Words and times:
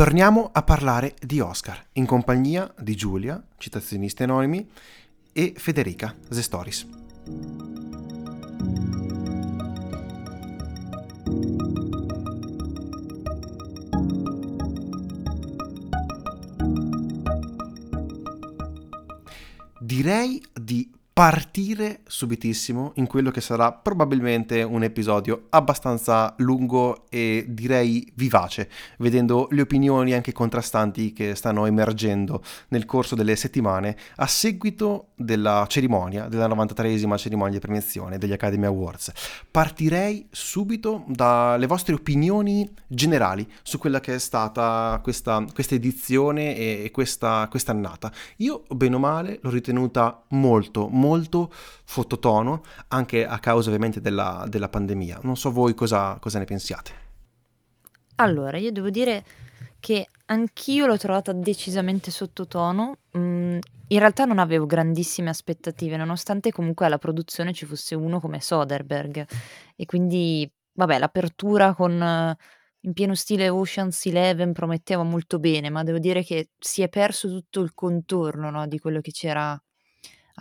torniamo 0.00 0.48
a 0.50 0.62
parlare 0.62 1.14
di 1.20 1.40
Oscar 1.40 1.78
in 1.92 2.06
compagnia 2.06 2.72
di 2.78 2.94
Giulia, 2.96 3.38
citazionisti 3.58 4.22
anonimi, 4.22 4.66
e 5.30 5.52
Federica, 5.58 6.16
The 6.26 6.40
Stories. 6.40 6.86
Direi 19.80 20.42
di 20.54 20.90
partire 21.20 22.00
subitissimo 22.06 22.92
in 22.94 23.06
quello 23.06 23.30
che 23.30 23.42
sarà 23.42 23.72
probabilmente 23.72 24.62
un 24.62 24.82
episodio 24.84 25.48
abbastanza 25.50 26.32
lungo 26.38 27.04
e 27.10 27.44
direi 27.46 28.10
vivace, 28.14 28.70
vedendo 28.96 29.46
le 29.50 29.60
opinioni 29.60 30.14
anche 30.14 30.32
contrastanti 30.32 31.12
che 31.12 31.34
stanno 31.34 31.66
emergendo 31.66 32.42
nel 32.68 32.86
corso 32.86 33.16
delle 33.16 33.36
settimane 33.36 33.98
a 34.16 34.26
seguito 34.26 35.08
della 35.20 35.66
cerimonia, 35.68 36.28
della 36.28 36.48
93esima 36.48 37.16
cerimonia 37.16 37.54
di 37.54 37.60
premiazione 37.60 38.18
degli 38.18 38.32
Academy 38.32 38.64
Awards. 38.64 39.12
Partirei 39.50 40.26
subito 40.30 41.04
dalle 41.06 41.66
vostre 41.66 41.94
opinioni 41.94 42.68
generali 42.86 43.46
su 43.62 43.78
quella 43.78 44.00
che 44.00 44.14
è 44.14 44.18
stata 44.18 44.98
questa, 45.02 45.44
questa 45.52 45.74
edizione 45.74 46.56
e 46.56 46.90
questa 46.90 47.48
annata. 47.66 48.10
Io, 48.36 48.64
bene 48.68 48.96
o 48.96 48.98
male, 48.98 49.38
l'ho 49.42 49.50
ritenuta 49.50 50.22
molto, 50.30 50.88
molto 50.88 51.52
fottotono, 51.84 52.62
anche 52.88 53.26
a 53.26 53.38
causa 53.38 53.68
ovviamente 53.68 54.00
della, 54.00 54.46
della 54.48 54.68
pandemia. 54.68 55.20
Non 55.22 55.36
so 55.36 55.50
voi 55.50 55.74
cosa, 55.74 56.16
cosa 56.20 56.38
ne 56.38 56.44
pensiate. 56.44 57.08
Allora, 58.16 58.58
io 58.58 58.72
devo 58.72 58.90
dire 58.90 59.24
che 59.80 60.08
anch'io 60.30 60.86
l'ho 60.86 60.96
trovata 60.96 61.32
decisamente 61.32 62.10
sottotono. 62.10 62.98
Mm, 63.16 63.58
in 63.88 63.98
realtà 63.98 64.24
non 64.24 64.38
avevo 64.38 64.66
grandissime 64.66 65.30
aspettative, 65.30 65.96
nonostante 65.96 66.52
comunque 66.52 66.86
alla 66.86 66.98
produzione 66.98 67.52
ci 67.52 67.66
fosse 67.66 67.94
uno 67.94 68.20
come 68.20 68.40
Soderbergh. 68.40 69.24
E 69.76 69.86
quindi, 69.86 70.50
vabbè, 70.72 70.98
l'apertura 70.98 71.74
con 71.74 72.36
in 72.82 72.92
pieno 72.94 73.14
stile 73.14 73.48
Ocean's 73.50 74.06
Eleven 74.06 74.52
prometteva 74.52 75.02
molto 75.02 75.38
bene, 75.38 75.68
ma 75.70 75.82
devo 75.82 75.98
dire 75.98 76.22
che 76.24 76.50
si 76.58 76.82
è 76.82 76.88
perso 76.88 77.28
tutto 77.28 77.60
il 77.60 77.74
contorno, 77.74 78.50
no, 78.50 78.66
di 78.66 78.78
quello 78.78 79.00
che 79.00 79.10
c'era 79.10 79.60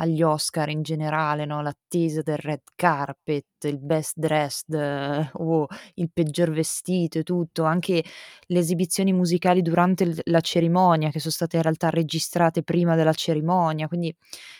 agli 0.01 0.21
Oscar 0.21 0.69
in 0.69 0.81
generale, 0.81 1.45
no? 1.45 1.61
l'attesa 1.61 2.21
del 2.21 2.37
red 2.37 2.61
carpet, 2.75 3.45
il 3.65 3.79
best 3.79 4.13
dressed 4.17 4.73
eh, 4.73 5.29
o 5.39 5.67
il 5.95 6.09
peggior 6.11 6.51
vestito 6.51 7.19
e 7.19 7.23
tutto, 7.23 7.63
anche 7.63 8.03
le 8.47 8.59
esibizioni 8.59 9.13
musicali 9.13 9.61
durante 9.61 10.05
l- 10.05 10.19
la 10.25 10.41
cerimonia 10.41 11.09
che 11.09 11.19
sono 11.19 11.33
state 11.33 11.57
in 11.57 11.63
realtà 11.63 11.89
registrate 11.89 12.63
prima 12.63 12.95
della 12.95 13.13
cerimonia, 13.13 13.87
quindi 13.87 14.15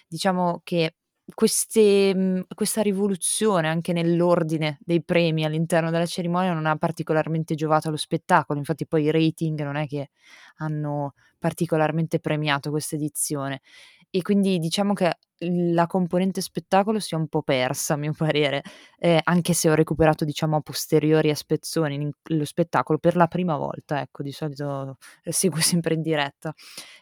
diciamo 0.08 0.62
che 0.64 0.96
queste, 1.34 2.14
mhmm, 2.16 2.42
questa 2.56 2.82
rivoluzione 2.82 3.68
anche 3.68 3.94
nell'ordine 3.94 4.80
dei 4.82 5.04
premi 5.04 5.46
all'interno 5.46 5.92
della 5.92 6.06
cerimonia 6.08 6.54
non 6.54 6.66
ha 6.66 6.76
particolarmente 6.76 7.54
giovato 7.56 7.88
allo 7.88 7.98
spettacolo, 7.98 8.58
infatti 8.60 8.88
poi 8.88 9.04
i 9.04 9.12
rating 9.12 9.62
non 9.64 9.76
è 9.76 9.86
che 9.88 10.10
hanno 10.58 11.14
particolarmente 11.38 12.20
premiato 12.20 12.70
questa 12.72 12.96
edizione 12.96 13.62
e 14.12 14.22
quindi 14.22 14.58
diciamo 14.60 14.94
che 14.94 15.18
la 15.42 15.88
componente 15.88 16.42
spettacolo 16.42 17.00
si 17.00 17.14
è 17.16 17.18
un 17.18 17.28
po' 17.28 17.42
persa 17.44 17.94
a 17.94 17.98
mio 17.98 18.14
parere, 18.14 18.62
ehm, 18.98 19.20
anche 19.24 19.54
se 19.54 19.70
ho 19.70 19.74
recuperato 19.76 20.26
diciamo 20.26 20.58
a 20.58 20.62
posteriori 20.62 21.30
a 21.30 21.36
spezzoni 21.36 22.10
lo 22.24 22.46
spettacolo 22.46 22.98
per 23.00 23.16
la 23.16 23.28
prima 23.28 23.56
volta, 23.58 24.02
ecco, 24.02 24.24
di 24.24 24.32
solito 24.32 24.98
seguo 25.24 25.62
sempre 25.62 25.94
in 25.96 26.02
diretta. 26.02 26.54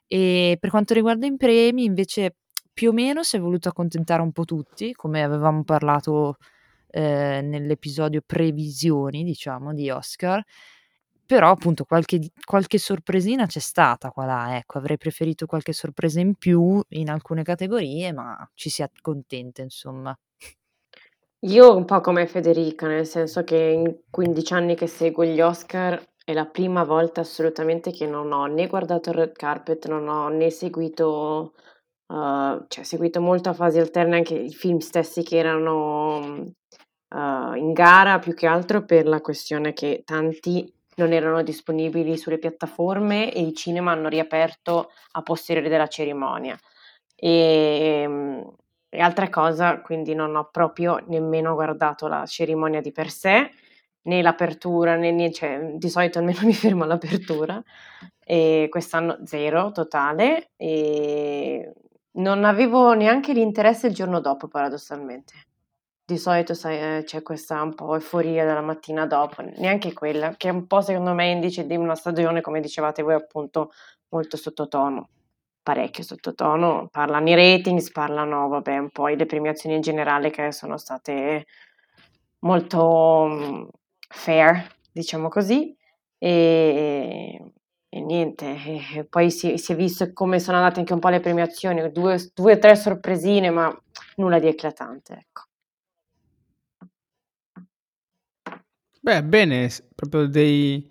E 0.08 0.58
per 0.60 0.70
quanto 0.70 0.94
riguarda 0.94 1.26
i 1.28 1.36
premi 1.38 1.84
invece 1.86 2.36
più 2.74 2.90
o 2.90 2.94
meno 2.94 3.24
si 3.24 3.38
è 3.38 3.40
voluto 3.40 3.70
accontentare 3.70 4.22
un 4.22 4.32
po' 4.32 4.46
tutti, 4.46 4.94
come 4.94 5.24
avevamo 5.24 5.64
parlato, 5.64 6.38
ehm, 6.90 7.48
nell'episodio 7.50 8.22
previsioni 8.26 9.24
diciamo 9.24 9.74
di 9.74 9.90
Oscar. 9.90 10.44
Però 11.28 11.50
appunto 11.52 11.84
qualche 11.84 12.32
qualche 12.46 12.78
sorpresina 12.78 13.46
c'è 13.46 13.60
stata 13.60 14.12
qua 14.12 14.26
là, 14.26 14.56
ecco. 14.56 14.78
Avrei 14.78 14.98
preferito 14.98 15.46
qualche 15.46 15.74
sorpresa 15.74 16.22
in 16.22 16.36
più 16.36 16.82
in 16.90 17.10
alcune 17.10 17.44
categorie, 17.44 18.14
ma 18.14 18.50
ci 18.54 18.70
si 18.70 18.82
accontenta 18.82 19.62
insomma. 19.62 20.18
Io 21.42 21.76
un 21.76 21.86
po' 21.86 22.00
come 22.02 22.28
Federica, 22.28 22.88
nel 22.88 23.06
senso 23.06 23.44
che 23.44 23.58
in 23.58 24.00
15 24.10 24.54
anni 24.54 24.76
che 24.76 24.88
seguo 24.88 25.26
gli 25.26 25.42
Oscar 25.42 26.02
è 26.24 26.34
la 26.34 26.46
prima 26.46 26.84
volta 26.84 27.22
assolutamente 27.22 27.92
che 27.92 28.08
non 28.08 28.32
ho 28.32 28.46
né 28.48 28.68
guardato 28.68 29.10
il 29.10 29.16
red 29.16 29.34
carpet, 29.34 29.88
non 29.88 30.08
ho 30.08 30.30
né 30.30 30.50
seguito, 30.50 31.54
uh, 32.08 32.66
cioè 32.68 32.84
seguito 32.84 33.22
molto 33.22 33.50
a 33.50 33.54
fasi 33.54 33.80
alterne 33.80 34.16
anche 34.16 34.36
i 34.36 34.54
film 34.54 34.80
stessi 34.80 35.24
che 35.24 35.38
erano 35.38 36.54
uh, 37.16 37.54
in 37.54 37.72
gara, 37.74 38.20
più 38.20 38.34
che 38.34 38.48
altro 38.48 38.84
per 38.86 39.06
la 39.08 39.22
questione 39.22 39.74
che 39.74 40.04
tanti 40.06 40.74
non 40.98 41.14
erano 41.14 41.42
disponibili 41.44 42.18
sulle 42.18 42.38
piattaforme 42.40 43.32
e 43.34 43.42
i 43.42 43.54
cinema 43.54 43.92
hanno 43.92 44.10
riaperto 44.10 44.92
a 45.12 45.22
posteriori 45.22 45.70
della 45.70 45.88
cerimonia. 45.88 46.58
E, 47.16 48.02
ehm, 48.04 48.56
e 48.90 49.00
altra 49.02 49.30
cosa, 49.30 49.82
quindi 49.82 50.14
non 50.16 50.36
ho 50.36 50.50
proprio 50.52 51.04
nemmeno 51.08 51.54
guardato 51.54 52.08
la 52.08 52.26
cerimonia 52.26 52.82
di 52.82 52.92
per 52.92 53.10
sé, 53.10 53.52
né 54.04 54.22
l'apertura, 54.22 54.96
né, 54.96 55.12
né 55.12 55.32
cioè, 55.32 55.74
di 55.76 55.90
solito 55.90 56.20
almeno 56.20 56.40
mi 56.46 56.54
fermo 56.54 56.84
all'apertura, 56.84 57.62
e 58.24 58.68
quest'anno 58.70 59.20
zero 59.26 59.72
totale, 59.72 60.52
e 60.58 61.74
non 62.14 62.44
avevo 62.46 62.94
neanche 62.94 63.34
l'interesse 63.34 63.88
il 63.88 63.94
giorno 63.94 64.20
dopo, 64.20 64.48
paradossalmente. 64.48 65.47
Di 66.10 66.18
solito 66.18 66.54
sai, 66.54 66.78
ehm, 66.80 67.04
c'è 67.04 67.22
questa 67.22 67.62
un 67.62 67.76
po' 67.76 67.94
euforia 67.94 68.46
della 68.46 68.62
mattina 68.62 69.06
dopo, 69.06 69.42
neanche 69.58 69.92
quella, 69.92 70.36
che 70.38 70.48
è 70.48 70.52
un 70.52 70.66
po' 70.66 70.80
secondo 70.80 71.14
me 71.14 71.30
indice 71.32 71.66
di 71.66 71.76
una 71.76 71.96
stagione, 71.96 72.40
come 72.40 72.62
dicevate 72.62 73.02
voi 73.04 73.14
appunto, 73.16 73.72
molto 74.12 74.38
sottotono, 74.38 75.10
parecchio 75.62 76.04
sottotono. 76.06 76.88
Parlano 76.90 77.28
i 77.30 77.36
ratings, 77.36 77.92
parlano 77.92 78.48
vabbè 78.48 78.78
un 78.78 78.90
po' 78.90 79.08
le 79.08 79.26
premiazioni 79.26 79.76
in 79.76 79.82
generale 79.82 80.30
che 80.30 80.54
sono 80.54 80.78
state 80.78 81.46
molto, 82.40 83.26
mhmm, 83.28 83.68
fair, 84.08 84.68
diciamo 84.92 85.28
così, 85.30 85.76
e 86.18 87.52
e 87.90 88.02
niente, 88.02 88.46
e 88.98 89.06
poi 89.10 89.32
si 89.32 89.58
si 89.58 89.72
è 89.74 89.76
visto 89.76 90.12
come 90.14 90.40
sono 90.40 90.58
andate 90.58 90.80
anche 90.82 90.94
un 90.94 91.00
po' 91.00 91.10
le 91.10 91.20
premiazioni, 91.22 91.92
due 91.92 92.16
o 92.36 92.58
tre 92.60 92.76
sorpresine, 92.76 93.50
ma 93.50 93.76
nulla 94.18 94.40
di 94.40 94.48
eclatante, 94.48 95.14
ecco. 95.14 95.44
Beh, 99.08 99.24
bene, 99.24 99.70
proprio 99.96 100.28
dei 100.28 100.86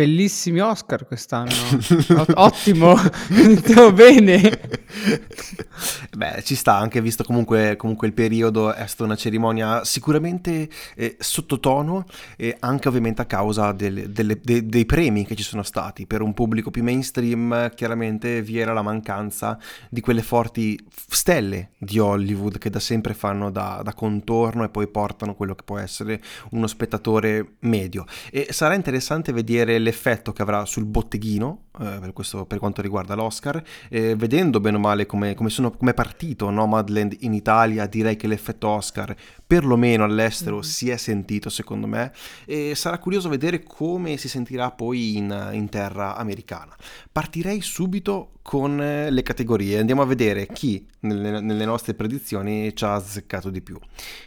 bellissimi 0.00 0.60
Oscar 0.60 1.06
quest'anno. 1.06 1.52
Ottimo, 2.36 2.96
iniziamo 3.28 3.92
bene. 3.92 4.58
Beh, 6.16 6.42
ci 6.42 6.54
sta 6.54 6.76
anche 6.76 7.02
visto 7.02 7.22
comunque, 7.22 7.76
comunque 7.76 8.06
il 8.06 8.14
periodo, 8.14 8.72
è 8.72 8.86
stata 8.86 9.04
una 9.04 9.16
cerimonia 9.16 9.84
sicuramente 9.84 10.68
eh, 10.96 11.16
sottotono 11.18 12.06
e 12.36 12.56
anche 12.60 12.88
ovviamente 12.88 13.20
a 13.20 13.26
causa 13.26 13.72
del, 13.72 14.10
delle, 14.10 14.40
de, 14.42 14.66
dei 14.66 14.86
premi 14.86 15.26
che 15.26 15.36
ci 15.36 15.42
sono 15.42 15.62
stati. 15.62 16.06
Per 16.06 16.22
un 16.22 16.32
pubblico 16.32 16.70
più 16.70 16.82
mainstream 16.82 17.70
chiaramente 17.74 18.40
vi 18.40 18.58
era 18.58 18.72
la 18.72 18.82
mancanza 18.82 19.58
di 19.90 20.00
quelle 20.00 20.22
forti 20.22 20.78
stelle 21.08 21.72
di 21.76 21.98
Hollywood 21.98 22.56
che 22.56 22.70
da 22.70 22.80
sempre 22.80 23.12
fanno 23.12 23.50
da, 23.50 23.82
da 23.84 23.92
contorno 23.92 24.64
e 24.64 24.70
poi 24.70 24.88
portano 24.88 25.34
quello 25.34 25.54
che 25.54 25.64
può 25.64 25.78
essere 25.78 26.22
uno 26.52 26.66
spettatore 26.66 27.56
medio. 27.60 28.06
E 28.30 28.48
sarà 28.50 28.74
interessante 28.74 29.32
vedere 29.32 29.78
l'effetto 29.90 30.32
che 30.32 30.42
avrà 30.42 30.64
sul 30.64 30.84
botteghino 30.84 31.64
eh, 31.80 31.98
per, 32.00 32.12
questo, 32.12 32.46
per, 32.46 32.58
quanto 32.58 32.80
riguarda 32.80 33.14
l'Oscar, 33.14 33.62
eh, 33.88 34.14
vedendo 34.14 34.60
bene 34.60 34.76
o 34.76 34.80
male 34.80 35.06
come, 35.06 35.34
come, 35.34 35.50
sono, 35.50 35.70
come, 35.70 35.90
è 35.90 35.94
partito 35.94 36.48
Nomadland 36.50 37.16
in 37.20 37.34
Italia, 37.34 37.86
direi 37.86 38.16
che 38.16 38.26
l'effetto 38.26 38.68
Oscar, 38.68 39.14
perlomeno 39.46 40.04
all'estero, 40.04 40.58
mm. 40.58 40.60
si 40.60 40.90
è 40.90 40.96
sentito 40.96 41.48
secondo 41.48 41.86
me 41.86 42.12
e 42.44 42.74
sarà 42.74 42.98
curioso 42.98 43.28
vedere 43.28 43.62
come 43.62 44.16
si 44.16 44.28
sentirà 44.28 44.70
poi 44.70 45.16
in, 45.16 45.50
in 45.52 45.68
terra 45.68 46.16
americana. 46.16 46.74
Partirei 47.10 47.60
subito 47.60 48.32
con 48.42 48.80
eh, 48.80 49.10
le 49.10 49.22
categorie, 49.22 49.78
andiamo 49.78 50.02
a 50.02 50.06
vedere 50.06 50.46
chi 50.46 50.86
nelle, 51.00 51.40
nelle 51.40 51.64
nostre 51.64 51.94
predizioni 51.94 52.74
ci 52.74 52.84
ha 52.84 52.94
azzeccato 52.94 53.50
di 53.50 53.60
più. 53.60 53.78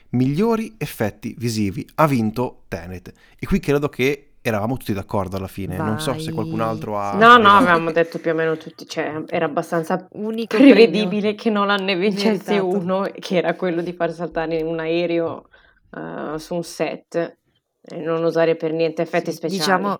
Migliori 0.10 0.76
effetti 0.78 1.36
visivi 1.38 1.88
ha 1.96 2.08
vinto 2.08 2.64
Tenet 2.68 3.12
e 3.40 3.46
qui 3.46 3.60
credo 3.60 3.90
che 3.90 4.33
eravamo 4.46 4.76
tutti 4.78 4.94
d'accordo 4.94 5.38
alla 5.38 5.48
fine. 5.48 5.78
Vai. 5.78 5.88
Non 5.88 6.00
so 6.00 6.20
se 6.20 6.34
qualcun 6.34 6.60
altro 6.60 7.00
ha. 7.00 7.14
No, 7.14 7.38
no, 7.38 7.50
avevamo 7.58 7.92
detto 7.92 8.20
più 8.20 8.32
o 8.32 8.34
meno 8.36 8.58
tutti. 8.58 8.86
Cioè, 8.86 9.24
era 9.28 9.46
abbastanza 9.46 10.06
Unico 10.12 10.58
prevedibile 10.58 11.34
premio. 11.34 11.36
che 11.36 11.50
Nolan 11.50 11.84
ne 11.86 11.96
vincesse 11.96 12.54
esatto. 12.54 12.68
uno, 12.68 13.10
che 13.18 13.38
era 13.38 13.56
quello 13.56 13.82
di 13.82 13.94
far 13.94 14.12
saltare 14.12 14.62
un 14.62 14.80
aereo 14.80 15.48
uh, 15.92 16.38
su 16.38 16.56
un 16.56 16.64
set 16.64 17.38
e 17.82 17.98
non 17.98 18.24
usare 18.24 18.56
per 18.56 18.74
niente 18.74 19.02
effetti 19.02 19.32
speciali. 19.32 19.60
Diciamo 19.60 19.98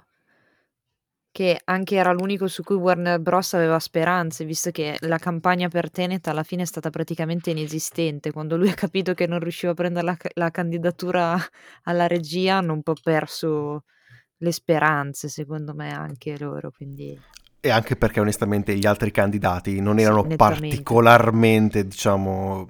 che 1.32 1.60
anche 1.64 1.96
era 1.96 2.12
l'unico 2.12 2.48
su 2.48 2.62
cui 2.62 2.76
Warner 2.76 3.20
Bros. 3.20 3.56
aveva 3.56 3.80
speranze, 3.80 4.46
visto 4.46 4.70
che 4.70 4.98
la 5.00 5.18
campagna 5.18 5.68
per 5.68 5.90
Tenet 5.90 6.28
alla 6.28 6.44
fine 6.44 6.62
è 6.62 6.66
stata 6.66 6.92
praticamente 6.92 7.50
inesistente. 7.50 8.32
Quando 8.32 8.56
lui 8.56 8.70
ha 8.70 8.76
capito 8.76 9.16
che 9.16 9.26
non 9.26 9.40
riusciva 9.40 9.72
a 9.72 9.76
prendere 9.76 10.06
la, 10.06 10.18
la 10.36 10.52
candidatura 10.52 11.36
alla 11.84 12.06
regia, 12.06 12.58
hanno 12.58 12.74
un 12.74 12.84
po' 12.84 12.94
perso 13.02 13.86
le 14.44 14.52
speranze, 14.52 15.30
secondo 15.30 15.74
me, 15.74 15.92
anche 15.92 16.38
loro. 16.38 16.72
Quindi 16.72 17.18
e 17.66 17.70
anche 17.70 17.96
perché 17.96 18.20
onestamente 18.20 18.76
gli 18.76 18.86
altri 18.86 19.10
candidati 19.10 19.80
non 19.80 19.98
erano 19.98 20.26
Sì, 20.30 20.36
particolarmente, 20.36 21.88
diciamo, 21.88 22.68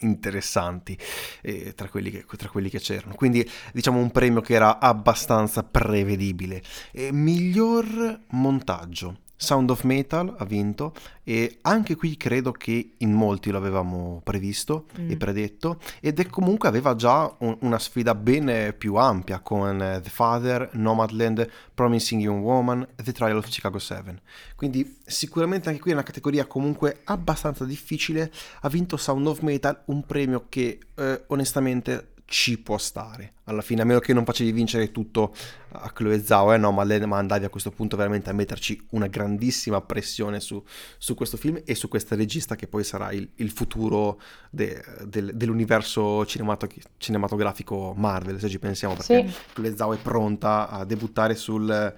interessanti 0.00 0.98
eh, 1.40 1.72
tra, 1.74 1.88
quelli 1.88 2.10
che, 2.10 2.26
tra, 2.36 2.50
quelli 2.50 2.68
che, 2.68 2.78
c'erano. 2.78 3.14
Quindi 3.14 3.48
diciamo 3.72 3.98
un 3.98 4.10
premio 4.10 4.42
che 4.42 4.52
era 4.52 4.80
abbastanza 4.80 5.62
prevedibile. 5.62 6.62
E 6.92 7.10
miglior 7.10 8.20
montaggio. 8.32 9.16
Sound 9.40 9.70
of 9.70 9.84
Metal 9.84 10.34
ha 10.36 10.44
vinto 10.44 10.92
e 11.22 11.58
anche 11.62 11.94
qui 11.94 12.16
credo 12.16 12.50
che 12.50 12.94
in 12.96 13.12
molti 13.12 13.50
lo 13.50 13.58
avevamo 13.58 14.20
previsto 14.24 14.86
mm. 14.98 15.10
e 15.10 15.16
predetto 15.16 15.80
ed 16.00 16.18
è 16.18 16.26
comunque 16.26 16.68
aveva 16.68 16.96
già 16.96 17.32
un, 17.38 17.56
una 17.60 17.78
sfida 17.78 18.16
ben 18.16 18.74
più 18.76 18.96
ampia 18.96 19.38
con 19.38 19.76
uh, 19.76 20.00
The 20.00 20.10
Father, 20.10 20.70
Nomadland, 20.72 21.48
Promising 21.72 22.20
Young 22.20 22.42
Woman, 22.42 22.86
The 22.96 23.12
Trial 23.12 23.36
of 23.36 23.48
Chicago 23.48 23.78
7. 23.78 24.20
Quindi 24.56 24.98
sicuramente 25.06 25.68
anche 25.68 25.80
qui 25.80 25.92
è 25.92 25.94
una 25.94 26.02
categoria 26.02 26.46
comunque 26.46 27.02
abbastanza 27.04 27.64
difficile. 27.64 28.32
Ha 28.62 28.68
vinto 28.68 28.96
Sound 28.96 29.26
of 29.28 29.40
Metal, 29.40 29.82
un 29.86 30.04
premio 30.04 30.46
che 30.48 30.80
eh, 30.96 31.22
onestamente 31.28 32.14
ci 32.30 32.58
può 32.58 32.76
stare 32.76 33.32
alla 33.44 33.62
fine, 33.62 33.80
a 33.80 33.84
meno 33.86 34.00
che 34.00 34.12
non 34.12 34.26
facevi 34.26 34.52
vincere 34.52 34.92
tutto 34.92 35.34
a 35.70 35.90
Chloe 35.92 36.22
Zhao, 36.22 36.52
eh, 36.52 36.58
no, 36.58 36.70
ma, 36.72 36.84
le, 36.84 37.04
ma 37.06 37.16
andavi 37.16 37.46
a 37.46 37.48
questo 37.48 37.70
punto 37.70 37.96
veramente 37.96 38.28
a 38.28 38.34
metterci 38.34 38.86
una 38.90 39.06
grandissima 39.06 39.80
pressione 39.80 40.38
su, 40.38 40.62
su 40.98 41.14
questo 41.14 41.38
film 41.38 41.62
e 41.64 41.74
su 41.74 41.88
questa 41.88 42.14
regista 42.16 42.54
che 42.54 42.66
poi 42.68 42.84
sarà 42.84 43.12
il, 43.12 43.26
il 43.36 43.50
futuro 43.50 44.20
de, 44.50 44.84
de, 45.06 45.34
dell'universo 45.34 46.26
cinematografico 46.26 47.94
Marvel, 47.96 48.38
se 48.38 48.50
ci 48.50 48.58
pensiamo, 48.58 48.94
perché 48.94 49.26
sì. 49.26 49.34
Chloe 49.54 49.74
Zhao 49.74 49.94
è 49.94 49.98
pronta 49.98 50.68
a 50.68 50.84
debuttare 50.84 51.34
sul, 51.34 51.94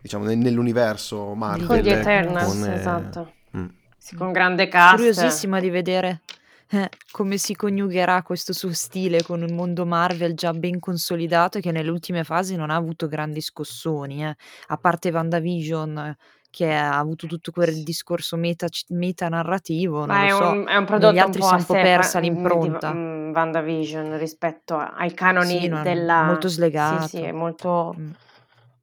diciamo, 0.00 0.24
nell'universo 0.24 1.34
Marvel. 1.34 1.66
Con 1.66 1.76
gli 1.76 1.90
Eternals, 1.90 2.46
con, 2.46 2.64
eh, 2.64 2.74
esatto. 2.74 3.32
Mm. 3.54 3.66
Sì, 3.98 4.14
con 4.16 4.32
grande 4.32 4.66
cast. 4.68 4.96
Curiosissima 4.96 5.60
di 5.60 5.68
vedere 5.68 6.22
eh, 6.74 6.88
come 7.10 7.36
si 7.38 7.54
coniugherà 7.54 8.22
questo 8.22 8.52
suo 8.52 8.72
stile 8.72 9.22
con 9.22 9.42
un 9.42 9.54
mondo 9.54 9.86
Marvel 9.86 10.34
già 10.34 10.52
ben 10.52 10.80
consolidato 10.80 11.58
e 11.58 11.60
che 11.60 11.70
nelle 11.70 11.90
ultime 11.90 12.24
fasi 12.24 12.56
non 12.56 12.70
ha 12.70 12.74
avuto 12.74 13.06
grandi 13.06 13.40
scossoni, 13.40 14.24
eh. 14.24 14.36
A 14.66 14.76
parte 14.76 15.10
WandaVision 15.10 16.16
che 16.50 16.72
ha 16.72 16.98
avuto 16.98 17.26
tutto 17.26 17.50
quel 17.50 17.82
discorso 17.82 18.36
meta, 18.36 18.68
meta 18.90 19.28
narrativo, 19.28 20.06
Ma 20.06 20.26
è 20.26 20.30
so. 20.30 20.50
un, 20.50 20.64
è 20.68 20.76
un 20.76 20.84
prodotto 20.84 21.12
Negli 21.12 21.20
altri 21.20 21.40
un 21.40 21.48
si 21.48 21.52
è 21.52 21.56
un 21.56 21.64
po' 21.64 21.72
persa 21.74 22.18
l'impronta. 22.20 22.92
Di, 22.92 22.98
WandaVision 23.34 24.18
rispetto 24.18 24.76
ai 24.76 25.12
canoni 25.12 25.58
sì, 25.58 25.68
della... 25.82 26.22
Molto 26.22 26.46
slegato. 26.46 27.08
Sì, 27.08 27.16
sì, 27.16 27.22
è 27.22 27.32
molto... 27.32 27.96
Mm. 27.98 28.10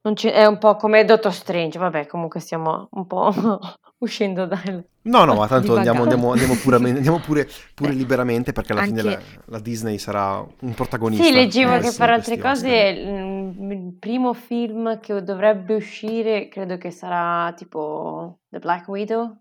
È 0.02 0.44
un 0.46 0.58
po' 0.58 0.74
come 0.74 1.04
Doctor 1.04 1.32
Strange, 1.32 1.78
vabbè, 1.78 2.06
comunque 2.06 2.40
stiamo 2.40 2.88
un 2.90 3.06
po' 3.06 3.32
uscendo 3.98 4.46
dal... 4.46 4.84
No, 5.02 5.24
no, 5.24 5.34
ma 5.34 5.46
tanto 5.48 5.76
andiamo, 5.76 6.02
andiamo, 6.02 6.32
andiamo, 6.32 6.54
puramente, 6.54 6.96
andiamo 6.96 7.20
pure, 7.20 7.48
pure 7.74 7.92
liberamente 7.92 8.52
perché 8.52 8.72
alla 8.72 8.82
anche... 8.82 9.00
fine 9.00 9.12
la, 9.12 9.20
la, 9.44 9.58
Disney 9.60 9.98
sarà 9.98 10.44
un 10.60 10.74
protagonista. 10.74 11.22
Sì, 11.22 11.32
leggevo 11.32 11.76
eh, 11.76 11.80
che 11.80 11.92
per 11.96 12.10
altre 12.10 12.36
cose 12.38 12.70
il 12.70 13.96
primo 13.98 14.32
film 14.32 14.98
che 14.98 15.22
dovrebbe 15.22 15.74
uscire 15.74 16.48
credo 16.48 16.78
che 16.78 16.90
sarà 16.90 17.52
tipo 17.54 18.40
The 18.48 18.58
Black 18.58 18.88
Widow, 18.88 19.36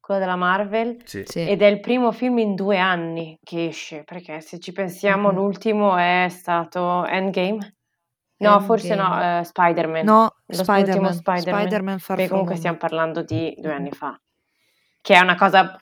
quello 0.00 0.20
della 0.20 0.36
Marvel, 0.36 0.98
sì. 1.04 1.22
Sì. 1.24 1.48
ed 1.48 1.62
è 1.62 1.66
il 1.66 1.80
primo 1.80 2.12
film 2.12 2.38
in 2.38 2.54
due 2.54 2.76
anni 2.76 3.38
che 3.42 3.68
esce, 3.68 4.02
perché 4.04 4.42
se 4.42 4.58
ci 4.58 4.72
pensiamo 4.72 5.28
mm-hmm. 5.28 5.36
l'ultimo 5.36 5.96
è 5.96 6.26
stato 6.28 7.06
Endgame. 7.06 7.73
No, 8.36 8.58
Endgame. 8.58 8.66
forse 8.66 8.94
no, 8.94 9.38
uh, 9.38 9.42
Spider-Man. 9.42 10.04
No, 10.04 10.34
Spider-Man. 10.48 11.14
Spider-Man. 11.14 11.98
Spider-Man 11.98 11.98
Beh, 12.16 12.28
comunque 12.28 12.56
stiamo 12.56 12.76
parlando 12.76 13.22
di 13.22 13.54
due 13.58 13.72
anni 13.72 13.90
fa. 13.90 14.18
Che 15.00 15.14
è 15.14 15.20
una 15.20 15.36
cosa... 15.36 15.78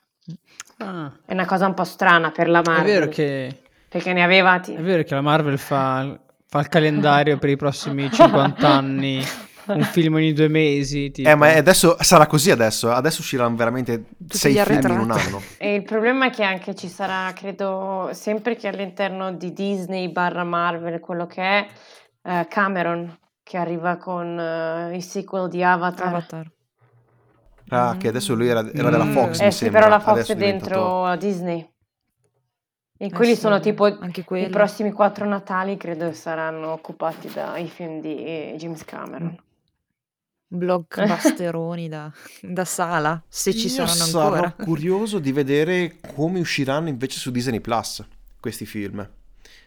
Ah. 0.77 1.11
È 1.25 1.33
una 1.33 1.45
cosa 1.45 1.65
un 1.65 1.73
po' 1.73 1.83
strana 1.83 2.31
per 2.31 2.49
la 2.49 2.61
Marvel. 2.63 2.85
È 2.85 2.99
vero 2.99 3.07
che... 3.07 3.61
Perché 3.89 4.13
ne 4.13 4.23
aveva... 4.23 4.59
T- 4.59 4.75
è 4.75 4.81
vero 4.81 5.03
che 5.03 5.13
la 5.13 5.21
Marvel 5.21 5.57
fa, 5.57 6.19
fa 6.45 6.59
il 6.59 6.67
calendario 6.67 7.37
per 7.37 7.49
i 7.49 7.55
prossimi 7.55 8.11
50 8.11 8.67
anni 8.67 9.23
un 9.67 9.83
film 9.83 10.15
ogni 10.15 10.33
due 10.33 10.47
mesi. 10.47 11.11
Tipo. 11.11 11.29
Eh, 11.29 11.35
ma 11.35 11.53
adesso 11.53 11.95
sarà 11.99 12.25
così 12.27 12.51
adesso. 12.51 12.91
Adesso 12.91 13.21
usciranno 13.21 13.55
veramente 13.55 14.05
Tutti 14.17 14.37
sei 14.37 14.57
film 14.57 14.91
in 14.91 14.99
un 14.99 15.11
anno. 15.11 15.41
E 15.57 15.75
il 15.75 15.83
problema 15.83 16.27
è 16.27 16.29
che 16.29 16.43
anche 16.43 16.75
ci 16.75 16.87
sarà, 16.87 17.31
credo, 17.33 18.09
sempre 18.11 18.55
che 18.55 18.67
all'interno 18.67 19.31
di 19.31 19.53
Disney 19.53 20.09
barra 20.09 20.43
Marvel, 20.43 20.99
quello 20.99 21.25
che 21.25 21.41
è, 21.41 21.67
uh, 22.23 22.47
Cameron 22.47 23.17
che 23.43 23.57
arriva 23.57 23.97
con 23.97 24.37
uh, 24.37 24.93
il 24.93 25.03
sequel 25.03 25.49
di 25.49 25.63
Avatar. 25.63 26.07
Avatar. 26.07 26.51
Ah, 27.69 27.93
mm. 27.93 27.99
che 27.99 28.07
adesso 28.07 28.33
lui 28.33 28.47
era, 28.47 28.59
era 28.71 28.89
della 28.89 29.05
mm. 29.05 29.11
Fox. 29.11 29.39
Eh 29.39 29.51
sì, 29.51 29.69
però 29.69 29.87
la 29.87 29.99
Fox 29.99 30.13
adesso 30.13 30.31
è 30.33 30.35
dentro 30.35 30.75
diventato... 30.75 31.25
Disney. 31.25 31.71
E 32.95 33.05
eh 33.07 33.11
quelli 33.11 33.35
sì, 33.35 33.41
sono 33.41 33.59
tipo 33.59 33.87
i 33.87 34.49
prossimi 34.49 34.91
quattro 34.91 35.25
Natali, 35.25 35.75
credo 35.77 36.13
saranno 36.13 36.71
occupati 36.71 37.29
dai 37.33 37.67
film 37.67 37.99
di 37.99 38.53
James 38.55 38.85
Cameron. 38.85 39.35
Blockbusteroni 40.47 41.89
da, 41.89 42.11
da 42.41 42.63
sala, 42.63 43.21
se 43.27 43.53
ci 43.53 43.67
Io 43.67 43.85
saranno 43.85 44.03
ancora. 44.03 44.41
Sarò 44.41 44.63
curioso 44.63 45.19
di 45.19 45.31
vedere 45.31 45.95
come 46.15 46.39
usciranno 46.39 46.87
invece 46.87 47.17
su 47.17 47.31
Disney 47.31 47.59
Plus 47.59 48.05
questi 48.39 48.65
film 48.65 49.09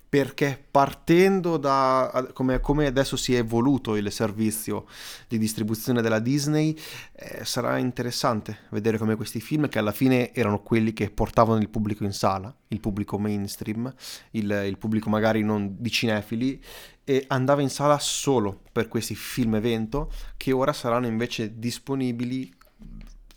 perché 0.09 0.65
partendo 0.71 1.57
da 1.57 2.31
come, 2.33 2.61
come, 2.61 2.87
adesso 2.87 3.17
si 3.17 3.35
è 3.35 3.39
evoluto 3.39 3.97
il 3.97 4.11
servizio 4.13 4.87
di 5.27 5.37
distribuzione 5.37 6.01
della 6.01 6.21
Disney, 6.21 6.77
eh, 7.13 7.45
sarà 7.45 7.79
interessante 7.79 8.59
vedere 8.71 8.99
come 8.99 9.17
questi 9.17 9.41
film, 9.41 9.69
che 9.69 9.79
alla 9.79 9.93
fine 9.93 10.33
erano 10.33 10.63
quelli 10.63 10.93
che 10.93 11.11
portavano 11.11 11.61
il 11.61 11.69
pubblico 11.69 12.05
in 12.05 12.13
sala, 12.13 12.55
il 12.69 12.81
pubblico 12.81 13.19
mainstream, 13.19 13.93
il, 14.33 14.65
il 14.67 14.79
pubblico 14.79 15.11
magari 15.11 15.43
non 15.43 15.75
di 15.79 15.91
cinefili, 15.91 16.63
e 17.05 17.25
andava 17.29 17.63
in 17.63 17.71
sala 17.71 17.99
solo 17.99 18.63
per 18.73 18.89
questi 18.89 19.15
film 19.15 19.57
evento, 19.57 20.11
che 20.37 20.53
ora 20.53 20.73
saranno 20.73 21.07
invece 21.07 21.59
disponibili, 21.59 22.53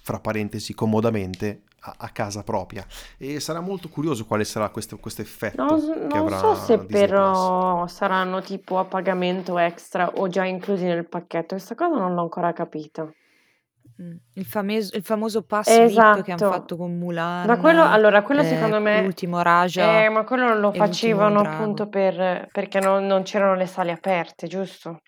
fra 0.02 0.20
parentesi, 0.20 0.74
comodamente 0.74 1.64
a, 1.82 1.96
a, 1.98 2.10
casa 2.10 2.44
propria 2.44 2.86
e 3.18 3.40
sarà 3.40 3.60
molto 3.60 3.90
curioso 3.90 4.26
quale 4.26 4.44
sarà 4.44 4.70
questo, 4.70 4.98
questo 4.98 5.22
effetto 5.22 5.64
non, 5.64 5.80
che 5.80 6.18
non 6.18 6.34
avrà 6.34 6.38
so 6.38 6.56
se 6.56 6.78
Disney 6.80 7.08
però 7.08 7.78
Plus. 7.80 7.94
saranno 7.94 8.42
tipo 8.42 8.80
a 8.80 8.86
pagamento 8.86 9.58
extra 9.58 10.10
o 10.16 10.28
già 10.28 10.46
inclusi 10.46 10.86
nel 10.86 11.08
pacchetto 11.08 11.56
questa 11.56 11.76
cosa 11.76 11.98
non 11.98 12.14
l'ho 12.14 12.22
ancora 12.22 12.54
capita 12.54 13.04
mm, 13.04 14.16
il, 14.34 14.46
fameso, 14.46 14.96
il 14.96 15.04
famoso 15.04 15.44
pass 15.44 15.68
esatto. 15.68 16.22
che 16.22 16.32
hanno 16.32 16.52
fatto 16.52 16.76
con 16.76 16.98
Mulan 16.98 17.46
ma 17.46 17.58
quello, 17.58 17.84
allora 17.84 18.22
quello 18.22 18.42
eh, 18.42 18.46
secondo 18.46 18.80
me 18.80 19.02
l'ultimo 19.02 19.42
Raja 19.42 20.04
eh, 20.04 20.10
ma 20.10 20.24
quello 20.24 20.58
lo 20.58 20.72
facevano 20.72 21.40
appunto 21.40 21.88
per, 21.88 22.48
perché 22.52 22.80
non, 22.80 23.06
non 23.06 23.24
c'erano 23.24 23.56
le 23.56 23.66
sale 23.66 23.92
aperte 23.92 24.48
giusto? 24.48 25.00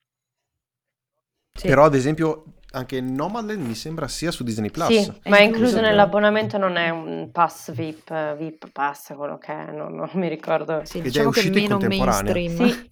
Sì. 1.54 1.68
Però 1.68 1.84
ad 1.84 1.96
esempio 1.96 2.46
anche 2.72 3.02
Nomadland 3.02 3.66
mi 3.66 3.76
sembra 3.76 4.08
sia 4.08 4.32
su 4.32 4.44
Disney 4.44 4.70
Plus. 4.70 4.88
Sì, 4.88 5.14
ma 5.30 5.38
è 5.38 5.44
incluso 5.44 5.82
nell'abbonamento, 5.82 6.58
non 6.58 6.78
è 6.78 6.90
un 6.90 7.30
pass 7.32 7.72
VIP, 7.72 8.36
VIP 8.36 8.70
pass, 8.72 9.14
quello 9.16 9.38
che 9.38 9.52
è, 9.52 9.72
non, 9.72 9.94
non 9.96 10.10
mi 10.14 10.30
ricordo. 10.30 10.82
Sì, 10.84 10.98
Ed 10.98 11.04
diciamo 11.04 11.26
è 11.26 11.30
uscito 11.30 11.78
che 11.78 11.88
meno 11.88 12.04
mainstream. 12.04 12.70
Sì, 12.70 12.88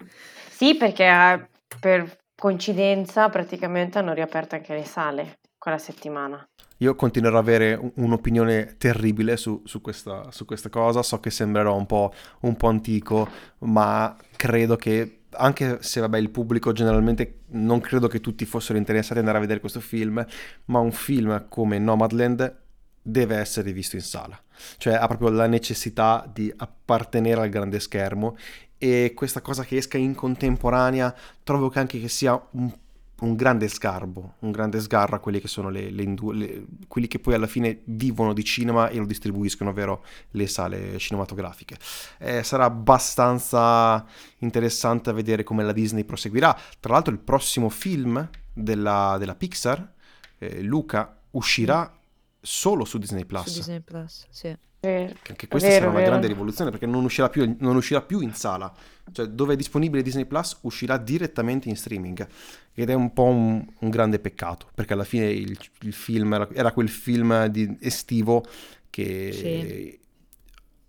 sì 0.50 0.76
perché 0.76 1.04
eh, 1.04 1.48
per 1.78 2.18
coincidenza 2.34 3.28
praticamente 3.28 3.98
hanno 3.98 4.12
riaperto 4.12 4.54
anche 4.54 4.74
le 4.74 4.84
sale 4.84 5.38
quella 5.58 5.78
settimana. 5.78 6.46
Io 6.78 6.94
continuerò 6.94 7.38
ad 7.38 7.46
avere 7.46 7.78
un'opinione 7.96 8.76
terribile 8.78 9.36
su, 9.36 9.62
su, 9.66 9.82
questa, 9.82 10.30
su 10.30 10.46
questa, 10.46 10.70
cosa, 10.70 11.02
so 11.02 11.20
che 11.20 11.28
sembrerò 11.28 11.76
un 11.76 11.84
po', 11.84 12.12
un 12.40 12.56
po' 12.56 12.68
antico, 12.68 13.28
ma 13.58 14.16
credo 14.36 14.76
che 14.76 15.19
anche 15.32 15.78
se 15.80 16.00
vabbè 16.00 16.18
il 16.18 16.30
pubblico 16.30 16.72
generalmente 16.72 17.40
non 17.48 17.80
credo 17.80 18.08
che 18.08 18.20
tutti 18.20 18.44
fossero 18.44 18.78
interessati 18.78 19.12
ad 19.14 19.18
andare 19.18 19.38
a 19.38 19.40
vedere 19.40 19.60
questo 19.60 19.80
film, 19.80 20.24
ma 20.66 20.78
un 20.78 20.92
film 20.92 21.46
come 21.48 21.78
Nomadland 21.78 22.58
deve 23.02 23.36
essere 23.36 23.72
visto 23.72 23.96
in 23.96 24.02
sala, 24.02 24.40
cioè 24.76 24.94
ha 24.94 25.06
proprio 25.06 25.30
la 25.30 25.46
necessità 25.46 26.28
di 26.32 26.52
appartenere 26.54 27.40
al 27.40 27.48
grande 27.48 27.80
schermo 27.80 28.36
e 28.76 29.12
questa 29.14 29.40
cosa 29.40 29.64
che 29.64 29.76
esca 29.76 29.98
in 29.98 30.14
contemporanea 30.14 31.14
trovo 31.42 31.68
che 31.68 31.78
anche 31.78 32.00
che 32.00 32.08
sia 32.08 32.40
un 32.52 32.72
un 33.20 33.34
grande 33.34 33.68
sgarbo, 33.68 34.34
un 34.40 34.50
grande 34.50 34.80
sgarro 34.80 35.16
a 35.16 35.18
quelli 35.18 35.40
che 35.40 35.48
sono 35.48 35.68
le, 35.68 35.90
le, 35.90 36.14
le, 36.32 36.66
quelli 36.88 37.06
che 37.06 37.18
poi 37.18 37.34
alla 37.34 37.46
fine 37.46 37.82
vivono 37.84 38.32
di 38.32 38.44
cinema 38.44 38.88
e 38.88 38.96
lo 38.96 39.06
distribuiscono, 39.06 39.70
ovvero 39.70 40.04
le 40.32 40.46
sale 40.46 40.98
cinematografiche. 40.98 41.76
Eh, 42.18 42.42
sarà 42.42 42.64
abbastanza 42.64 44.04
interessante 44.38 45.12
vedere 45.12 45.42
come 45.42 45.64
la 45.64 45.72
Disney 45.72 46.04
proseguirà. 46.04 46.56
Tra 46.78 46.92
l'altro 46.94 47.12
il 47.12 47.20
prossimo 47.20 47.68
film 47.68 48.28
della, 48.52 49.16
della 49.18 49.34
Pixar, 49.34 49.92
eh, 50.38 50.62
Luca, 50.62 51.20
uscirà 51.32 51.92
solo 52.40 52.84
su 52.84 52.98
Disney 52.98 53.24
Plus. 53.24 53.48
Su 53.48 53.58
Disney 53.58 53.80
Plus, 53.80 54.26
sì. 54.30 54.56
Vero. 54.80 55.14
Che 55.22 55.30
Anche 55.32 55.48
questa 55.48 55.68
Vero, 55.68 55.80
sarà 55.80 55.90
una 55.90 55.98
vero. 55.98 56.10
grande 56.10 56.26
rivoluzione 56.26 56.70
perché 56.70 56.86
non 56.86 57.04
uscirà, 57.04 57.28
più, 57.28 57.54
non 57.58 57.76
uscirà 57.76 58.00
più 58.02 58.20
in 58.20 58.32
sala. 58.34 58.72
Cioè, 59.12 59.26
dove 59.26 59.54
è 59.54 59.56
disponibile 59.56 60.02
Disney 60.02 60.24
Plus 60.24 60.58
uscirà 60.62 60.96
direttamente 60.96 61.68
in 61.68 61.76
streaming. 61.76 62.26
Ed 62.74 62.88
è 62.88 62.94
un 62.94 63.12
po' 63.12 63.24
un, 63.24 63.64
un 63.78 63.90
grande 63.90 64.18
peccato 64.18 64.68
perché 64.74 64.94
alla 64.94 65.04
fine 65.04 65.26
il, 65.30 65.58
il 65.82 65.92
film 65.92 66.32
era, 66.32 66.48
era 66.52 66.72
quel 66.72 66.88
film 66.88 67.46
di- 67.46 67.76
estivo 67.80 68.44
che 68.88 69.30
Sì. 69.32 69.98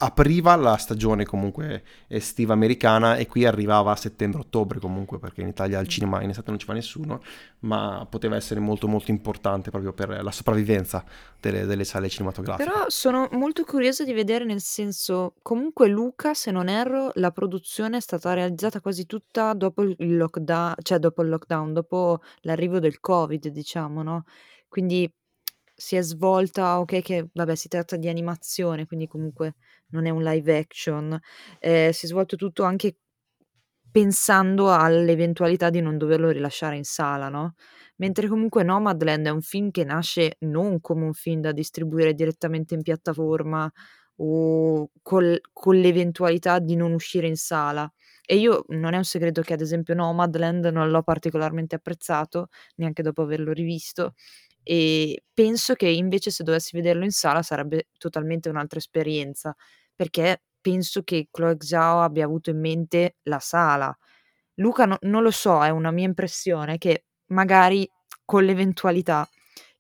Apriva 0.04 0.56
la 0.56 0.78
stagione 0.78 1.26
comunque 1.26 1.84
estiva 2.08 2.54
americana 2.54 3.18
e 3.18 3.28
qui 3.28 3.46
arrivava 3.46 3.92
a 3.92 3.96
settembre-ottobre 3.96 4.80
comunque 4.80 5.20
perché 5.20 5.42
in 5.42 5.48
Italia 5.48 5.78
al 5.78 5.88
cinema 5.88 6.24
in 6.24 6.30
estate 6.32 6.50
non 6.50 6.58
ci 6.58 6.66
fa 6.66 6.74
nessuno 6.74 7.22
ma 7.60 8.08
poteva 8.10 8.36
essere 8.36 8.60
molto 8.60 8.88
molto 8.88 9.12
importante 9.12 9.70
proprio 9.70 9.94
per 9.94 10.24
la 10.24 10.32
sopravvivenza 10.32 11.06
delle, 11.40 11.66
delle 11.66 11.84
sale 11.84 12.10
cinematografiche. 12.10 12.68
Però 12.68 12.86
sono 12.88 13.28
molto 13.34 13.64
curiosa 13.64 14.04
di 14.04 14.14
vedere 14.14 14.44
nel 14.44 14.62
senso, 14.62 15.36
comunque 15.44 15.88
Luca, 15.88 16.34
se 16.34 16.50
non 16.50 16.68
erro, 16.68 17.12
la 17.16 17.30
produzione 17.30 17.98
è 17.98 18.02
stata 18.02 18.34
realizzata 18.34 18.82
quasi 18.82 19.06
tutta 19.06 19.54
dopo 19.54 19.84
il 19.84 20.18
lockdown, 20.18 20.76
cioè 20.82 20.98
dopo 20.98 21.22
il 21.22 21.30
lockdown, 21.30 21.74
dopo 21.74 22.22
l'arrivo 22.42 22.80
del 22.80 23.00
Covid, 23.00 23.50
diciamo, 23.50 24.02
no? 24.02 24.24
Quindi 24.68 25.12
si 25.82 25.96
è 25.96 26.02
svolta, 26.02 26.80
ok, 26.80 27.02
che 27.02 27.30
vabbè, 27.34 27.56
si 27.56 27.68
tratta 27.68 27.96
di 27.96 28.08
animazione, 28.08 28.86
quindi 28.86 29.08
comunque 29.08 29.56
non 29.92 30.06
è 30.06 30.10
un 30.10 30.24
live 30.24 30.58
action, 30.58 31.20
eh, 31.60 31.92
si 31.94 32.06
è 32.06 32.10
svolto 32.10 32.36
tutto 32.36 32.64
anche 32.64 32.98
pensando 33.92 34.72
all'eventualità 34.74 35.70
di 35.70 35.82
non 35.82 35.98
doverlo 35.98 36.30
rilasciare 36.30 36.78
in 36.78 36.84
sala, 36.86 37.28
no? 37.30 37.56
Mentre 37.98 38.28
comunque 38.28 38.64
Nomadland 38.64 39.26
è 39.28 39.30
un 39.30 39.42
film 39.42 39.70
che 39.72 39.84
nasce 39.84 40.38
non 40.40 40.80
come 40.82 41.04
un 41.06 41.14
film 41.14 41.42
da 41.42 41.52
distribuire 41.52 42.14
direttamente 42.14 42.74
in 42.74 42.82
piattaforma 42.84 43.70
o 44.18 44.90
col- 45.02 45.40
con 45.52 45.76
l'eventualità 45.76 46.60
di 46.60 46.76
non 46.76 46.94
uscire 46.94 47.28
in 47.28 47.36
sala. 47.36 47.92
E 48.26 48.38
io 48.38 48.64
non 48.70 48.94
è 48.94 48.98
un 48.98 49.04
segreto 49.04 49.42
che 49.42 49.54
ad 49.54 49.62
esempio 49.62 49.94
Nomadland 49.96 50.66
non 50.68 50.90
l'ho 50.90 51.04
particolarmente 51.04 51.76
apprezzato, 51.76 52.48
neanche 52.76 53.02
dopo 53.04 53.24
averlo 53.24 53.52
rivisto, 53.52 54.14
e 54.64 55.24
penso 55.34 55.74
che 55.74 55.88
invece 55.90 56.30
se 56.32 56.44
dovessi 56.44 56.76
vederlo 56.76 57.04
in 57.04 57.12
sala 57.12 57.42
sarebbe 57.42 57.88
totalmente 57.98 58.48
un'altra 58.50 58.78
esperienza, 58.80 59.56
perché 60.02 60.42
penso 60.60 61.04
che 61.04 61.28
Chloe 61.30 61.58
Zhao 61.60 62.02
abbia 62.02 62.26
avuto 62.26 62.50
in 62.50 62.60
mente 62.60 63.18
la 63.24 63.38
sala. 63.38 63.96
Luca 64.56 64.86
no- 64.86 64.98
non 65.02 65.22
lo 65.22 65.30
so, 65.30 65.64
è 65.64 65.70
una 65.70 65.92
mia 65.92 66.08
impressione 66.08 66.80
che 66.80 67.06
magari 67.28 67.88
con 68.26 68.44
l'eventualità 68.44 69.30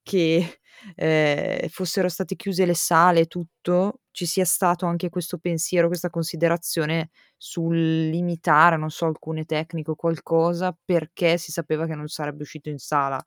che 0.04 0.60
eh, 0.96 1.68
fossero 1.72 2.08
state 2.08 2.36
chiuse 2.36 2.66
le 2.68 2.76
sale 2.76 3.22
e 3.22 3.26
tutto, 3.26 4.02
ci 4.12 4.28
sia 4.28 4.46
stato 4.46 4.86
anche 4.86 5.10
questo 5.10 5.40
pensiero, 5.40 5.88
questa 5.88 6.12
considerazione 6.12 7.10
sul 7.36 7.76
limitare, 8.10 8.78
non 8.78 8.92
so, 8.92 9.06
alcune 9.08 9.46
tecniche 9.46 9.90
o 9.92 9.96
qualcosa 9.96 10.78
perché 10.86 11.38
si 11.40 11.52
sapeva 11.52 11.88
che 11.88 11.96
non 11.96 12.08
sarebbe 12.10 12.44
uscito 12.44 12.70
in 12.70 12.78
sala. 12.78 13.20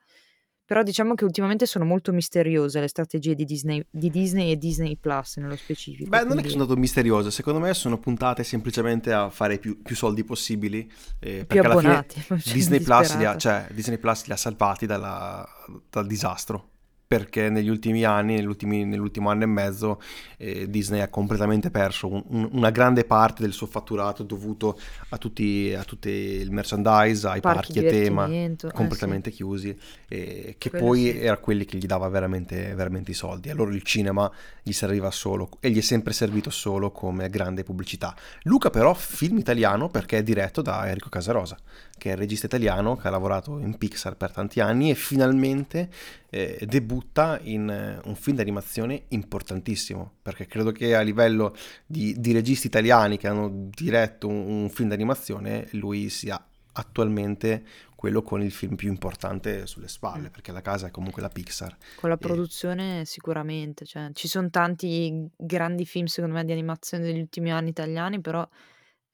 Però 0.66 0.82
diciamo 0.82 1.14
che 1.14 1.24
ultimamente 1.24 1.66
sono 1.66 1.84
molto 1.84 2.10
misteriose 2.12 2.80
le 2.80 2.88
strategie 2.88 3.34
di 3.34 3.44
Disney, 3.44 3.84
di 3.90 4.08
Disney 4.10 4.50
e 4.50 4.56
Disney 4.56 4.96
Plus 4.96 5.36
nello 5.36 5.56
specifico. 5.56 6.08
Beh, 6.08 6.18
non 6.20 6.24
è 6.24 6.28
che 6.28 6.32
quindi- 6.34 6.50
sono 6.52 6.64
stato 6.64 6.80
misterioso, 6.80 7.30
secondo 7.30 7.60
me 7.60 7.74
sono 7.74 7.98
puntate 7.98 8.44
semplicemente 8.44 9.12
a 9.12 9.28
fare 9.28 9.58
più, 9.58 9.82
più 9.82 9.94
soldi 9.94 10.24
possibili, 10.24 10.90
eh, 11.20 11.44
perché 11.44 11.58
alla 11.58 11.76
fine 11.76 11.88
abbonati. 11.90 12.24
Disney 12.52 12.80
Plus, 12.80 13.16
li 13.16 13.24
ha, 13.26 13.36
cioè, 13.36 13.66
Disney 13.72 13.98
Plus 13.98 14.24
li 14.24 14.32
ha 14.32 14.36
salvati 14.36 14.86
dalla- 14.86 15.46
dal 15.90 16.06
disastro. 16.06 16.70
Perché 17.16 17.48
negli 17.48 17.68
ultimi 17.68 18.02
anni, 18.04 18.34
nell'ultimo 18.36 19.30
anno 19.30 19.44
e 19.44 19.46
mezzo, 19.46 20.00
eh, 20.36 20.68
Disney 20.68 20.98
ha 21.00 21.08
completamente 21.08 21.70
perso 21.70 22.08
un- 22.08 22.24
un- 22.26 22.48
una 22.50 22.70
grande 22.70 23.04
parte 23.04 23.42
del 23.42 23.52
suo 23.52 23.68
fatturato 23.68 24.24
dovuto 24.24 24.76
a 25.10 25.16
tutti, 25.16 25.72
a 25.78 25.84
tutti 25.84 26.08
il 26.08 26.50
merchandise, 26.50 27.26
ai 27.28 27.40
Parchi 27.40 27.72
parchi 27.74 27.78
a 27.86 27.90
tema 27.90 28.24
divertimento, 28.26 28.66
eh, 28.66 28.70
sì. 28.70 28.76
completamente 28.76 29.30
chiusi, 29.30 29.78
eh, 30.08 30.56
che 30.58 30.70
Quello 30.70 30.86
poi 30.86 31.02
sì. 31.02 31.18
era 31.20 31.36
quelli 31.38 31.64
che 31.64 31.78
gli 31.78 31.86
dava 31.86 32.08
veramente, 32.08 32.74
veramente 32.74 33.12
i 33.12 33.14
soldi. 33.14 33.48
Allora 33.48 33.72
il 33.72 33.82
cinema 33.82 34.28
gli 34.60 34.72
serviva 34.72 35.12
solo 35.12 35.50
e 35.60 35.70
gli 35.70 35.78
è 35.78 35.82
sempre 35.82 36.12
servito 36.12 36.50
solo 36.50 36.90
come 36.90 37.30
grande 37.30 37.62
pubblicità. 37.62 38.12
Luca 38.42 38.70
però 38.70 38.92
film 38.92 39.38
italiano 39.38 39.88
perché 39.88 40.18
è 40.18 40.22
diretto 40.24 40.62
da 40.62 40.88
Enrico 40.88 41.10
Casarosa, 41.10 41.56
che 41.96 42.10
è 42.10 42.12
il 42.12 42.18
regista 42.18 42.46
italiano 42.46 42.96
che 42.96 43.06
ha 43.08 43.10
lavorato 43.10 43.58
in 43.58 43.78
Pixar 43.78 44.16
per 44.16 44.32
tanti 44.32 44.60
anni 44.60 44.90
e 44.90 44.94
finalmente 44.94 45.88
eh, 46.30 46.64
debutta 46.66 47.38
in 47.42 47.68
eh, 47.68 48.00
un 48.04 48.14
film 48.14 48.36
d'animazione 48.36 49.04
importantissimo, 49.08 50.12
perché 50.22 50.46
credo 50.46 50.72
che 50.72 50.94
a 50.94 51.00
livello 51.00 51.54
di, 51.86 52.14
di 52.18 52.32
registi 52.32 52.66
italiani 52.66 53.16
che 53.16 53.28
hanno 53.28 53.68
diretto 53.74 54.28
un, 54.28 54.62
un 54.62 54.70
film 54.70 54.88
d'animazione, 54.88 55.68
lui 55.72 56.08
sia 56.08 56.44
attualmente 56.76 57.64
quello 57.94 58.22
con 58.22 58.42
il 58.42 58.50
film 58.50 58.74
più 58.74 58.88
importante 58.88 59.66
sulle 59.66 59.88
spalle, 59.88 60.28
perché 60.28 60.52
la 60.52 60.60
casa 60.60 60.88
è 60.88 60.90
comunque 60.90 61.22
la 61.22 61.30
Pixar. 61.30 61.74
Con 61.94 62.10
la 62.10 62.16
E- 62.16 62.18
produzione 62.18 63.04
sicuramente, 63.06 63.86
cioè, 63.86 64.10
ci 64.12 64.28
sono 64.28 64.50
tanti 64.50 65.26
grandi 65.36 65.86
film 65.86 66.04
secondo 66.06 66.36
me 66.36 66.44
di 66.44 66.52
animazione 66.52 67.04
degli 67.04 67.20
ultimi 67.20 67.50
anni 67.50 67.70
italiani, 67.70 68.20
però 68.20 68.46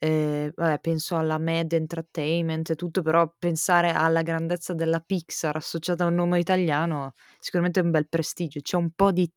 eh, 0.02 0.50
vabbè, 0.54 0.80
penso 0.80 1.16
alla 1.16 1.38
Mad 1.38 1.72
Entertainment 1.72 2.70
e 2.70 2.74
tutto, 2.76 3.02
però 3.02 3.30
pensare 3.38 3.92
alla 3.92 4.22
grandezza 4.22 4.72
della 4.74 5.00
Pixar 5.00 5.56
associata 5.56 6.04
a 6.04 6.06
un 6.08 6.14
nome 6.14 6.38
italiano 6.38 7.12
sicuramente 7.38 7.80
è 7.80 7.82
un 7.82 7.90
bel 7.90 8.08
prestigio, 8.08 8.60
c'è 8.60 8.76
un 8.76 8.90
po' 8.92 9.12
di 9.12 9.30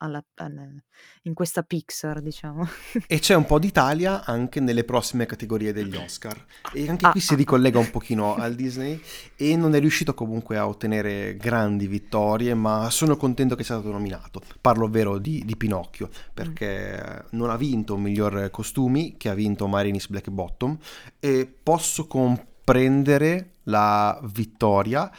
Alla- 0.00 0.24
al- 0.36 0.82
in 1.22 1.34
questa 1.34 1.62
Pixar, 1.62 2.20
diciamo. 2.20 2.68
E 3.06 3.18
c'è 3.18 3.34
un 3.34 3.46
po' 3.46 3.58
d'Italia 3.60 4.24
anche 4.24 4.60
nelle 4.60 4.84
prossime 4.84 5.26
categorie 5.26 5.72
degli 5.72 5.96
Oscar. 5.96 6.44
E 6.70 6.88
anche 6.88 7.06
Ah, 7.06 7.10
qui 7.10 7.20
si 7.20 7.32
ah, 7.32 7.36
ah. 7.36 7.38
ricollega 7.38 7.78
un 7.78 7.90
pochino 7.90 8.36
al 8.36 8.54
Disney 8.54 9.00
e 9.36 9.56
non 9.56 9.74
è 9.74 9.80
riuscito 9.80 10.14
comunque 10.14 10.56
a 10.56 10.68
ottenere 10.68 11.36
grandi 11.36 11.86
vittorie, 11.88 12.54
ma 12.54 12.90
sono 12.90 13.16
contento 13.16 13.56
che 13.56 13.64
sia 13.64 13.74
stato 13.76 13.90
nominato. 13.90 14.40
Parlo 14.60 14.84
ovvero 14.84 15.18
di, 15.18 15.42
di 15.44 15.56
Pinocchio, 15.56 16.10
perché 16.32 17.24
non 17.30 17.50
ha 17.50 17.56
vinto 17.56 17.96
miglior 17.96 18.50
costumi, 18.50 19.16
che 19.16 19.28
ha 19.28 19.34
vinto 19.34 19.66
Marinis 19.66 20.08
Black 20.08 20.30
Bottom, 20.30 20.76
e 21.18 21.52
posso 21.62 22.06
comprendere 22.06 23.54
la 23.64 24.18
vittoria, 24.32 25.10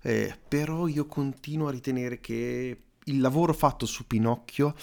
eh, 0.00 0.36
però 0.48 0.86
io 0.86 1.06
continuo 1.06 1.68
a 1.68 1.70
ritenere 1.70 2.20
che 2.20 2.76
il 3.08 3.20
lavoro 3.20 3.52
fatto 3.52 3.86
su 3.86 4.06
Pinocchio 4.06 4.74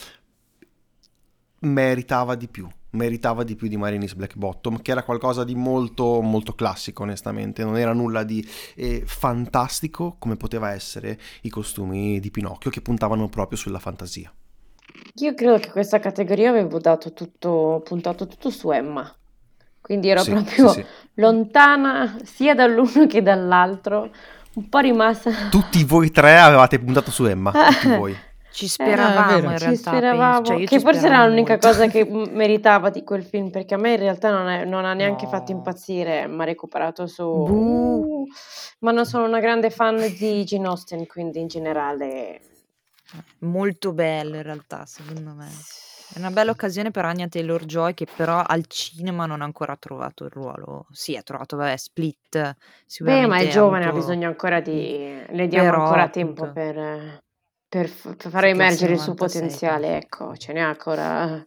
meritava 1.62 2.36
di 2.36 2.48
più, 2.48 2.68
meritava 2.92 3.44
di 3.44 3.56
più 3.56 3.68
di 3.68 3.78
Marinis 3.78 4.14
Black 4.14 4.36
Bottom, 4.36 4.82
che 4.82 4.92
era 4.92 5.04
qualcosa 5.04 5.44
di 5.44 5.56
molto 5.56 6.22
molto 6.22 6.54
classico, 6.54 7.04
onestamente, 7.04 7.64
non 7.64 7.78
era 7.78 7.94
nulla 7.94 8.24
di 8.24 8.46
eh, 8.76 9.04
fantastico 9.06 10.16
come 10.20 10.36
poteva 10.36 10.72
essere 10.72 11.20
i 11.42 11.50
costumi 11.50 12.20
di 12.20 12.32
Pinocchio 12.32 12.70
che 12.70 12.82
puntavano 12.82 13.28
proprio 13.30 13.58
sulla 13.58 13.80
fantasia. 13.80 14.32
Io 15.16 15.34
credo 15.34 15.58
che 15.58 15.72
questa 15.72 16.00
categoria 16.00 16.50
avevo 16.50 16.80
dato 16.80 17.14
tutto, 17.14 17.82
puntato 17.84 18.28
tutto 18.28 18.50
su 18.50 18.72
Emma. 18.72 19.14
Quindi 19.82 20.10
ero 20.10 20.24
Sì, 20.24 20.32
proprio 20.32 20.70
sì, 20.70 20.82
sì. 20.82 20.86
lontana 21.16 22.18
sia 22.24 22.56
dall'uno 22.56 23.06
che 23.08 23.22
dall'altro, 23.22 24.12
un 24.56 24.70
po' 24.70 24.80
rimasta. 24.80 25.32
Tutti 25.50 25.84
voi 25.84 26.12
tre 26.12 26.38
avevate 26.40 26.80
puntato 26.80 27.12
su 27.12 27.26
Emma, 27.26 27.52
tutti 27.82 27.96
voi. 27.96 28.16
Ci 28.52 28.70
speravamo 28.70 29.36
vero. 29.36 29.52
in 29.52 29.58
Ci 29.58 29.64
realtà, 29.66 29.90
speravamo, 29.92 30.42
cioè 30.46 30.56
io 30.58 30.66
che 30.66 30.78
ci 30.78 30.82
forse 30.82 31.06
era 31.08 31.28
l'unica 31.28 31.52
molto. 31.54 31.68
cosa 31.68 31.88
che 31.88 32.06
meritava 32.32 32.90
di 32.90 33.04
quel 33.04 33.24
film, 33.26 33.50
perché 33.50 33.74
a 33.74 33.78
me 33.78 33.92
in 33.92 34.00
realtà 34.00 34.30
non, 34.32 34.48
è- 34.48 34.64
non 34.64 34.86
ha 34.86 34.94
neanche 34.94 35.28
fatto 35.28 35.52
No. 35.52 35.58
impazzire, 35.58 36.26
ma 36.28 36.44
ha 36.44 36.46
recuperato 36.46 37.06
su... 37.06 37.24
Buh. 37.24 38.06
Uh, 38.22 38.28
ma 38.80 38.92
non 38.92 39.06
sono 39.06 39.26
una 39.26 39.42
grande 39.42 39.70
fan 39.72 39.98
di 40.18 40.44
Jane 40.46 40.68
Austen, 40.68 41.06
quindi 41.06 41.42
in 41.42 41.48
generale... 41.48 42.40
Molto 43.40 43.92
bello 43.92 44.36
in 44.38 44.44
realtà, 44.44 44.86
secondo 44.86 45.34
me. 45.36 45.48
È 46.16 46.20
una 46.20 46.32
bella 46.32 46.52
occasione 46.52 46.92
per 46.92 47.04
Anya 47.04 47.28
Taylor-Joy 47.28 47.94
che 47.94 48.06
però 48.06 48.42
al 48.42 48.66
cinema 48.68 49.26
non 49.26 49.42
ha 49.42 49.44
ancora 49.44 49.76
trovato 49.76 50.24
il 50.24 50.30
ruolo. 50.30 50.86
Sì, 50.90 51.18
ha 51.18 51.22
trovato, 51.22 51.58
vabbè, 51.58 51.76
Split, 51.76 52.56
Beh, 53.00 53.28
ma 53.28 53.40
è 53.40 53.50
giovane, 53.50 53.86
ha 53.86 53.92
bisogno 53.92 54.26
ancora 54.30 54.62
di... 54.62 54.98
Le 55.28 55.48
diamo 55.50 55.72
Però, 55.72 55.84
ancora 55.84 56.08
tempo 56.08 56.44
appunto, 56.44 56.54
per, 56.54 57.20
per 57.68 57.90
f- 57.90 58.16
per 58.16 58.32
fare 58.32 58.54
classe 58.54 58.86
emergere 58.86 58.94
il 58.94 59.00
suo 59.00 59.14
96. 59.14 59.42
potenziale, 59.42 59.98
ecco, 59.98 60.38
ce 60.38 60.54
n'è 60.54 60.62
ancora... 60.62 61.46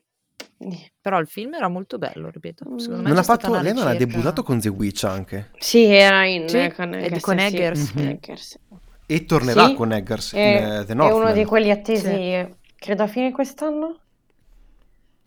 Però 1.00 1.18
il 1.18 1.28
film 1.28 1.54
era 1.54 1.68
molto 1.68 1.96
bello, 1.96 2.28
ripeto. 2.28 2.78
Secondo 2.78 3.04
me 3.04 3.14
Non 3.14 3.24
fatto, 3.24 3.48
una 3.50 3.62
lei 3.62 3.72
non 3.72 3.86
ha 3.86 3.94
debuttato 3.94 4.42
con 4.42 4.60
The 4.60 4.68
Witch 4.68 5.04
anche 5.04 5.48
Sì, 5.58 5.84
era 5.86 6.26
in 6.26 6.46
Sì, 6.46 6.70
con 6.76 6.92
Eggers, 6.92 7.24
con 7.24 7.38
sì, 7.38 7.56
Eggers. 7.56 7.92
Mhm. 7.94 8.08
Eggers. 8.10 8.58
e 9.06 9.24
tornerà 9.24 9.68
Sì, 9.68 9.74
con 9.76 9.92
Eggers 9.92 10.32
in 10.32 10.38
È, 10.40 10.80
eh, 10.80 10.84
The 10.84 10.94
è 10.94 11.10
uno 11.10 11.32
di 11.32 11.46
quelli 11.46 11.70
attesi, 11.70 12.54
credo 12.76 13.02
a 13.04 13.06
fine 13.06 13.32
quest'anno. 13.32 14.00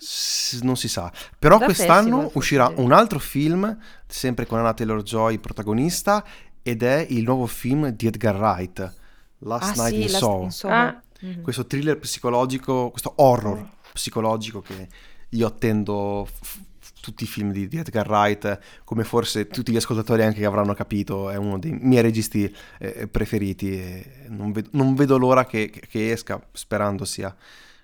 S- 0.03 0.59
non 0.63 0.75
si 0.75 0.87
sa. 0.87 1.11
Però 1.37 1.57
Da 1.57 1.65
quest'anno 1.65 1.93
festival, 2.01 2.21
forse, 2.23 2.37
uscirà 2.37 2.67
sì. 2.67 2.73
un 2.77 2.91
altro 2.91 3.19
film, 3.19 3.77
sempre 4.07 4.45
con 4.45 4.57
Anna 4.59 4.73
Taylor-Joy 4.73 5.37
protagonista, 5.37 6.25
ed 6.63 6.83
è 6.83 7.05
il 7.09 7.23
nuovo 7.23 7.45
film 7.45 7.89
di 7.89 8.07
Edgar 8.07 8.35
Wright, 8.35 8.93
Last 9.39 9.77
Ah 9.79 9.83
Night 9.83 9.93
sì, 9.95 10.01
in 10.01 10.11
Last 10.11 10.49
Soho. 10.49 10.73
Ah. 10.73 11.01
Mhm. 11.21 11.41
Questo 11.41 11.65
thriller 11.67 11.99
psicologico, 11.99 12.89
questo 12.89 13.13
horror 13.17 13.63
psicologico 13.93 14.61
che 14.61 14.87
io 15.29 15.47
attendo 15.47 16.25
f- 16.25 16.39
f- 16.79 16.91
tutti 16.99 17.23
i 17.23 17.27
film 17.27 17.51
di, 17.51 17.67
di 17.67 17.77
Edgar 17.77 18.07
Wright, 18.09 18.59
come 18.83 19.03
forse 19.03 19.47
tutti 19.47 19.71
gli 19.71 19.75
ascoltatori 19.75 20.23
anche 20.23 20.39
che 20.39 20.45
avranno 20.45 20.73
capito, 20.73 21.29
è 21.29 21.35
uno 21.35 21.59
dei 21.59 21.71
miei 21.79 22.01
registi 22.01 22.51
eh, 22.79 23.07
preferiti 23.07 23.71
e 23.79 24.25
non 24.29 24.51
vedo, 24.51 24.69
non 24.73 24.95
vedo 24.95 25.17
l'ora 25.17 25.45
che- 25.45 25.69
che 25.69 26.11
esca, 26.11 26.41
sperando 26.53 27.05
sia 27.05 27.35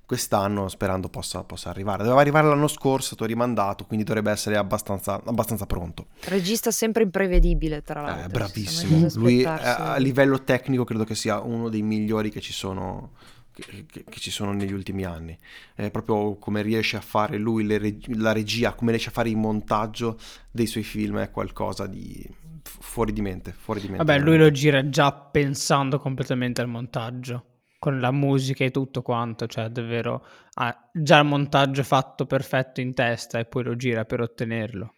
quest'anno, 0.08 0.70
sperando 0.70 1.10
possa, 1.10 1.44
possa 1.44 1.70
arrivare. 1.70 2.02
Doveva 2.04 2.22
arrivare 2.22 2.48
l'anno 2.48 2.68
scorso, 2.70 3.04
è 3.04 3.08
stato 3.08 3.26
rimandato, 3.26 3.86
quindi 3.86 4.06
dovrebbe 4.06 4.32
essere 4.32 4.56
abbastanza, 4.58 5.22
abbastanza 5.26 5.66
pronto. 5.68 6.08
Regista 6.26 6.72
sempre 6.72 7.04
imprevedibile, 7.04 7.84
tra 7.84 8.02
Eh, 8.02 8.06
l'altro. 8.06 8.30
bravissimo. 8.30 9.00
senza 9.00 9.20
mai 9.20 9.34
Lui 9.34 9.42
eh, 9.44 9.46
a 9.48 9.98
livello 9.98 10.44
tecnico 10.44 10.84
credo 10.86 11.04
che 11.04 11.14
sia 11.14 11.42
uno 11.42 11.68
dei 11.70 11.82
migliori 11.82 12.30
che 12.32 12.40
ci 12.40 12.54
sono, 12.54 13.12
che, 13.52 13.86
che- 13.92 14.06
che 14.06 14.20
ci 14.20 14.32
sono 14.32 14.54
negli 14.54 14.72
ultimi 14.72 15.04
anni. 15.04 15.38
È 15.76 15.92
proprio 15.92 16.36
come 16.38 16.62
riesce 16.62 16.96
a 16.96 17.02
fare 17.02 17.38
lui 17.38 17.66
le 17.66 17.78
reg- 17.78 18.16
la 18.16 18.32
regia, 18.32 18.74
come 18.76 18.92
riesce 18.92 19.10
a 19.10 19.14
fare 19.14 19.28
il 19.30 19.36
montaggio 19.38 20.18
dei 20.50 20.68
suoi 20.68 20.84
film 20.84 21.20
è 21.20 21.30
qualcosa 21.32 21.86
di 21.86 22.26
fuori 22.64 23.12
di 23.12 23.22
mente. 23.22 23.54
Fuori 23.58 23.82
di 23.82 23.88
mente 23.88 24.04
Vabbè, 24.06 24.20
lui 24.20 24.38
veramente. 24.38 24.52
lo 24.52 24.58
gira 24.58 24.90
già 24.90 25.12
pensando 25.12 26.00
completamente 26.00 26.62
al 26.62 26.68
montaggio, 26.70 27.44
con 27.80 28.00
la 28.00 28.12
musica 28.12 28.64
e 28.64 28.72
tutto 28.72 29.02
quanto, 29.02 29.48
cioè 29.48 29.70
davvero 29.70 30.26
ha 30.56 30.90
già 30.92 31.20
il 31.20 31.26
montaggio 31.26 31.84
fatto 31.84 32.26
perfetto 32.26 32.82
in 32.82 32.94
testa 32.94 33.38
e 33.40 33.46
poi 33.46 33.64
lo 33.64 33.76
gira 33.76 34.04
per 34.06 34.22
ottenerlo. 34.22 34.94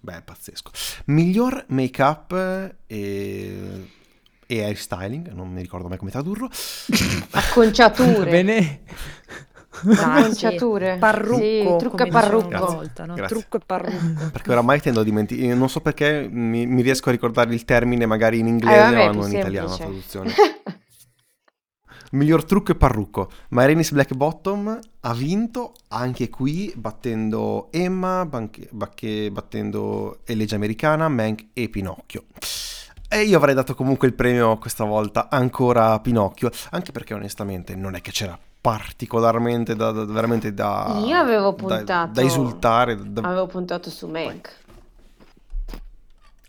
Beh, 0.00 0.18
è 0.18 0.22
pazzesco. 0.22 0.70
Miglior 1.06 1.64
make-up 1.68 2.32
e, 2.86 3.88
e 4.46 4.62
hairstyling, 4.62 5.28
non 5.32 5.50
mi 5.50 5.62
ricordo 5.62 5.88
mai 5.88 5.96
come 5.98 6.10
tradurlo. 6.10 6.48
Acconciature. 7.30 8.30
Bene. 8.30 8.80
Dai, 9.82 9.96
Acconciature. 10.22 10.92
sì. 10.94 10.98
Parrucco, 10.98 11.40
Sì, 11.40 11.74
trucco 11.78 12.04
e 12.04 12.08
parrucco. 12.08 12.44
dicevano 12.46 12.66
una 12.66 12.74
volta, 12.76 13.04
no? 13.06 13.14
Grazie. 13.14 13.36
Trucco 13.36 13.56
e 13.56 13.60
parrucco. 13.66 14.30
Perché 14.30 14.50
oramai 14.50 14.80
tendo 14.80 15.00
a 15.00 15.04
dimenticare, 15.04 15.54
non 15.54 15.68
so 15.68 15.80
perché 15.80 16.28
mi, 16.30 16.66
mi 16.66 16.82
riesco 16.82 17.08
a 17.08 17.12
ricordare 17.12 17.52
il 17.52 17.64
termine 17.64 18.06
magari 18.06 18.38
in 18.38 18.46
inglese 18.46 18.76
Eh, 18.76 18.80
vabbè, 18.92 19.10
più 19.10 19.20
non 19.20 19.30
in 19.30 19.38
italiano 19.38 19.68
la 19.68 19.76
traduzione. 19.76 20.32
Miglior 22.14 22.44
trucco 22.44 22.70
e 22.70 22.74
parrucco. 22.76 23.28
Myrenis 23.48 23.90
Black 23.90 24.14
Bottom 24.14 24.78
ha 25.00 25.14
vinto 25.14 25.72
anche 25.88 26.30
qui 26.30 26.72
battendo 26.76 27.66
Emma, 27.72 28.24
banche- 28.24 28.68
bacche- 28.70 29.30
battendo 29.32 30.18
E 30.24 30.36
legge 30.36 30.54
americana, 30.54 31.08
Mank 31.08 31.46
e 31.52 31.68
Pinocchio. 31.68 32.24
E 33.08 33.22
io 33.22 33.36
avrei 33.36 33.54
dato 33.54 33.74
comunque 33.74 34.06
il 34.06 34.14
premio 34.14 34.56
questa 34.58 34.84
volta 34.84 35.28
ancora 35.28 35.92
a 35.92 35.98
Pinocchio, 36.00 36.50
anche 36.70 36.92
perché 36.92 37.14
onestamente 37.14 37.74
non 37.74 37.96
è 37.96 38.00
che 38.00 38.12
c'era 38.12 38.38
particolarmente 38.60 39.74
da, 39.76 39.90
da- 39.90 40.04
veramente 40.04 40.54
da 40.54 41.02
Io 41.04 41.16
avevo 41.16 41.50
da- 41.50 41.54
puntato- 41.82 42.12
da, 42.12 42.22
esultare 42.22 42.96
da- 43.12 43.22
Avevo 43.22 43.46
puntato 43.46 43.90
su 43.90 44.06
Mank. 44.06 44.50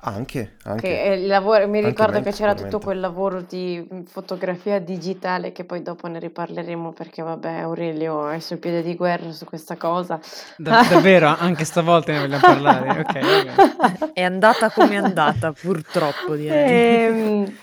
Anche, 0.06 0.56
anche. 0.64 0.88
Il 0.88 1.28
lavoro, 1.28 1.68
mi 1.68 1.78
Anche 1.78 1.90
ricordo 1.90 2.14
Mank 2.14 2.26
che 2.26 2.32
c'era 2.32 2.54
tutto 2.54 2.80
quel 2.80 3.00
lavoro 3.00 3.42
di 3.42 3.88
fotografia 4.08 4.80
digitale 4.80 5.52
che 5.52 5.64
poi 5.66 5.82
dopo 5.82 6.08
ne 6.08 6.20
riparleremo 6.20 6.94
perché 6.94 7.24
vabbè 7.24 7.62
Aurelio 7.62 8.30
è 8.30 8.40
sul 8.40 8.60
piede 8.60 8.84
di 8.84 8.96
guerra 8.96 9.32
su 9.32 9.46
questa 9.46 9.76
cosa. 9.76 10.20
Da- 10.58 10.86
davvero, 10.88 11.36
anche 11.38 11.66
stavolta 11.66 12.12
ne 12.12 12.20
vogliamo 12.20 12.42
parlare. 12.42 13.00
Ok, 13.00 13.20
vabbè. 13.20 14.12
È 14.14 14.22
andata 14.22 14.70
come 14.70 14.94
è 14.94 14.98
andata, 14.98 15.52
purtroppo 15.52 16.36
direi. 16.36 17.06
Ehm, 17.06 17.58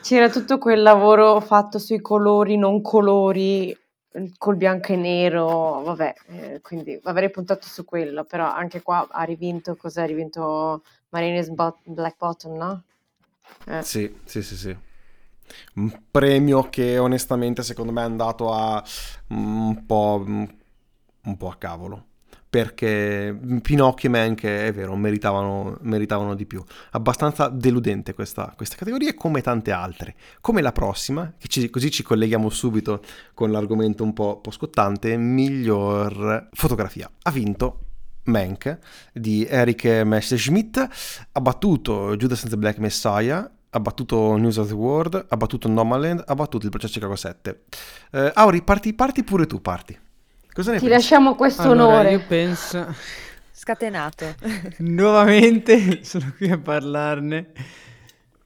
c'era 0.00 0.30
tutto 0.30 0.58
quel 0.58 0.82
lavoro 0.82 1.40
fatto 1.40 1.78
sui 1.78 2.00
colori, 2.00 2.56
non 2.56 2.80
colori, 2.80 3.76
col 4.38 4.56
bianco 4.56 4.92
e 4.92 4.96
nero, 4.96 5.82
vabbè, 5.82 6.14
eh, 6.26 6.60
quindi 6.60 6.98
avrei 7.04 7.30
puntato 7.30 7.66
su 7.66 7.84
quello, 7.84 8.24
però 8.24 8.44
anche 8.44 8.82
qua 8.82 9.06
ha 9.08 9.22
rivinto, 9.22 9.76
cos'è? 9.76 10.02
Ha 10.02 10.06
rivinto 10.06 10.82
Marines 11.10 11.48
Bot- 11.50 11.80
Black 11.84 12.16
Bottom, 12.18 12.56
no? 12.56 12.82
Eh, 13.66 13.82
Sì, 13.82 14.14
sì, 14.24 14.42
sì, 14.42 14.56
sì. 14.56 14.76
Un 15.74 16.02
premio 16.10 16.68
che 16.70 16.98
onestamente 16.98 17.62
secondo 17.62 17.92
me 17.92 18.02
è 18.02 18.04
andato 18.04 18.52
a 18.52 18.82
mm, 19.34 19.66
un 19.68 19.86
po', 19.86 20.24
mm, 20.26 20.44
un 21.24 21.36
po' 21.36 21.48
a 21.48 21.56
cavolo. 21.56 22.04
Perché 22.50 23.36
Pinocchio 23.62 24.08
e 24.08 24.12
Mank, 24.12 24.42
è 24.44 24.72
vero, 24.72 24.96
meritavano, 24.96 25.76
meritavano 25.82 26.34
di 26.34 26.46
più. 26.46 26.62
Abbastanza 26.92 27.48
deludente 27.48 28.12
questa, 28.12 28.52
questa 28.56 28.74
categoria, 28.74 29.14
come 29.14 29.40
tante 29.40 29.70
altre. 29.70 30.16
Come 30.40 30.60
la 30.60 30.72
prossima, 30.72 31.32
che 31.38 31.46
ci- 31.46 31.70
così 31.70 31.92
ci 31.92 32.02
colleghiamo 32.02 32.48
subito 32.50 33.02
con 33.34 33.52
l'argomento 33.52 34.02
un 34.02 34.12
po', 34.12 34.40
po' 34.40 34.50
scottante, 34.50 35.16
miglior 35.16 36.48
fotografia. 36.52 37.08
Ha 37.22 37.30
vinto 37.30 37.78
Mank 38.24 38.78
di 39.12 39.46
Eric 39.46 39.84
Messerschmidt, 40.04 40.88
ha 41.32 41.40
battuto 41.40 42.16
Judas 42.16 42.42
and 42.42 42.50
the 42.50 42.56
Black 42.58 42.78
Messiah, 42.78 43.50
ha 43.70 43.80
battuto 43.80 44.36
News 44.36 44.56
of 44.56 44.68
the 44.68 44.74
World, 44.74 45.26
ha 45.28 45.36
battuto 45.36 45.68
Nomadland, 45.68 46.22
ha 46.26 46.34
battuto 46.34 46.64
il 46.64 46.70
processo 46.70 46.94
Chicago 46.94 47.16
7. 47.16 47.60
Eh, 48.12 48.32
Auri, 48.34 48.62
parti, 48.62 48.92
parti 48.94 49.22
pure 49.24 49.46
tu, 49.46 49.60
parti. 49.60 49.98
Cosa 50.52 50.72
ne 50.72 50.78
ti 50.78 50.86
pensi? 50.86 51.00
lasciamo 51.00 51.34
questo 51.34 51.62
Allora, 51.62 51.84
onore. 51.84 52.10
io 52.12 52.22
penso... 52.26 52.86
Scatenato. 53.60 54.34
Nuovamente 54.78 56.02
sono 56.02 56.32
qui 56.36 56.50
a 56.50 56.58
parlarne. 56.58 57.52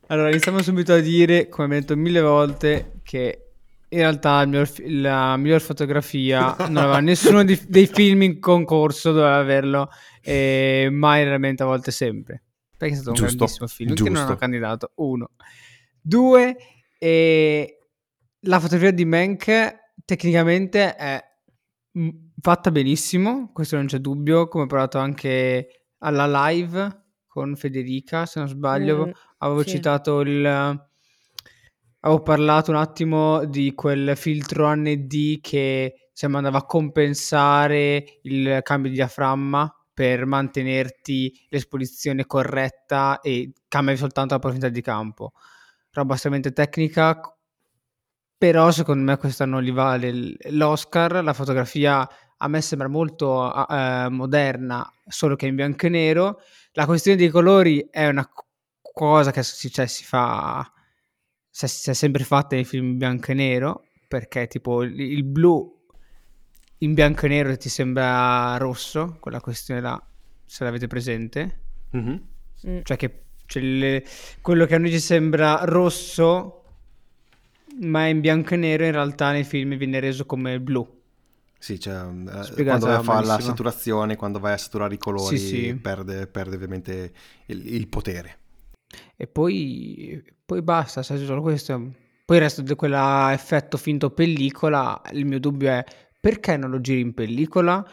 Allora, 0.09 0.29
iniziamo 0.29 0.61
subito 0.61 0.93
a 0.93 0.99
dire, 0.99 1.49
come 1.49 1.67
abbiamo 1.67 1.81
detto 1.83 1.97
mille 1.97 2.21
volte, 2.21 2.95
che 3.05 3.44
in 3.95 4.01
realtà 4.01 4.43
il 4.43 4.49
miglior 4.49 4.71
la 4.87 5.37
miglior 5.37 5.61
fotografia 5.61 6.57
non 6.69 6.77
aveva 6.79 7.01
nessuno 7.01 7.45
di- 7.45 7.61
dei 7.69 7.87
film 7.87 8.23
in 8.23 8.41
concorso, 8.41 9.13
doveva 9.13 9.37
averlo, 9.37 9.89
e 10.21 10.89
mai 10.91 11.23
realmente 11.25 11.63
a 11.63 11.67
volte 11.67 11.91
sempre. 11.91 12.43
Perché 12.77 12.95
è 12.95 12.97
stato 12.97 13.11
un 13.11 13.17
Giusto, 13.17 13.37
grandissimo 13.37 13.67
film 13.69 13.95
che 13.95 14.03
non 14.03 14.15
giusto. 14.15 14.33
ha 14.33 14.37
candidato. 14.37 14.93
Uno. 14.97 15.31
Due, 16.01 16.57
e 16.99 17.79
la 18.41 18.59
fotografia 18.61 18.93
di 18.93 19.05
Mank 19.05 19.75
tecnicamente 20.05 20.95
è 20.97 21.23
mm, 21.99 22.09
fatta 22.41 22.71
benissimo, 22.71 23.51
questo 23.53 23.77
non 23.77 23.87
c'è 23.87 23.99
dubbio, 23.99 24.49
come 24.49 24.65
ho 24.65 24.67
provato 24.67 24.99
anche 24.99 25.87
alla 25.99 26.49
live 26.49 27.03
con 27.27 27.55
Federica, 27.57 28.27
se 28.27 28.41
non 28.41 28.49
sbaglio, 28.49 29.07
Mm, 29.07 29.11
avevo 29.39 29.63
sì. 29.63 29.69
citato 29.71 30.21
il... 30.21 30.93
Avevo 32.05 32.21
parlato 32.21 32.71
un 32.71 32.77
attimo 32.77 33.47
di 33.47 33.73
quel 33.75 34.15
filtro 34.15 34.71
ND 34.75 35.41
che 35.41 36.09
diciamo, 36.11 36.37
andava 36.37 36.59
a 36.59 36.67
compensare 36.67 38.19
il 38.25 38.61
cambio 38.63 38.91
di 38.91 38.97
diaframma 38.97 39.75
per 39.95 40.27
mantenerti 40.27 41.47
l'esposizione 41.49 42.27
corretta 42.27 43.21
e 43.21 43.53
cambiavi 43.67 43.99
soltanto 43.99 44.35
la 44.35 44.39
profondità 44.39 44.71
di 44.71 44.83
campo. 44.83 45.33
Roba 45.93 46.15
estremamente 46.15 46.53
tecnica, 46.53 47.19
però 48.37 48.71
secondo 48.71 49.03
me 49.11 49.17
quest'anno 49.17 49.63
gli 49.63 49.73
vale 49.73 50.37
l'Oscar. 50.51 51.25
La 51.25 51.33
fotografia 51.33 52.07
a 52.37 52.49
me 52.49 52.61
sembra 52.61 52.89
molto 52.89 53.67
eh, 53.67 54.09
moderna, 54.11 54.87
solo 55.09 55.37
che 55.37 55.47
in 55.47 55.55
bianco 55.55 55.87
e 55.87 55.89
nero. 55.89 56.41
La 56.73 56.85
questione 56.85 57.17
dei 57.17 57.31
colori 57.31 57.89
è 57.91 58.07
una 58.09 58.29
co- 58.29 58.45
cosa 58.93 59.31
che 59.31 59.43
cioè, 59.43 59.87
si 59.87 60.05
fa, 60.05 60.71
si 61.57 61.67
è, 61.67 61.69
si 61.69 61.91
è 61.91 61.95
sempre 61.95 62.25
fatta 62.25 62.57
nei 62.57 62.65
film 62.65 62.87
in 62.87 62.97
bianco 62.97 63.31
e 63.31 63.35
nero, 63.35 63.85
perché 64.09 64.49
tipo 64.49 64.83
il, 64.83 64.99
il 64.99 65.23
blu 65.23 65.73
in 66.79 66.95
bianco 66.95 67.27
e 67.27 67.29
nero 67.29 67.57
ti 67.57 67.69
sembra 67.69 68.57
rosso, 68.57 69.17
quella 69.21 69.41
questione 69.41 69.81
là, 69.81 70.05
se 70.45 70.65
l'avete 70.65 70.89
presente. 70.89 71.61
Mhm. 71.91 72.23
Mm. 72.67 72.81
Cioè 72.83 72.97
che 72.97 73.23
c'è 73.47 73.61
il- 73.61 74.03
quello 74.41 74.67
che 74.67 74.75
a 74.75 74.79
noi 74.79 74.91
ci 74.91 74.99
sembra 74.99 75.61
rosso, 75.65 76.65
ma 77.83 78.07
è 78.07 78.09
in 78.09 78.21
bianco 78.21 78.55
e 78.55 78.57
nero, 78.57 78.85
in 78.85 78.91
realtà 78.93 79.31
nei 79.31 79.45
film 79.45 79.77
viene 79.77 80.01
reso 80.01 80.27
come 80.27 80.59
blu. 80.59 81.03
Sì, 81.57 81.79
cioè, 81.79 81.95
eh, 81.95 82.43
Spiegata 82.43 82.63
quando 82.65 82.87
vai 82.87 82.97
a 82.97 83.03
fare 83.03 83.27
la 83.27 83.41
saturazione, 83.41 84.17
quando 84.17 84.41
vai 84.41 84.55
a 84.55 84.59
saturare 84.59 84.95
i 84.95 84.99
colori, 84.99 85.39
Sì, 85.39 85.47
sì. 85.47 85.79
Perde, 85.81 86.27
perde 86.27 86.57
ovviamente 86.57 87.13
il, 87.47 87.75
il 87.75 87.87
potere. 87.87 88.39
E 89.17 89.27
poi, 89.27 90.23
poi 90.45 90.63
basta, 90.63 91.03
solo 91.03 91.43
questo. 91.43 91.93
Poi 92.25 92.37
il 92.37 92.43
resto 92.43 92.63
di 92.63 92.75
quella 92.75 93.31
effetto 93.33 93.77
finto 93.77 94.11
pellicola, 94.11 95.01
il 95.13 95.27
mio 95.27 95.39
dubbio 95.39 95.71
è 95.71 95.85
perché 96.19 96.57
non 96.57 96.71
lo 96.71 96.81
giri 96.81 97.01
in 97.01 97.13
pellicola? 97.15 97.87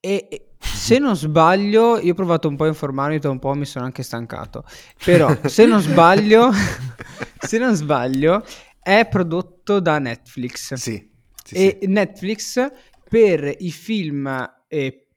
E 0.00 0.26
e 0.28 0.52
se 0.62 0.98
non 0.98 1.16
sbaglio, 1.16 1.98
io 1.98 2.12
ho 2.12 2.14
provato 2.14 2.48
un 2.48 2.56
po' 2.56 2.64
a 2.64 2.68
informarmi, 2.68 3.20
un 3.24 3.38
po' 3.38 3.52
mi 3.54 3.64
sono 3.64 3.84
anche 3.84 4.02
stancato. 4.02 4.64
Però, 5.04 5.36
se 5.46 5.66
non 5.66 5.80
sbaglio, 5.80 6.50
se 7.38 7.58
non 7.58 7.74
sbaglio, 7.74 8.44
è 8.80 9.06
prodotto 9.08 9.80
da 9.80 9.98
Netflix. 9.98 10.74
Sì, 10.74 11.10
sì, 11.44 11.54
e 11.54 11.78
sì. 11.80 11.88
Netflix 11.88 12.66
per 13.08 13.54
i 13.58 13.70
film 13.70 14.26
eh, 14.68 15.08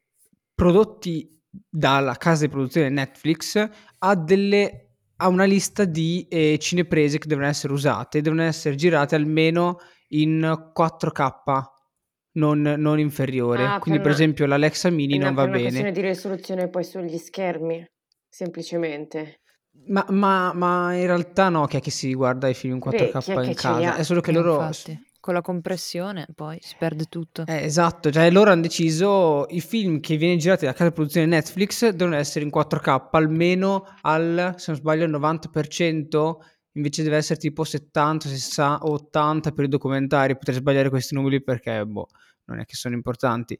prodotti 0.53 1.29
dalla 1.69 2.15
casa 2.15 2.45
di 2.45 2.51
produzione 2.51 2.89
Netflix 2.89 3.69
ha 3.99 4.15
delle 4.15 4.84
ha 5.17 5.27
una 5.27 5.45
lista 5.45 5.85
di 5.85 6.27
eh, 6.29 6.57
cineprese 6.59 7.17
che 7.19 7.27
devono 7.27 7.47
essere 7.47 7.73
usate, 7.73 8.21
devono 8.21 8.43
essere 8.43 8.75
girate 8.75 9.15
almeno 9.15 9.79
in 10.09 10.69
4K, 10.73 11.73
non, 12.33 12.61
non 12.61 12.99
inferiore. 12.99 13.63
Ah, 13.65 13.79
Quindi, 13.79 13.99
per 14.01 14.01
per 14.01 14.07
una, 14.07 14.13
esempio, 14.13 14.45
l'Alexa 14.45 14.89
Mini 14.89 15.15
una- 15.15 15.25
non 15.25 15.33
va 15.35 15.41
per 15.41 15.49
una 15.51 15.59
questione 15.59 15.91
bene. 15.91 16.01
di 16.01 16.07
risoluzione 16.07 16.69
poi 16.69 16.83
sugli 16.83 17.17
schermi, 17.17 17.85
semplicemente. 18.27 19.39
Ma, 19.87 20.05
ma- 20.09 20.53
ma 20.53 20.93
in 20.95 21.05
realtà 21.05 21.49
no, 21.49 21.65
chi 21.65 21.77
è 21.77 21.81
che 21.81 21.91
si 21.91 22.13
guarda 22.13 22.47
i 22.47 22.53
film 22.53 22.73
in 22.75 22.79
Beh, 22.79 22.95
chi 22.97 23.03
4K 23.03 23.29
è 23.29 23.43
in 23.43 23.47
che 23.49 23.53
casa? 23.53 23.95
È 23.95 24.03
solo 24.03 24.21
che 24.21 24.31
loro... 24.31 24.53
infatti, 24.53 25.04
con 25.25 25.33
la 25.33 25.41
compressione 25.41 26.27
poi 26.35 26.59
si 26.61 26.75
perde 26.77 27.05
tutto. 27.05 27.45
Eh, 27.47 27.63
esatto, 27.63 28.11
cioè 28.11 28.29
loro 28.29 28.51
hanno 28.51 28.61
deciso 28.61 29.47
i 29.49 29.59
film 29.59 29.99
che 29.99 30.17
viene 30.17 30.37
girati 30.37 30.65
da 30.65 30.73
casa 30.73 30.91
produzione 30.91 31.25
Netflix 31.25 31.89
devono 31.89 32.15
essere 32.15 32.45
in 32.45 32.51
4K 32.53 33.07
almeno 33.09 33.87
al, 34.01 34.53
se 34.57 34.71
non 34.71 34.79
sbaglio, 34.79 35.05
il 35.05 35.09
90%, 35.09 36.33
invece 36.73 37.01
deve 37.01 37.17
essere 37.17 37.39
tipo 37.39 37.63
70, 37.63 38.27
60, 38.27 38.85
80 38.85 39.51
per 39.51 39.65
i 39.65 39.67
documentari. 39.67 40.37
Potrei 40.37 40.57
sbagliare 40.57 40.89
questi 40.89 41.15
numeri 41.15 41.41
perché, 41.41 41.83
boh, 41.83 42.07
non 42.45 42.59
è 42.59 42.65
che 42.65 42.75
sono 42.75 42.93
importanti. 42.93 43.57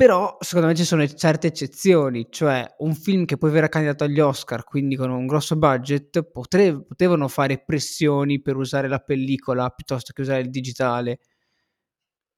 Però 0.00 0.38
secondo 0.40 0.68
me 0.68 0.74
ci 0.74 0.86
sono 0.86 1.06
certe 1.06 1.48
eccezioni, 1.48 2.28
cioè 2.30 2.66
un 2.78 2.94
film 2.94 3.26
che 3.26 3.36
poi 3.36 3.50
verrà 3.50 3.68
candidato 3.68 4.04
agli 4.04 4.18
Oscar, 4.18 4.64
quindi 4.64 4.96
con 4.96 5.10
un 5.10 5.26
grosso 5.26 5.56
budget, 5.56 6.22
potre- 6.22 6.86
potevano 6.86 7.28
fare 7.28 7.62
pressioni 7.62 8.40
per 8.40 8.56
usare 8.56 8.88
la 8.88 9.00
pellicola 9.00 9.68
piuttosto 9.68 10.14
che 10.14 10.22
usare 10.22 10.40
il 10.40 10.48
digitale. 10.48 11.18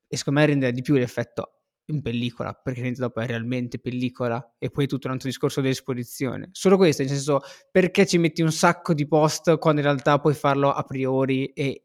E 0.08 0.16
secondo 0.16 0.40
me 0.40 0.46
rende 0.46 0.72
di 0.72 0.82
più 0.82 0.94
l'effetto 0.94 1.60
in 1.84 2.02
pellicola, 2.02 2.52
perché 2.52 2.90
dopo 2.94 3.20
è 3.20 3.26
realmente 3.26 3.78
pellicola 3.78 4.56
e 4.58 4.70
poi 4.70 4.88
tutto 4.88 5.06
un 5.06 5.12
altro 5.12 5.28
discorso 5.28 5.60
dell'esposizione. 5.60 6.48
Solo 6.50 6.76
questo, 6.76 7.02
nel 7.02 7.12
senso, 7.12 7.42
perché 7.70 8.06
ci 8.06 8.18
metti 8.18 8.42
un 8.42 8.50
sacco 8.50 8.92
di 8.92 9.06
post 9.06 9.56
quando 9.58 9.80
in 9.82 9.86
realtà 9.86 10.18
puoi 10.18 10.34
farlo 10.34 10.72
a 10.72 10.82
priori 10.82 11.46
e 11.52 11.84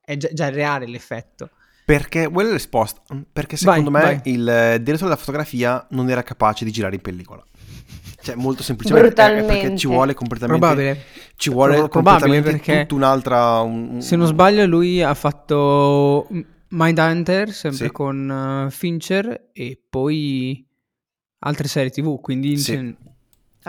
è 0.00 0.16
già, 0.16 0.32
già 0.32 0.48
reale 0.48 0.88
l'effetto. 0.88 1.50
Perché, 1.86 2.24
well 2.26 2.50
risposta, 2.50 3.00
perché 3.32 3.56
Vai, 3.62 3.76
secondo 3.78 3.90
me 3.90 4.00
vai. 4.00 4.20
il 4.24 4.48
eh, 4.48 4.82
direttore 4.82 5.04
della 5.10 5.16
fotografia 5.16 5.86
non 5.90 6.10
era 6.10 6.22
capace 6.24 6.64
di 6.64 6.72
girare 6.72 6.96
in 6.96 7.00
pellicola. 7.00 7.44
Cioè, 8.20 8.34
molto 8.34 8.64
semplicemente 8.64 9.22
è- 9.22 9.34
è 9.36 9.44
perché 9.44 9.76
ci 9.76 9.86
vuole 9.86 10.12
completamente 10.12 10.66
Probabile. 10.66 11.02
ci 11.36 11.48
vuole 11.48 11.76
Pro- 11.76 11.88
probabile, 11.88 12.22
completamente 12.24 12.64
perché 12.66 12.86
tutta 12.86 12.94
un'altra 12.96 13.60
un- 13.60 13.88
un- 13.92 14.02
Se 14.02 14.16
non 14.16 14.26
sbaglio, 14.26 14.66
lui 14.66 15.00
ha 15.00 15.14
fatto 15.14 16.26
Mindhunter 16.70 17.52
sempre 17.52 17.86
Sì. 17.86 17.92
con 17.92 18.64
uh, 18.66 18.70
Fincher 18.70 19.50
e 19.52 19.80
poi 19.88 20.66
altre 21.44 21.68
serie 21.68 21.90
TV. 21.90 22.20
Quindi 22.20 22.58
Sì. 22.58 22.72
cioè, 22.72 22.94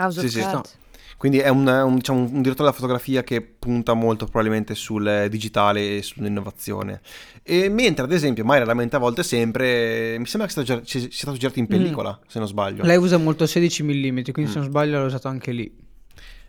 House 0.04 0.18
of 0.18 0.24
Sì, 0.26 0.30
sì, 0.32 0.40
Cards. 0.40 0.76
Quindi 1.18 1.38
è 1.40 1.48
un, 1.48 1.66
un, 1.66 1.96
diciamo, 1.96 2.20
un 2.20 2.42
direttore 2.42 2.68
della 2.68 2.72
fotografia 2.72 3.24
che 3.24 3.40
punta 3.42 3.92
molto 3.92 4.24
probabilmente 4.26 4.76
sul 4.76 5.04
eh, 5.06 5.28
digitale 5.28 5.96
e 5.96 6.02
sull'innovazione. 6.02 7.00
E 7.42 7.68
mentre 7.68 8.04
ad 8.04 8.12
esempio, 8.12 8.44
mai 8.44 8.60
raramente 8.60 8.94
a 8.94 9.00
volte 9.00 9.24
sempre, 9.24 10.16
mi 10.18 10.26
sembra 10.26 10.46
che 10.48 10.54
sia 10.54 10.62
stato, 10.64 10.84
sia 10.86 11.08
stato 11.10 11.36
girato 11.36 11.58
in 11.58 11.66
pellicola, 11.66 12.16
se 12.28 12.38
non 12.38 12.46
sbaglio. 12.46 12.84
lei 12.84 12.96
usa 12.96 13.16
molto 13.18 13.46
16 13.46 13.82
mm, 13.82 14.18
quindi 14.32 14.42
Mm. 14.42 14.46
se 14.46 14.58
non 14.60 14.68
sbaglio 14.68 15.00
l'ho 15.00 15.06
usato 15.06 15.26
anche 15.26 15.50
lì. 15.50 15.86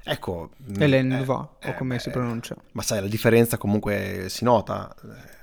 Ecco, 0.04 0.52
Hélène 0.78 1.16
eh, 1.16 1.18
Duval, 1.20 1.38
o 1.40 1.58
eh, 1.62 1.74
come 1.76 1.96
beh, 1.96 2.02
si 2.02 2.10
pronuncia. 2.12 2.56
Ma 2.74 2.82
sai, 2.84 3.02
la 3.02 3.08
differenza 3.08 3.58
comunque 3.58 4.26
si 4.30 4.44
nota. 4.44 4.94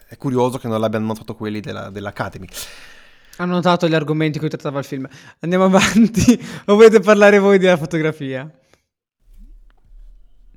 È 0.08 0.16
curioso 0.16 0.58
che 0.58 0.68
non 0.68 0.78
l'abbiano 0.80 1.06
notato 1.06 1.34
quelli 1.34 1.58
della- 1.60 1.90
dell'Academy. 1.90 2.46
Hanno 3.38 3.54
notato 3.54 3.88
gli 3.88 3.94
argomenti 3.94 4.38
cui 4.38 4.48
trattava 4.48 4.78
il 4.78 4.84
film. 4.84 5.06
Andiamo 5.40 5.64
avanti. 5.64 6.40
o 6.66 6.74
volete 6.74 7.00
parlare 7.00 7.38
voi 7.38 7.58
della 7.58 7.76
fotografia? 7.76 8.48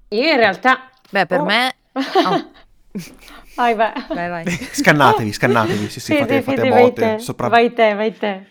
Io 0.10 0.30
in 0.32 0.38
realtà... 0.38 0.90
Beh, 1.10 1.26
per 1.26 1.40
Oh. 1.42 1.46
me... 1.46 1.76
oh, 1.94 2.52
Vai, 3.56 3.76
vai. 3.76 3.92
vai, 4.08 4.30
vai. 4.30 4.46
Scannatevi, 4.48 5.34
scannatevi, 5.34 5.90
sì, 5.90 6.00
sì, 6.00 6.16
fate, 6.16 6.42
Fede, 6.42 6.56
fate 6.56 6.70
vai 6.70 6.82
botte. 6.84 7.16
te, 7.16 7.20
Sopra... 7.20 7.48
vai 7.50 7.74
te, 7.74 7.94
vai 7.94 8.18
te. 8.18 8.48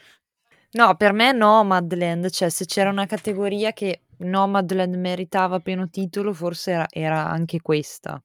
No, 0.73 0.97
per 0.97 1.12
me 1.14 1.33
Nomadland, 1.33 2.29
cioè 2.29 2.51
se 2.51 2.66
c'era 2.66 2.90
una 2.90 3.07
categoria 3.07 3.73
che 3.73 4.03
Nomadland 4.18 4.94
meritava 4.97 5.57
a 5.57 5.61
pieno 5.61 5.88
titolo, 5.88 6.35
forse 6.35 6.73
era, 6.73 6.87
era 6.90 7.27
anche 7.27 7.61
questa. 7.62 8.23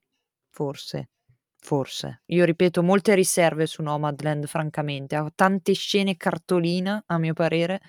Forse. 0.50 1.10
Forse. 1.58 2.24
Io 2.26 2.44
ripeto, 2.44 2.84
molte 2.84 3.16
riserve 3.16 3.66
su 3.66 3.82
Nomadland, 3.82 4.46
francamente. 4.48 5.16
Ha 5.16 5.32
tante 5.34 5.72
scene 5.74 6.18
cartolina, 6.18 7.02
a 7.08 7.18
mio 7.18 7.32
parere, 7.34 7.80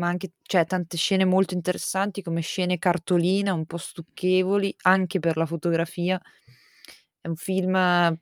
ma 0.00 0.08
anche, 0.08 0.32
cioè, 0.42 0.66
tante 0.66 0.96
scene 0.96 1.24
molto 1.24 1.54
interessanti 1.54 2.22
come 2.22 2.40
scene 2.42 2.78
cartolina, 2.78 3.52
un 3.54 3.66
po' 3.66 3.76
stucchevoli, 3.78 4.74
anche 4.82 5.20
per 5.20 5.36
la 5.36 5.46
fotografia. 5.46 6.20
È 7.20 7.28
un 7.28 7.36
film 7.36 8.18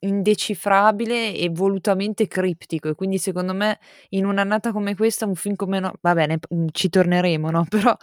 indecifrabile 0.00 1.34
e 1.34 1.48
volutamente 1.50 2.28
criptico 2.28 2.88
e 2.88 2.94
quindi 2.94 3.18
secondo 3.18 3.52
me 3.54 3.80
in 4.10 4.26
un'annata 4.26 4.70
come 4.72 4.94
questa 4.94 5.26
un 5.26 5.34
film 5.34 5.56
come 5.56 5.80
no 5.80 5.92
va 6.02 6.14
bene, 6.14 6.38
p- 6.38 6.46
ci 6.72 6.88
torneremo, 6.88 7.50
no? 7.50 7.64
Però 7.70 7.96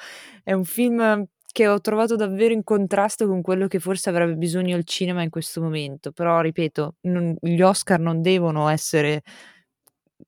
è 0.44 0.52
un 0.54 0.66
film 0.66 1.26
che 1.54 1.68
ho 1.70 1.80
trovato 1.80 2.18
davvero 2.18 2.54
in 2.54 2.64
contrasto 2.66 3.28
con 3.28 3.42
quello 3.42 3.68
che 3.68 3.80
forse 3.80 4.10
avrebbe 4.10 4.36
bisogno 4.36 4.76
il 4.76 4.84
cinema 4.84 5.22
in 5.24 5.30
questo 5.30 5.62
momento. 5.62 6.12
Però, 6.12 6.42
ripeto, 6.42 6.96
non- 7.04 7.36
gli 7.40 7.62
Oscar 7.62 8.00
non 8.00 8.22
devono 8.22 8.68
essere 8.68 9.22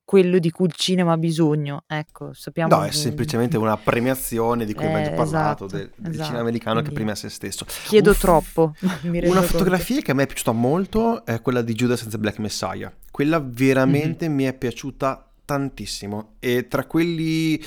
quello 0.04 0.40
di 0.40 0.52
cui 0.52 0.68
il 0.68 0.74
cinema 0.74 1.14
ha 1.14 1.18
bisogno. 1.18 1.84
Ecco, 1.88 2.34
sappiamo. 2.34 2.76
No, 2.76 2.84
è 2.84 2.92
semplicemente 2.92 3.58
una 3.58 3.78
premiazione 3.78 4.66
di 4.66 4.74
cui 4.74 4.86
abbiamo 4.86 5.08
Eh, 5.08 5.12
parlato, 5.12 5.66
esatto, 5.66 5.68
del, 5.68 5.92
del 5.96 6.12
esatto, 6.12 6.24
cinema 6.24 6.42
americano 6.42 6.82
che 6.82 6.92
quindi 6.92 6.94
premia 6.94 7.16
se 7.16 7.30
stesso. 7.30 7.66
Chiedo 7.84 8.10
Un 8.10 8.16
f- 8.16 8.20
troppo. 8.20 8.74
Una 9.24 9.42
conto. 9.42 9.42
fotografia 9.42 10.02
che 10.02 10.12
a 10.12 10.14
me 10.14 10.24
è 10.24 10.28
piaciuta 10.28 10.52
molto 10.52 11.26
è 11.26 11.42
quella 11.42 11.62
di 11.62 11.74
Judas 11.74 12.02
and 12.04 12.12
the 12.12 12.18
Black 12.20 12.40
Messiah. 12.40 12.94
Quella 13.12 13.40
veramente 13.40 14.28
mi 14.30 14.44
è 14.46 14.54
piaciuta 14.54 15.32
tantissimo 15.46 16.36
e 16.40 16.68
tra 16.68 16.86
quelli, 16.86 17.60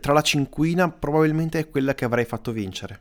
tra 0.00 0.12
la 0.12 0.22
cinquina 0.22 0.90
probabilmente 0.90 1.58
è 1.60 1.68
quella 1.68 1.94
che 1.94 2.04
avrei 2.04 2.24
fatto 2.24 2.52
vincere. 2.52 3.00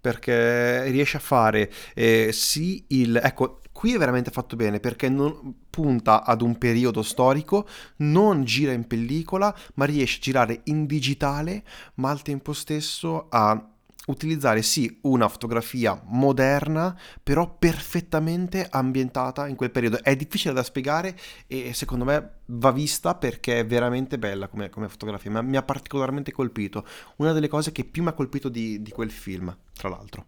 Perché 0.00 0.84
riesce 0.84 1.18
a 1.18 1.20
fare 1.20 1.70
eh, 1.94 2.30
sì 2.32 2.84
il... 2.88 3.20
Ecco, 3.22 3.60
qui 3.80 3.94
è 3.94 3.98
veramente 3.98 4.30
fatto 4.30 4.56
bene 4.56 4.78
perché 4.78 5.08
non 5.08 5.54
punta 5.70 6.22
ad 6.22 6.42
un 6.42 6.58
periodo 6.58 7.00
storico, 7.02 7.66
non 7.96 8.44
gira 8.44 8.72
in 8.72 8.86
pellicola, 8.86 9.56
ma 9.76 9.86
riesce 9.86 10.18
a 10.18 10.20
girare 10.20 10.60
in 10.64 10.84
digitale, 10.84 11.64
ma 11.94 12.10
al 12.10 12.20
tempo 12.20 12.52
stesso 12.52 13.28
a 13.30 13.68
utilizzare 14.08 14.60
sì 14.60 14.98
una 15.04 15.30
fotografia 15.30 15.98
moderna, 16.08 16.94
però 17.22 17.56
perfettamente 17.56 18.68
ambientata 18.70 19.48
in 19.48 19.56
quel 19.56 19.70
periodo. 19.70 20.02
È 20.02 20.14
difficile 20.14 20.52
da 20.52 20.62
spiegare 20.62 21.18
e 21.46 21.72
secondo 21.72 22.04
me 22.04 22.32
va 22.44 22.72
vista 22.72 23.14
perché 23.14 23.60
è 23.60 23.66
veramente 23.66 24.18
bella 24.18 24.48
come, 24.48 24.68
come 24.68 24.90
fotografia. 24.90 25.30
Ma 25.30 25.40
mi 25.40 25.56
ha 25.56 25.62
particolarmente 25.62 26.32
colpito. 26.32 26.84
Una 27.16 27.32
delle 27.32 27.48
cose 27.48 27.72
che 27.72 27.84
più 27.84 28.02
mi 28.02 28.10
ha 28.10 28.12
colpito 28.12 28.50
di, 28.50 28.82
di 28.82 28.90
quel 28.90 29.10
film, 29.10 29.56
tra 29.72 29.88
l'altro. 29.88 30.26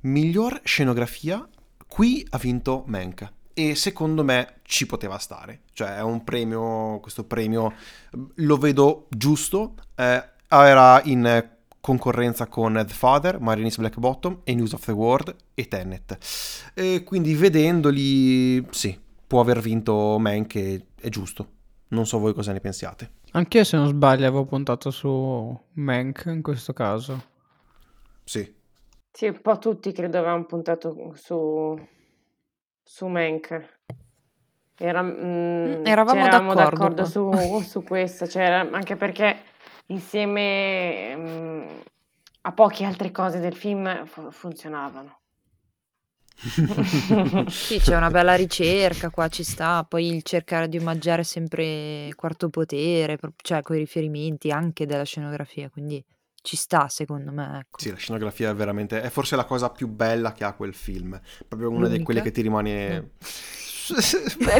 Miglior 0.00 0.60
scenografia, 0.64 1.48
qui 1.90 2.24
ha 2.30 2.38
vinto 2.38 2.84
Mank. 2.86 3.32
E 3.52 3.74
secondo 3.74 4.22
me 4.22 4.60
ci 4.62 4.86
poteva 4.86 5.18
stare. 5.18 5.62
Cioè 5.72 5.96
è 5.96 6.02
un 6.02 6.22
premio, 6.22 7.00
questo 7.00 7.24
premio 7.24 7.74
lo 8.36 8.56
vedo 8.56 9.06
giusto. 9.10 9.74
Eh, 9.96 10.24
era 10.48 11.02
in 11.04 11.50
concorrenza 11.80 12.46
con 12.46 12.74
The 12.86 12.94
Father, 12.94 13.40
Marinis 13.40 13.76
Black 13.76 13.98
Bottom 13.98 14.40
e 14.44 14.54
News 14.54 14.72
of 14.72 14.84
the 14.84 14.92
World 14.92 15.34
e 15.54 15.66
Tenet. 15.66 16.72
E 16.74 17.02
quindi 17.04 17.34
vedendoli, 17.34 18.64
sì, 18.70 18.98
può 19.26 19.40
aver 19.40 19.60
vinto 19.60 20.16
Mank 20.18 20.54
e 20.54 20.86
è 21.00 21.08
giusto. 21.08 21.48
Non 21.88 22.06
so 22.06 22.20
voi 22.20 22.34
cosa 22.34 22.52
ne 22.52 22.60
pensiate. 22.60 23.18
Anch'io, 23.32 23.64
se 23.64 23.76
non 23.76 23.88
sbaglio, 23.88 24.26
avevo 24.26 24.44
puntato 24.44 24.92
su 24.92 25.60
Mank 25.72 26.22
in 26.26 26.40
questo 26.40 26.72
caso. 26.72 27.24
Sì. 28.22 28.58
Sì, 29.12 29.26
un 29.26 29.40
po' 29.40 29.58
tutti 29.58 29.92
credo 29.92 30.18
avevamo 30.18 30.44
puntato 30.44 31.12
su, 31.14 31.78
su 32.82 33.06
Mank. 33.06 33.78
Era, 34.76 35.02
mm, 35.02 35.84
eravamo 35.84 36.22
c'eravamo 36.22 36.54
d'accordo 36.54 37.02
d'accordo 37.02 37.04
su, 37.04 37.60
su 37.60 37.82
questo, 37.82 38.26
cioè, 38.26 38.44
anche 38.44 38.96
perché 38.96 39.42
insieme 39.86 41.16
mm, 41.16 41.68
a 42.42 42.52
poche 42.52 42.84
altre 42.84 43.10
cose 43.10 43.40
del 43.40 43.54
film 43.54 44.06
fu- 44.06 44.30
funzionavano. 44.30 45.18
Sì, 47.50 47.78
c'è 47.78 47.96
una 47.96 48.08
bella 48.08 48.34
ricerca 48.34 49.10
qua, 49.10 49.28
ci 49.28 49.44
sta. 49.44 49.84
Poi 49.84 50.06
il 50.14 50.22
cercare 50.22 50.68
di 50.68 50.78
omaggiare 50.78 51.22
sempre 51.24 52.08
Quarto 52.16 52.48
Potere, 52.48 53.18
cioè 53.42 53.60
con 53.60 53.76
i 53.76 53.80
riferimenti 53.80 54.50
anche 54.50 54.86
della 54.86 55.04
scenografia, 55.04 55.68
quindi 55.68 56.02
ci 56.42 56.56
sta 56.56 56.88
secondo 56.88 57.30
me, 57.32 57.58
ecco. 57.60 57.78
Sì, 57.78 57.90
la 57.90 57.96
scenografia 57.96 58.50
è 58.50 58.54
veramente, 58.54 59.00
è 59.02 59.08
forse 59.10 59.36
la 59.36 59.44
cosa 59.44 59.70
più 59.70 59.88
bella 59.88 60.32
che 60.32 60.44
ha 60.44 60.54
quel 60.54 60.74
film. 60.74 61.18
Proprio 61.46 61.70
una 61.70 61.88
di 61.88 62.02
quelle 62.02 62.20
L'unica? 62.20 62.22
che 62.22 62.30
ti 62.32 62.42
rimane 62.42 63.10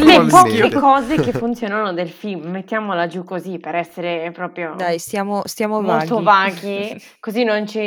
le 0.00 0.26
poche 0.28 0.70
cose 0.72 1.16
che 1.20 1.32
funzionano 1.32 1.92
del 1.92 2.08
film, 2.10 2.48
mettiamola 2.50 3.06
giù 3.06 3.22
così 3.24 3.58
per 3.58 3.76
essere 3.76 4.30
proprio 4.32 4.74
Dai, 4.76 4.98
stiamo, 4.98 5.42
stiamo 5.44 5.80
molto 5.80 6.20
vaghi. 6.20 6.66
vaghi, 6.90 7.02
così 7.20 7.44
non 7.44 7.66
ci 7.66 7.78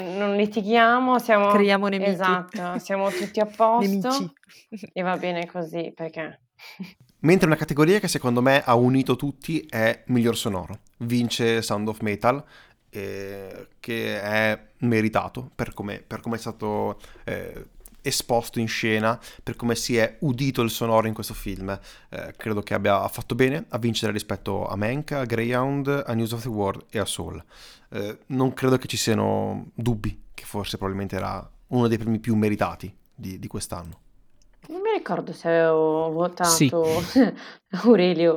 non 0.00 0.36
litighiamo, 0.36 1.18
siamo 1.18 1.48
Creiamo 1.50 1.88
nemici. 1.88 2.10
esatto, 2.10 2.78
siamo 2.78 3.10
tutti 3.10 3.40
a 3.40 3.46
posto 3.46 3.80
Nemici. 3.88 4.32
e 4.92 5.02
va 5.02 5.16
bene 5.16 5.46
così 5.46 5.92
perché 5.94 6.40
Mentre 7.20 7.46
una 7.46 7.56
categoria 7.56 7.98
che 8.00 8.08
secondo 8.08 8.42
me 8.42 8.62
ha 8.64 8.74
unito 8.74 9.16
tutti 9.16 9.64
è 9.68 10.02
miglior 10.06 10.36
sonoro. 10.36 10.80
Vince 10.98 11.62
Sound 11.62 11.86
of 11.88 12.00
Metal, 12.00 12.42
eh, 12.94 13.68
che 13.80 14.20
è 14.20 14.62
meritato 14.78 15.50
per 15.54 15.72
come, 15.72 16.02
per 16.06 16.20
come 16.20 16.36
è 16.36 16.38
stato 16.38 16.98
eh, 17.24 17.66
esposto 18.02 18.58
in 18.58 18.68
scena, 18.68 19.18
per 19.42 19.56
come 19.56 19.74
si 19.74 19.96
è 19.96 20.16
udito 20.20 20.60
il 20.60 20.70
sonoro 20.70 21.06
in 21.06 21.14
questo 21.14 21.32
film. 21.32 21.70
Eh, 22.10 22.34
credo 22.36 22.60
che 22.60 22.74
abbia 22.74 23.08
fatto 23.08 23.34
bene 23.34 23.64
a 23.70 23.78
vincere 23.78 24.12
rispetto 24.12 24.66
a 24.66 24.76
Mank, 24.76 25.12
a 25.12 25.24
Greyhound, 25.24 26.04
a 26.06 26.12
News 26.12 26.32
of 26.32 26.42
the 26.42 26.48
World 26.48 26.84
e 26.90 26.98
a 26.98 27.06
Soul. 27.06 27.42
Eh, 27.90 28.18
non 28.26 28.52
credo 28.52 28.76
che 28.76 28.88
ci 28.88 28.98
siano 28.98 29.70
dubbi 29.74 30.24
che 30.34 30.44
forse 30.44 30.76
probabilmente 30.76 31.16
era 31.16 31.48
uno 31.68 31.88
dei 31.88 31.96
premi 31.98 32.18
più 32.18 32.34
meritati 32.34 32.94
di, 33.14 33.38
di 33.38 33.46
quest'anno. 33.46 34.00
Non 34.68 34.80
mi 34.80 34.92
ricordo 34.92 35.32
se 35.32 35.48
avevo 35.48 36.10
votato 36.10 36.50
Sì. 36.50 36.70
Aurelio. 37.82 38.36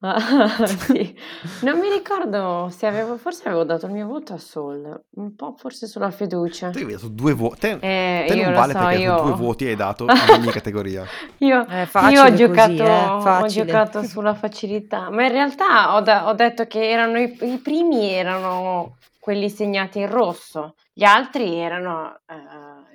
Ah, 0.00 0.64
sì. 0.66 1.16
Non 1.62 1.78
mi 1.80 1.90
ricordo 1.90 2.68
se 2.70 2.86
avevo, 2.86 3.16
forse 3.16 3.48
avevo 3.48 3.64
dato 3.64 3.86
il 3.86 3.92
mio 3.92 4.06
voto 4.06 4.32
a 4.34 4.38
Soul, 4.38 5.04
un 5.16 5.34
po' 5.34 5.54
forse 5.56 5.86
sulla 5.88 6.10
fiducia. 6.10 6.70
Tu 6.70 6.78
hai 6.78 6.86
dato 6.92 7.08
due 7.08 7.32
voti. 7.32 7.58
Te, 7.58 7.78
Eh, 7.80 8.24
te 8.28 8.34
non 8.36 8.52
vale 8.52 8.72
so, 8.72 8.78
perché 8.78 8.96
io... 8.96 9.20
due 9.22 9.32
voti 9.32 9.66
hai 9.66 9.74
dato 9.74 10.04
in 10.06 10.34
ogni 10.34 10.50
categoria. 10.50 11.04
Io, 11.38 11.66
io 11.66 12.22
ho 12.22 12.30
così, 12.30 12.36
giocato, 12.36 12.84
eh, 12.84 13.30
ho 13.42 13.46
giocato 13.46 14.02
sulla 14.04 14.34
facilità, 14.34 15.10
ma 15.10 15.24
in 15.24 15.32
realtà 15.32 15.94
ho, 15.96 16.00
da- 16.00 16.28
ho 16.28 16.34
detto 16.34 16.66
che 16.66 16.88
erano 16.88 17.18
i, 17.18 17.36
i 17.40 17.58
primi 17.58 18.08
erano 18.08 18.96
quelli 19.18 19.50
segnati 19.50 19.98
in 19.98 20.08
rosso, 20.10 20.74
gli 20.92 21.04
altri 21.04 21.56
erano, 21.56 22.20
eh, 22.28 22.34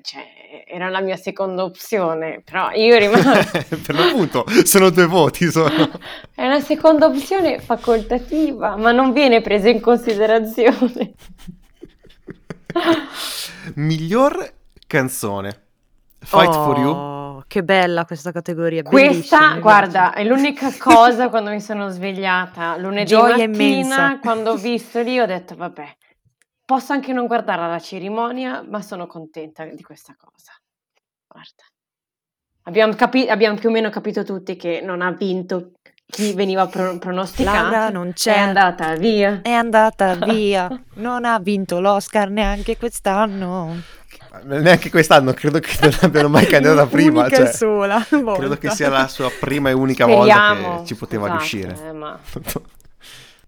cioè, 0.04 0.66
era 0.68 0.90
la 0.90 1.00
mia 1.00 1.16
seconda 1.16 1.64
opzione, 1.64 2.42
però 2.44 2.72
io 2.72 2.98
rimango... 2.98 3.32
per 3.86 3.96
l'appunto, 3.96 4.44
sono 4.66 4.90
due 4.90 5.06
voti. 5.06 5.50
Sono. 5.50 5.90
È 6.36 6.46
una 6.46 6.60
seconda 6.60 7.06
opzione 7.06 7.60
facoltativa, 7.60 8.76
ma 8.76 8.92
non 8.92 9.14
viene 9.14 9.40
presa 9.40 9.70
in 9.70 9.80
considerazione. 9.80 11.14
Miglior 13.76 14.54
canzone. 14.86 15.62
Fight 16.20 16.52
for 16.52 16.78
You. 16.78 16.90
Oh, 16.90 17.44
Che 17.48 17.64
bella 17.64 18.06
questa 18.06 18.32
categoria, 18.32 18.84
Questa, 18.84 19.58
guarda, 19.60 20.14
è 20.14 20.24
l'unica 20.26 20.70
cosa 20.78 21.30
quando 21.30 21.50
mi 21.50 21.62
sono 21.62 21.90
svegliata 21.90 22.76
lunedì 22.78 23.10
Gioia 23.10 23.48
mattina, 23.48 23.56
immensa. 23.56 24.20
quando 24.20 24.52
ho 24.52 24.56
visto 24.56 25.02
lì, 25.02 25.20
ho 25.20 25.26
detto, 25.26 25.56
vabbè, 25.56 25.96
posso 26.66 26.94
anche 26.94 27.14
non 27.14 27.28
guardare 27.28 27.68
la 27.68 27.80
cerimonia, 27.80 28.64
ma 28.68 28.82
sono 28.82 29.08
contenta 29.08 29.66
di 29.66 29.82
questa 29.84 30.16
cosa. 30.18 30.52
Guarda. 31.28 31.64
Abbiamo, 32.64 32.94
capi- 32.96 33.28
abbiamo 33.28 33.58
più 33.58 33.70
o 33.70 33.72
meno 33.72 33.90
capito 33.90 34.24
tutti 34.24 34.56
che 34.56 34.82
non 34.82 35.02
ha 35.02 35.12
vinto 35.12 35.74
chi 36.06 36.34
veniva 36.34 36.68
pro- 36.68 36.84
Laura 36.84 36.98
pronosticato, 37.00 37.92
non 37.92 38.08
è 38.10 38.14
c'è, 38.14 38.38
andata 38.38 38.96
via. 38.96 39.42
è 39.42 39.52
andata 39.52 40.16
via, 40.26 40.70
non 40.96 41.26
ha 41.26 41.40
vinto 41.40 41.80
l'Oscar 41.82 42.30
neanche 42.30 42.78
quest'anno. 42.78 43.82
Neanche 44.44 44.90
quest'anno, 44.90 45.34
credo 45.34 45.60
che 45.60 45.78
non 45.82 45.92
l'abbiano 46.02 46.30
mai 46.30 46.46
candidata 46.46 46.86
prima. 46.88 47.22
Unica 47.22 47.36
Cioè, 47.38 47.52
sola 47.54 48.06
volta. 48.12 48.40
credo 48.40 48.58
che 48.58 48.70
sia 48.70 48.90
la 48.90 49.08
sua 49.08 49.30
prima 49.40 49.70
e 49.70 49.74
unica 49.74 50.06
volta 50.06 50.34
Speriamo, 50.34 50.80
che 50.80 50.86
ci 50.86 50.96
poteva 50.96 51.28
scusate, 51.28 51.38
riuscire. 51.38 51.88
eh, 51.88 51.92
ma... 51.92 52.20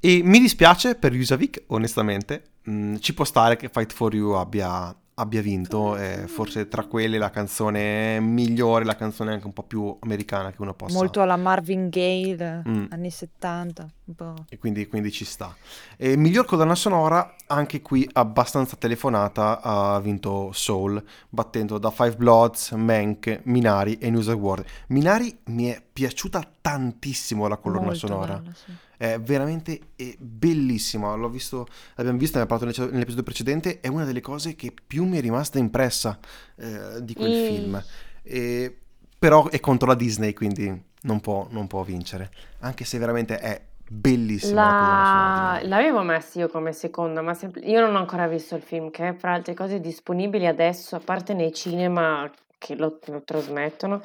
E 0.02 0.22
mi 0.24 0.40
dispiace 0.40 0.96
per 0.96 1.14
Yusavik, 1.14 1.64
onestamente. 1.68 2.44
Mm, 2.70 2.96
ci 2.98 3.14
può 3.14 3.26
stare 3.26 3.56
che 3.58 3.70
Fight 3.70 3.94
for 3.94 4.14
You 4.16 4.32
abbia, 4.34 4.96
abbia 5.18 5.42
vinto. 5.42 5.96
eh, 5.98 6.28
forse 6.28 6.68
tra 6.68 6.84
quelle 6.86 7.18
la 7.18 7.30
canzone 7.30 8.20
migliore, 8.20 8.84
la 8.86 8.96
canzone 8.96 9.34
anche 9.34 9.46
un 9.46 9.54
po' 9.54 9.64
più 9.64 9.96
americana 10.02 10.52
che 10.52 10.62
uno 10.62 10.74
possa. 10.74 10.98
Molto 10.98 11.22
alla 11.22 11.38
Marvin 11.38 11.90
Gaye, 11.90 12.64
Mm. 12.68 12.86
anni 12.90 13.10
70, 13.12 13.88
un 14.06 14.16
po'. 14.16 14.34
E 14.50 14.58
quindi, 14.58 14.88
quindi 14.88 15.12
ci 15.12 15.26
sta. 15.26 15.56
E 15.96 16.16
miglior 16.18 16.46
colonna 16.46 16.76
sonora, 16.76 17.36
anche 17.48 17.82
qui 17.82 18.08
abbastanza 18.14 18.76
telefonata, 18.78 19.62
ha 19.62 20.00
vinto 20.00 20.50
Soul, 20.52 21.02
battendo 21.30 21.78
da 21.78 21.92
Five 21.92 22.16
Bloods, 22.16 22.72
Mank, 22.72 23.42
Minari 23.44 23.98
e 24.00 24.10
News 24.10 24.28
Award. 24.30 24.66
Minari 24.88 25.38
mi 25.46 25.66
è 25.68 25.82
piaciuta 25.94 26.44
tantissimo 26.70 27.48
la 27.48 27.58
colonna 27.58 27.82
Molto 27.86 28.08
sonora. 28.08 28.38
bella, 28.40 28.54
sì. 28.56 28.74
È 28.98 29.20
veramente 29.20 29.80
eh, 29.96 30.16
bellissima. 30.20 31.14
L'ho 31.14 31.30
visto, 31.30 31.68
l'abbiamo 31.96 32.18
visto, 32.18 32.38
ne 32.40 32.44
abbiamo 32.44 32.60
parlato 32.66 32.90
nell'episodio- 32.92 33.24
precedente. 33.24 33.80
È 33.82 33.88
una 33.88 34.04
delle 34.04 34.22
cose 34.22 34.56
che 34.56 34.74
più 34.86 35.06
mi 35.06 35.18
è 35.18 35.22
rimasta 35.22 35.60
impressa 35.60 36.18
eh, 36.56 37.04
di 37.04 37.14
quel 37.14 37.30
Mm. 37.32 37.46
film. 37.46 37.84
E- 38.24 38.78
però 39.20 39.48
è 39.50 39.60
contro 39.60 39.88
la 39.88 39.96
Disney, 39.96 40.34
quindi 40.34 40.84
non 41.02 41.20
può, 41.20 41.46
non 41.52 41.68
può 41.68 41.84
vincere. 41.84 42.32
Anche 42.62 42.84
se 42.84 42.98
veramente 42.98 43.38
è 43.38 43.62
bellissima 43.88 44.62
la, 44.64 45.60
La... 45.62 45.68
L'avevo 45.68 46.02
messo 46.02 46.40
io 46.40 46.48
come 46.50 46.74
seconda, 46.74 47.22
ma 47.22 47.36
sem- 47.36 47.52
io 47.64 47.80
non 47.82 47.94
ho 47.96 48.00
ancora 48.00 48.28
visto 48.28 48.56
il 48.56 48.64
film, 48.64 48.90
che 48.90 49.10
è 49.10 49.14
fra 49.16 49.34
altre 49.34 49.54
cose 49.54 49.80
disponibili 49.80 50.48
adesso, 50.48 50.96
a 50.96 51.00
parte 51.00 51.34
nei 51.36 51.54
cinema 51.54 52.28
che 52.58 52.74
lo, 52.76 52.98
lo 53.06 53.22
trasmettono, 53.24 54.02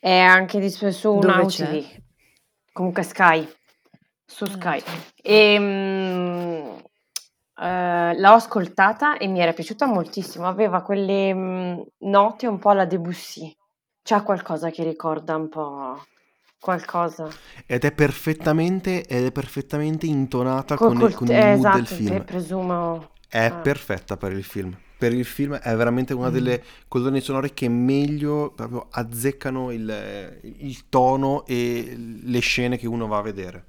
è 0.00 0.18
anche 0.18 0.58
disponibile 0.58 0.98
su 1.00 1.18
Dove 1.18 1.34
Now 1.36 1.46
c'è? 1.46 1.66
TV, 1.68 1.84
comunque 2.72 3.02
Sky, 3.02 3.48
su 4.24 4.44
Ah, 4.44 4.50
Sky. 4.50 4.80
certo. 4.80 5.12
E, 5.22 5.58
mm, 5.58 6.68
eh, 7.62 8.18
l'ho 8.18 8.32
ascoltata 8.32 9.18
e 9.18 9.26
mi 9.28 9.40
era 9.40 9.52
piaciuta 9.52 9.86
moltissimo, 9.86 10.48
aveva 10.48 10.82
quelle 10.82 11.34
mm, 11.34 11.80
note 11.98 12.46
un 12.46 12.58
po' 12.58 12.70
alla 12.70 12.86
Debussy, 12.86 13.54
c'ha 14.02 14.22
qualcosa 14.22 14.70
che 14.70 14.82
ricorda 14.82 15.36
un 15.36 15.48
po' 15.48 16.02
qualcosa. 16.58 17.28
Ed 17.66 17.84
è 17.84 17.92
perfettamente, 17.92 19.04
ed 19.06 19.26
è 19.26 19.32
perfettamente 19.32 20.06
intonata 20.06 20.76
Col- 20.76 20.88
con, 20.88 20.96
il- 20.96 21.14
col- 21.14 21.26
con 21.26 21.26
il 21.28 21.32
eh, 21.34 21.56
mood 21.56 21.72
del 21.72 21.82
esatto, 21.82 21.94
film. 21.94 22.16
pe- 22.18 22.24
presumo. 22.24 23.10
È 23.28 23.44
ah. 23.44 23.54
perfetta 23.60 24.16
per 24.16 24.32
il 24.32 24.44
film. 24.44 24.76
Per 25.00 25.14
il 25.14 25.24
film 25.24 25.54
è 25.56 25.74
veramente 25.76 26.12
una 26.12 26.28
Mm. 26.28 26.32
delle 26.32 26.62
colonne 26.86 27.20
sonore 27.20 27.54
che 27.54 27.70
meglio 27.70 28.52
proprio 28.54 28.86
azzeccano 28.90 29.70
il, 29.70 30.38
il 30.58 30.88
tono 30.90 31.46
e 31.46 31.96
le 32.22 32.38
scene 32.40 32.76
che 32.76 32.86
uno 32.86 33.06
va 33.06 33.16
a 33.16 33.22
vedere. 33.22 33.64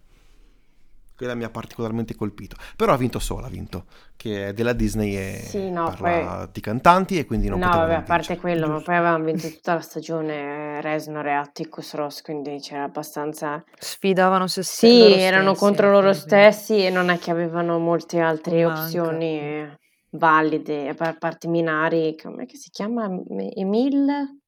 Quella 1.15 1.33
mi 1.35 1.45
ha 1.45 1.49
particolarmente 1.49 2.15
colpito. 2.15 2.57
Però 2.75 2.91
ha 2.91 2.97
vinto 2.97 3.19
solo, 3.19 3.45
ha 3.45 3.49
vinto, 3.49 3.85
che 4.17 4.47
è 4.47 4.53
della 4.53 4.73
Disney 4.73 5.15
e 5.15 5.39
Sì, 5.47 5.69
no, 5.69 5.85
parla 5.85 6.49
di 6.51 6.59
cantanti 6.59 7.17
e 7.17 7.25
quindi 7.25 7.47
non 7.47 7.59
No, 7.59 7.67
poteva 7.67 7.83
vabbè, 7.85 7.95
a 7.95 8.01
parte 8.01 8.33
vincere. 8.33 8.39
quello, 8.39 8.67
ma 8.67 8.73
Giusto. 8.73 8.85
poi 8.91 8.95
avevamo 8.99 9.23
vinto 9.23 9.47
tutta 9.47 9.73
la 9.75 9.79
stagione 9.81 10.81
Reznor 10.81 11.27
e 11.27 11.31
Atticus 11.31 11.93
Ross, 11.93 12.21
quindi 12.23 12.59
c'era 12.59 12.83
abbastanza... 12.83 13.63
Sfidavano 13.79 14.47
se 14.47 14.63
Sì, 14.63 14.75
stessi. 14.87 14.97
loro 14.99 15.13
erano 15.15 15.53
stessi, 15.53 15.59
contro 15.65 15.91
loro 15.91 16.11
stessi 16.13 16.83
e 16.83 16.89
non 16.89 17.09
è 17.09 17.17
che 17.19 17.31
avevano 17.31 17.77
molte 17.79 18.19
altre 18.19 18.65
Manca. 18.65 18.81
opzioni 18.81 19.79
valide, 20.11 20.89
a 20.89 20.93
par- 20.93 21.17
parte 21.17 21.47
Minari, 21.47 22.15
come 22.21 22.45
che 22.45 22.57
si 22.57 22.69
chiama? 22.69 23.09
Emil 23.55 24.39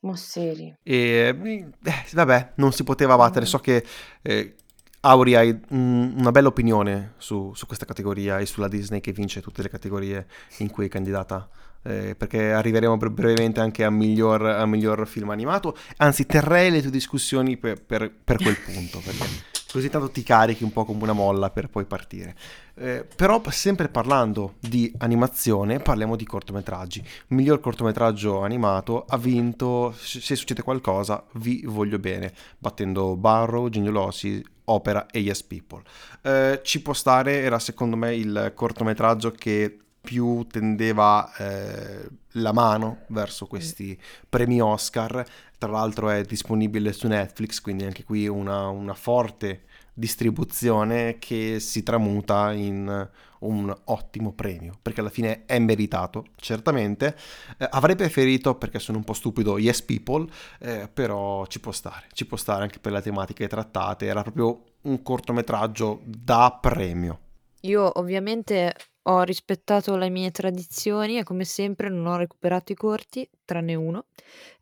Mosseri. 0.00 0.74
E 0.82 1.34
eh, 1.44 1.68
vabbè, 2.12 2.52
non 2.56 2.72
si 2.72 2.82
poteva 2.84 3.16
battere. 3.16 3.44
Mm. 3.44 3.48
So 3.48 3.58
che 3.58 3.84
eh, 4.22 4.54
Auri 5.00 5.34
hai 5.34 5.52
mm, 5.74 6.18
una 6.18 6.30
bella 6.32 6.48
opinione 6.48 7.14
su, 7.18 7.52
su 7.54 7.66
questa 7.66 7.84
categoria 7.84 8.38
e 8.38 8.46
sulla 8.46 8.68
Disney 8.68 9.00
che 9.00 9.12
vince 9.12 9.40
tutte 9.40 9.62
le 9.62 9.68
categorie 9.68 10.26
in 10.58 10.70
cui 10.70 10.86
è 10.86 10.88
candidata. 10.88 11.48
eh, 11.84 12.14
perché 12.16 12.52
arriveremo 12.52 12.96
bre- 12.96 13.10
brevemente 13.10 13.60
anche 13.60 13.82
a 13.84 13.90
miglior, 13.90 14.44
a 14.44 14.66
miglior 14.66 15.06
film 15.06 15.30
animato. 15.30 15.76
Anzi, 15.98 16.26
terrei 16.26 16.70
le 16.70 16.80
tue 16.80 16.90
discussioni 16.90 17.56
per, 17.56 17.82
per- 17.82 18.12
per 18.24 18.36
quel 18.36 18.56
punto. 18.58 19.00
Perché 19.00 19.26
così 19.72 19.88
tanto 19.88 20.10
ti 20.10 20.22
carichi 20.22 20.62
un 20.62 20.72
po' 20.72 20.84
come 20.84 21.02
una 21.02 21.14
molla 21.14 21.50
per 21.50 21.68
poi 21.68 21.86
partire. 21.86 22.36
Eh, 22.74 23.06
però, 23.16 23.40
sempre 23.50 23.88
parlando 23.88 24.54
di 24.60 24.92
animazione, 24.98 25.78
parliamo 25.78 26.14
di 26.14 26.26
cortometraggi. 26.26 27.02
Miglior 27.28 27.60
cortometraggio 27.60 28.42
animato 28.42 29.04
ha 29.08 29.16
vinto 29.16 29.94
Se 29.96 30.36
succede 30.36 30.62
qualcosa, 30.62 31.24
vi 31.34 31.64
voglio 31.66 31.98
bene, 31.98 32.32
battendo 32.58 33.16
Barrow, 33.16 33.68
Genealosi, 33.68 34.44
Opera 34.64 35.06
e 35.06 35.20
Yes 35.20 35.42
People. 35.42 35.82
Eh, 36.22 36.60
ci 36.62 36.82
può 36.82 36.92
stare, 36.92 37.40
era 37.40 37.58
secondo 37.58 37.96
me 37.96 38.14
il 38.14 38.52
cortometraggio 38.54 39.32
che 39.32 39.78
più 40.02 40.44
tendeva 40.50 41.32
eh, 41.36 42.08
la 42.32 42.52
mano 42.52 43.04
verso 43.08 43.46
questi 43.46 43.98
premi 44.28 44.60
Oscar. 44.60 45.24
Tra 45.62 45.70
l'altro 45.70 46.10
è 46.10 46.22
disponibile 46.22 46.92
su 46.92 47.06
Netflix, 47.06 47.60
quindi 47.60 47.84
anche 47.84 48.02
qui 48.02 48.26
una, 48.26 48.66
una 48.66 48.94
forte 48.94 49.62
distribuzione 49.94 51.18
che 51.20 51.60
si 51.60 51.84
tramuta 51.84 52.50
in 52.50 53.08
un 53.38 53.76
ottimo 53.84 54.32
premio, 54.32 54.76
perché 54.82 54.98
alla 54.98 55.08
fine 55.08 55.44
è 55.46 55.60
meritato, 55.60 56.24
certamente. 56.34 57.16
Eh, 57.58 57.68
avrei 57.70 57.94
preferito, 57.94 58.56
perché 58.56 58.80
sono 58.80 58.98
un 58.98 59.04
po' 59.04 59.12
stupido, 59.12 59.56
Yes 59.56 59.82
People, 59.82 60.26
eh, 60.58 60.88
però 60.92 61.46
ci 61.46 61.60
può 61.60 61.70
stare, 61.70 62.06
ci 62.12 62.26
può 62.26 62.36
stare 62.36 62.64
anche 62.64 62.80
per 62.80 62.90
le 62.90 63.00
tematiche 63.00 63.46
trattate, 63.46 64.06
era 64.06 64.22
proprio 64.22 64.64
un 64.80 65.00
cortometraggio 65.00 66.00
da 66.04 66.58
premio. 66.60 67.20
Io 67.60 68.00
ovviamente 68.00 68.74
ho 69.02 69.22
rispettato 69.22 69.96
le 69.96 70.08
mie 70.10 70.30
tradizioni 70.30 71.18
e 71.18 71.24
come 71.24 71.44
sempre 71.44 71.88
non 71.88 72.06
ho 72.06 72.16
recuperato 72.16 72.72
i 72.72 72.76
corti, 72.76 73.28
tranne 73.44 73.74
uno, 73.74 74.06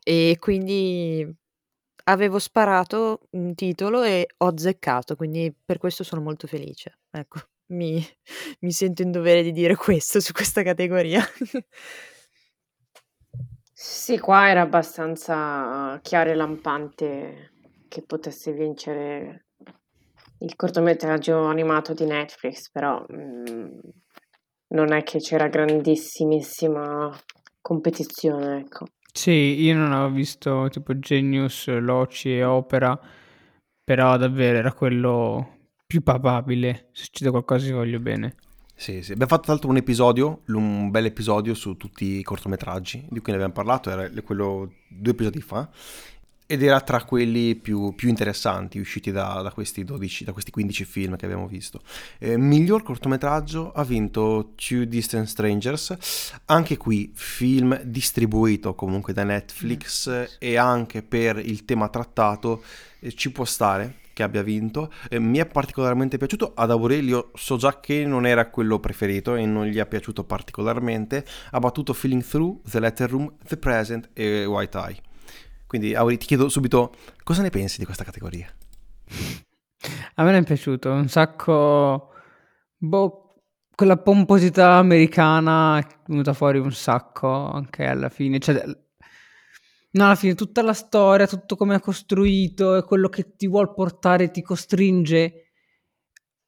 e 0.03 0.37
quindi 0.39 1.27
avevo 2.05 2.39
sparato 2.39 3.27
un 3.31 3.53
titolo 3.55 4.03
e 4.03 4.27
ho 4.37 4.47
azzeccato, 4.47 5.15
quindi 5.15 5.53
per 5.63 5.77
questo 5.77 6.03
sono 6.03 6.21
molto 6.21 6.47
felice. 6.47 6.99
Ecco, 7.11 7.39
mi, 7.71 8.03
mi 8.59 8.71
sento 8.71 9.01
in 9.01 9.11
dovere 9.11 9.43
di 9.43 9.51
dire 9.51 9.75
questo 9.75 10.19
su 10.19 10.31
questa 10.31 10.63
categoria. 10.63 11.23
Sì, 13.73 14.19
qua 14.19 14.47
era 14.47 14.61
abbastanza 14.61 15.99
chiaro 16.03 16.29
e 16.29 16.35
lampante 16.35 17.51
che 17.87 18.03
potesse 18.03 18.51
vincere 18.51 19.47
il 20.39 20.55
cortometraggio 20.55 21.45
animato 21.45 21.93
di 21.93 22.05
Netflix, 22.05 22.69
però 22.69 23.03
mm, 23.11 23.79
non 24.71 24.93
è 24.93 25.03
che 25.03 25.19
c'era 25.19 25.47
grandissimissima 25.47 27.17
competizione, 27.61 28.59
ecco. 28.59 28.87
Sì, 29.13 29.61
io 29.61 29.75
non 29.75 29.91
avevo 29.91 30.15
visto 30.15 30.67
tipo 30.69 30.97
Genius, 30.97 31.67
Loci 31.67 32.37
e 32.37 32.43
Opera, 32.43 32.97
però 33.83 34.17
davvero 34.17 34.57
era 34.57 34.73
quello 34.73 35.57
più 35.85 36.01
papabile. 36.01 36.89
Se 36.93 37.03
succede 37.03 37.29
qualcosa 37.29 37.65
ti 37.65 37.73
voglio 37.73 37.99
bene. 37.99 38.35
Sì, 38.73 39.03
sì. 39.03 39.11
Abbiamo 39.11 39.29
fatto 39.29 39.43
tra 39.43 39.51
l'altro 39.51 39.69
un 39.69 39.77
episodio, 39.77 40.41
un 40.47 40.89
bel 40.89 41.05
episodio 41.05 41.53
su 41.53 41.75
tutti 41.75 42.17
i 42.17 42.23
cortometraggi 42.23 43.05
di 43.09 43.19
cui 43.19 43.31
ne 43.31 43.33
abbiamo 43.33 43.53
parlato, 43.53 43.91
era 43.91 44.09
quello 44.23 44.71
due 44.89 45.11
episodi 45.11 45.41
fa, 45.41 45.69
ed 46.51 46.63
era 46.63 46.81
tra 46.81 47.01
quelli 47.05 47.55
più, 47.55 47.95
più 47.95 48.09
interessanti 48.09 48.77
usciti 48.77 49.09
da, 49.09 49.39
da, 49.41 49.53
questi 49.53 49.85
12, 49.85 50.25
da 50.25 50.33
questi 50.33 50.51
15 50.51 50.83
film 50.83 51.15
che 51.15 51.23
abbiamo 51.23 51.47
visto. 51.47 51.79
Eh, 52.19 52.35
miglior 52.35 52.83
cortometraggio 52.83 53.71
ha 53.71 53.85
vinto 53.85 54.51
Two 54.55 54.83
Distant 54.83 55.27
Strangers, 55.27 55.95
anche 56.47 56.75
qui 56.75 57.09
film 57.15 57.81
distribuito 57.83 58.75
comunque 58.75 59.13
da 59.13 59.23
Netflix 59.23 60.09
mm. 60.09 60.23
e 60.39 60.57
anche 60.57 61.03
per 61.03 61.37
il 61.37 61.63
tema 61.63 61.87
trattato 61.87 62.63
eh, 62.99 63.13
ci 63.13 63.31
può 63.31 63.45
stare 63.45 63.99
che 64.11 64.21
abbia 64.21 64.43
vinto. 64.43 64.91
Eh, 65.09 65.19
mi 65.19 65.37
è 65.37 65.45
particolarmente 65.45 66.17
piaciuto. 66.17 66.51
Ad 66.53 66.69
Aurelio 66.69 67.31
so 67.33 67.55
già 67.55 67.79
che 67.79 68.03
non 68.03 68.25
era 68.25 68.49
quello 68.49 68.77
preferito 68.81 69.35
e 69.35 69.45
non 69.45 69.67
gli 69.67 69.77
è 69.77 69.85
piaciuto 69.85 70.25
particolarmente. 70.25 71.25
Ha 71.51 71.59
battuto 71.59 71.93
Feeling 71.93 72.25
Through, 72.25 72.69
The 72.69 72.79
Letter 72.81 73.09
Room, 73.09 73.35
The 73.47 73.55
Present 73.55 74.09
e 74.11 74.43
White 74.43 74.77
Eye. 74.77 75.01
Quindi 75.71 75.95
Auri, 75.95 76.17
ti 76.17 76.25
chiedo 76.25 76.49
subito 76.49 76.93
cosa 77.23 77.41
ne 77.41 77.49
pensi 77.49 77.79
di 77.79 77.85
questa 77.85 78.03
categoria? 78.03 78.53
A 80.15 80.23
me 80.25 80.37
è 80.37 80.43
piaciuto 80.43 80.91
un 80.91 81.07
sacco. 81.07 82.09
Boh, 82.75 83.35
quella 83.73 83.95
pomposità 83.95 84.73
americana 84.73 85.79
è 85.79 85.87
venuta 86.07 86.33
fuori 86.33 86.59
un 86.59 86.73
sacco 86.73 87.49
anche 87.49 87.85
alla 87.85 88.09
fine. 88.09 88.39
Cioè, 88.39 88.65
no, 89.91 90.03
alla 90.03 90.15
fine 90.15 90.35
tutta 90.35 90.61
la 90.61 90.73
storia, 90.73 91.25
tutto 91.25 91.55
come 91.55 91.75
è 91.75 91.79
costruito 91.79 92.75
e 92.75 92.83
quello 92.83 93.07
che 93.07 93.37
ti 93.37 93.47
vuol 93.47 93.73
portare 93.73 94.29
ti 94.29 94.41
costringe 94.41 95.51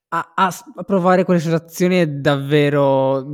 a, 0.10 0.34
a 0.36 0.84
provare 0.86 1.24
quelle 1.24 1.40
sensazioni 1.40 1.96
è 1.96 2.08
davvero 2.10 3.26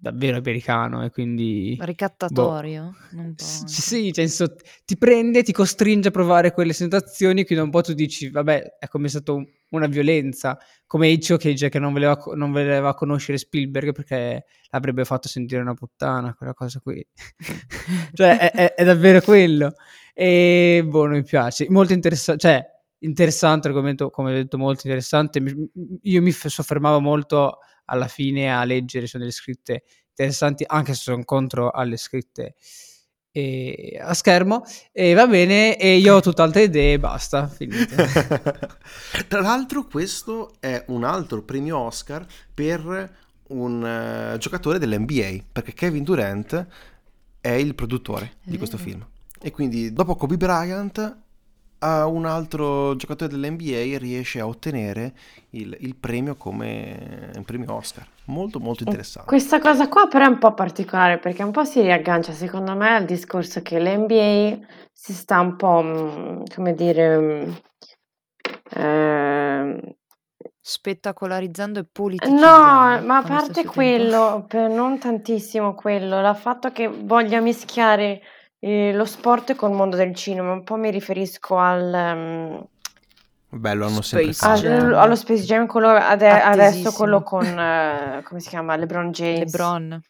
davvero 0.00 0.38
americano 0.38 1.04
e 1.04 1.10
quindi... 1.10 1.76
Ricattatorio? 1.78 2.94
Boh. 3.10 3.34
sì, 3.36 4.12
cioè, 4.12 4.26
senso, 4.26 4.56
ti 4.86 4.96
prende, 4.96 5.42
ti 5.42 5.52
costringe 5.52 6.08
a 6.08 6.10
provare 6.10 6.52
quelle 6.52 6.72
sensazioni 6.72 7.44
da 7.44 7.62
un 7.62 7.70
po' 7.70 7.82
tu 7.82 7.92
dici, 7.92 8.30
vabbè, 8.30 8.78
è 8.78 8.88
come 8.88 9.08
stato 9.08 9.34
un, 9.36 9.46
una 9.70 9.86
violenza, 9.86 10.58
come 10.86 11.08
Hitchcock 11.08 11.68
che 11.68 11.78
non 11.78 11.92
voleva, 11.92 12.18
non 12.34 12.50
voleva 12.50 12.94
conoscere 12.94 13.36
Spielberg 13.36 13.92
perché 13.92 14.46
l'avrebbe 14.70 15.04
fatto 15.04 15.28
sentire 15.28 15.60
una 15.60 15.74
puttana, 15.74 16.34
quella 16.34 16.54
cosa 16.54 16.80
qui. 16.80 17.06
cioè, 18.14 18.38
è, 18.38 18.50
è, 18.52 18.74
è, 18.74 18.84
davvero 18.84 19.20
quello. 19.20 19.74
E, 20.14 20.82
boh, 20.86 21.08
mi 21.08 21.22
piace. 21.22 21.66
Molto 21.68 21.92
interessante, 21.92 22.40
cioè, 22.40 22.64
interessante 23.00 23.68
argomento, 23.68 24.08
come 24.08 24.30
ho 24.32 24.34
detto, 24.34 24.56
molto 24.56 24.80
interessante. 24.84 25.42
Io 26.02 26.22
mi 26.22 26.30
soffermavo 26.32 27.00
molto 27.00 27.58
alla 27.90 28.08
fine 28.08 28.54
a 28.54 28.64
leggere 28.64 29.06
sono 29.06 29.22
delle 29.22 29.34
scritte 29.34 29.82
interessanti, 30.08 30.64
anche 30.66 30.94
se 30.94 31.00
sono 31.02 31.24
contro 31.24 31.70
alle 31.70 31.96
scritte 31.96 32.54
e 33.32 33.96
a 34.00 34.12
schermo 34.12 34.64
e 34.90 35.14
va 35.14 35.26
bene 35.28 35.78
e 35.78 35.98
io 35.98 36.16
ho 36.16 36.20
tutt'altre 36.20 36.64
idee 36.64 36.98
basta 36.98 37.46
finito 37.46 37.94
tra 39.28 39.40
l'altro 39.40 39.86
questo 39.86 40.56
è 40.58 40.84
un 40.88 41.04
altro 41.04 41.40
premio 41.44 41.78
Oscar 41.78 42.26
per 42.52 43.18
un 43.50 44.32
uh, 44.34 44.36
giocatore 44.36 44.78
dell'NBA 44.78 45.44
perché 45.52 45.72
Kevin 45.74 46.02
Durant 46.02 46.66
è 47.40 47.50
il 47.50 47.74
produttore 47.74 48.34
di 48.44 48.58
questo 48.58 48.76
film. 48.76 49.06
E 49.40 49.50
quindi 49.50 49.92
dopo 49.92 50.14
Kobe 50.14 50.36
Bryant 50.36 51.18
a 51.80 52.06
un 52.06 52.26
altro 52.26 52.94
giocatore 52.96 53.30
dell'NBA 53.30 53.98
riesce 53.98 54.40
a 54.40 54.46
ottenere 54.46 55.12
il, 55.50 55.76
il, 55.80 55.96
premio 55.96 56.36
come 56.36 57.30
un 57.34 57.44
premio 57.44 57.74
Oscar. 57.74 58.06
Molto 58.26 58.60
molto 58.60 58.82
interessante. 58.82 59.28
Questa 59.28 59.58
cosa 59.58 59.88
qua 59.88 60.06
però 60.06 60.26
è 60.26 60.28
un 60.28 60.38
po' 60.38 60.52
particolare 60.52 61.18
perché 61.18 61.42
un 61.42 61.52
po' 61.52 61.64
si 61.64 61.80
riaggancia 61.80 62.32
secondo 62.32 62.76
me 62.76 62.94
al 62.96 63.04
discorso 63.04 63.62
che 63.62 63.80
l'NBA 63.80 64.58
si 64.92 65.12
sta 65.14 65.40
un 65.40 65.56
po' 65.56 65.82
mm, 65.82 66.42
come 66.54 66.74
dire 66.74 67.62
eh, 68.72 69.96
spettacolarizzando 70.60 71.78
e 71.80 71.86
politicizzando. 71.90 72.46
No, 72.46 73.06
ma 73.06 73.16
a 73.16 73.22
parte 73.22 73.64
quello, 73.64 74.46
non 74.52 74.98
tantissimo 74.98 75.74
quello, 75.74 76.20
il 76.20 76.36
fatto 76.36 76.70
che 76.70 76.88
voglia 76.88 77.40
mischiare 77.40 78.20
Ehm, 78.60 78.94
lo 78.94 79.04
sport 79.06 79.54
col 79.56 79.72
mondo 79.72 79.96
del 79.96 80.14
cinema, 80.14 80.52
un 80.52 80.62
po' 80.64 80.76
mi 80.76 80.90
riferisco 80.90 81.56
al 81.56 81.90
mhmm 82.16 82.64
Bello, 83.52 83.86
hanno 83.86 84.00
sempre 84.00 84.32
Space 84.32 84.68
al 84.68 84.94
allo 84.94 85.16
Space 85.16 85.42
Jam, 85.42 85.66
quello 85.66 85.88
ade 85.88 86.28
adesso 86.28 86.92
quello 86.92 87.22
con 87.22 87.42
come 88.22 88.38
si 88.40 88.48
chiama? 88.48 88.76
LeBron 88.76 89.10
James. 89.10 89.38
LeBron. 89.40 90.00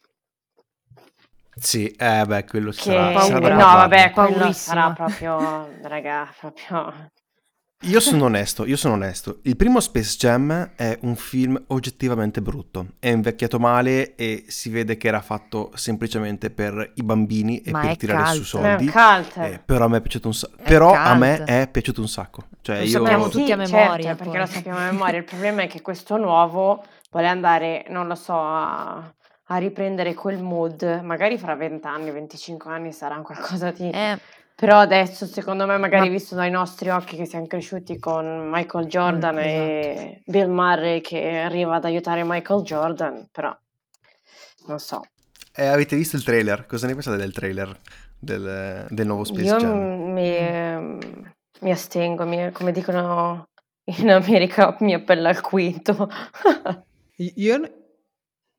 Sì, 1.54 1.86
eh 1.86 2.24
beh, 2.26 2.44
quello 2.44 2.70
Che 2.70 2.76
sarà 2.82 3.18
sarà 3.20 3.54
no 3.54 3.64
vabbè, 3.64 4.10
quello 4.10 4.52
sarà 4.52 4.92
proprio 4.92 5.68
raga, 5.82 6.30
proprio 6.38 7.10
io 7.82 8.00
sono 8.00 8.26
onesto, 8.26 8.66
io 8.66 8.76
sono 8.76 8.94
onesto. 8.94 9.38
Il 9.42 9.56
primo 9.56 9.80
Space 9.80 10.16
Jam 10.18 10.72
è 10.76 10.98
un 11.02 11.16
film 11.16 11.60
oggettivamente 11.68 12.42
brutto. 12.42 12.88
È 12.98 13.08
invecchiato 13.08 13.58
male 13.58 14.14
e 14.16 14.44
si 14.48 14.68
vede 14.68 14.98
che 14.98 15.08
era 15.08 15.22
fatto 15.22 15.70
semplicemente 15.74 16.50
per 16.50 16.92
i 16.96 17.02
bambini 17.02 17.62
e 17.62 17.70
Ma 17.70 17.80
per 17.80 17.96
tirare 17.96 18.22
cult. 18.24 18.36
su 18.36 18.42
soldi. 18.44 18.86
È 18.86 18.90
cult. 18.90 19.36
Eh, 19.38 19.62
però 19.64 19.86
a 19.86 19.88
me 19.88 19.96
è 19.96 20.00
piaciuto 20.02 20.26
un 20.28 20.34
sacco. 20.34 20.62
Però 20.62 20.92
a 20.92 21.14
me 21.14 21.36
cult. 21.36 21.48
è 21.48 21.68
piaciuto 21.70 22.00
un 22.02 22.08
sacco. 22.08 22.44
Cioè 22.60 22.76
Lo 22.76 22.82
io 22.84 22.90
sappiamo 22.90 23.30
Sì, 23.30 23.38
tutti 23.38 23.52
a 23.52 23.56
memoria, 23.56 24.04
certo, 24.04 24.24
perché 24.24 24.38
lo 24.38 24.46
sappiamo 24.46 24.78
a 24.78 24.90
memoria. 24.90 25.18
Il 25.18 25.24
problema 25.24 25.62
è 25.62 25.66
che 25.66 25.80
questo 25.80 26.18
nuovo 26.18 26.84
vuole 27.10 27.28
andare, 27.28 27.86
non 27.88 28.06
lo 28.06 28.14
so, 28.14 28.34
a 28.38 29.14
a 29.52 29.56
riprendere 29.58 30.14
quel 30.14 30.40
mood. 30.42 31.00
Magari 31.02 31.36
fra 31.36 31.54
20 31.54 31.86
anni, 31.86 32.10
25 32.10 32.70
anni 32.70 32.92
sarà 32.92 33.16
un 33.16 33.22
qualcosa 33.24 33.70
di 33.72 33.90
Eh, 33.90 34.18
Però 34.60 34.78
adesso, 34.78 35.24
secondo 35.24 35.64
me, 35.64 35.78
magari 35.78 36.08
Ma 36.08 36.10
visto 36.10 36.34
dai 36.34 36.50
nostri 36.50 36.90
occhi 36.90 37.16
che 37.16 37.24
siamo 37.24 37.46
cresciuti 37.46 37.98
con 37.98 38.50
Michael 38.50 38.86
mh, 39.04 39.24
Jordan 39.24 39.38
esatto. 39.38 39.88
e 39.88 40.20
Bill 40.26 40.50
Murray 40.50 41.00
che 41.00 41.38
arriva 41.38 41.76
ad 41.76 41.86
aiutare 41.86 42.24
Michael 42.24 42.62
Jordan, 42.62 43.26
però 43.32 43.56
non 44.66 44.78
so. 44.78 45.00
Eh, 45.52 45.66
avete 45.66 45.96
visto 45.96 46.16
il 46.16 46.24
trailer? 46.24 46.66
Cosa 46.66 46.86
ne 46.86 46.94
pensate 46.94 47.16
del 47.16 47.32
trailer 47.32 47.78
del, 48.18 48.86
del 48.90 49.06
nuovo 49.06 49.24
Space 49.24 49.46
Io 49.46 49.56
Jam? 49.56 49.88
mi, 50.14 50.34
mi 51.60 51.70
astengo, 51.70 52.24
mi- 52.26 52.50
come 52.52 52.72
dicono 52.72 53.48
in 53.84 54.10
America, 54.10 54.76
mi 54.80 54.94
appello 54.94 55.28
al 55.28 55.40
quinto. 55.40 56.08
io, 57.16 57.56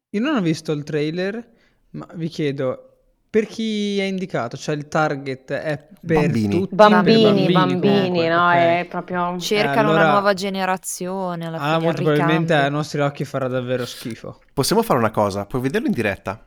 io 0.10 0.20
non 0.20 0.36
ho 0.36 0.42
visto 0.42 0.72
il 0.72 0.84
trailer 0.84 1.50
ma 1.92 2.08
vi 2.16 2.28
chiedo 2.28 2.91
per 3.32 3.48
chi 3.48 3.98
è 3.98 4.04
indicato 4.04 4.58
cioè 4.58 4.76
il 4.76 4.88
target 4.90 5.54
è 5.54 5.88
per 6.06 6.20
Bambini. 6.20 6.50
tutti 6.60 6.76
per 6.76 6.90
Bambini, 6.90 7.24
bambini 7.24 7.52
bambini, 7.54 7.80
comunque 7.98 8.28
no? 8.30 8.48
ok 8.48 8.54
È 8.56 8.88
proprio... 8.90 9.40
cercano 9.40 9.90
allora- 9.90 10.04
una 10.04 10.12
nuova 10.12 10.34
generazione 10.34 11.46
alla 11.48 11.58
Ah, 11.58 11.74
fine, 11.76 11.86
molto 11.86 12.02
il 12.02 12.08
probabilmente 12.08 12.54
ai 12.54 12.70
nostri 12.70 13.00
occhi 13.00 13.24
farà 13.24 13.48
davvero 13.48 13.86
schifo. 13.86 14.40
Possiamo 14.54 14.84
fare 14.84 15.00
una 15.00 15.12
cosa? 15.12 15.46
Puoi 15.46 15.62
vederlo 15.62 15.88
in 15.88 15.94
diretta? 15.94 16.44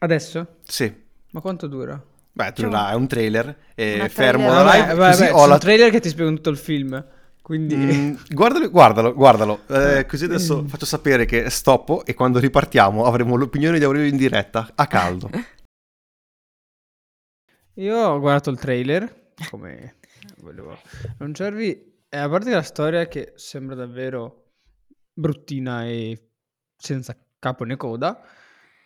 Adesso? 0.00 0.46
Sì. 0.62 0.92
Ma 1.30 1.40
quanto 1.40 1.66
dura? 1.66 2.00
Beh, 2.34 2.52
durerà, 2.54 2.90
è 2.90 2.94
un 2.94 3.06
trailer. 3.06 3.56
E 3.74 3.94
Una 3.94 4.08
fermo 4.08 4.48
trailer- 4.50 4.64
la 4.66 4.72
live, 4.74 4.94
vabbè, 4.94 5.10
così 5.10 5.22
vabbè, 5.24 5.34
ho 5.34 5.46
la... 5.46 5.54
un 5.54 5.60
trailer 5.60 5.90
che 5.90 6.00
ti 6.00 6.08
spiega 6.08 6.30
tutto 6.30 6.50
il 6.50 6.56
film. 6.58 7.04
Quindi... 7.40 7.74
Mm, 7.76 8.14
guardalo, 8.28 8.70
guardalo, 8.70 9.14
guardalo. 9.14 9.60
Eh, 9.68 10.06
così 10.06 10.24
adesso 10.24 10.64
faccio 10.66 10.84
sapere 10.86 11.24
che 11.24 11.50
stoppo 11.50 12.04
e 12.04 12.14
quando 12.14 12.38
ripartiamo 12.38 13.04
avremo 13.04 13.36
l'opinione 13.36 13.78
di 13.78 13.84
Aurelio 13.84 14.08
in 14.08 14.16
diretta, 14.16 14.70
a 14.74 14.86
caldo. 14.86 15.30
Io 17.74 17.96
ho 17.96 18.18
guardato 18.20 18.50
il 18.50 18.58
trailer, 18.58 19.32
come 19.50 19.96
volevo 20.38 20.76
annunciarvi, 21.18 22.00
e 22.08 22.16
a 22.18 22.28
parte 22.28 22.50
la 22.50 22.62
storia 22.62 23.06
che 23.08 23.32
sembra 23.36 23.74
davvero 23.74 24.50
bruttina 25.12 25.86
e 25.86 26.28
senza 26.76 27.16
capo 27.38 27.64
né 27.64 27.76
coda, 27.76 28.20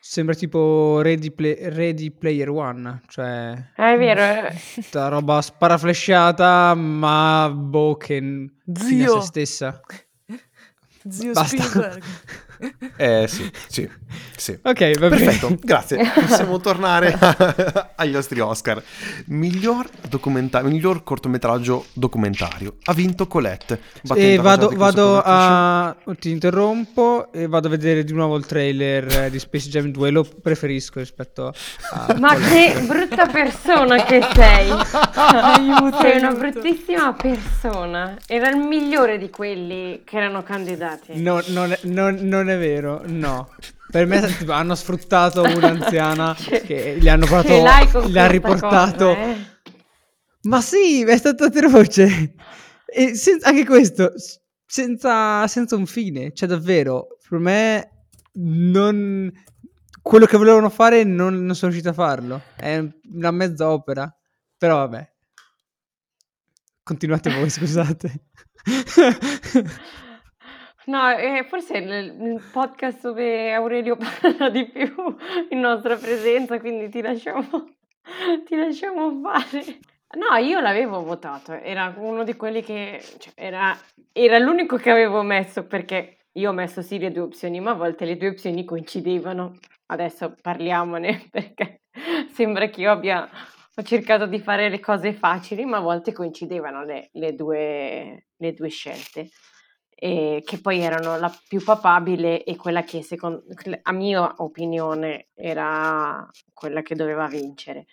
sembra 0.01 0.35
tipo 0.37 1.01
Ready, 1.01 1.33
Play- 1.33 1.69
Ready 1.71 2.11
Player 2.13 2.49
One, 2.51 3.03
cioè... 3.09 3.73
È 3.75 3.97
vero, 3.99 4.21
eh. 4.49 4.55
Sta 4.57 5.09
roba 5.09 5.43
sparaflesciata, 5.43 6.75
ma 6.75 7.51
boh, 7.53 7.97
che 7.97 8.21
n- 8.21 8.49
fine 8.73 9.05
a 9.05 9.09
Zio. 9.09 9.21
se 9.21 9.27
stessa. 9.27 9.81
Zio 11.09 11.33
Basta. 11.33 11.63
Spielberg. 11.63 12.03
Eh 12.97 13.27
sì, 13.29 13.51
sì, 13.69 13.89
sì. 14.37 14.59
Ok, 14.63 14.99
va 14.99 15.09
bene. 15.09 15.25
Perfetto, 15.25 15.57
grazie. 15.61 16.11
Possiamo 16.15 16.59
tornare 16.61 17.17
agli 17.97 18.13
nostri 18.13 18.41
Oscar. 18.41 18.83
Miglior, 19.27 19.89
documenta- 20.09 20.63
miglior 20.63 21.03
cortometraggio 21.03 21.87
documentario. 21.93 22.77
Ha 22.85 22.93
vinto 22.93 23.27
Colette. 23.27 23.81
E 24.15 24.37
la 24.37 24.43
vado, 24.43 24.71
vado 24.75 25.21
a... 25.23 25.97
Ti 26.19 26.31
interrompo 26.31 27.33
e 27.33 27.47
vado 27.47 27.67
a 27.69 27.71
vedere 27.71 28.05
di 28.05 28.13
nuovo 28.13 28.37
il 28.37 28.47
trailer 28.47 29.25
eh, 29.25 29.31
di 29.31 29.39
Space 29.39 29.69
Jam 29.69 29.91
2. 29.91 30.11
Lo 30.11 30.25
preferisco 30.25 30.99
rispetto 30.99 31.53
a... 31.93 32.17
Ma 32.19 32.35
che 32.35 32.81
brutta 32.87 33.27
persona 33.27 34.03
che 34.05 34.23
sei! 34.35 34.71
Aiuto, 35.15 35.99
sei 36.01 36.19
una 36.19 36.33
bruttissima 36.33 37.13
persona. 37.13 38.17
Era 38.27 38.49
il 38.51 38.57
migliore 38.59 39.19
di 39.19 39.31
quelli 39.31 40.03
che 40.05 40.17
erano 40.17 40.43
candidati. 40.43 41.21
No, 41.21 41.43
non, 41.49 41.73
è, 41.73 41.79
non- 41.83 42.19
non 42.47 42.51
è 42.51 42.59
vero, 42.59 43.03
no. 43.07 43.53
Per 43.91 44.07
me 44.07 44.21
tipo, 44.39 44.53
hanno 44.53 44.77
sfruttato 44.77 45.43
un'anziana 45.57 46.35
che 46.35 46.97
gli 47.01 47.09
hanno 47.09 47.27
portato, 47.27 48.07
le 48.07 48.21
ha 48.21 48.27
riportato. 48.27 49.07
cosa, 49.07 49.23
eh? 49.23 49.37
Ma 50.43 50.61
sì, 50.61 51.03
è 51.03 51.17
stato 51.17 51.45
atroce. 51.45 52.35
E 52.87 53.15
sen- 53.17 53.41
anche 53.43 53.65
questo, 53.65 54.13
senza, 54.65 55.47
senza 55.49 55.75
un 55.75 55.87
fine. 55.87 56.33
Cioè, 56.33 56.49
davvero, 56.49 57.19
per 57.29 57.39
me, 57.41 58.07
non... 58.35 59.31
quello 60.01 60.27
che 60.27 60.37
volevano 60.37 60.71
fare 60.71 61.03
non, 61.03 61.45
non 61.45 61.57
sono 61.57 61.73
riuscito 61.73 61.91
a 61.91 61.95
farlo. 61.95 62.43
È 62.55 62.81
una 63.13 63.31
mezza 63.33 63.71
opera. 63.71 64.13
Però 64.57 64.77
vabbè. 64.77 65.13
Continuate 66.85 67.35
voi, 67.35 67.51
scusate. 67.51 68.21
No, 70.87 71.11
eh, 71.11 71.45
forse 71.49 71.79
il, 71.79 71.91
il 71.91 72.43
podcast 72.53 73.01
dove 73.03 73.53
Aurelio 73.53 73.97
parla 74.23 74.49
di 74.51 74.67
più 74.69 74.95
in 75.51 75.59
nostra 75.59 75.97
presenza, 75.97 76.61
quindi 76.61 76.89
ti 76.89 77.01
lasciamo, 77.01 77.75
ti 78.45 78.55
lasciamo 78.55 79.21
fare. 79.21 79.65
No, 80.17 80.37
io 80.37 80.61
l'avevo 80.61 81.03
votato, 81.03 81.53
era 81.53 81.93
uno 81.97 82.23
di 82.23 82.37
quelli 82.37 82.63
che 82.63 83.03
cioè, 83.19 83.33
era, 83.35 83.77
era 84.13 84.39
l'unico 84.39 84.77
che 84.77 84.91
avevo 84.91 85.23
messo 85.23 85.67
perché 85.67 86.19
io 86.35 86.51
ho 86.51 86.53
messo 86.53 86.83
sì 86.83 86.99
le 87.01 87.11
due 87.11 87.25
opzioni, 87.25 87.59
ma 87.59 87.73
a 87.73 87.75
volte 87.75 88.05
le 88.05 88.17
due 88.17 88.29
opzioni 88.29 88.65
coincidevano. 88.65 89.59
Adesso 89.87 90.37
parliamone 90.41 91.27
perché 91.31 91.81
sembra 92.33 92.69
che 92.69 92.83
io 92.83 92.93
abbia 92.93 93.29
ho 93.79 93.83
cercato 93.83 94.27
di 94.27 94.39
fare 94.39 94.69
le 94.69 94.79
cose 94.79 95.13
facili, 95.13 95.65
ma 95.65 95.79
a 95.79 95.81
volte 95.81 96.13
coincidevano 96.13 96.85
le, 96.85 97.09
le 97.13 97.35
due, 97.35 98.27
le 98.37 98.53
due 98.53 98.69
scelte 98.69 99.31
e 99.99 100.43
che 100.45 100.61
poi 100.61 100.81
erano 100.81 101.19
la 101.19 101.35
più 101.49 101.63
papabile 101.65 102.45
e 102.45 102.55
quella 102.57 102.83
che 102.85 103.03
secondo, 103.03 103.45
a 103.83 103.93
mia 103.93 104.35
opinione 104.39 105.29
era 105.35 106.29
quella 106.53 106.83
che 106.83 106.95
doveva 106.95 107.27
vincere. 107.29 107.87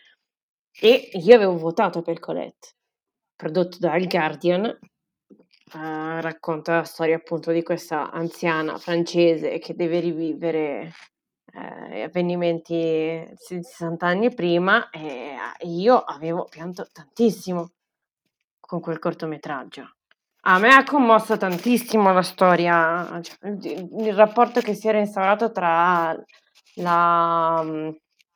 E 0.77 1.09
io 1.13 1.35
avevo 1.35 1.57
votato 1.57 2.01
per 2.01 2.19
Colette, 2.19 2.75
prodotto 3.35 3.77
dal 3.79 4.05
Guardian, 4.05 4.65
eh, 4.65 6.21
racconta 6.21 6.77
la 6.77 6.83
storia 6.83 7.15
appunto 7.15 7.51
di 7.51 7.63
questa 7.63 8.11
anziana 8.11 8.77
francese 8.77 9.59
che 9.59 9.73
deve 9.73 9.99
rivivere 10.01 10.91
eh, 11.53 12.01
avvenimenti 12.03 13.23
60 13.33 14.05
anni 14.05 14.33
prima 14.33 14.89
e 14.89 15.37
io 15.61 15.99
avevo 15.99 16.45
pianto 16.45 16.87
tantissimo 16.91 17.71
con 18.59 18.81
quel 18.81 18.99
cortometraggio. 18.99 19.95
A 20.45 20.59
me 20.59 20.69
ha 20.73 20.83
commosso 20.83 21.37
tantissimo 21.37 22.11
la 22.11 22.21
storia, 22.21 23.19
cioè, 23.21 23.37
il 23.49 23.89
il 24.07 24.13
rapporto 24.13 24.59
che 24.61 24.73
si 24.73 24.87
era 24.89 24.97
instaurato 24.99 25.51
tra 25.51 26.13
la, 26.75 27.61
mm, 27.63 27.89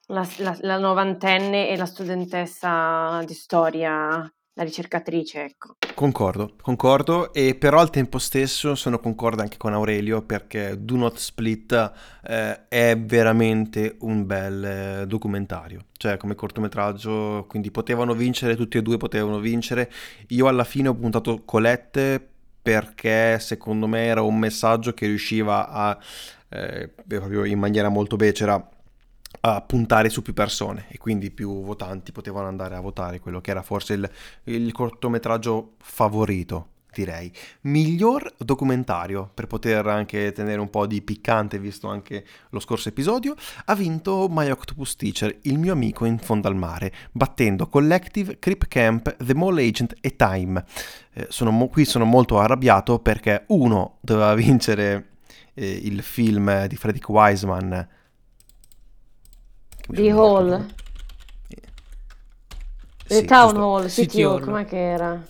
la- 0.08 0.28
la- 0.38 0.58
la 0.62 0.78
novantenne 0.78 1.68
e 1.70 1.76
la 1.78 1.86
studentessa 1.86 3.22
di 3.26 3.34
storia, 3.34 4.22
la 4.58 4.64
ricercatrice, 4.64 5.44
ecco. 5.44 5.76
Concordo, 5.94 6.56
concordo, 6.62 7.32
e 7.32 7.54
però 7.56 7.80
al 7.80 7.92
tempo 7.92 8.18
stesso 8.18 8.74
sono 8.74 8.98
concorde 9.00 9.44
anche 9.44 9.58
con 9.58 9.74
Aurelio 9.74 10.24
perché 10.24 10.76
Do 10.80 10.96
Not 10.96 11.18
Split 11.18 11.92
eh, 12.24 12.68
è 12.68 12.98
veramente 12.98 13.98
un 14.00 14.26
bel 14.26 14.64
eh, 14.64 15.08
documentario, 15.08 15.86
cioè 15.94 16.18
come 16.18 16.34
cortometraggio, 16.34 17.46
quindi 17.48 17.70
potevano 17.70 18.14
vincere, 18.14 18.56
tutti 18.56 18.78
e 18.78 18.82
due 18.82 18.98
potevano 18.98 19.40
vincere. 19.40 19.92
Io 20.30 20.48
alla 20.48 20.64
fine 20.64 20.88
ho 20.88 20.96
puntato 20.96 21.44
Colette 21.46 22.28
perché 22.60 23.38
secondo 23.40 23.86
me 23.86 24.06
era 24.06 24.24
un 24.24 24.40
messaggio 24.40 24.94
che 24.94 25.06
riusciva 25.06 25.70
a, 25.70 25.98
eh, 26.50 26.90
proprio 27.08 27.46
in 27.46 27.60
maniera 27.60 27.90
molto 27.90 28.16
becera, 28.16 28.70
a 29.56 29.62
puntare 29.62 30.10
su 30.10 30.22
più 30.22 30.34
persone 30.34 30.86
e 30.90 30.98
quindi 30.98 31.32
più 31.32 31.64
votanti 31.64 32.12
potevano 32.12 32.48
andare 32.48 32.76
a 32.76 32.80
votare 32.80 33.20
quello 33.20 33.42
che 33.42 33.52
era 33.52 33.62
forse 33.62 33.94
il, 33.94 34.10
il 34.46 34.72
cortometraggio 34.72 35.74
favorito, 35.80 36.70
direi. 36.94 37.32
Miglior 37.62 38.34
documentario, 38.38 39.30
per 39.34 39.48
poter 39.48 39.86
anche 39.88 40.32
tenere 40.32 40.60
un 40.60 40.70
po' 40.70 40.86
di 40.86 41.02
piccante, 41.02 41.60
visto 41.60 41.88
anche 41.88 42.26
lo 42.50 42.60
scorso 42.60 42.90
episodio, 42.90 43.36
ha 43.66 43.76
vinto 43.76 44.28
My 44.30 44.50
Octopus 44.50 44.96
Teacher, 44.96 45.38
il 45.44 45.58
mio 45.58 45.74
amico 45.74 46.06
in 46.06 46.18
fondo 46.18 46.48
al 46.48 46.56
mare, 46.56 46.94
battendo 47.12 47.68
Collective, 47.68 48.40
Creep 48.40 48.68
Camp, 48.68 49.16
The 49.24 49.34
Mole 49.34 49.66
Agent 49.66 49.96
e 50.02 50.16
Time. 50.16 50.64
Eh, 51.14 51.28
sono 51.30 51.68
qui 51.68 51.86
sono 51.86 52.06
molto 52.06 52.40
arrabbiato 52.40 53.00
perché 53.00 53.44
uno 53.48 53.98
doveva 54.02 54.34
vincere 54.34 55.10
eh, 55.54 55.70
il 55.84 56.02
film 56.02 56.68
di 56.68 56.76
Frederick 56.76 57.10
Wiseman 57.10 57.88
The 59.88 60.12
Hall. 60.12 60.66
The 63.08 63.16
sì, 63.16 63.26
Town 63.26 63.50
giusto. 63.50 63.64
Hall, 63.64 63.88
City, 63.88 64.10
City 64.10 64.24
Hall, 64.24 64.34
Hall. 64.34 64.44
com'è 64.44 64.66
che 64.66 64.78
era? 64.78 65.26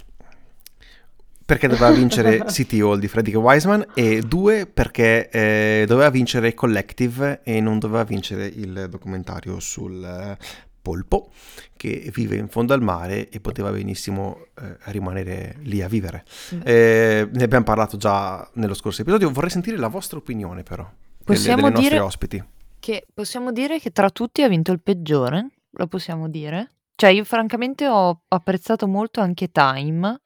Perché 1.45 1.68
doveva 1.68 1.91
vincere 1.91 2.43
City 2.49 2.82
Hall 2.82 2.99
di 2.99 3.08
Frederick 3.08 3.41
Wiseman 3.41 3.86
e 3.93 4.22
due 4.22 4.66
perché 4.66 5.30
eh, 5.30 5.86
doveva 5.88 6.10
vincere 6.10 6.53
Collective 6.53 7.41
e 7.43 7.62
non 7.62 7.80
doveva 7.80 8.03
vincere 8.03 8.47
il 8.47 8.88
documentario 8.89 9.60
sul 9.60 10.03
eh, 10.03 10.38
polpo 10.82 11.30
che 11.78 12.10
vive 12.14 12.36
in 12.38 12.47
fondo 12.47 12.74
al 12.74 12.82
mare 12.82 13.30
e 13.30 13.39
poteva 13.39 13.70
benissimo 13.72 14.47
eh, 14.60 14.78
rimanere 14.86 15.58
lì 15.62 15.82
a 15.82 15.88
vivere. 15.88 16.26
Mm. 16.55 16.62
Eh, 16.64 17.30
ne 17.32 17.43
abbiamo 17.43 17.64
parlato 17.64 17.95
già 17.97 18.49
nello 18.53 18.74
scorso 18.74 19.03
episodio, 19.03 19.30
vorrei 19.30 19.51
sentire 19.51 19.78
la 19.78 19.88
vostra 19.88 20.18
opinione 20.18 20.64
però, 20.64 20.84
delle, 20.84 21.24
Possiamo 21.24 21.58
delle 21.62 21.70
nostre 21.74 21.89
dire- 21.89 21.99
ospiti. 22.01 22.43
Che 22.80 23.08
possiamo 23.14 23.52
dire 23.52 23.80
che 23.80 23.92
tra 23.92 24.10
tutti 24.10 24.44
ha 24.44 24.48
vinto 24.48 24.72
il 24.72 24.82
peggiore? 24.82 25.50
Lo 25.72 25.88
possiamo 25.88 26.30
dire? 26.30 26.76
Cioè, 26.96 27.10
io 27.12 27.24
francamente 27.24 27.88
ho 27.88 28.24
apprezzato 28.30 28.88
molto 28.88 29.20
anche 29.22 29.52
Time, 29.52 30.22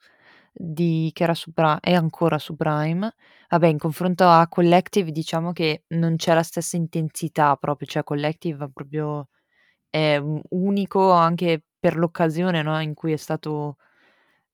di, 0.54 1.10
che 1.14 1.24
era 1.24 1.34
su 1.34 1.52
Prime, 1.54 1.80
è 1.82 1.94
ancora 1.94 2.38
su 2.38 2.56
Prime. 2.56 3.14
Vabbè, 3.50 3.68
in 3.68 3.78
confronto 3.78 4.28
a 4.28 4.48
Collective, 4.48 5.12
diciamo 5.12 5.52
che 5.54 5.84
non 5.90 6.16
c'è 6.18 6.34
la 6.34 6.44
stessa 6.44 6.78
intensità 6.78 7.56
proprio, 7.58 7.88
cioè 7.88 8.04
Collective 8.04 8.66
è 8.66 8.70
proprio 8.72 9.28
è 9.90 10.18
un- 10.18 10.42
unico 10.52 11.12
anche 11.12 11.64
per 11.80 11.98
l'occasione, 11.98 12.62
no, 12.64 12.80
in 12.82 12.94
cui 12.94 13.14
è 13.14 13.18
stato, 13.18 13.78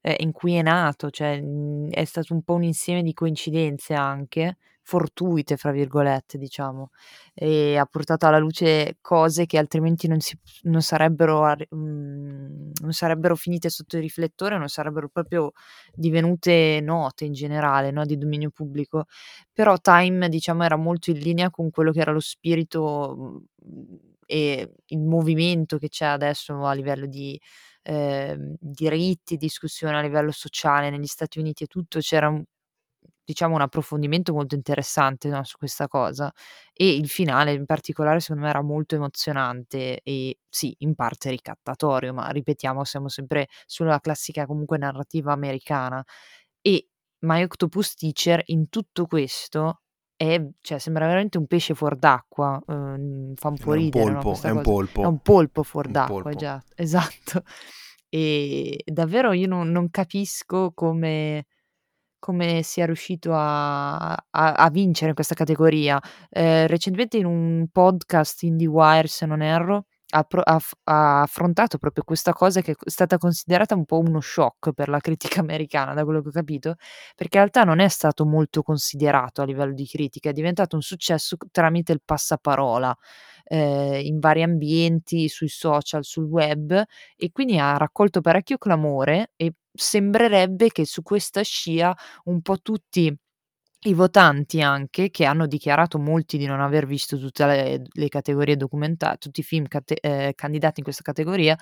eh, 0.02 0.16
in 0.20 0.32
cui 0.32 0.56
è 0.56 0.62
nato, 0.62 1.10
cioè 1.10 1.42
mh, 1.42 1.90
è 1.92 2.04
stato 2.06 2.34
un 2.34 2.44
po' 2.44 2.54
un 2.56 2.64
insieme 2.64 3.04
di 3.04 3.14
coincidenze 3.14 3.94
anche, 3.94 4.58
fortuite, 4.88 5.58
fra 5.58 5.72
virgolette, 5.72 6.38
diciamo 6.38 6.92
e 7.34 7.78
ha 7.78 7.86
portato 7.86 8.26
alla 8.26 8.38
luce 8.38 8.98
cose 9.02 9.46
che 9.46 9.58
altrimenti 9.58 10.08
non, 10.08 10.22
si, 10.22 10.40
non, 10.64 10.82
sarebbero, 10.82 11.44
mm, 11.76 12.72
non 12.82 12.94
sarebbero 12.94 13.36
finite 13.36 13.70
sotto 13.70 13.98
il 13.98 14.02
riflettore, 14.04 14.58
non 14.58 14.70
sarebbero 14.70 15.10
proprio 15.10 15.52
divenute 15.94 16.80
note 16.82 17.26
in 17.26 17.34
generale, 17.34 17.92
no, 17.92 18.06
di 18.06 18.18
dominio 18.18 18.50
pubblico. 18.50 19.06
Però 19.52 19.78
Time, 19.78 20.30
diciamo, 20.30 20.64
era 20.64 20.78
molto 20.78 21.12
in 21.12 21.20
linea 21.20 21.50
con 21.50 21.70
quello 21.70 21.92
che 21.92 22.00
era 22.00 22.14
lo 22.14 22.22
spirito 22.22 23.44
mm, 23.66 23.96
e 24.26 24.72
il 24.86 25.00
movimento 25.00 25.78
che 25.78 25.90
c'è 25.90 26.06
adesso 26.06 26.66
a 26.66 26.74
livello 26.74 27.08
di 27.08 27.40
ehm, 27.84 28.56
diritti, 28.60 29.36
discussione 29.38 29.98
a 29.98 30.02
livello 30.02 30.32
sociale 30.32 30.90
negli 30.90 31.06
Stati 31.08 31.40
Uniti 31.40 31.64
e 31.66 31.68
tutto, 31.68 32.00
c'era 32.00 32.30
un 32.30 32.44
diciamo 33.28 33.56
un 33.56 33.62
approfondimento 33.62 34.32
molto 34.34 34.56
interessante, 34.56 35.28
no, 35.28 35.44
su 35.44 35.58
questa 35.58 35.88
cosa. 35.90 36.32
E 36.72 36.96
il 36.96 37.10
finale 37.10 37.52
in 37.52 37.66
particolare 37.66 38.22
secondo 38.22 38.44
me 38.44 38.50
era 38.50 38.62
molto 38.62 38.96
emozionante 38.96 40.00
e 40.02 40.38
sì, 40.48 40.74
in 40.80 40.96
parte 40.96 41.30
ricattatorio, 41.30 42.14
ma 42.14 42.30
ripetiamo 42.30 42.86
siamo 42.86 43.10
sempre 43.10 43.48
sulla 43.66 44.00
classica 44.00 44.46
comunque 44.46 44.78
narrativa 44.78 45.34
americana. 45.34 46.02
E 46.62 46.88
My 47.26 47.44
Octopus 47.44 47.96
Teacher 47.96 48.42
in 48.46 48.70
tutto 48.70 49.06
questo 49.08 49.82
è 50.16 50.42
cioè 50.62 50.80
sembra 50.80 51.06
veramente 51.06 51.38
un 51.38 51.48
pesce 51.48 51.76
fuor 51.76 51.98
d'acqua, 51.98 52.60
uhm, 52.66 53.34
fa 53.36 53.50
un 53.50 53.58
po' 53.58 53.74
È 53.74 53.76
un 53.78 53.84
ridere, 53.84 54.06
no, 54.06 54.12
polpo, 54.14 54.30
questa 54.30 54.48
è 54.48 54.52
un 54.52 54.58
cosa. 54.58 54.70
È 54.70 54.74
polpo. 54.74 55.08
un 55.10 55.20
polpo 55.20 55.64
fuor 55.64 55.86
Un 55.88 55.92
d'acqua, 55.92 56.22
polpo. 56.22 56.38
già, 56.38 56.64
esatto. 56.76 57.44
E 58.10 58.82
davvero 58.86 59.34
io 59.34 59.48
non 59.48 59.70
non 59.70 59.90
capisco 59.90 60.72
come 60.74 61.46
come 62.20 62.62
sia 62.64 62.86
riuscito 62.86 63.32
a 63.34 64.12
a 64.14 64.20
a 64.54 64.70
vincere 64.70 65.10
in 65.10 65.16
questa 65.16 65.36
categoria. 65.36 66.00
Ehm, 66.30 66.68
recentemente 66.68 67.18
in 67.18 67.26
un 67.26 67.68
podcast 67.72 68.44
IndieWire, 68.44 69.08
se 69.08 69.26
non 69.26 69.42
erro, 69.42 69.86
ha 70.10 70.24
pro 70.24 70.42
ha 70.42 70.54
aff 70.56 70.72
ha 70.86 71.22
affrontato 71.22 71.78
proprio 71.78 72.04
questa 72.04 72.32
cosa 72.34 72.62
che 72.62 72.72
è 72.72 72.90
stata 72.90 73.18
considerata 73.18 73.76
un 73.76 73.86
po' 73.86 74.00
uno 74.00 74.22
shock 74.22 74.72
per 74.74 74.88
la 74.90 75.00
critica 75.00 75.40
americana, 75.42 75.94
da 75.94 76.04
quello 76.06 76.22
che 76.22 76.30
ho 76.30 76.32
capito, 76.32 76.76
perché 77.16 77.38
in 77.38 77.44
realtà 77.44 77.64
non 77.64 77.80
è 77.80 77.88
stato 77.90 78.26
molto 78.26 78.62
considerato 78.64 79.42
a 79.42 79.46
livello 79.46 79.74
di 79.74 79.86
critica, 79.88 80.30
è 80.30 80.34
diventato 80.34 80.76
un 80.76 80.82
successo 80.82 81.36
tramite 81.52 81.92
il 81.94 82.02
passaparola, 82.04 82.96
ehm, 83.46 84.06
in 84.06 84.20
vari 84.20 84.44
ambienti, 84.44 85.28
sui 85.30 85.50
social, 85.50 86.04
sul 86.04 86.26
web 86.26 86.84
e 87.16 87.32
quindi 87.32 87.58
ha 87.58 87.78
raccolto 87.78 88.22
parecchio 88.22 88.58
clamore 88.58 89.32
e 89.36 89.54
sembrerebbe 89.74 90.70
che 90.72 90.86
su 90.86 91.04
questa 91.04 91.42
scia 91.44 91.96
un 92.26 92.42
po' 92.42 92.60
tutti 92.62 93.16
i 93.86 93.94
votanti 93.94 94.62
anche, 94.62 95.10
che 95.12 95.26
hanno 95.26 95.46
dichiarato 95.46 96.00
molti 96.00 96.38
di 96.38 96.46
non 96.48 96.60
aver 96.62 96.88
visto 96.88 97.18
tutte 97.20 97.46
le 97.46 97.82
le 97.92 98.08
categorie 98.10 98.56
documenta 98.58 99.16
tutti 99.18 99.42
i 99.42 99.44
film 99.44 99.68
cate 99.68 99.96
ehm, 100.02 100.32
candidati 100.36 100.80
in 100.80 100.84
questa 100.84 101.04
categoria, 101.04 101.56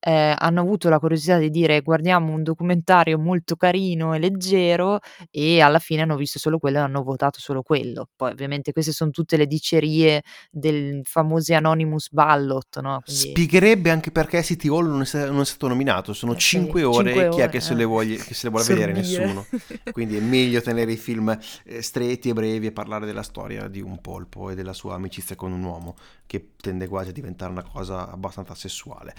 ehm, 0.00 0.34
hanno 0.38 0.60
avuto 0.62 0.88
la 0.88 0.98
curiosità 0.98 1.38
di 1.38 1.48
dire: 1.50 1.80
"Guardiamo 1.82 2.32
un 2.34 2.42
documentario 2.42 3.18
molto 3.18 3.54
carino 3.56 4.14
e 4.14 4.18
leggero" 4.18 4.98
e 5.30 5.60
alla 5.60 5.78
fine 5.78 6.02
hanno 6.02 6.16
visto 6.16 6.38
solo 6.40 6.58
quello 6.58 6.78
e 6.78 6.80
hanno 6.80 7.02
votato 7.04 7.38
solo 7.40 7.62
quello. 7.62 8.08
Poi 8.16 8.32
ovviamente 8.32 8.72
queste 8.72 8.92
son 8.92 9.10
tutte 9.12 9.36
le 9.36 9.46
dicerie 9.46 10.22
del 10.50 11.00
famosi 11.04 11.54
anonymous 11.54 12.10
ballot, 12.10 12.80
no, 12.80 13.00
quindi 13.04 13.40
Spiegherebbe 13.40 13.90
anche 13.90 14.10
perché 14.10 14.42
City 14.42 14.68
Hall 14.68 14.86
non 14.88 15.00
è 15.02 15.04
sta 15.04 15.30
non 15.30 15.40
è 15.40 15.44
stato 15.44 15.66
nominato. 15.68 16.12
Sono 16.12 16.34
Eh 16.34 16.40
sì, 16.40 16.40
5 16.40 16.82
ore, 16.84 17.12
5 17.12 17.28
chi 17.28 17.40
è 17.40 17.46
ore, 17.46 17.48
che 17.48 17.60
se 17.60 17.72
eh. 17.72 17.76
le 17.76 17.86
che 18.18 18.34
se 18.34 18.46
le 18.46 18.50
vuole 18.50 18.64
vedere? 18.66 18.92
Nessuno. 18.92 19.48
Quindi 19.90 20.16
è 20.16 20.20
meglio 20.20 20.60
tenere 20.60 20.92
i 20.92 20.96
film, 20.96 21.36
stretti 21.80 22.28
e 22.30 22.32
brevi 22.32 22.66
e 22.66 22.72
parlare 22.72 23.06
della 23.06 23.22
storia 23.22 23.68
di 23.68 23.80
un 23.80 24.00
polpo 24.00 24.50
e 24.50 24.54
della 24.54 24.72
sua 24.72 24.94
amicizia 24.94 25.36
con 25.36 25.52
un 25.52 25.62
uomo, 25.62 25.96
che 26.26 26.52
tende 26.56 26.88
quasi 26.88 27.10
a 27.10 27.12
diventare 27.12 27.50
una 27.52 27.62
cosa 27.64 28.10
abbastanza 28.10 28.54
sessuale. 28.54 29.14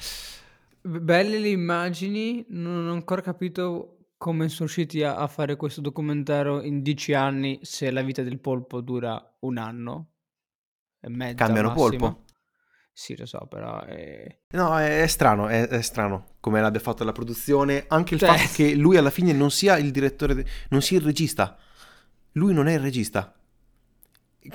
Belle 0.83 1.37
le 1.39 1.49
immagini, 1.49 2.43
non 2.49 2.87
ho 2.87 2.93
ancora 2.93 3.21
capito 3.21 3.97
come 4.17 4.47
son 4.49 4.65
riusciti 4.67 5.03
a 5.03 5.15
a 5.17 5.27
fare 5.27 5.55
questo 5.55 5.79
documentario 5.81 6.61
in 6.61 6.81
10 6.81 7.13
anni, 7.13 7.59
se 7.61 7.91
la 7.91 8.01
vita 8.01 8.23
del 8.23 8.39
polpo 8.39 8.81
dura 8.81 9.35
1 9.41 9.57
anno 9.57 10.11
e 10.99 11.09
mezzo 11.09 11.37
Cambiano 11.37 11.69
massimo. 11.69 12.09
polpo? 12.09 12.25
Sì, 12.93 13.15
lo 13.17 13.25
so, 13.25 13.45
però, 13.47 13.81
ehm 13.85 14.27
No, 14.53 14.77
è 14.77 15.01
è 15.01 15.07
strano, 15.07 15.47
è 15.47 15.65
è 15.67 15.81
strano 15.81 16.35
come 16.41 16.59
l'abbia 16.59 16.81
fatto 16.81 17.05
la 17.05 17.13
produzione, 17.13 17.85
anche 17.87 18.15
il 18.15 18.19
Cioè 18.19 18.27
fatto 18.27 18.49
che 18.53 18.75
lui 18.75 18.97
alla 18.97 19.09
fine 19.09 19.31
non 19.31 19.49
sia 19.49 19.77
il 19.77 19.91
direttore 19.91 20.35
de 20.35 20.45
non 20.69 20.81
sia 20.81 20.97
il 20.97 21.05
regista. 21.05 21.57
Lui 22.33 22.53
non 22.53 22.67
è 22.67 22.73
il 22.73 22.79
regista. 22.79 23.35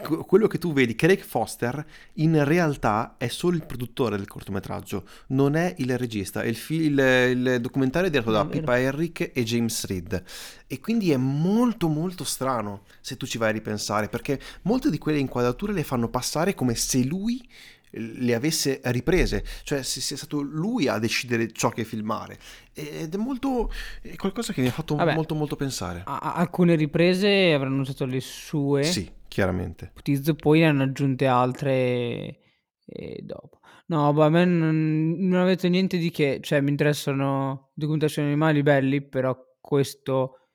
Quello 0.03 0.49
che 0.49 0.59
tu 0.59 0.72
vedi, 0.72 0.97
Craig 0.97 1.20
Foster, 1.20 1.87
in 2.14 2.43
realtà 2.45 3.14
è 3.18 3.29
solo 3.29 3.55
il 3.55 3.64
produttore 3.64 4.16
del 4.16 4.27
cortometraggio, 4.27 5.07
non 5.29 5.55
è 5.55 5.77
il 5.79 5.97
regista. 5.97 6.43
Il 6.43 6.57
fi 6.57 6.74
il 6.74 6.99
il 6.99 7.61
documentario 7.61 8.09
è 8.09 8.11
diretto 8.11 8.33
da. 8.33 8.45
Pippa 8.47 8.79
Henrik 8.81 9.31
e 9.33 9.45
James 9.45 9.85
Reed 9.87 10.24
e 10.66 10.81
quindi 10.81 11.12
è 11.12 11.16
molto, 11.16 11.87
molto 11.87 12.24
strano 12.24 12.83
se 13.01 13.16
tu 13.16 13.27
ci 13.27 13.39
vai 13.39 13.51
a 13.51 13.53
ripensare, 13.53 14.09
perché 14.09 14.41
molte 14.62 14.91
di 14.91 14.99
quelle 14.99 15.18
inquadrature 15.18 15.72
le 15.72 15.85
fanno 15.85 16.09
passare 16.09 16.55
come 16.55 16.74
se 16.74 17.05
lui 17.05 17.49
le 17.97 18.34
avesse 18.34 18.80
riprese, 18.84 19.44
cioè 19.62 19.82
se 19.82 20.01
sia 20.01 20.16
stato 20.16 20.40
lui 20.40 20.88
a 20.88 20.99
decidere 20.99 21.51
ciò 21.53 21.70
che 21.70 21.84
filmare. 21.84 22.38
Ed 22.72 23.14
è 23.14 23.16
molto 23.16 23.70
è 24.03 24.14
qualcosa 24.16 24.53
che 24.53 24.61
mi 24.61 24.68
ha 24.68 24.72
fatto 24.72 24.97
Vabbè, 24.97 25.14
molto, 25.14 25.34
molto 25.34 25.57
pensare. 25.57 26.03
a 26.05 26.34
alcune 26.34 26.74
riprese 26.74 27.53
avranno 27.53 27.80
usato 27.80 28.05
le 28.05 28.20
sue 28.20 28.84
Sì, 28.84 29.11
chiaramente. 29.28 29.86
ipotizzo, 29.92 30.34
poi 30.34 30.61
ne 30.61 30.66
hanno 30.66 30.82
aggiunte 30.82 31.26
altre, 31.26 32.38
ehm, 32.86 33.18
dopo. 33.22 33.61
No, 33.88 34.09
a 34.09 34.28
me 34.28 34.44
non 34.44 35.14
non 35.18 35.47
detto 35.47 35.68
niente 35.68 35.97
di 35.99 36.11
che, 36.11 36.40
cioè 36.42 36.61
mi 36.61 36.70
interessano 36.70 37.70
documentari 37.74 38.11
sugli 38.12 38.24
animali 38.24 38.62
belli, 38.62 39.01
però 39.01 39.36
questo 39.61 40.45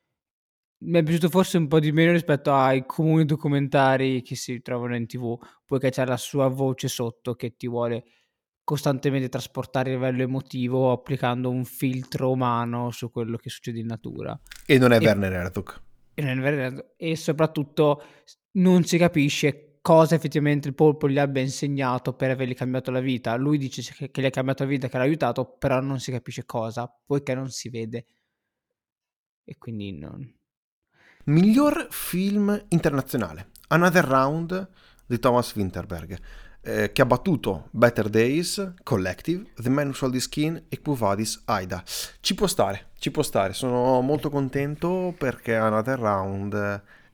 mi 0.84 1.00
è 1.00 1.04
piaciuto 1.04 1.30
forse 1.30 1.58
un 1.58 1.68
po' 1.68 1.80
di 1.80 1.92
meno 1.92 2.12
rispetto 2.12 2.54
ai 2.54 2.86
comuni 2.86 3.26
documentari 3.26 4.22
che 4.22 4.36
si 4.36 4.62
trovano 4.62 4.96
in 4.96 5.06
TV, 5.06 5.38
poiché 5.66 5.90
c'è 5.92 6.06
la 6.06 6.18
sua 6.18 6.48
voce 6.48 6.88
sotto 6.88 7.36
che 7.36 7.56
ti 7.56 7.68
vuole 7.68 8.04
costantemente 8.64 9.30
trasportare 9.30 9.92
a 9.92 9.94
livello 9.94 10.24
emotivo 10.24 10.92
applicando 10.92 11.50
un 11.50 11.66
filtro 11.66 12.32
umano 12.32 12.90
su 12.92 13.12
quello 13.12 13.38
che 13.38 13.50
succede 13.50 13.80
in 13.80 13.88
natura. 13.88 14.40
E 14.66 14.78
non 14.78 14.92
è 14.92 14.98
E 14.98 15.06
Werner 15.06 15.34
Herzog. 15.34 15.82
e 16.14 16.22
non 16.24 16.40
è 16.40 16.42
vero 16.42 16.94
e 16.98 17.16
soprattutto 17.16 18.04
non 18.54 18.84
si 18.84 18.98
capisce 18.98 19.80
cosa 19.82 20.16
effettivamente 20.16 20.68
il 20.68 20.76
polpo 20.76 21.10
gli 21.10 21.18
abbia 21.18 21.42
insegnato 21.42 22.14
per 22.14 22.32
avergli 22.32 22.54
cambiato 22.54 22.92
la 22.92 23.00
vita. 23.02 23.36
Lui 23.36 23.58
dice 23.58 23.82
che 23.94 24.10
che 24.10 24.22
gli 24.22 24.26
ha 24.26 24.30
cambiato 24.30 24.64
la 24.64 24.70
vita, 24.70 24.88
che 24.88 24.98
l'ha 24.98 25.04
aiutato, 25.04 25.46
però 25.60 25.80
non 25.80 26.00
si 26.00 26.12
capisce 26.12 26.46
cosa, 26.46 26.92
poiché 27.06 27.36
non 27.36 27.50
si 27.52 27.70
vede. 27.70 28.06
E 29.44 29.58
quindi 29.58 29.92
non 29.94 30.40
Miglior 31.26 31.88
film 31.92 32.66
internazionale. 32.70 33.50
Another 33.68 34.04
Round 34.06 34.68
di 35.06 35.20
Thomas 35.20 35.54
Vinterberg, 35.54 36.18
eh, 36.62 36.92
che 36.92 37.02
ha 37.02 37.06
battuto 37.06 37.68
Better 37.72 38.10
Days, 38.10 38.74
Collective, 38.84 39.46
The 39.56 39.70
Man 39.70 39.88
Who 39.88 39.94
Sold 39.94 40.16
His 40.16 40.24
Skin 40.24 40.64
e 40.68 40.82
Quo 40.82 40.96
Vadis 40.96 41.42
Aida. 41.46 41.84
Ci 42.20 42.34
può 42.36 42.48
stare, 42.48 42.88
ci 42.98 43.12
può 43.12 43.22
stare. 43.24 43.54
Sono 43.54 44.02
molto 44.02 44.30
contento 44.30 45.14
perché 45.18 45.56
Another 45.56 46.00
Round 46.00 46.54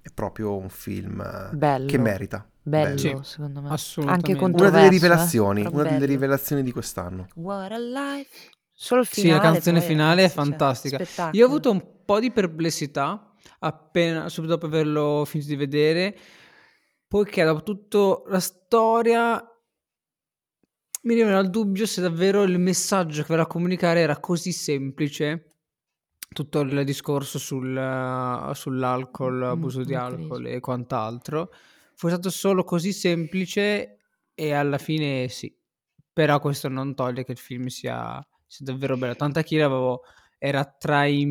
è 0.02 0.10
proprio 0.14 0.56
un 0.56 0.70
film 0.70 1.20
eh, 1.22 1.50
che 1.52 1.56
Bello. 1.58 2.02
merita. 2.02 2.48
Bello, 2.62 2.98
Sì, 2.98 3.18
secondo 3.22 3.62
me. 3.62 3.70
Anche 3.70 3.74
assolutamente. 3.74 4.44
Una 4.62 4.70
delle 4.70 4.86
eh, 4.86 4.90
rivelazioni, 4.90 5.64
però 5.64 5.74
una 5.76 5.84
delle 5.84 5.98
bello. 6.00 6.12
rivelazioni 6.12 6.64
di 6.64 6.72
quest'anno. 6.72 7.28
What 7.36 7.72
a 7.72 7.78
life. 7.78 8.50
Solo 8.74 9.02
il 9.02 9.08
Sì, 9.08 9.22
finale 9.22 9.42
la 9.44 9.52
canzone 9.52 9.80
poi, 9.80 9.88
finale 9.88 10.24
è 10.24 10.30
ragazzi, 10.34 10.36
cioè, 10.36 10.46
fantastica. 11.06 11.30
Io 11.32 11.46
ho 11.46 11.48
avuto 11.48 11.72
un 11.72 11.84
po' 12.06 12.20
di 12.20 12.30
perplessità 12.32 13.34
appena 13.60 14.30
subito 14.30 14.54
dopo 14.54 14.66
averlo 14.68 15.24
finito 15.26 15.50
di 15.50 15.56
vedere, 15.56 16.18
poiché 17.08 17.44
dopo 17.44 17.64
tutto 17.64 18.24
la 18.28 18.40
storia 18.40 19.42
mi 21.04 21.14
rimane 21.14 21.40
il 21.40 21.50
dubbio 21.50 21.86
se 21.86 22.02
davvero 22.02 22.44
il 22.44 22.60
messaggio 22.60 23.22
che 23.22 23.28
voleva 23.30 23.48
comunicare 23.48 24.02
era 24.02 24.20
così 24.20 24.52
semplice. 24.52 25.44
Tutto 26.30 26.60
il 26.62 26.84
discorso 26.84 27.40
sul 27.40 28.52
sull'alcol, 28.54 29.36
Mh, 29.40 29.44
abuso 29.50 29.84
di 29.84 29.96
alcolismo. 29.96 30.36
alcol 30.36 30.46
e 30.48 30.60
quant'altro, 30.60 31.52
fosse 31.96 32.14
stato 32.16 32.30
solo 32.30 32.64
così 32.64 32.92
semplice 32.92 34.00
e 34.34 34.52
alla 34.54 34.78
fine 34.78 35.30
sì. 35.30 35.54
Però 36.12 36.40
questo 36.40 36.68
non 36.68 36.96
toglie 36.96 37.24
che 37.24 37.32
il 37.32 37.38
film 37.38 37.68
sia 37.68 38.26
sia 38.46 38.66
davvero 38.66 38.98
bello. 38.98 39.16
Io 39.56 39.60
l'avevo 39.62 40.02
era 40.38 40.66
tra 40.66 41.06
i 41.06 41.26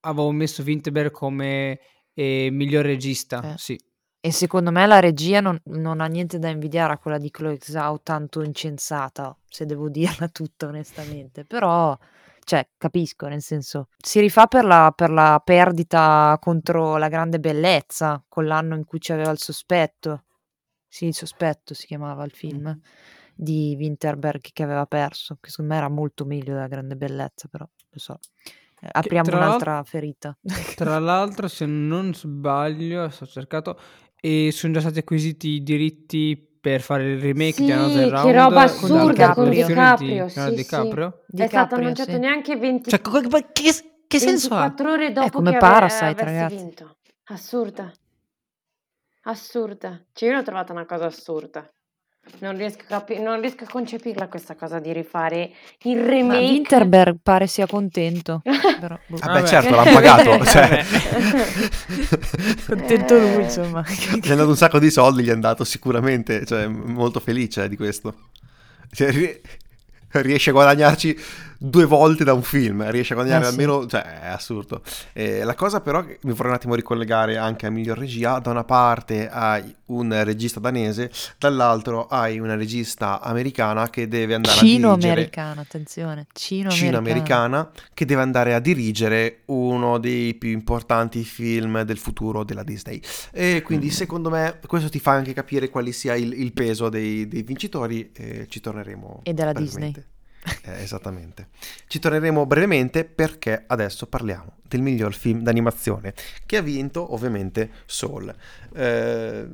avevo 0.00 0.30
messo 0.32 0.62
Vinterberg 0.62 1.10
come, 1.10 1.80
ehm, 2.14 2.54
miglior 2.54 2.84
regista, 2.84 3.50
Eh. 3.54 3.54
sì. 3.56 3.78
E 4.22 4.32
secondo 4.32 4.70
me 4.70 4.86
la 4.86 5.00
regia 5.00 5.40
non 5.40 5.58
non 5.64 6.00
ha 6.00 6.06
niente 6.06 6.38
da 6.38 6.48
invidiare 6.50 6.92
a 6.92 6.98
quella 6.98 7.16
di 7.18 7.30
Chloe 7.30 7.58
Zhao 7.58 8.02
tanto 8.02 8.42
incensata, 8.42 9.34
se 9.48 9.64
devo 9.66 9.88
dirla 10.26 10.28
tutta 10.28 10.66
onestamente. 10.66 11.44
Però, 11.46 11.96
cioè, 12.44 12.68
capisco, 12.76 13.28
nel 13.28 13.40
senso, 13.42 13.88
si 13.96 14.20
rifà 14.20 14.46
per 14.46 14.64
la 14.64 14.92
per 14.94 15.10
la 15.10 15.40
perdita 15.42 16.36
contro 16.40 16.96
la 16.98 17.08
grande 17.08 17.40
bellezza, 17.40 18.22
con 18.28 18.46
l'anno 18.46 18.74
in 18.76 18.84
cui 18.84 18.98
c'aveva 19.00 19.30
il 19.30 19.38
sospetto. 19.38 20.24
Sì, 20.88 21.06
Il 21.06 21.14
sospetto 21.14 21.72
si 21.74 21.86
chiamava 21.86 22.24
il 22.24 22.32
film 22.32 22.62
Mh-mh. 22.64 22.80
di 23.34 23.74
Vinterberg 23.76 24.40
che 24.52 24.62
aveva 24.62 24.86
perso, 24.86 25.38
che 25.40 25.48
secondo 25.50 25.72
me 25.72 25.78
era 25.78 25.88
molto 25.88 26.24
meglio 26.26 26.52
della 26.54 26.66
grande 26.68 26.96
bellezza, 26.96 27.48
però 27.48 27.64
lo 27.90 27.98
so. 27.98 28.18
Che 28.80 28.88
apriamo 28.90 29.28
tra 29.28 29.36
un'altra 29.36 29.82
ferita. 29.84 30.36
tra 30.74 30.98
l'altro 30.98 31.48
se 31.48 31.66
non 31.66 32.14
sbaglio, 32.14 33.02
ho 33.04 33.26
cercato, 33.26 33.78
ehm, 34.20 34.48
son 34.50 34.72
già 34.72 34.80
stati 34.80 34.98
acquisiti 35.00 35.48
i 35.48 35.62
diritti 35.62 36.48
per 36.60 36.80
fare 36.80 37.12
il 37.12 37.20
remake 37.20 37.54
Sì, 37.54 37.64
di 37.64 37.72
Another 37.72 38.04
che 38.04 38.10
Round 38.10 38.34
roba 38.34 38.48
dalla 38.48 38.62
assurda, 38.62 39.34
con 39.34 39.50
DiCaprio, 39.50 40.24
di 40.24 40.30
sì, 40.30 40.40
sì. 40.40 40.54
DiCaprio. 40.54 41.06
È 41.06 41.20
stato 41.20 41.26
DiCaprio, 41.28 41.78
annunciato 41.78 42.10
sì. 42.10 42.18
neanche 42.18 42.56
20 42.56 42.90
Cioè, 42.90 43.00
che, 43.00 43.74
che 44.06 44.18
senso 44.18 44.54
ha? 44.54 44.60
24 44.60 44.92
ore 44.92 45.12
dopo 45.12 45.30
come 45.30 45.50
che 45.50 45.56
ave- 45.56 45.66
Parasite, 45.66 46.24
ragazzi. 46.24 46.56
vinto. 46.56 46.96
Assurda. 47.24 47.92
Assurda. 49.22 50.04
Cioè, 50.12 50.28
io 50.28 50.34
l'ho 50.36 50.42
trovata 50.42 50.72
una 50.72 50.86
cosa 50.86 51.06
assurda. 51.06 51.70
Non 52.38 52.56
riesco 52.56 52.80
a, 52.82 52.84
capi- 52.86 53.18
non 53.20 53.40
riesco 53.40 53.64
a 53.64 53.66
concepirla 53.68 54.28
questa 54.28 54.54
cosa 54.54 54.78
di 54.78 54.92
rifare 54.92 55.50
il 55.82 55.98
Ma 55.98 56.06
remake. 56.06 56.38
Winterberg 56.44 57.16
pare 57.22 57.46
sia 57.46 57.66
contento. 57.66 58.40
Però, 58.80 58.98
boh. 59.06 59.16
Vabbè, 59.18 59.32
Vabbè. 59.32 59.46
certo, 59.46 59.74
l'hanno 59.74 59.92
pagato. 60.00 60.44
cioè. 60.46 60.84
Contento 62.66 63.18
lui, 63.18 63.34
Eh. 63.34 63.42
insomma. 63.42 63.82
Gli 63.86 64.26
è 64.28 64.30
andato 64.30 64.48
un 64.50 64.56
sacco 64.56 64.78
di 64.78 64.90
soldi, 64.90 65.22
gli 65.22 65.28
è 65.28 65.32
andato 65.32 65.64
sicuramente, 65.64 66.44
cioè, 66.46 66.66
molto 66.66 67.20
felice 67.20 67.68
di 67.68 67.76
questo. 67.76 68.14
Cioè, 68.92 69.10
ri- 69.10 69.40
riesce 70.12 70.50
a 70.50 70.52
guadagnarci 70.52 71.16
due 71.62 71.84
volte 71.84 72.24
da 72.24 72.32
un 72.32 72.42
film, 72.42 72.90
riesce 72.90 73.12
a 73.12 73.16
guadagnare 73.16 73.44
Eh, 73.44 73.48
sì. 73.48 73.52
almeno, 73.52 73.86
cioè 73.86 74.20
è 74.20 74.28
assurdo. 74.28 74.80
Eh, 75.12 75.44
la 75.44 75.54
cosa 75.54 75.82
però 75.82 76.02
mi 76.02 76.32
vorrei 76.32 76.48
un 76.48 76.54
attimo 76.54 76.74
ricollegare 76.74 77.36
anche 77.36 77.66
a 77.66 77.70
miglior 77.70 77.98
regia, 77.98 78.38
da 78.38 78.50
una 78.50 78.64
parte 78.64 79.28
hai 79.28 79.74
un 79.86 80.18
regista 80.24 80.58
danese, 80.58 81.10
dall'altro 81.38 82.06
hai 82.06 82.38
una 82.38 82.54
regista 82.54 83.20
americana 83.20 83.90
che 83.90 84.08
deve 84.08 84.34
andare 84.34 84.58
a 84.58 84.62
dirigere 84.62 84.88
Cino-americano, 84.96 85.60
attenzione. 85.60 86.26
Cino-americana 86.32 87.70
che 87.92 88.06
deve 88.06 88.22
andare 88.22 88.54
a 88.54 88.58
dirigere 88.58 89.40
uno 89.46 89.98
dei 89.98 90.34
più 90.34 90.50
importanti 90.50 91.22
film 91.24 91.82
del 91.82 91.98
futuro 91.98 92.42
della 92.42 92.62
Disney. 92.62 93.02
E 93.32 93.60
quindi 93.62 93.90
secondo 93.90 94.30
me 94.30 94.58
questo 94.66 94.88
ti 94.88 94.98
fa 94.98 95.12
anche 95.12 95.34
capire 95.34 95.68
quali 95.68 95.92
sia 95.92 96.14
il, 96.14 96.32
il 96.40 96.52
peso 96.54 96.88
dei, 96.88 97.28
dei 97.28 97.42
vincitori 97.42 98.10
e 98.14 98.46
ci 98.48 98.60
torneremo 98.60 99.20
E 99.24 99.34
della 99.34 99.52
brevemente. 99.52 100.06
Eh, 100.62 100.82
esattamente. 100.82 101.48
Ci 101.86 101.98
torneremo 101.98 102.46
brevemente 102.46 103.04
perché 103.04 103.64
adesso 103.66 104.06
parliamo 104.06 104.56
del 104.62 104.80
miglior 104.80 105.12
film 105.12 105.42
d'animazione 105.42 106.14
che 106.46 106.56
ha 106.56 106.62
vinto 106.62 107.12
ovviamente 107.12 107.70
Soul. 107.84 108.34
Eh, 108.74 109.48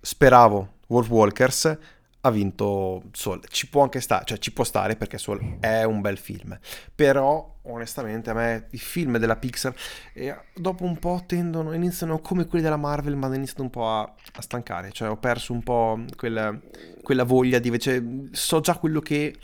speravo 0.00 0.74
Wolf 0.88 1.08
Walkers 1.08 1.78
ha 2.24 2.30
vinto 2.30 3.04
Soul. 3.12 3.40
Ci 3.48 3.68
può 3.68 3.82
anche 3.82 4.00
stare, 4.00 4.24
cioè 4.24 4.38
ci 4.38 4.52
può 4.52 4.64
stare 4.64 4.96
perché 4.96 5.18
Soul 5.18 5.58
è 5.60 5.82
un 5.84 6.00
bel 6.00 6.18
film. 6.18 6.58
Però 6.94 7.58
onestamente 7.62 8.30
a 8.30 8.34
me 8.34 8.66
i 8.70 8.78
film 8.78 9.18
della 9.18 9.36
Pixar 9.36 9.74
eh, 10.14 10.36
dopo 10.54 10.84
un 10.84 10.98
po' 10.98 11.22
tendono, 11.26 11.72
iniziano 11.72 12.18
come 12.20 12.46
quelli 12.46 12.64
della 12.64 12.76
Marvel, 12.76 13.16
ma 13.16 13.32
iniziano 13.34 13.64
un 13.64 13.70
po' 13.70 13.88
a, 13.88 14.02
a 14.02 14.40
stancare. 14.42 14.90
Cioè 14.92 15.10
ho 15.10 15.16
perso 15.16 15.52
un 15.52 15.62
po' 15.62 15.98
quella, 16.16 16.56
quella 17.02 17.24
voglia 17.24 17.58
di 17.58 17.78
cioè, 17.78 18.02
so 18.30 18.60
già 18.60 18.76
quello 18.76 19.00
che 19.00 19.34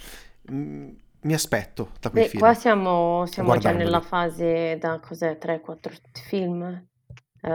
mm, 0.50 0.88
mi 1.22 1.34
aspetto 1.34 1.90
da 2.00 2.10
quei 2.10 2.22
Beh, 2.22 2.28
film. 2.28 2.42
qua 2.42 2.54
siamo, 2.54 3.26
siamo 3.26 3.56
già 3.58 3.72
nella 3.72 4.00
fase 4.00 4.76
da 4.78 5.00
cos'è, 5.00 5.36
3-4 5.38 5.92
film 6.28 6.62
eh, 7.40 7.48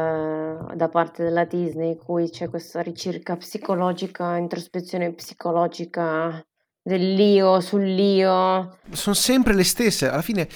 da 0.75 0.89
parte 0.89 1.23
della 1.23 1.45
Disney 1.45 1.91
in 1.91 1.97
cui 1.97 2.29
c'è 2.29 2.49
questa 2.49 2.81
ricerca 2.81 3.35
psicologica, 3.37 4.37
introspezione 4.37 5.13
psicologica 5.13 6.41
dell'io 6.81 7.59
sull'io. 7.59 8.77
Sono 8.91 9.15
sempre 9.15 9.53
le 9.53 9.63
stesse, 9.63 10.09
alla 10.09 10.21
fine 10.21 10.47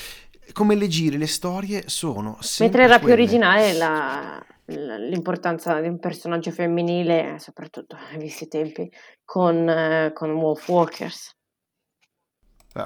come 0.53 0.75
le 0.75 0.87
giri, 0.87 1.17
le 1.17 1.27
storie 1.27 1.83
sono 1.87 2.37
sempre 2.41 2.79
Mentre 2.79 2.83
era 2.83 2.97
più 2.97 3.07
quelle. 3.07 3.21
originale 3.21 3.73
la- 3.73 4.45
l'importanza 4.65 5.79
di 5.79 5.87
un 5.87 5.99
personaggio 5.99 6.51
femminile, 6.51 7.37
soprattutto 7.39 7.95
ai 7.95 8.17
visti 8.19 8.47
tempi, 8.47 8.89
con, 9.23 9.67
eh, 9.69 10.11
con 10.13 10.31
Wolf 10.31 10.67
Walkers. 10.67 11.35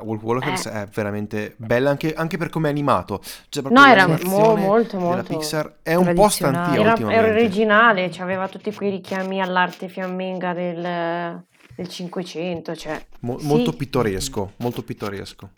Wolf 0.01 0.21
Walkers 0.23 0.65
Eh. 0.67 0.71
è 0.83 0.87
veramente 0.87 1.53
bella 1.57 1.89
anche, 1.89 2.13
anche 2.13 2.37
per 2.37 2.49
come 2.49 2.67
è 2.67 2.71
animato. 2.71 3.21
Cioè, 3.49 3.63
No, 3.69 3.85
era 3.85 4.07
mo- 4.07 4.55
molto, 4.55 4.97
molto... 4.99 5.23
Pixar 5.37 5.75
è 5.83 5.95
un 5.95 6.13
po' 6.13 6.29
stantia. 6.29 6.79
Era, 6.79 7.11
era 7.11 7.27
originale, 7.27 8.09
cioè 8.11 8.23
aveva 8.23 8.47
tutti 8.47 8.73
quei 8.73 8.89
richiami 8.91 9.41
all'arte 9.41 9.87
fiamminga 9.89 10.53
del, 10.53 11.43
del 11.75 11.87
500, 11.87 12.75
cioè 12.75 13.05
Mo- 13.21 13.37
sì. 13.39 13.45
molto 13.47 13.73
pittoresco, 13.73 14.53
molto 14.57 14.83
pittoresco. 14.83 15.49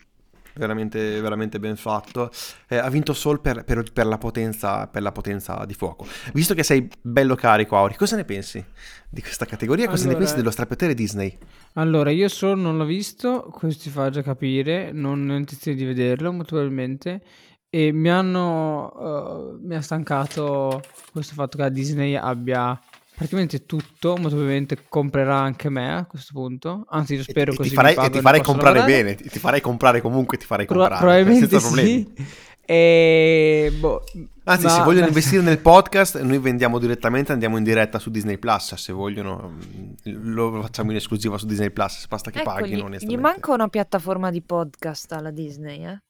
Veramente, 0.56 1.20
veramente 1.20 1.58
ben 1.58 1.76
fatto. 1.76 2.30
Eh, 2.68 2.76
ha 2.76 2.88
vinto 2.88 3.12
Soul 3.12 3.40
per, 3.40 3.64
per- 3.64 3.92
per 3.92 4.06
la 4.06 4.18
potenza, 4.18 4.86
per 4.86 5.02
la 5.02 5.10
potenza 5.12 5.64
di 5.66 5.74
fuoco. 5.74 6.06
Visto 6.32 6.54
che 6.54 6.62
sei 6.62 6.88
bello 7.00 7.34
carico, 7.34 7.76
Auri, 7.76 7.96
cosa 7.96 8.14
ne 8.16 8.24
pensi 8.24 8.64
di 9.08 9.20
questa 9.20 9.46
categoria? 9.46 9.86
Cosa 9.88 10.02
ne 10.04 10.10
Allora- 10.10 10.18
pensi 10.24 10.36
dello 10.36 10.50
strappettere 10.50 10.94
Disney? 10.94 11.36
Allora, 11.74 12.10
io 12.10 12.28
solo 12.28 12.54
non 12.54 12.76
l'ho 12.76 12.84
visto, 12.84 13.48
questo 13.50 13.82
ti 13.84 13.90
fa 13.90 14.10
già 14.10 14.22
capire, 14.22 14.92
non 14.92 15.28
ho 15.28 15.36
intenzione 15.36 15.76
di 15.76 15.84
vederlo, 15.84 16.30
molto 16.32 16.50
probabilmente, 16.54 17.20
e 17.68 17.90
mi 17.90 18.08
hanno, 18.08 19.56
eh, 19.58 19.66
mi 19.66 19.74
ha 19.74 19.80
stancato 19.80 20.80
questo 21.10 21.34
fatto 21.34 21.56
che 21.56 21.64
la 21.64 21.68
Disney 21.70 22.14
abbia 22.14 22.80
praticamente 23.14 23.64
tutto, 23.64 24.10
molto 24.16 24.30
probabilmente 24.30 24.84
comprerà 24.88 25.38
anche 25.38 25.68
me 25.68 25.94
a 25.94 26.06
questo 26.06 26.32
punto, 26.32 26.84
anzi 26.88 27.14
io 27.14 27.22
spero 27.22 27.52
e 27.52 27.56
così 27.56 27.68
ti 27.70 27.74
farei, 27.74 27.94
e 27.96 28.10
ti 28.10 28.20
farei 28.20 28.42
comprare 28.42 28.78
lavorare. 28.78 29.02
bene, 29.02 29.14
ti, 29.14 29.28
ti 29.28 29.38
farei 29.38 29.60
comprare 29.60 30.00
comunque, 30.00 30.36
ti 30.36 30.46
farei 30.46 30.66
Pro- 30.66 30.76
comprare 30.78 31.00
probabilmente 31.00 31.48
senza 31.48 31.66
problemi. 31.66 32.12
sì. 32.16 32.26
E, 32.66 33.72
boh, 33.78 34.02
Anzi, 34.44 34.64
ma- 34.64 34.70
se 34.70 34.82
vogliono 34.82 35.06
investire 35.06 35.42
nel 35.42 35.58
podcast, 35.58 36.20
noi 36.22 36.38
vendiamo 36.38 36.78
direttamente, 36.78 37.32
andiamo 37.32 37.58
in 37.58 37.62
diretta 37.62 37.98
su 37.98 38.10
Disney 38.10 38.38
Plus. 38.38 38.74
Se 38.74 38.92
vogliono, 38.92 39.58
lo 40.04 40.62
facciamo 40.62 40.90
in 40.90 40.96
esclusiva 40.96 41.36
su 41.36 41.46
Disney 41.46 41.70
Plus. 41.70 42.06
Basta 42.08 42.30
che 42.30 42.40
Ecco, 42.40 42.52
paghino, 42.52 42.88
gli, 42.88 42.96
gli 43.06 43.16
manca 43.18 43.52
una 43.52 43.68
piattaforma 43.68 44.30
di 44.30 44.42
podcast 44.42 45.12
alla 45.12 45.30
Disney, 45.30 45.84
eh? 45.86 46.02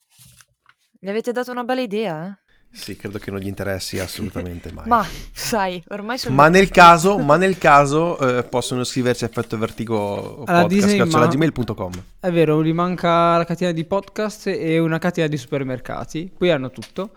Gli 1.00 1.08
avete 1.08 1.32
dato 1.32 1.50
una 1.50 1.64
bella 1.64 1.80
idea, 1.80 2.28
eh? 2.28 2.43
Sì, 2.74 2.96
credo 2.96 3.18
che 3.18 3.30
non 3.30 3.38
gli 3.38 3.46
interessi 3.46 4.00
assolutamente 4.00 4.72
mai. 4.72 4.88
Ma, 4.88 5.06
sai, 5.32 5.80
ormai 5.88 6.18
sono... 6.18 6.34
Ma 6.34 6.48
nel 6.48 6.68
caso, 6.70 7.18
ma 7.18 7.36
nel 7.36 7.56
caso 7.56 8.18
eh, 8.18 8.42
possono 8.42 8.80
iscriversi 8.80 9.22
a 9.24 9.28
Effetto 9.28 9.56
Vertigo 9.56 10.42
Alla 10.44 10.62
podcast 10.62 10.68
Disney, 10.68 10.94
chiocciola 10.96 11.26
ma- 11.26 11.30
gmail.com. 11.30 11.92
È 12.18 12.30
vero, 12.32 12.64
gli 12.64 12.72
manca 12.72 13.36
la 13.36 13.44
catena 13.44 13.70
di 13.70 13.84
podcast 13.84 14.48
e 14.48 14.78
una 14.80 14.98
catena 14.98 15.28
di 15.28 15.36
supermercati, 15.36 16.32
qui 16.36 16.50
hanno 16.50 16.70
tutto. 16.70 17.12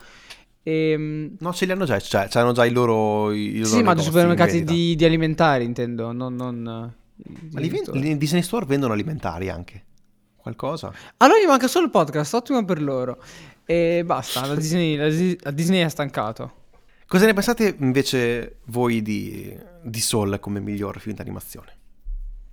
Ehm, 0.61 1.37
No, 1.39 1.53
ce 1.53 1.65
li 1.65 1.71
hanno 1.71 1.85
già, 1.85 1.99
cioè, 1.99 2.27
hanno 2.33 2.51
già 2.51 2.63
i 2.65 2.71
loro, 2.71 3.31
i 3.31 3.57
loro 3.57 3.65
sì, 3.75 3.81
ma 3.81 3.93
di 3.95 4.01
supermercati 4.03 4.63
di, 4.63 4.95
di 4.95 5.05
alimentari 5.05 5.63
intendo, 5.65 6.11
non... 6.11 6.35
non 6.35 6.93
eh, 7.25 7.31
Ma 7.51 7.59
li 7.59 7.69
ven- 7.69 7.81
store. 7.83 7.99
li- 7.99 8.11
in 8.11 8.17
Disney 8.19 8.43
Store 8.43 8.65
vendono 8.65 8.93
alimentari 8.93 9.49
anche. 9.49 9.83
Qualcosa? 10.35 10.93
Allora 11.17 11.39
gli 11.41 11.47
manca 11.47 11.67
solo 11.67 11.85
il 11.85 11.91
podcast, 11.91 12.33
ottimo 12.35 12.63
per 12.63 12.81
loro. 12.81 13.17
E 13.69 14.03
basta, 14.05 14.45
la 14.45 14.55
Disney, 14.55 14.95
la 14.95 15.35
la 15.41 15.51
Disney 15.51 15.81
è 15.81 15.89
stancato. 15.89 16.53
Cosa 17.05 17.25
ne 17.25 17.33
pensate 17.33 17.75
invece 17.79 18.59
voi 18.67 19.01
di, 19.01 19.57
di 19.81 19.99
Soul 19.99 20.39
come 20.39 20.61
miglior 20.61 20.99
film 21.01 21.15
d'animazione? 21.15 21.75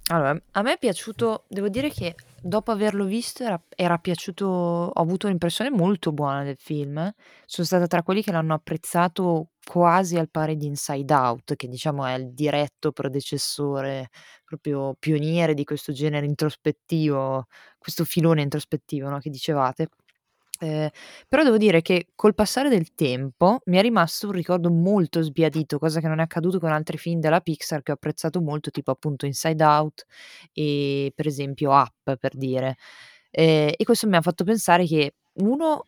Allora, 0.08 0.36
a 0.50 0.62
me 0.62 0.74
è 0.74 0.78
piaciuto, 0.78 1.44
devo 1.48 1.68
dire 1.68 1.88
che 1.88 2.16
dopo 2.42 2.72
averlo 2.72 3.04
visto 3.04 3.44
era, 3.44 3.60
era 3.68 3.96
piaciuto, 3.96 4.44
ho 4.46 5.00
avuto 5.00 5.26
un'impressione 5.26 5.70
molto 5.70 6.12
buona 6.12 6.42
del 6.42 6.58
film. 6.58 7.10
Sono 7.46 7.66
stata 7.66 7.86
tra 7.86 8.02
quelli 8.02 8.22
che 8.22 8.32
l'hanno 8.32 8.54
apprezzato 8.54 9.50
quasi 9.64 10.18
al 10.18 10.28
pari 10.28 10.56
di 10.56 10.66
Inside 10.66 11.14
Out, 11.14 11.54
che 11.54 11.68
diciamo 11.68 12.04
è 12.04 12.14
il 12.14 12.32
diretto 12.34 12.92
predecessore, 12.92 14.10
proprio 14.44 14.94
pioniere 14.98 15.54
di 15.54 15.64
questo 15.64 15.92
genere 15.92 16.26
introspettivo, 16.26 17.46
questo 17.78 18.04
filone 18.04 18.42
introspettivo, 18.42 19.08
no, 19.08 19.18
che 19.18 19.30
dicevate. 19.30 19.88
Eh, 20.64 20.90
però 21.28 21.42
devo 21.44 21.58
dire 21.58 21.82
che 21.82 22.06
col 22.14 22.34
passare 22.34 22.70
del 22.70 22.94
tempo 22.94 23.60
mi 23.66 23.76
è 23.76 23.82
rimasto 23.82 24.28
un 24.28 24.32
ricordo 24.32 24.70
molto 24.70 25.20
sbiadito, 25.20 25.78
cosa 25.78 26.00
che 26.00 26.08
non 26.08 26.20
è 26.20 26.22
accaduto 26.22 26.58
con 26.58 26.70
altri 26.72 26.96
film 26.96 27.20
della 27.20 27.40
Pixar 27.40 27.82
che 27.82 27.90
ho 27.90 27.94
apprezzato 27.94 28.40
molto, 28.40 28.70
tipo 28.70 28.90
appunto 28.90 29.26
Inside 29.26 29.62
Out 29.62 30.04
e 30.54 31.12
per 31.14 31.26
esempio 31.26 31.70
Up, 31.70 32.16
per 32.16 32.34
dire. 32.34 32.76
Eh, 33.30 33.74
e 33.76 33.84
questo 33.84 34.06
mi 34.08 34.16
ha 34.16 34.22
fatto 34.22 34.44
pensare 34.44 34.86
che 34.86 35.16
uno, 35.34 35.84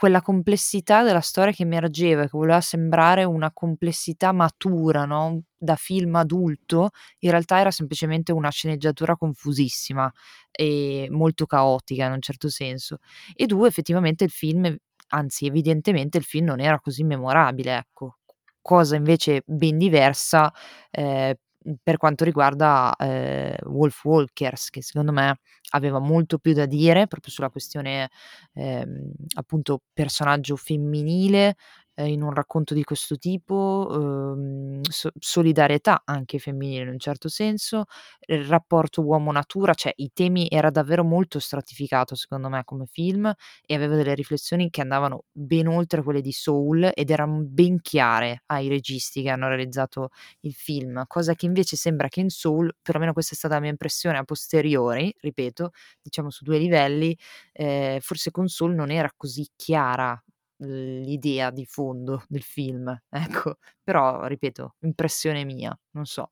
quella 0.00 0.22
complessità 0.22 1.02
della 1.02 1.20
storia 1.20 1.52
che 1.52 1.62
emergeva, 1.64 2.22
che 2.22 2.30
voleva 2.32 2.62
sembrare 2.62 3.24
una 3.24 3.52
complessità 3.52 4.32
matura, 4.32 5.04
no? 5.04 5.42
Da 5.58 5.76
film 5.76 6.14
adulto, 6.14 6.88
in 7.18 7.30
realtà 7.30 7.60
era 7.60 7.70
semplicemente 7.70 8.32
una 8.32 8.48
sceneggiatura 8.50 9.14
confusissima 9.14 10.10
e 10.50 11.06
molto 11.10 11.44
caotica 11.44 12.06
in 12.06 12.12
un 12.12 12.20
certo 12.22 12.48
senso. 12.48 12.96
E 13.34 13.44
due, 13.44 13.68
effettivamente 13.68 14.24
il 14.24 14.30
film, 14.30 14.74
anzi 15.08 15.44
evidentemente 15.44 16.16
il 16.16 16.24
film 16.24 16.46
non 16.46 16.60
era 16.60 16.80
così 16.80 17.04
memorabile, 17.04 17.76
ecco. 17.76 18.16
Cosa 18.62 18.96
invece 18.96 19.42
ben 19.44 19.76
diversa 19.76 20.50
eh, 20.90 21.38
per 21.82 21.96
quanto 21.98 22.24
riguarda 22.24 22.94
eh, 22.96 23.56
Wolf 23.64 24.04
Walkers, 24.04 24.70
che 24.70 24.82
secondo 24.82 25.12
me 25.12 25.40
aveva 25.70 25.98
molto 25.98 26.38
più 26.38 26.52
da 26.54 26.66
dire 26.66 27.06
proprio 27.06 27.32
sulla 27.32 27.50
questione 27.50 28.10
ehm, 28.54 29.12
appunto 29.34 29.82
personaggio 29.92 30.56
femminile 30.56 31.56
ehm, 32.00 32.06
in 32.08 32.22
un 32.22 32.32
racconto 32.34 32.74
di 32.74 32.84
questo 32.84 33.16
tipo, 33.16 33.86
uhm, 33.90 34.80
so 34.82 35.10
solidarietà 35.18 36.02
anche 36.04 36.38
femminile 36.38 36.82
in 36.82 36.88
un 36.88 36.98
certo 36.98 37.28
senso, 37.28 37.84
il 38.26 38.44
rapporto 38.44 39.02
uomo-natura, 39.02 39.74
cioè 39.74 39.92
i 39.96 40.10
temi 40.12 40.46
era 40.50 40.70
davvero 40.70 41.04
molto 41.04 41.38
stratificato 41.38 42.14
secondo 42.14 42.48
me 42.48 42.62
come 42.64 42.86
film 42.86 43.32
e 43.66 43.74
aveva 43.74 43.96
delle 43.96 44.14
riflessioni 44.14 44.70
che 44.70 44.80
andavano 44.80 45.24
ben 45.32 45.66
oltre 45.68 46.02
quelle 46.02 46.20
di 46.20 46.32
Soul 46.32 46.90
ed 46.94 47.10
eran 47.10 47.46
ben 47.52 47.80
chiare 47.80 48.42
ai 48.46 48.68
registi 48.68 49.22
che 49.22 49.30
hanno 49.30 49.48
realizzato 49.48 50.10
il 50.40 50.52
film, 50.54 51.04
cosa 51.06 51.34
che 51.34 51.46
invece 51.46 51.76
sembra 51.76 52.08
che 52.08 52.20
in 52.20 52.28
Soul, 52.30 52.74
perlomeno 52.82 53.12
questa 53.12 53.34
è 53.34 53.36
stata 53.36 53.54
la 53.54 53.60
mia 53.60 53.70
impressione 53.70 54.18
a 54.18 54.24
posteriori, 54.24 55.14
ripeto, 55.20 55.70
diciamo 56.02 56.30
su 56.30 56.44
2 56.44 56.58
livelli, 56.58 57.16
ehm, 57.52 58.00
forse 58.00 58.30
con 58.30 58.48
Soul 58.48 58.74
non 58.74 58.90
era 58.90 59.10
così 59.16 59.46
chiara 59.56 60.20
l'idea 60.60 61.50
di 61.50 61.64
fondo 61.64 62.24
del 62.28 62.42
film, 62.42 62.94
ecco. 63.08 63.56
Però, 63.82 64.26
ripeto, 64.26 64.76
impressione 64.80 65.44
mia, 65.44 65.76
non 65.92 66.04
so. 66.04 66.30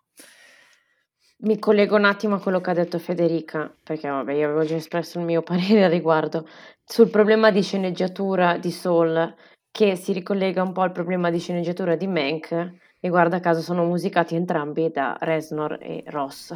Mi 1.40 1.58
collego 1.58 1.94
un 1.96 2.04
attimo 2.04 2.36
a 2.36 2.40
quello 2.40 2.60
che 2.60 2.70
ha 2.70 2.74
detto 2.74 2.98
Federica, 2.98 3.72
perché 3.82 4.08
vabbè, 4.08 4.32
io 4.32 4.46
avevo 4.46 4.64
già 4.64 4.74
espresso 4.74 5.18
il 5.18 5.24
mio 5.24 5.42
parere 5.44 5.84
a 5.84 5.88
riguardo, 5.88 6.48
sul 6.84 7.10
problema 7.10 7.50
di 7.50 7.62
sceneggiatura 7.62 8.58
di 8.58 8.70
Soul, 8.70 9.34
che 9.70 9.94
si 9.94 10.12
ricollega 10.12 10.62
un 10.62 10.72
po' 10.72 10.80
al 10.80 10.92
problema 10.92 11.30
di 11.30 11.38
sceneggiatura 11.38 11.94
di 11.94 12.06
Mank, 12.06 12.72
e 13.00 13.08
guarda 13.08 13.38
caso 13.38 13.60
sono 13.60 13.84
musicati 13.84 14.34
entrambi 14.34 14.90
da 14.90 15.16
Reznor 15.20 15.78
e 15.80 16.02
Ross. 16.06 16.52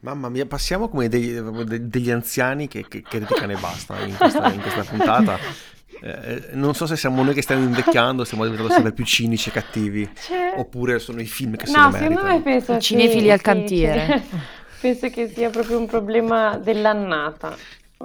Mamma 0.00 0.28
mia, 0.28 0.46
passiamo 0.46 0.88
come 0.88 1.08
degli, 1.08 1.38
degli 1.38 2.10
anziani 2.10 2.66
che, 2.68 2.86
che, 2.88 3.02
che 3.02 3.18
criticano 3.18 3.52
e 3.52 3.56
basta 3.56 4.00
in 4.04 4.16
questa, 4.16 4.52
in 4.52 4.60
questa 4.60 4.82
puntata. 4.82 5.38
Eh, 6.04 6.48
non 6.54 6.74
so 6.74 6.86
se 6.86 6.96
siamo 6.96 7.22
noi 7.22 7.32
che 7.32 7.42
stiamo 7.42 7.62
invecchiando, 7.62 8.24
stiamo 8.24 8.42
diventando 8.42 8.72
sempre 8.72 8.92
più 8.92 9.04
cinici 9.04 9.50
e 9.50 9.52
cattivi, 9.52 10.10
cioè... 10.14 10.54
oppure 10.56 10.98
sono 10.98 11.20
i 11.20 11.26
film 11.26 11.54
che 11.54 11.70
no, 11.70 11.92
se 11.92 12.00
ne 12.00 12.08
meritano. 12.08 12.34
Me 12.34 12.42
penso 12.42 12.78
Cinefili 12.78 13.30
al 13.30 13.40
cantiere. 13.40 14.06
Che, 14.06 14.36
penso 14.80 15.08
che 15.10 15.28
sia 15.28 15.48
proprio 15.50 15.78
un 15.78 15.86
problema 15.86 16.58
dell'annata. 16.58 17.56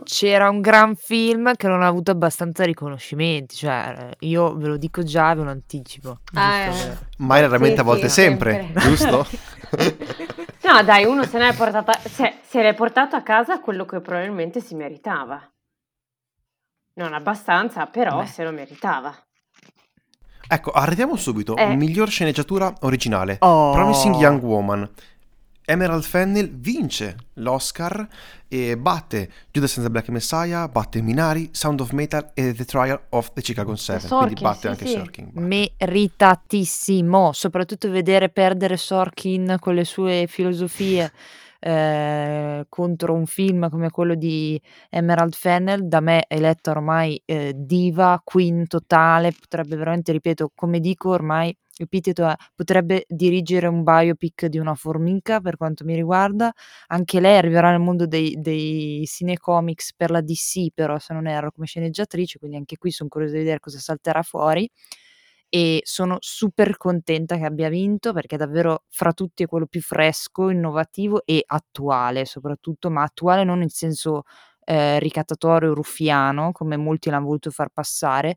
C'era 0.03 0.47
un 0.47 0.61
gran 0.61 0.95
film 0.95 1.55
che 1.55 1.67
non 1.67 1.81
ha 1.81 1.87
avuto 1.87 2.11
abbastanza 2.11 2.63
riconoscimenti, 2.63 3.55
cioè 3.55 4.11
io 4.19 4.55
ve 4.55 4.67
lo 4.67 4.77
dico 4.77 5.01
già, 5.01 5.33
ve 5.33 5.43
lo 5.43 5.49
anticipo. 5.49 6.19
Ah, 6.35 6.65
eh. 6.65 6.97
Ma 7.17 7.39
raramente 7.39 7.77
sì, 7.77 7.81
a 7.81 7.83
volte 7.83 8.09
sì, 8.09 8.21
sempre, 8.21 8.51
sempre, 8.51 8.81
giusto? 8.81 9.27
no, 10.69 10.83
dai, 10.83 11.03
uno 11.05 11.23
se 11.23 11.39
ne 11.39 11.49
è 11.49 11.55
portato, 11.55 11.93
cioè, 12.15 12.41
se 12.47 12.61
l'è 12.61 12.75
portato 12.75 13.15
a 13.15 13.23
casa 13.23 13.59
quello 13.59 13.85
che 13.85 13.99
probabilmente 14.01 14.61
si 14.61 14.75
meritava. 14.75 15.41
Non 16.97 17.13
abbastanza, 17.13 17.85
però 17.85 18.19
Beh. 18.19 18.25
se 18.25 18.43
lo 18.43 18.51
meritava. 18.51 19.15
Ecco, 20.49 20.71
arriviamo 20.71 21.15
subito. 21.15 21.55
Eh. 21.55 21.75
Miglior 21.75 22.09
sceneggiatura 22.09 22.73
originale. 22.81 23.37
Oh. 23.39 23.71
Promising 23.71 24.15
Young 24.15 24.41
Woman. 24.41 24.89
Emerald 25.69 26.03
Fennel 26.03 26.49
vince 26.49 27.17
l'Oscar 27.33 28.07
e 28.47 28.77
batte 28.77 29.29
Judas 29.51 29.75
and 29.75 29.85
the 29.85 29.91
Black 29.91 30.07
Messiah, 30.07 30.69
batte 30.69 31.01
Minari, 31.01 31.49
Sound 31.51 31.81
of 31.81 31.91
Metal 31.91 32.31
e 32.33 32.53
The 32.53 32.63
Trial 32.63 32.99
of 33.09 33.33
the 33.33 33.41
Chicago 33.41 33.75
7. 33.75 34.07
Sorkin, 34.07 34.17
quindi 34.19 34.41
batte 34.41 34.59
sì, 34.59 34.67
anche 34.67 34.85
sì. 34.85 34.93
Sorkin. 34.93 35.29
Batte. 35.33 35.75
Meritatissimo, 35.79 37.33
soprattutto 37.33 37.91
vedere 37.91 38.29
perdere 38.29 38.77
Sorkin 38.77 39.57
con 39.59 39.75
le 39.75 39.83
sue 39.83 40.25
filosofie 40.29 41.11
eh, 41.59 42.65
contro 42.69 43.13
un 43.13 43.25
film 43.25 43.69
come 43.69 43.89
quello 43.89 44.15
di 44.15 44.59
Emerald 44.89 45.33
Fennel, 45.35 45.87
da 45.87 45.99
me 45.99 46.25
eletta 46.27 46.71
ormai 46.71 47.21
eh, 47.25 47.53
diva, 47.55 48.21
queen 48.23 48.67
totale, 48.67 49.31
potrebbe 49.37 49.75
veramente, 49.75 50.11
ripeto, 50.11 50.51
come 50.55 50.79
dico 50.79 51.09
ormai 51.09 51.55
l'epiteto 51.79 52.27
è 52.27 52.35
potrebbe 52.55 53.05
dirigere 53.07 53.67
un 53.67 53.83
biopic 53.83 54.47
di 54.47 54.57
una 54.57 54.73
formica 54.73 55.39
per 55.41 55.57
quanto 55.57 55.85
mi 55.85 55.93
riguarda, 55.95 56.51
anche 56.87 57.19
lei 57.19 57.37
arriverà 57.37 57.69
nel 57.71 57.79
mondo 57.79 58.07
dei, 58.07 58.35
dei 58.39 59.03
cinecomics 59.05 59.93
per 59.95 60.09
la 60.11 60.21
DC 60.21 60.67
però 60.73 60.97
se 60.99 61.13
non 61.13 61.27
erro 61.27 61.51
come 61.51 61.67
sceneggiatrice, 61.67 62.39
quindi 62.39 62.57
anche 62.57 62.77
qui 62.77 62.91
sono 62.91 63.09
curiosa 63.09 63.33
di 63.33 63.39
vedere 63.41 63.59
cosa 63.59 63.77
salterà 63.79 64.23
fuori 64.23 64.67
e 65.49 65.81
sono 65.83 66.17
super 66.19 66.77
contenta 66.77 67.37
che 67.37 67.45
abbia 67.45 67.69
vinto 67.69 68.13
perché 68.13 68.37
davvero 68.37 68.83
fra 68.89 69.13
tutti 69.13 69.43
è 69.43 69.47
quello 69.47 69.65
più 69.67 69.81
fresco, 69.81 70.49
innovativo 70.49 71.23
e 71.25 71.43
attuale 71.45 72.25
soprattutto, 72.25 72.89
ma 72.89 73.03
attuale 73.03 73.43
non 73.43 73.61
in 73.61 73.69
senso 73.69 74.23
eh, 74.65 74.99
ricattatorio 74.99 75.73
ruffiano 75.73 76.51
come 76.51 76.75
molti 76.77 77.09
l'hanno 77.09 77.25
voluto 77.25 77.51
far 77.51 77.69
passare, 77.69 78.35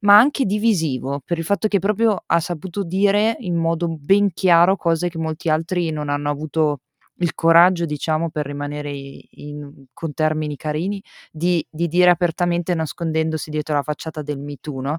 ma 0.00 0.16
anche 0.18 0.44
divisivo 0.44 1.20
per 1.24 1.38
il 1.38 1.44
fatto 1.44 1.68
che 1.68 1.78
proprio 1.80 2.22
ha 2.24 2.40
saputo 2.40 2.84
dire 2.84 3.36
in 3.40 3.56
modo 3.56 3.88
ben 3.88 4.32
chiaro 4.32 4.76
cose 4.76 5.08
che 5.08 5.18
molti 5.18 5.48
altri 5.48 5.90
non 5.90 6.08
hanno 6.08 6.30
avuto 6.30 6.80
il 7.18 7.34
coraggio, 7.34 7.84
diciamo, 7.84 8.30
per 8.30 8.46
rimanere 8.46 8.90
in, 8.92 9.84
con 9.92 10.12
termini 10.14 10.56
carini, 10.56 11.02
di, 11.30 11.64
di, 11.70 11.86
dire 11.88 12.10
apertamente 12.10 12.74
nascondendosi 12.74 13.50
dietro 13.50 13.74
la 13.74 13.82
facciata 13.82 14.22
del 14.22 14.38
Me 14.38 14.56
Too, 14.60 14.80
no? 14.80 14.98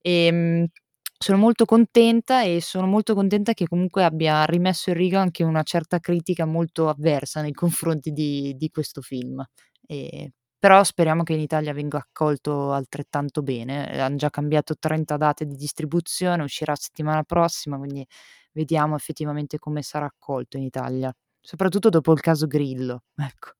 E, 0.00 0.26
ehm, 0.26 0.66
sono 1.18 1.36
molto 1.36 1.64
contenta 1.64 2.42
e 2.42 2.60
sono 2.60 2.86
molto 2.86 3.14
contenta 3.14 3.52
che 3.52 3.66
comunque 3.66 4.04
abbia 4.04 4.44
rimesso 4.44 4.90
in 4.90 4.96
riga 4.96 5.20
anche 5.20 5.42
una 5.42 5.64
certa 5.64 5.98
critica 5.98 6.44
molto 6.44 6.88
avversa 6.88 7.40
nei 7.42 7.52
confronti 7.52 8.12
di, 8.12 8.54
di 8.56 8.70
questo 8.70 9.02
film. 9.02 9.44
E, 9.84 10.32
però 10.58 10.82
speriamo 10.84 11.24
che 11.24 11.34
in 11.34 11.40
Italia 11.40 11.72
venga 11.72 11.98
accolto 11.98 12.72
altrettanto 12.72 13.42
bene. 13.42 14.00
Hanno 14.00 14.16
già 14.16 14.30
cambiato 14.30 14.76
30 14.78 15.16
date 15.16 15.44
di 15.44 15.56
distribuzione, 15.56 16.42
uscirà 16.42 16.74
settimana 16.76 17.22
prossima, 17.24 17.76
quindi 17.76 18.06
vediamo 18.52 18.96
effettivamente 18.96 19.58
come 19.58 19.82
sarà 19.82 20.06
accolto 20.06 20.56
in 20.56 20.62
Italia, 20.62 21.12
soprattutto 21.40 21.88
dopo 21.88 22.12
il 22.12 22.20
caso 22.20 22.46
Grillo. 22.46 23.02
Ecco. 23.20 23.50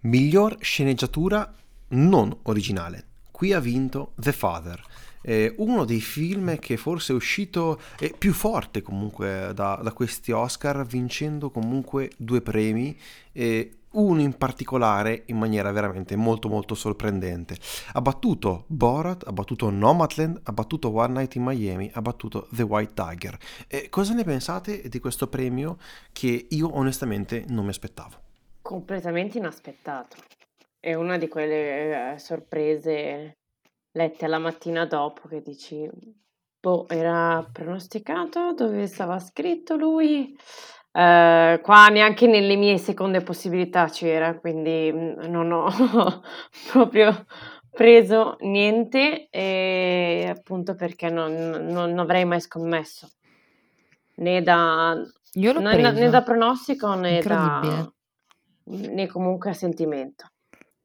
Miglior 0.00 0.56
sceneggiatura 0.60 1.54
non 1.88 2.36
originale. 2.44 3.04
Qui 3.30 3.52
ha 3.52 3.60
vinto 3.60 4.12
The 4.16 4.32
Father 4.32 4.82
eh, 5.22 5.54
uno 5.58 5.84
dei 5.84 6.00
film 6.00 6.58
che 6.58 6.76
forse 6.76 7.12
è 7.12 7.16
uscito 7.16 7.80
eh, 7.98 8.14
più 8.16 8.32
forte 8.32 8.82
comunque 8.82 9.52
da, 9.54 9.80
da, 9.82 9.92
questi 9.92 10.32
Oscar, 10.32 10.84
vincendo 10.84 11.50
comunque 11.50 12.10
due 12.16 12.40
premi. 12.40 12.96
Eh, 13.32 13.76
uno 13.92 14.20
in 14.22 14.36
particolare 14.38 15.24
in 15.26 15.36
maniera 15.36 15.70
veramente 15.70 16.16
molto 16.16 16.48
molto 16.48 16.74
sorprendente. 16.74 17.56
Ha 17.92 18.00
battuto 18.00 18.64
Borat, 18.68 19.26
ha 19.26 19.32
battuto 19.32 19.68
Nomadland, 19.70 20.40
ha 20.44 20.52
battuto 20.52 20.94
One 20.94 21.12
Night 21.12 21.34
in 21.34 21.42
Miami, 21.42 21.90
ha 21.92 22.00
battuto 22.00 22.48
The 22.50 22.62
White 22.62 22.94
Tiger. 22.94 23.36
E 23.66 23.88
cosa 23.90 24.14
ne 24.14 24.24
pensate 24.24 24.88
di 24.88 24.98
questo 24.98 25.28
premio 25.28 25.78
che 26.12 26.46
io 26.48 26.74
onestamente 26.74 27.44
non 27.48 27.64
mi 27.64 27.70
aspettavo? 27.70 28.16
Completamente 28.62 29.38
inaspettato. 29.38 30.16
È 30.78 30.94
una 30.94 31.18
di 31.18 31.28
quelle 31.28 32.14
eh, 32.14 32.18
sorprese 32.18 33.36
lette 33.92 34.24
alla 34.24 34.38
mattina 34.38 34.86
dopo 34.86 35.28
che 35.28 35.42
dici, 35.42 35.88
boh, 36.60 36.86
era 36.88 37.46
pronosticato, 37.50 38.52
dove 38.54 38.86
stava 38.86 39.18
scritto 39.18 39.76
lui? 39.76 40.36
Eh, 40.94 41.60
qua 41.62 41.88
neanche 41.88 42.26
nelle 42.26 42.56
mie 42.56 42.76
seconde 42.78 43.22
possibilità 43.22 43.86
c'era, 43.88 44.38
quindi 44.38 44.92
mm, 44.92 45.20
non 45.30 45.50
ho 45.50 45.68
proprio 46.70 47.26
preso 47.70 48.36
niente 48.40 49.28
e 49.30 50.26
appunto 50.28 50.74
perché 50.74 51.08
non, 51.08 51.32
non 51.32 51.98
avrei 51.98 52.26
mai 52.26 52.40
scommesso 52.42 53.10
né 54.16 54.42
da, 54.42 54.94
né, 55.32 55.92
né 55.92 56.10
da 56.10 56.22
pronostico 56.22 56.92
né 56.92 57.22
da 57.22 57.90
né 58.64 59.06
comunque 59.06 59.50
a 59.50 59.54
sentimento. 59.54 60.26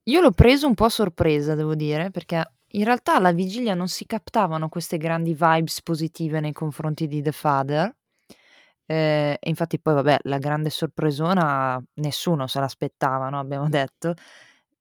Io 0.04 0.22
l'ho 0.22 0.32
preso 0.32 0.68
un 0.68 0.74
po' 0.74 0.86
a 0.86 0.90
sorpresa, 0.90 1.54
devo 1.54 1.76
dire, 1.76 2.12
perché 2.12 2.42
in 2.72 2.84
realtà 2.84 3.16
alla 3.16 3.32
vigilia 3.32 3.74
non 3.74 3.88
si 3.88 4.06
captavano 4.06 4.70
queste 4.70 4.98
grandi 4.98 5.34
vibes 5.34 5.82
positive 5.82 6.40
nei 6.40 6.54
confronti 6.54 7.08
di 7.08 7.22
The 7.22 7.32
Father. 7.32 7.96
Ehm, 8.86 9.36
e 9.40 9.50
infatti 9.50 9.80
poi 9.80 9.94
vabbè, 9.96 10.18
la 10.24 10.38
grande 10.38 10.70
sorpresona 10.70 11.82
nessuno 11.96 12.48
se 12.48 12.60
l'aspettava, 12.60 13.30
no, 13.30 13.40
abbiamo 13.40 13.68
detto. 13.70 14.14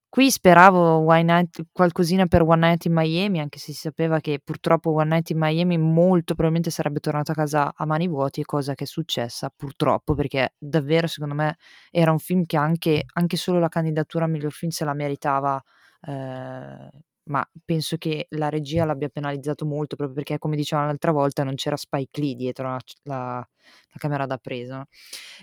Qui 0.09 0.31
speravo 0.31 0.99
Night 1.25 1.67
qualcosina 1.73 2.27
per 2.27 2.43
One 2.43 2.67
Night 2.69 2.87
in 2.87 2.93
Miami, 2.95 3.41
anche 3.41 3.59
se 3.59 3.73
si 3.73 3.81
sapeva 3.81 4.19
che 4.21 4.41
purtroppo 4.43 4.93
One 4.95 5.11
Night 5.11 5.31
in 5.31 5.39
Miami 5.39 5.77
molto 5.79 6.33
probabilmente 6.35 6.71
sarebbe 6.71 7.01
tornato 7.01 7.33
a 7.33 7.35
casa 7.35 7.73
a 7.77 7.85
mani 7.87 8.09
vuoti, 8.09 8.43
cosa 8.45 8.75
che 8.75 8.85
è 8.85 8.87
successa 8.87 9.53
purtroppo, 9.55 10.15
perché 10.15 10.55
davvero 10.59 11.07
secondo 11.07 11.35
me 11.35 11.57
era 11.91 12.13
un 12.13 12.19
film 12.19 12.45
che 12.47 12.57
anche 12.57 13.05
anche 13.15 13.37
solo 13.37 13.59
la 13.59 13.69
candidatura 13.69 14.25
a 14.25 14.29
miglior 14.29 14.53
film 14.53 14.71
se 14.71 14.85
la 14.87 14.95
meritava, 14.95 15.63
ehm 16.07 16.89
ma 17.27 17.47
penso 17.65 17.97
che 17.97 18.27
la 18.31 18.49
regia 18.49 18.85
l'abbia 18.85 19.09
penalizzato 19.09 19.67
molto 19.67 19.97
proprio 19.97 20.17
perché, 20.17 20.39
come 20.39 20.57
dicevamo 20.57 20.89
l'altra 20.89 21.13
volta, 21.13 21.45
non 21.45 21.55
c'era 21.55 21.77
Spike 21.77 22.21
Lee 22.21 22.35
dietro 22.35 22.69
la, 22.69 22.79
la, 23.05 23.37
la 23.37 23.99
camera 23.99 24.27
da 24.27 24.39
presa. 24.39 24.87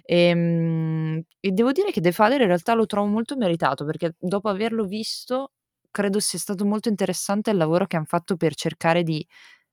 E, 0.04 0.18
ehm, 0.30 1.22
e, 1.40 1.52
devo 1.52 1.72
dire 1.72 1.92
che 1.92 2.02
The 2.02 2.12
Father 2.12 2.42
in 2.42 2.48
realtà 2.48 2.74
lo 2.74 2.86
trovo 2.86 3.08
molto 3.08 3.36
meritato 3.38 3.86
perché 3.86 4.16
dopo 4.20 4.50
averlo 4.50 4.86
visto 4.86 5.52
credo 5.92 6.20
sia 6.20 6.40
stato 6.40 6.66
molto 6.66 6.90
interessante 6.90 7.52
il 7.52 7.58
lavoro 7.58 7.86
che 7.86 7.98
han 7.98 8.06
fatto 8.06 8.36
per 8.36 8.56
cercare 8.56 9.04
di 9.04 9.26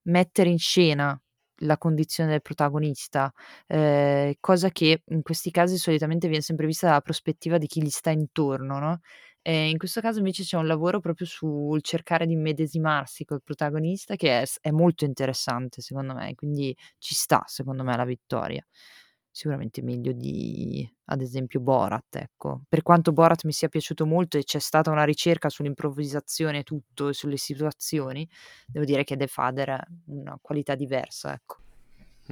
mettere 0.03 0.51
in 0.51 0.59
scena 0.59 1.19
la 1.63 1.77
condizione 1.79 2.31
del 2.31 2.41
protagonista, 2.43 3.33
ehm, 3.67 4.33
cosa 4.41 4.71
che 4.71 5.03
in 5.07 5.23
questi 5.23 5.51
casi 5.51 5.77
solitamente 5.79 6.27
viene 6.29 6.43
sempre 6.43 6.67
vista 6.67 6.87
dalla 6.89 7.01
prospettiva 7.03 7.59
di 7.59 7.67
chi 7.67 7.83
gli 7.83 7.91
sta 7.91 8.11
intorno, 8.11 8.79
no, 8.79 9.01
ehm, 9.43 9.69
in 9.71 9.79
questo 9.79 10.01
caso 10.01 10.19
invece 10.19 10.43
c'è 10.45 10.57
un 10.57 10.67
lavoro 10.67 11.01
proprio 11.01 11.27
sul 11.27 11.83
cercare 11.83 12.27
di 12.27 12.33
immedesimarsi 12.35 13.25
col 13.25 13.43
protagonista 13.43 14.17
che 14.17 14.43
è 14.43 14.45
è 14.61 14.71
molto 14.71 15.05
interessante 15.05 15.81
secondo 15.83 16.15
me, 16.15 16.35
quindi 16.35 16.77
ci 16.99 17.15
sta 17.15 17.43
secondo 17.47 17.83
me 17.85 17.97
la 17.97 18.05
vittoria. 18.05 18.65
Sicuramente 19.33 19.81
meglio 19.83 20.13
di, 20.13 20.89
ad 21.07 21.21
esempio, 21.23 21.61
Borat, 21.61 22.17
ecco. 22.17 22.63
Per 22.69 22.83
quanto 22.83 23.13
Borat 23.13 23.45
mi 23.45 23.53
sia 23.53 23.69
piaciuto 23.69 24.05
molto 24.05 24.37
e 24.39 24.43
c'è 24.45 24.59
stata 24.59 24.91
una 24.91 25.05
ricerca 25.05 25.49
sull'improvvisazione 25.49 26.59
e 26.59 26.63
tutto 26.65 27.09
e 27.09 27.13
sulle 27.15 27.37
situazioni, 27.37 28.29
devo 28.67 28.85
dire 28.85 29.05
che 29.05 29.17
The 29.17 29.29
Father 29.29 29.69
è 29.71 29.81
una 30.07 30.37
qualità 30.43 30.75
diversa, 30.75 31.33
ecco. 31.33 31.59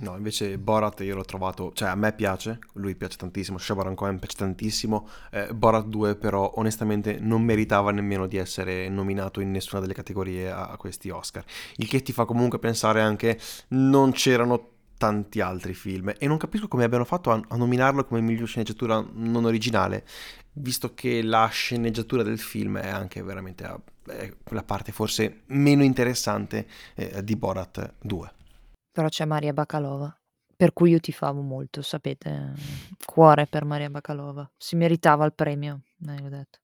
No, 0.01 0.17
invece 0.17 0.59
Borat 0.59 1.01
io 1.01 1.17
l'ho 1.17 1.25
trovato, 1.25 1.73
cioè 1.75 1.89
a 1.89 1.95
me 1.97 2.13
piace, 2.13 2.61
lui 2.75 2.95
piace 2.95 3.17
tantissimo, 3.17 3.59
Shabaran 3.59 3.97
Cohen 3.97 4.19
piace 4.19 4.37
tantissimo, 4.37 5.09
eh, 5.31 5.53
Borat 5.53 5.87
2 5.87 6.15
però 6.15 6.53
onestamente 6.57 7.19
non 7.19 7.43
meritava 7.43 7.91
nemmeno 7.91 8.27
di 8.27 8.37
essere 8.37 8.89
nominato 8.89 9.41
in 9.41 9.51
nessuna 9.51 9.81
delle 9.81 9.95
categorie 9.95 10.51
a, 10.51 10.69
a 10.69 10.77
questi 10.77 11.11
Oscar, 11.11 11.45
il 11.77 11.89
che 11.89 12.03
ti 12.03 12.13
fa 12.13 12.27
comunque 12.27 12.61
pensare 12.61 13.01
anche 13.01 13.41
non 13.69 14.13
c'erano 14.13 14.77
tanti 14.99 15.41
altri 15.41 15.75
film 15.75 16.13
e 16.17 16.27
non 16.27 16.37
capisco 16.37 16.69
come 16.69 16.85
abbiano 16.85 17.05
fatto 17.05 17.31
a, 17.31 17.41
a 17.49 17.57
nominarlo 17.57 18.05
come 18.05 18.21
miglior 18.21 18.47
sceneggiatura 18.47 19.05
non 19.15 19.45
originale, 19.47 20.05
visto 20.53 20.95
che 20.95 21.23
la 21.23 21.49
sceneggiatura 21.49 22.23
del 22.23 22.39
film 22.39 22.79
è 22.79 22.89
anche 22.89 23.23
veramente 23.23 23.65
è 24.07 24.33
la 24.51 24.63
parte 24.63 24.93
forse 24.93 25.43
meno 25.47 25.83
interessante 25.83 26.67
eh, 26.95 27.23
di 27.23 27.37
Borat 27.37 27.95
2. 28.01 28.33
Però 28.99 29.09
c'è 29.09 29.27
Maria 29.27 29.53
Bakalova, 29.53 30.13
per 30.57 30.73
cui 30.73 30.91
io 30.91 30.99
ti 30.99 31.13
favo 31.13 31.41
molto, 31.41 31.83
sapete, 31.83 32.55
cuore 33.05 33.47
per 33.47 33.65
Maria 33.65 33.89
Bakalova, 33.89 34.51
si 34.57 34.75
meritava 34.75 35.25
il 35.25 35.35
premio, 35.35 35.83
eh, 36.05 36.21
l'ho 36.21 36.29
detto. 36.29 36.59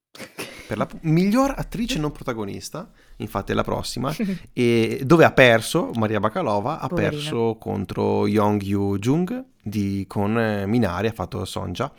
Per 0.67 0.77
la 0.77 0.89
miglior 1.03 1.55
attrice 1.57 2.01
non 2.01 2.11
protagonista, 2.11 2.91
infatti 3.19 3.53
è 3.53 3.55
la 3.55 3.63
prossima, 3.63 4.13
e 4.53 5.01
dove 5.05 5.25
ha 5.25 5.31
perso 5.31 5.93
Maria 5.95 6.19
Bakalova, 6.19 6.81
ha 6.81 6.89
Poverina. 6.89 7.21
perso 7.21 7.57
contro 7.57 8.27
Yong 8.27 8.61
Yu 8.63 8.99
Jung 8.99 9.45
di, 9.63 10.05
con 10.09 10.37
eh, 10.37 10.67
Minari, 10.67 11.07
ha 11.07 11.13
fatto 11.13 11.45
Sonja, 11.45 11.93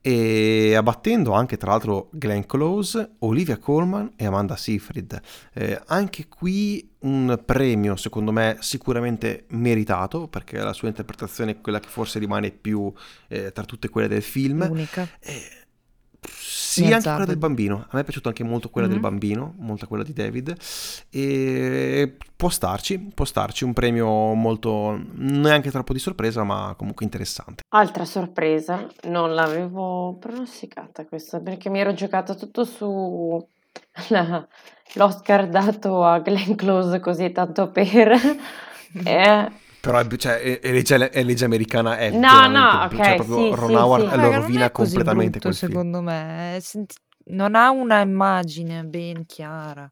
e 0.00 0.74
abbattendo 0.74 1.32
anche 1.32 1.56
tra 1.56 1.70
l'altro 1.70 2.08
Glenn 2.12 2.42
Close, 2.42 3.16
Olivia 3.20 3.58
Colman 3.58 4.12
e 4.16 4.26
Amanda 4.26 4.56
Seyfried. 4.56 5.20
Eh, 5.52 5.80
anche 5.86 6.28
qui 6.28 6.88
un 7.00 7.40
premio 7.44 7.94
secondo 7.96 8.32
me 8.32 8.56
sicuramente 8.60 9.44
meritato 9.50 10.26
perché 10.26 10.58
la 10.58 10.72
sua 10.72 10.88
interpretazione 10.88 11.52
è 11.52 11.60
quella 11.60 11.78
che 11.78 11.88
forse 11.88 12.18
rimane 12.18 12.50
più 12.50 12.92
eh, 13.28 13.52
tra 13.52 13.64
tutte 13.64 13.88
quelle 13.88 14.08
del 14.08 14.22
film. 14.22 14.66
Unica. 14.68 15.08
Eh, 15.20 15.57
sì, 16.30 16.92
anche 16.92 17.08
quella 17.08 17.24
del 17.24 17.36
bambino. 17.36 17.86
A 17.88 17.94
me 17.94 18.00
è 18.00 18.04
piaciuta 18.04 18.28
anche 18.28 18.44
molto 18.44 18.70
quella 18.70 18.86
mm-hmm. 18.86 19.00
del 19.00 19.10
bambino, 19.10 19.54
molto 19.58 19.86
quella 19.86 20.04
di 20.04 20.12
David. 20.12 20.54
E 21.10 22.16
può 22.36 22.48
starci, 22.48 22.98
può 23.14 23.24
starci 23.24 23.64
un 23.64 23.72
premio 23.72 24.34
molto 24.34 25.00
neanche 25.14 25.70
troppo 25.70 25.92
di 25.92 25.98
sorpresa, 25.98 26.44
ma 26.44 26.74
comunque 26.76 27.04
interessante. 27.04 27.62
Altra 27.70 28.04
sorpresa, 28.04 28.86
non 29.04 29.34
l'avevo 29.34 30.16
pronosticata 30.20 31.06
questa 31.06 31.40
perché 31.40 31.70
mi 31.70 31.80
ero 31.80 31.92
giocata 31.94 32.34
tutto 32.34 32.64
su 32.64 33.44
la, 34.08 34.46
l'Oscar 34.94 35.48
dato 35.48 36.04
a 36.04 36.20
Glenn 36.20 36.54
Close 36.54 37.00
così 37.00 37.32
tanto 37.32 37.70
per. 37.70 38.12
eh, 39.04 39.66
però 39.80 40.04
cioè, 40.16 40.60
è, 40.60 40.72
legge, 40.72 41.10
è 41.10 41.22
legge 41.22 41.44
americana 41.44 41.98
è 41.98 42.10
no 42.10 42.46
no 42.48 42.84
ok 42.84 42.96
cioè, 42.96 43.14
proprio 43.16 43.36
sì, 43.36 43.60
Ron 43.60 43.74
Howard 43.74 44.04
sì, 44.04 44.10
sì. 44.10 44.20
lo 44.20 44.32
rovina 44.32 44.70
completamente 44.70 45.38
brutto, 45.38 45.54
secondo 45.54 46.00
me 46.00 46.58
Senti, 46.60 46.96
non 47.26 47.54
ha 47.54 47.70
una 47.70 48.00
immagine 48.00 48.84
ben 48.84 49.24
chiara 49.26 49.90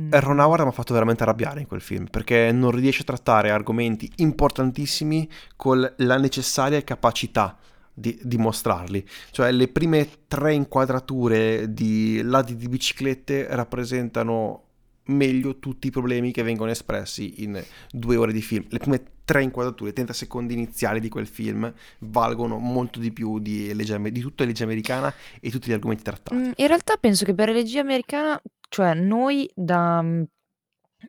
mm. 0.00 0.10
Ron 0.12 0.38
Howard 0.38 0.62
mi 0.62 0.68
ha 0.68 0.72
fatto 0.72 0.92
veramente 0.92 1.22
arrabbiare 1.22 1.60
in 1.60 1.66
quel 1.66 1.80
film 1.80 2.06
perché 2.06 2.52
non 2.52 2.70
riesce 2.70 3.02
a 3.02 3.04
trattare 3.04 3.50
argomenti 3.50 4.10
importantissimi 4.16 5.28
con 5.56 5.94
la 5.96 6.18
necessaria 6.18 6.82
capacità 6.82 7.58
di, 7.94 8.18
di, 8.20 8.36
mostrarli. 8.36 9.06
Cioè, 9.30 9.52
le 9.52 9.68
prime 9.68 10.08
tre 10.26 10.52
inquadrature 10.52 11.72
di 11.72 12.20
lati 12.22 12.56
di 12.56 12.68
biciclette 12.68 13.46
rappresentano 13.50 14.62
meglio 15.06 15.58
tutti 15.58 15.88
i 15.88 15.90
problemi 15.90 16.32
che 16.32 16.42
vengono 16.42 16.70
espressi 16.70 17.42
in 17.44 17.62
due 17.90 18.16
ore 18.16 18.32
di 18.32 18.42
film. 18.42 18.64
Le 18.68 18.78
prime 18.78 19.02
tre 19.24 19.42
inquadrature, 19.42 19.92
30 19.92 20.12
secondi 20.12 20.54
iniziali 20.54 21.00
di 21.00 21.08
quel 21.08 21.26
film 21.26 21.72
valgono 22.00 22.58
molto 22.58 22.98
di 22.98 23.12
più 23.12 23.38
di, 23.38 23.72
legge, 23.74 24.00
di 24.12 24.20
tutta 24.20 24.44
legge 24.44 24.64
americana 24.64 25.12
e 25.40 25.50
tutti 25.50 25.68
gli 25.68 25.72
argomenti 25.72 26.02
trattati. 26.02 26.36
Mm, 26.36 26.50
in 26.56 26.66
realtà 26.66 26.96
penso 26.96 27.24
che 27.24 27.34
per 27.34 27.50
legge 27.50 27.78
americana, 27.78 28.40
cioè 28.68 28.94
noi 28.94 29.50
da, 29.54 30.02
mm, 30.02 30.22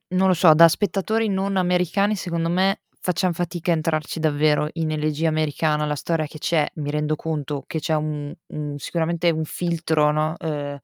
non 0.10 0.28
lo 0.28 0.34
so, 0.34 0.54
da 0.54 0.68
spettatori 0.68 1.28
non 1.28 1.58
americani, 1.58 2.16
secondo 2.16 2.50
me 2.50 2.82
facciamo 3.00 3.34
fatica 3.34 3.72
a 3.72 3.76
entrarci 3.76 4.20
davvero 4.20 4.68
in 4.74 4.92
elegia 4.92 5.28
americana, 5.28 5.86
la 5.86 5.96
storia 5.96 6.26
che 6.26 6.40
c'è, 6.40 6.68
mi 6.76 6.90
rendo 6.90 7.16
conto 7.16 7.64
che 7.68 7.80
c'è 7.80 7.94
un, 7.94 8.34
un 8.48 8.80
sicuramente 8.80 9.30
un 9.30 9.46
filtro, 9.46 10.12
no? 10.12 10.36
Eh, 10.40 10.82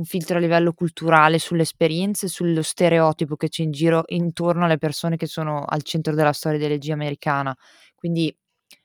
un 0.00 0.04
filtro 0.06 0.38
a 0.38 0.40
livello 0.40 0.72
culturale 0.72 1.38
sulle 1.38 1.62
esperienze, 1.62 2.26
sullo 2.28 2.62
stereotipo 2.62 3.36
che 3.36 3.48
c'è 3.48 3.62
in 3.62 3.70
giro 3.70 4.02
intorno 4.08 4.64
alle 4.64 4.78
persone 4.78 5.16
che 5.16 5.26
sono 5.26 5.62
al 5.66 5.82
centro 5.82 6.14
della 6.14 6.32
storia 6.32 6.58
dell'elegia 6.58 6.94
americana. 6.94 7.54
Quindi 7.94 8.34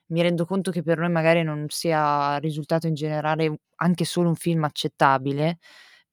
mi 0.08 0.22
rendo 0.22 0.44
conto 0.44 0.70
che 0.70 0.82
per 0.82 0.98
noi 0.98 1.10
magari 1.10 1.42
non 1.42 1.66
sia 1.68 2.36
risultato 2.38 2.86
in 2.86 2.94
generale 2.94 3.60
anche 3.76 4.04
solo 4.04 4.28
un 4.28 4.36
film 4.36 4.64
accettabile, 4.64 5.58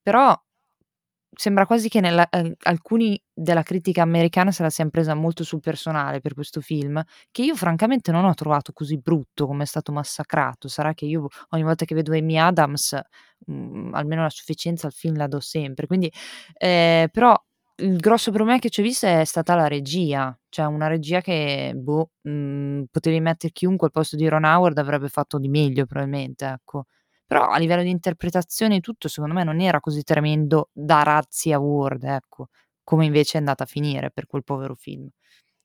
però 0.02 0.36
sembra 1.36 1.66
quasi 1.66 1.90
che 1.90 2.00
nella, 2.00 2.28
eh, 2.30 2.56
alcuni 2.64 3.22
della 3.34 3.64
critica 3.64 4.02
americana 4.02 4.52
se 4.52 4.64
la 4.64 4.70
siano 4.70 4.90
presa 4.90 5.14
molto 5.14 5.44
sul 5.44 5.60
personale 5.60 6.20
per 6.22 6.34
questo 6.34 6.62
film, 6.62 7.02
che 7.32 7.44
io 7.44 7.56
francamente 7.56 8.12
non 8.12 8.26
ho 8.26 8.34
trovato 8.34 8.72
così 8.74 8.98
brutto 8.98 9.48
come 9.48 9.64
è 9.64 9.66
stato 9.66 9.92
massacrato. 9.92 10.68
Sarà 10.68 10.94
che 10.94 11.06
io 11.06 11.28
ogni 11.50 11.64
volta 11.64 11.86
che 11.86 11.96
vedo 11.96 12.14
Amy 12.14 12.38
Adams, 12.38 13.00
mh, 13.48 13.54
mm, 13.54 13.94
almeno 13.94 14.22
la 14.24 14.30
sufficienza 14.30 14.88
al 14.88 14.94
film 14.94 15.18
la 15.18 15.28
do 15.28 15.40
sempre. 15.40 15.88
Quindi, 15.88 16.12
eh, 16.58 17.10
però 17.12 17.36
il 17.78 17.98
grosso 17.98 18.32
problema 18.32 18.60
che 18.60 18.70
ci 18.70 18.82
ho 18.82 18.84
visto 18.84 19.08
è 19.08 19.26
stata 19.26 19.56
la 19.56 19.68
regia, 19.68 20.38
cioè 20.50 20.66
una 20.68 20.88
regia 20.88 21.22
che, 21.22 21.74
boh, 21.76 22.12
mh, 22.22 22.32
mm, 22.32 22.84
potevi 22.92 23.20
mettere 23.20 23.52
chiunque 23.52 23.88
al 23.88 23.94
posto 23.94 24.16
di 24.16 24.28
Ron 24.28 24.44
Howard 24.44 24.78
avrebbe 24.78 25.10
fatto 25.10 25.40
di 25.40 25.48
meglio 25.50 25.86
probabilmente, 25.86 26.46
ecco. 26.46 26.86
Però 27.34 27.48
a 27.48 27.58
livello 27.58 27.82
di 27.82 27.90
interpretazione 27.90 28.80
tutto, 28.80 29.08
secondo 29.08 29.34
me 29.34 29.44
non 29.44 29.60
era 29.60 29.80
così 29.80 30.04
tremendo 30.04 30.70
da 30.72 31.02
razzi 31.02 31.52
award, 31.52 32.04
ecco, 32.04 32.50
come 32.84 33.06
invece 33.06 33.38
è 33.38 33.40
andata 33.40 33.64
a 33.64 33.66
finire 33.66 34.12
per 34.12 34.28
quel 34.28 34.44
povero 34.44 34.76
film. 34.76 35.10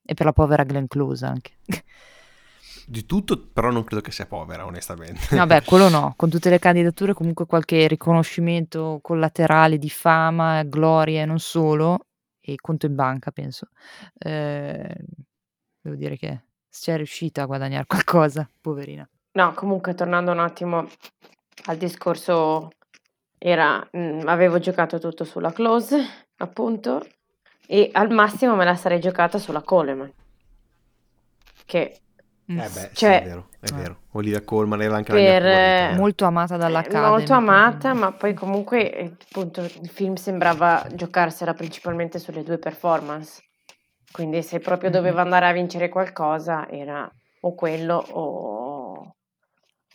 E 0.03 0.15
per 0.15 0.25
la 0.25 0.33
povera 0.33 0.63
Glenn 0.63 0.85
Close 0.87 1.27
anche. 1.27 1.57
Di 2.87 3.05
tutto, 3.05 3.51
però 3.53 3.69
non 3.69 3.83
credo 3.83 4.01
che 4.01 4.09
sia 4.11 4.25
povera, 4.25 4.65
onestamente. 4.65 5.35
Vabbè, 5.35 5.61
quello 5.63 5.89
no. 5.89 6.13
Con 6.17 6.31
tutte 6.31 6.49
le 6.49 6.57
candidature, 6.57 7.13
comunque 7.13 7.45
qualche 7.45 7.87
riconoscimento 7.87 8.97
collaterale 9.03 9.77
di 9.77 9.91
fama, 9.91 10.63
gloria 10.63 11.21
e 11.21 11.25
non 11.25 11.37
solo, 11.37 12.07
e 12.41 12.55
conto 12.55 12.87
in 12.87 12.95
banca, 12.95 13.29
penso. 13.29 13.67
Eh, 14.17 14.95
devo 15.79 15.95
dire 15.95 16.17
che 16.17 16.45
si 16.67 16.89
è 16.89 16.95
riuscita 16.95 17.43
a 17.43 17.45
guadagnare 17.45 17.85
qualcosa, 17.85 18.49
poverina. 18.59 19.07
No, 19.33 19.53
comunque 19.53 19.93
tornando 19.93 20.31
un 20.31 20.39
attimo 20.39 20.87
al 21.65 21.77
discorso 21.77 22.69
era 23.37 23.87
mhmm, 23.91 24.27
avevo 24.27 24.59
giocato 24.59 24.99
tutto 24.99 25.23
sulla 25.23 25.51
Close, 25.51 25.97
appunto, 26.37 27.05
e 27.67 27.89
al 27.93 28.09
massimo 28.11 28.55
me 28.55 28.65
la 28.65 28.75
sarei 28.75 28.99
giocata 28.99 29.37
sulla 29.37 29.61
Coleman. 29.61 30.11
Che 31.65 31.99
Eh 32.45 32.53
beh, 32.55 32.67
sì, 32.67 32.85
è 32.85 32.89
cioè 32.93 33.21
vero, 33.23 33.49
è 33.59 33.67
eh. 33.67 33.73
vero. 33.73 33.97
Olivia 34.13 34.41
Colman 34.43 34.81
era 34.81 34.95
anche 34.95 35.13
la 35.13 35.19
mia 35.19 35.39
per 35.39 35.41
favorita, 35.43 35.99
Molto 35.99 36.25
amata 36.25 36.57
dall'Academy 36.57 37.07
molto 37.07 37.33
amata, 37.33 37.93
ma 37.93 38.11
poi 38.11 38.33
comunque, 38.33 38.91
ehm, 38.91 39.15
appunto, 39.29 39.61
il 39.61 39.89
film 39.89 40.15
sembrava 40.15 40.83
giocarsela 40.91 41.53
principalmente 41.53 42.17
sulle 42.17 42.41
due 42.43 42.57
performance. 42.57 43.43
Quindi 44.11 44.41
se 44.41 44.57
proprio 44.59 44.89
doveva 44.89 45.21
andare 45.21 45.47
a 45.47 45.51
vincere 45.51 45.89
qualcosa 45.89 46.67
era 46.67 47.07
o 47.41 47.53
quello 47.53 48.03
o 48.13 48.68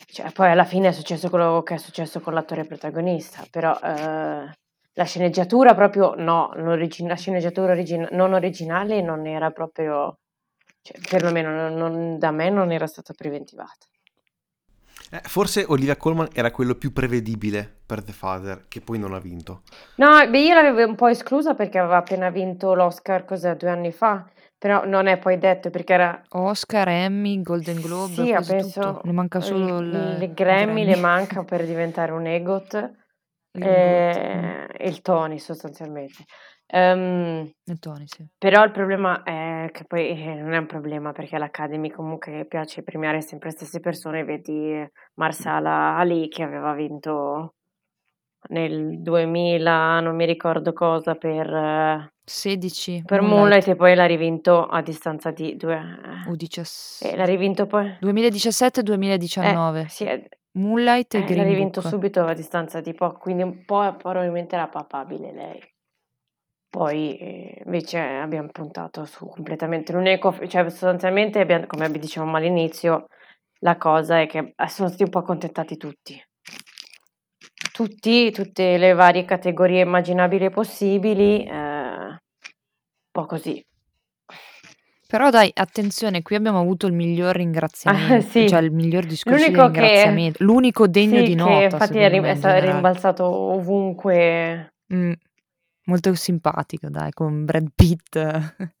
cioè, 0.07 0.31
poi 0.31 0.49
alla 0.51 0.65
fine 0.65 0.89
è 0.89 0.91
successo 0.91 1.29
quello 1.29 1.63
che 1.63 1.75
è 1.75 1.77
successo 1.77 2.19
con 2.19 2.33
l'attore 2.33 2.65
protagonista, 2.65 3.45
però 3.49 3.77
eh, 3.81 4.49
la 4.93 5.03
sceneggiatura 5.03 5.73
proprio 5.73 6.13
no, 6.15 6.51
la 6.55 7.15
sceneggiatura 7.15 7.71
origina- 7.71 8.09
non 8.11 8.33
originale 8.33 9.01
non 9.01 9.25
era 9.25 9.51
proprio, 9.51 10.19
cioè, 10.81 10.97
perlomeno 11.09 11.49
non, 11.51 11.73
non, 11.73 12.17
da 12.17 12.31
me 12.31 12.49
non 12.49 12.71
era 12.71 12.87
stata 12.87 13.13
preventivata. 13.13 13.85
Eh, 15.11 15.21
forse 15.23 15.65
Olivia 15.67 15.97
Colman 15.97 16.29
era 16.33 16.51
quello 16.51 16.75
più 16.75 16.91
prevedibile 16.91 17.71
per 17.85 18.03
The 18.03 18.11
Father, 18.11 18.65
che 18.67 18.81
poi 18.81 18.97
non 18.97 19.13
ha 19.13 19.19
vinto. 19.19 19.61
No, 19.95 20.27
beh, 20.27 20.39
io 20.39 20.53
l'avevo 20.53 20.89
un 20.89 20.95
po' 20.95 21.07
esclusa 21.07 21.53
perché 21.53 21.77
aveva 21.77 21.97
appena 21.97 22.29
vinto 22.29 22.73
l'Oscar, 22.73 23.23
cos'è, 23.23 23.55
due 23.55 23.69
anni 23.69 23.91
fa. 23.91 24.25
Però 24.57 24.85
non 24.85 25.07
è 25.07 25.17
poi 25.17 25.37
detto 25.37 25.69
perché 25.69 25.93
era... 25.93 26.21
Oscar, 26.29 26.87
Emmy, 26.87 27.41
Golden 27.41 27.79
Globe, 27.81 28.13
Sì, 28.13 28.29
quasi 28.29 28.51
penso... 28.51 28.81
tutto. 28.81 29.01
Ne 29.03 29.11
manca 29.11 29.39
solo 29.41 29.79
il, 29.79 29.87
il, 29.87 30.23
il 30.23 30.33
Grammy, 30.33 30.85
le 30.85 30.95
manca 30.95 31.43
per 31.43 31.65
diventare 31.65 32.11
un 32.11 32.25
EGOT 32.25 32.73
Il 33.53 33.63
e 33.63 34.11
Goat, 34.11 34.75
e 34.77 34.87
il 34.87 35.01
Tony 35.01 35.37
sostanzialmente. 35.39 36.23
Mm, 36.75 37.45
il 37.65 37.79
Tony, 37.79 38.05
sì. 38.07 38.25
però 38.39 38.63
il 38.63 38.71
problema 38.71 39.21
è 39.21 39.69
che 39.71 39.85
poi 39.85 40.19
eh, 40.19 40.33
non 40.33 40.53
è 40.53 40.57
un 40.57 40.65
problema 40.65 41.11
perché 41.11 41.35
all'Academy 41.35 41.91
comunque 41.91 42.45
piace 42.47 42.81
premiare 42.81 43.21
sempre 43.21 43.49
le 43.49 43.55
stesse 43.55 43.79
persone, 43.79 44.23
vedi 44.23 44.83
Marsala 45.13 45.95
Ali 45.95 46.27
che 46.27 46.41
aveva 46.41 46.73
vinto 46.73 47.53
nel 48.49 48.99
2000, 48.99 49.99
non 49.99 50.15
mi 50.15 50.25
ricordo 50.25 50.73
cosa, 50.73 51.13
per, 51.13 51.47
eh, 51.47 52.13
16, 52.25 53.03
per 53.05 53.21
Moonlight, 53.21 53.39
Moonlight 53.39 53.67
e 53.67 53.75
poi 53.75 53.95
l'ha 53.95 54.05
rivinto 54.05 54.65
a 54.65 54.81
distanza 54.81 55.31
di 55.31 55.55
due... 55.55 55.75
o 56.27 56.33
eh, 56.33 56.35
17, 56.35 57.15
l'ha 57.15 57.25
rivinto 57.25 57.67
poi... 57.67 57.97
2017 57.99 58.79
Eh, 58.79 58.83
2019, 58.83 59.85
sì, 59.87 60.05
eh, 60.05 60.27
Moonlight 60.53 61.13
e 61.13 61.17
eh, 61.17 61.21
l'ha 61.21 61.27
Green 61.27 61.47
rivinto 61.47 61.81
Book. 61.81 61.93
subito 61.93 62.23
a 62.23 62.33
distanza 62.33 62.81
di 62.81 62.93
poco, 62.93 63.19
quindi 63.19 63.43
un 63.43 63.63
po' 63.65 63.95
probabilmente 63.95 64.55
era 64.55 64.67
papabile 64.67 65.31
lei. 65.31 65.73
Poi 66.69 67.17
eh, 67.17 67.61
invece 67.63 67.99
abbiamo 67.99 68.49
puntato 68.51 69.05
su 69.05 69.27
completamente 69.27 69.93
l'unico, 69.93 70.35
cioè 70.47 70.69
sostanzialmente 70.69 71.39
abbiamo, 71.39 71.67
come 71.67 71.89
dicevamo 71.91 72.35
all'inizio, 72.35 73.05
la 73.59 73.77
cosa 73.77 74.19
è 74.19 74.27
che 74.27 74.53
eh, 74.55 74.67
sono 74.67 74.87
stati 74.87 75.03
un 75.03 75.09
po' 75.09 75.19
accontentati 75.19 75.77
tutti. 75.77 76.21
Tutti, 77.71 78.31
tutte 78.31 78.77
le 78.77 78.93
varie 78.93 79.25
categorie 79.25 79.81
immaginabili 79.81 80.45
e 80.45 80.49
possibili, 80.49 81.43
eh, 81.45 81.64
po' 83.15 83.25
così. 83.25 83.65
Però 85.07 85.29
dai, 85.29 85.49
attenzione, 85.53 86.21
qui 86.21 86.35
abbiamo 86.35 86.59
avuto 86.59 86.87
il 86.87 86.93
miglior 86.93 87.35
ringraziamento, 87.35 88.27
sì. 88.27 88.49
cioè 88.49 88.59
il 88.61 88.71
miglior 88.71 89.05
discorso 89.05 89.37
di 89.37 89.51
L'unico 89.51 89.71
che, 89.71 89.79
ringraziamento, 89.79 90.43
l'unico 90.43 90.87
degno 90.87 91.17
sì, 91.19 91.23
di 91.23 91.29
che 91.29 91.35
nota, 91.35 91.63
infatti 91.63 91.97
è, 91.97 92.09
secondo 92.09 92.27
ri- 92.33 92.39
me, 92.41 92.41
è 92.41 92.61
rimbalzato 92.61 93.25
ovunque. 93.25 94.73
Mm, 94.93 95.11
molto 95.85 96.13
simpatico, 96.15 96.89
dai, 96.89 97.11
con 97.11 97.45
Brad 97.45 97.69
Pitt, 97.73 98.17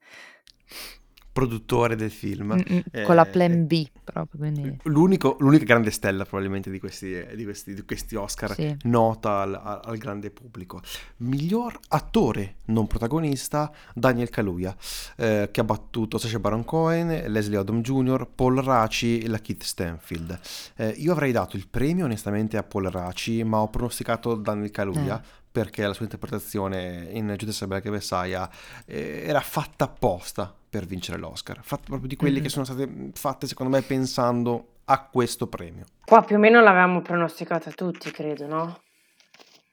Produttore 1.35 1.97
del 1.97 2.11
film. 2.11 2.53
Mm, 2.53 2.75
mm, 2.75 3.03
con 3.03 3.13
la 3.15 3.27
Eh, 3.27 3.29
Plan 3.29 3.67
B, 3.67 3.85
proprio, 4.05 4.39
quindi 4.39 4.77
L'unico- 4.83 5.35
l'unica 5.39 5.65
grande 5.65 5.91
stella 5.91 6.23
probabilmente 6.23 6.71
di 6.71 6.79
questi, 6.79 7.25
di 7.35 7.43
questi, 7.43 7.73
di 7.73 7.81
questi 7.83 8.15
Oscar 8.15 8.53
sì. 8.53 8.73
nota 8.83 9.41
al, 9.41 9.53
al- 9.83 9.97
grande 9.97 10.31
pubblico. 10.31 10.81
Miglior 11.17 11.77
attore 11.89 12.55
non 12.67 12.87
protagonista 12.87 13.69
Daniel 13.93 14.29
Kaluuya, 14.29 14.73
eh, 15.17 15.49
che 15.51 15.59
ha 15.59 15.63
battuto 15.65 16.17
Sacha 16.17 16.39
Baron 16.39 16.63
Cohen, 16.63 17.29
Leslie 17.29 17.57
Odom 17.57 17.81
Jr., 17.81 18.27
Paul 18.33 18.61
Raci 18.61 19.19
e 19.19 19.27
la 19.27 19.39
Keith 19.39 19.63
Stanfield. 19.63 20.39
Eh, 20.77 20.87
io 20.91 21.11
avrei 21.11 21.33
dato 21.33 21.57
il 21.57 21.67
premio 21.67 22.05
onestamente 22.05 22.55
a 22.55 22.63
Paul 22.63 22.85
Raci, 22.85 23.43
ma 23.43 23.57
ho 23.59 23.67
pronosticato 23.69 24.35
Daniel 24.35 24.71
Kaluuya 24.71 25.21
Eh. 25.21 25.43
perché 25.51 25.85
la 25.85 25.93
sua 25.93 26.05
interpretazione 26.05 27.07
in 27.11 27.33
Giudice 27.37 27.67
Black 27.67 27.85
Messiah 27.87 28.49
eh, 28.85 29.23
era 29.25 29.41
fatta 29.41 29.83
apposta 29.85 30.53
per 30.75 30.85
vincere 30.85 31.17
l'Oscar, 31.17 31.59
fatta 31.61 31.83
proprio 31.85 32.09
di 32.09 32.17
quelle 32.17 32.39
Mm. 32.39 32.43
che 32.43 32.49
sono 32.49 32.65
state 32.65 33.11
fatte 33.13 33.47
secondo 33.47 33.75
me 33.75 33.81
pensando 33.81 34.79
a 34.85 35.07
questo 35.07 35.47
premio. 35.47 35.85
Qua 36.03 36.21
più 36.23 36.35
o 36.35 36.39
meno 36.39 36.59
l'avevamo 36.61 37.01
pronosticata 37.01 37.71
tutti, 37.71 38.11
credo, 38.11 38.45
no? 38.45 38.79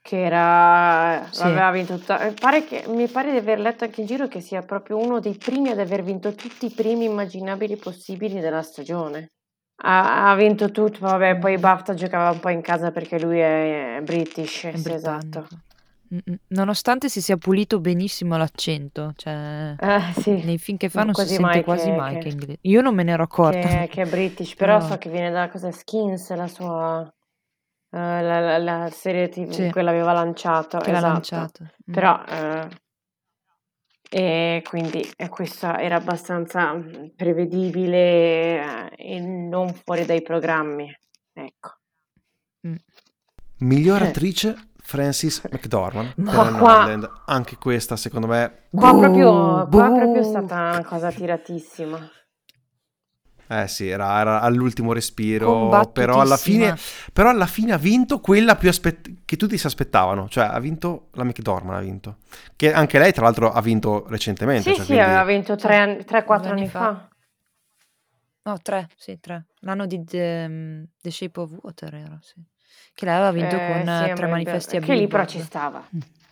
Che 0.01 0.25
era. 0.25 1.27
Sì. 1.31 1.43
aveva 1.43 1.71
vinto 1.73 1.97
tutta. 1.99 2.21
eh, 2.21 2.33
Pare 2.33 2.65
che, 2.65 2.85
mi 2.89 3.09
pare 3.09 3.33
di 3.33 3.39
aver 3.39 3.59
letto 3.59 3.85
anche 3.85 4.01
in 4.01 4.07
giro 4.07 4.29
che 4.29 4.41
sia 4.41 4.63
proprio 4.63 4.97
uno 4.99 5.19
dei 5.21 5.37
primi 5.37 5.71
ad 5.71 5.79
aver 5.81 6.03
vinto 6.03 6.35
tutti 6.35 6.67
i 6.67 6.71
premi 6.71 7.05
immaginabili 7.07 7.77
possibili 7.77 8.41
della 8.41 8.63
stagione. 8.63 9.31
Ha, 9.85 10.31
ha 10.31 10.35
vinto 10.37 10.71
tutto, 10.71 10.99
vabbè, 11.01 11.39
poi 11.39 11.59
BAFTA 11.59 11.95
giocava 11.95 12.31
un 12.31 12.39
po' 12.41 12.51
in 12.51 12.61
casa 12.61 12.91
perché 12.93 13.19
lui 13.21 13.39
è, 13.41 14.01
British, 14.05 14.65
È 14.65 14.77
sì, 14.77 14.93
esatto. 14.93 15.47
Mm, 16.15 16.19
mm. 16.31 16.35
Nonostante 16.49 17.09
si 17.09 17.23
sia 17.23 17.37
pulito 17.39 17.81
benissimo 17.81 18.37
l'accento, 18.37 19.13
cioè 19.17 19.75
Eh, 19.79 20.13
sì, 20.21 20.43
nei 20.45 20.59
film 20.59 20.77
che 20.77 20.89
fa 20.91 21.05
non 21.05 21.15
si 21.15 21.21
quasi 21.23 21.35
sente 21.35 21.43
mai 21.43 21.65
quasi 21.65 21.85
che, 21.91 21.97
mai 21.97 22.15
che 22.15 22.21
che- 22.21 22.29
è 22.29 22.33
inglese. 22.33 22.59
Io 22.63 22.81
non 22.83 22.95
me 22.95 23.03
ne 23.03 23.13
ero 23.13 23.23
accorta. 23.23 23.69
che, 23.69 23.89
che 23.89 24.03
è 24.03 24.07
British, 24.09 24.55
però 24.55 24.77
Però 24.77 24.91
so 24.91 24.99
che 24.99 25.09
viene 25.11 25.31
da 25.31 25.49
cos'è 25.49 25.71
Skins, 25.71 26.35
la 26.35 26.49
sua 26.49 27.03
eh, 27.95 27.97
la, 27.99 28.41
la- 28.41 28.59
la 28.59 28.91
serie 28.91 29.29
TV, 29.29 29.51
sì, 29.51 29.71
quella 29.71 29.91
aveva 29.91 30.13
lanciato, 30.13 30.79
che 30.79 30.91
l'ha 30.91 30.99
esatto. 30.99 31.13
lanciato. 31.13 31.63
Mm. 31.91 31.93
Però 31.93 32.25
eh, 32.27 32.69
e 34.15 34.63
quindi 34.69 35.11
e 35.17 35.29
questa 35.31 35.81
era 35.81 35.97
abbastanza 35.97 36.79
prevedibile 37.17 38.91
eh, 38.91 39.15
e 39.17 39.21
non 39.21 39.73
fuori 39.73 40.05
dai 40.05 40.21
programmi. 40.23 40.95
Ecco. 41.33 41.71
Mm. 42.67 42.75
Miglior 43.61 44.03
Eh. 44.03 44.07
attrice 44.09 44.55
Frances 44.93 45.43
McDormand 45.51 46.15
per 46.29 46.39
Ma 46.39 46.43
la 46.43 46.51
qua, 46.51 46.79
Nomadland. 46.79 47.11
Anche 47.27 47.57
questa, 47.57 47.97
secondo 47.97 48.27
me, 48.27 48.69
qua 48.75 48.95
proprio, 48.97 49.69
qua 49.71 49.93
proprio 49.93 50.21
è 50.21 50.25
stata 50.25 50.55
una 50.73 50.85
cosa 50.85 51.13
tiratissima. 51.13 52.11
eh 53.49 53.69
sì, 53.69 53.89
era, 53.89 54.19
era 54.21 54.41
all'ultimo 54.41 54.93
respiro, 54.95 55.91
però 55.93 56.21
alla 56.23 56.39
fine, 56.39 56.75
però 57.13 57.29
alla 57.29 57.47
fine 57.47 57.73
ha 57.73 57.77
vinto 57.77 58.19
quella 58.21 58.57
più 58.57 58.69
aspett- 58.71 59.11
che 59.27 59.37
tutti 59.37 59.59
si 59.59 59.67
aspettavano, 59.67 60.27
cioè 60.31 60.45
ha 60.45 60.59
vinto 60.59 61.09
la 61.13 61.25
McDormand, 61.25 61.79
ha 61.79 61.83
vinto. 61.83 62.17
Che 62.57 62.73
anche 62.73 62.99
lei, 62.99 63.13
tra 63.13 63.25
l'altro, 63.25 63.53
ha 63.53 63.61
vinto 63.61 64.07
recentemente, 64.09 64.73
Sì, 64.73 64.73
cioè, 64.73 64.87
sì, 64.87 64.99
aveva 64.99 65.25
quindi 65.25 65.25
vinto 65.25 65.57
Sì, 65.57 65.69
3-4 66.07 66.53
due 66.53 66.53
anni 66.53 66.65
anni 66.65 66.71
fa. 66.71 66.95
fa. 66.95 67.09
No, 68.45 68.59
tre, 68.59 68.89
sì, 68.97 69.19
tre. 69.21 69.47
L'anno 69.61 69.87
di 69.87 70.03
The, 70.05 70.89
The 71.01 71.11
Shape 71.11 71.41
of 71.41 71.53
Water 71.63 71.95
era, 71.95 72.19
sì. 72.23 72.41
Che 72.95 73.05
lei 73.05 73.15
aveva 73.15 73.33
vinto 73.33 73.57
Eh, 73.57 73.67
con 73.67 73.81
sì, 73.83 73.89
eh, 74.05 74.11
a 74.11 74.15
Tre 74.15 74.27
manifesti 74.29 74.77
a 74.77 74.81
che 74.81 74.95
lì 74.95 75.07
però 75.09 75.25
ci 75.25 75.41
stava. 75.41 75.85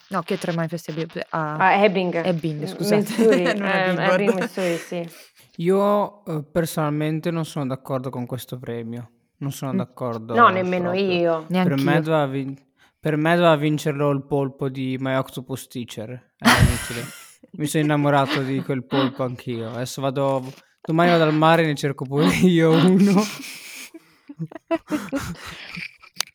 No, 0.08 0.22
che 0.22 0.38
Tre 0.38 0.52
manifesti 0.52 0.90
a 0.90 0.94
Billboard? 0.94 1.26
A 1.30 1.56
Ah, 1.56 1.84
Ebbing, 1.84 2.24
Ebbing, 2.24 2.62
M- 2.62 2.66
scusate. 2.66 2.96
Missouri, 2.96 3.42
non 3.56 3.68
è 3.68 3.82
eh, 3.82 3.84
Billboard. 3.94 4.20
Ebbing, 4.20 4.40
Missouri, 4.40 4.76
sì. 4.76 5.08
Io 5.56 6.24
eh, 6.24 6.42
personalmente 6.50 7.30
non 7.30 7.44
sono 7.44 7.66
d'accordo 7.66 8.10
con 8.10 8.26
questo 8.26 8.58
premio. 8.58 9.10
Non 9.38 9.52
sono 9.52 9.72
Mm. 9.72 9.76
No, 9.76 9.84
d'accordo 9.84 10.48
nemmeno 10.50 10.90
proprio. 10.90 11.12
io. 11.12 11.46
Per 11.46 11.76
me 11.76 11.84
Neanch'io. 11.84 12.00
doveva, 12.02 12.26
vin- 12.26 12.58
per 13.00 13.16
me 13.16 13.34
doveva 13.36 13.56
vincerlo 13.56 14.10
il 14.10 14.26
polpo 14.26 14.68
di 14.68 14.96
My 15.00 15.14
Octopus 15.16 15.66
Teacher. 15.68 16.32
Inutile. 16.38 17.04
Mi 17.52 17.66
sono 17.66 17.84
innamorato 17.84 18.42
di 18.42 18.62
quel 18.62 18.84
polpo 18.84 19.22
anch'io. 19.22 19.70
Adesso 19.70 20.00
vado. 20.02 20.52
Domani 20.82 21.10
vado 21.10 21.24
al 21.24 21.34
mare 21.34 21.62
e 21.62 21.66
ne 21.66 21.74
cerco 21.74 22.04
pure 22.04 22.26
io 22.42 22.70
uno. 22.72 23.20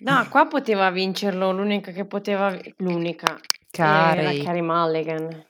No, 0.06 0.28
qua 0.30 0.46
poteva 0.46 0.92
vincerlo, 0.92 1.52
l'unica 1.52 1.92
che 1.92 2.06
poteva, 2.06 2.56
l'unica, 2.78 3.28
era 3.28 3.40
Carey, 3.72 4.44
Carey 4.44 4.62
Mulligan. 4.62 5.46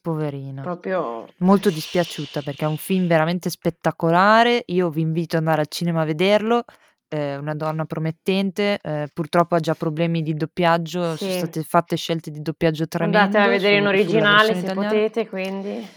poverina. 0.00 0.62
Proprio, 0.62 1.26
Molto 1.38 1.70
dispiaciuta 1.70 2.42
perché 2.42 2.64
è 2.64 2.68
un 2.68 2.76
film 2.76 3.06
veramente 3.06 3.50
spettacolare. 3.50 4.62
Io 4.66 4.88
vi 4.90 5.00
invito 5.00 5.36
ad 5.36 5.42
andare 5.42 5.62
al 5.62 5.68
cinema 5.68 6.02
a 6.02 6.04
vederlo. 6.04 6.64
È 7.08 7.34
una 7.36 7.54
donna 7.54 7.84
promettente, 7.84 8.78
eh, 8.80 9.08
purtroppo 9.12 9.56
ha 9.56 9.60
già 9.60 9.74
problemi 9.74 10.22
di 10.22 10.34
doppiaggio. 10.34 11.16
Sono 11.16 11.30
sì. 11.30 11.38
state 11.38 11.62
fatte 11.62 11.96
scelte 11.96 12.30
di 12.30 12.40
doppiaggio 12.40 12.86
Andate 12.98 13.38
a 13.38 13.48
vedere 13.48 13.76
in 13.76 13.82
su- 13.84 13.88
sulla 13.88 13.98
originale 13.98 14.54
se 14.54 14.58
italiana. 14.60 14.88
potete, 14.88 15.28
quindi. 15.28 15.88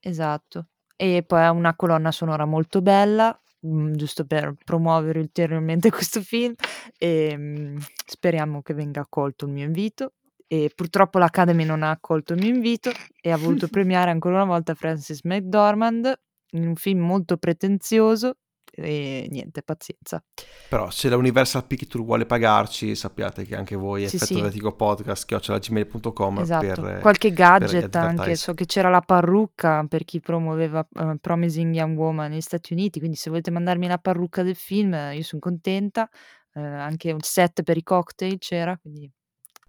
Esatto. 0.00 0.66
E 0.96 1.24
poi 1.26 1.42
ha 1.42 1.50
una 1.52 1.74
colonna 1.74 2.10
sonora 2.10 2.44
molto 2.44 2.82
bella, 2.82 3.38
mm, 3.64 3.92
giusto 3.94 4.24
per 4.24 4.54
promuovere 4.64 5.20
ulteriormente 5.20 5.90
questo 5.90 6.20
film. 6.20 6.54
E 6.98 7.34
mm, 7.36 7.76
speriamo 8.06 8.62
che 8.62 8.74
venga 8.74 9.00
accolto 9.00 9.46
il 9.46 9.52
mio 9.52 9.64
invito. 9.64 10.14
E 10.48 10.70
purtroppo 10.74 11.18
l'Academy 11.18 11.64
non 11.64 11.82
ha 11.82 11.90
accolto 11.90 12.32
il 12.32 12.40
mio 12.40 12.54
invito 12.54 12.90
e 13.20 13.30
ha 13.32 13.36
voluto 13.36 13.66
premiare 13.68 14.10
ancora 14.10 14.36
una 14.36 14.44
volta 14.44 14.74
Frances 14.74 15.22
McDormand 15.24 16.12
in 16.52 16.68
un 16.68 16.76
film 16.76 17.00
molto 17.00 17.36
pretenzioso. 17.36 18.36
E 18.78 19.26
niente, 19.30 19.62
pazienza. 19.62 20.22
Però 20.68 20.90
se 20.90 21.08
la 21.08 21.16
Universal 21.16 21.64
Picture 21.66 22.04
vuole 22.04 22.26
pagarci, 22.26 22.94
sappiate 22.94 23.44
che 23.44 23.56
anche 23.56 23.74
voi, 23.76 24.06
Sì, 24.08 24.16
effetto 24.16 24.34
sì. 24.34 24.40
Vertigo 24.40 24.72
Podcast, 24.74 25.24
chiocciolagmail.com 25.26 26.38
Esatto, 26.40 26.82
per, 26.82 26.98
qualche 27.00 27.28
per 27.28 27.36
gadget 27.36 27.94
anche, 27.96 28.08
advertise. 28.08 28.34
so 28.36 28.54
che 28.54 28.66
c'era 28.66 28.90
la 28.90 29.00
parrucca 29.00 29.84
per 29.88 30.04
chi 30.04 30.20
promuoveva 30.20 30.86
eh, 30.92 31.16
Promising 31.20 31.74
Young 31.74 31.96
Woman 31.98 32.30
negli 32.30 32.40
Stati 32.40 32.72
Uniti, 32.72 32.98
quindi 32.98 33.16
se 33.16 33.30
volete 33.30 33.50
mandarmi 33.50 33.86
la 33.86 33.98
parrucca 33.98 34.42
del 34.42 34.56
film 34.56 34.92
eh, 34.94 35.16
io 35.16 35.22
sono 35.22 35.40
contenta, 35.40 36.08
Eh, 36.56 36.60
anche 36.60 37.12
un 37.12 37.20
set 37.20 37.62
per 37.62 37.76
i 37.76 37.82
cocktail 37.82 38.38
c'era, 38.38 38.78
quindi 38.78 39.10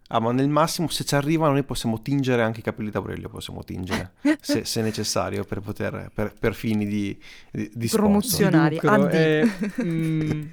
Ah, 0.10 0.20
ma 0.20 0.32
nel 0.32 0.47
massimo, 0.47 0.88
se 0.88 1.03
ci 1.03 1.16
arriva, 1.16 1.49
noi 1.49 1.64
possiamo 1.64 2.01
tingere 2.01 2.41
anche 2.41 2.62
i 2.62 2.64
capelli 2.64 2.89
d'Aurelio, 2.89 3.28
possiamo 3.28 3.64
tingere, 3.64 4.14
se, 4.39 4.64
se 4.64 4.82
necessario, 4.82 5.43
per, 5.43 5.60
poter, 5.60 6.12
per, 6.14 6.34
per 6.39 6.53
fini 6.53 6.86
di, 6.86 7.20
di, 7.51 7.70
di. 7.74 7.88
Promozionari. 7.89 8.78
Eh, 8.78 9.49
mm. 9.84 10.43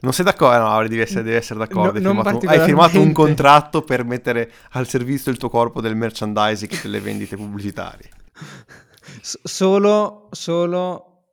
Non 0.00 0.12
sei 0.12 0.24
d'accordo? 0.24 0.68
No, 0.68 0.82
devi 0.82 1.00
essere, 1.00 1.22
devi 1.22 1.36
essere 1.36 1.58
d'accordo. 1.58 1.98
No, 2.00 2.20
hai, 2.20 2.24
firmato, 2.24 2.46
hai 2.46 2.60
firmato 2.60 3.00
un 3.00 3.12
contratto 3.12 3.82
per 3.82 4.04
mettere 4.04 4.50
al 4.70 4.86
servizio 4.86 5.30
il 5.30 5.38
tuo 5.38 5.48
corpo 5.48 5.80
del 5.80 5.96
merchandising 5.96 6.72
e 6.72 6.78
delle 6.82 7.00
vendite 7.00 7.36
pubblicitarie. 7.36 8.08
s- 9.20 9.38
solo, 9.42 10.28
solo 10.32 11.24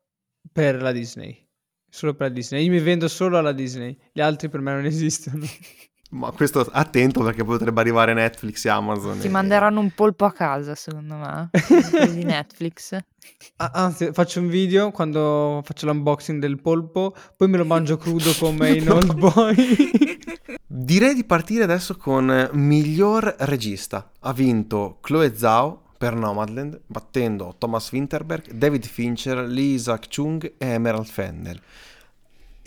per 0.52 0.82
la 0.82 0.92
Disney. 0.92 1.46
Solo 1.90 2.14
per 2.14 2.28
la 2.28 2.34
Disney. 2.34 2.64
Io 2.66 2.72
mi 2.72 2.80
vendo 2.80 3.08
solo 3.08 3.38
alla 3.38 3.54
Disney. 3.54 3.98
Gli 4.12 4.22
altri 4.22 4.50
per 4.50 4.62
me 4.62 4.74
non 4.74 4.86
esistono. 4.86 5.46
Ma 6.12 6.32
questo 6.32 6.66
attento 6.72 7.22
perché 7.22 7.44
potrebbe 7.44 7.82
arrivare 7.82 8.14
Netflix 8.14 8.66
e 8.66 8.70
Amazon. 8.70 9.20
Ti 9.20 9.28
e- 9.28 9.30
manderanno 9.30 9.80
un 9.80 9.92
polpo 9.92 10.26
a 10.26 10.32
casa, 10.32 10.74
secondo 10.76 11.16
me. 11.16 11.50
di 12.14 12.24
Netflix. 12.24 12.98
Ah, 13.58 13.72
Anzi, 13.74 14.12
faccio 14.14 14.40
un 14.40 14.48
video 14.48 14.92
quando 14.92 15.62
faccio 15.66 15.86
l'unboxing 15.86 16.40
del 16.40 16.62
polpo, 16.62 17.14
poi 17.36 17.50
me 17.50 17.58
lo 17.58 17.66
mangio 17.66 17.98
crudo 17.98 18.32
come 18.40 18.70
in 18.78 18.90
Old 18.90 19.14
Boy. 19.16 19.78
Direi 20.66 21.14
di 21.14 21.26
partire 21.26 21.64
adesso 21.64 21.98
con 21.98 22.50
miglior 22.54 23.36
regista. 23.40 24.10
Ha 24.22 24.32
vinto 24.32 25.00
Chloe 25.02 25.36
Zhao 25.36 25.82
per 25.98 26.14
Nomadland, 26.16 26.82
battendo 26.86 27.56
Thomas 27.58 27.92
Winterberg, 27.92 28.52
David 28.52 28.86
Fincher, 28.86 29.40
Lee 29.40 29.74
Isaac 29.74 30.08
Chung 30.08 30.54
e 30.58 30.68
Emerald 30.68 31.08
Fennell. 31.08 31.60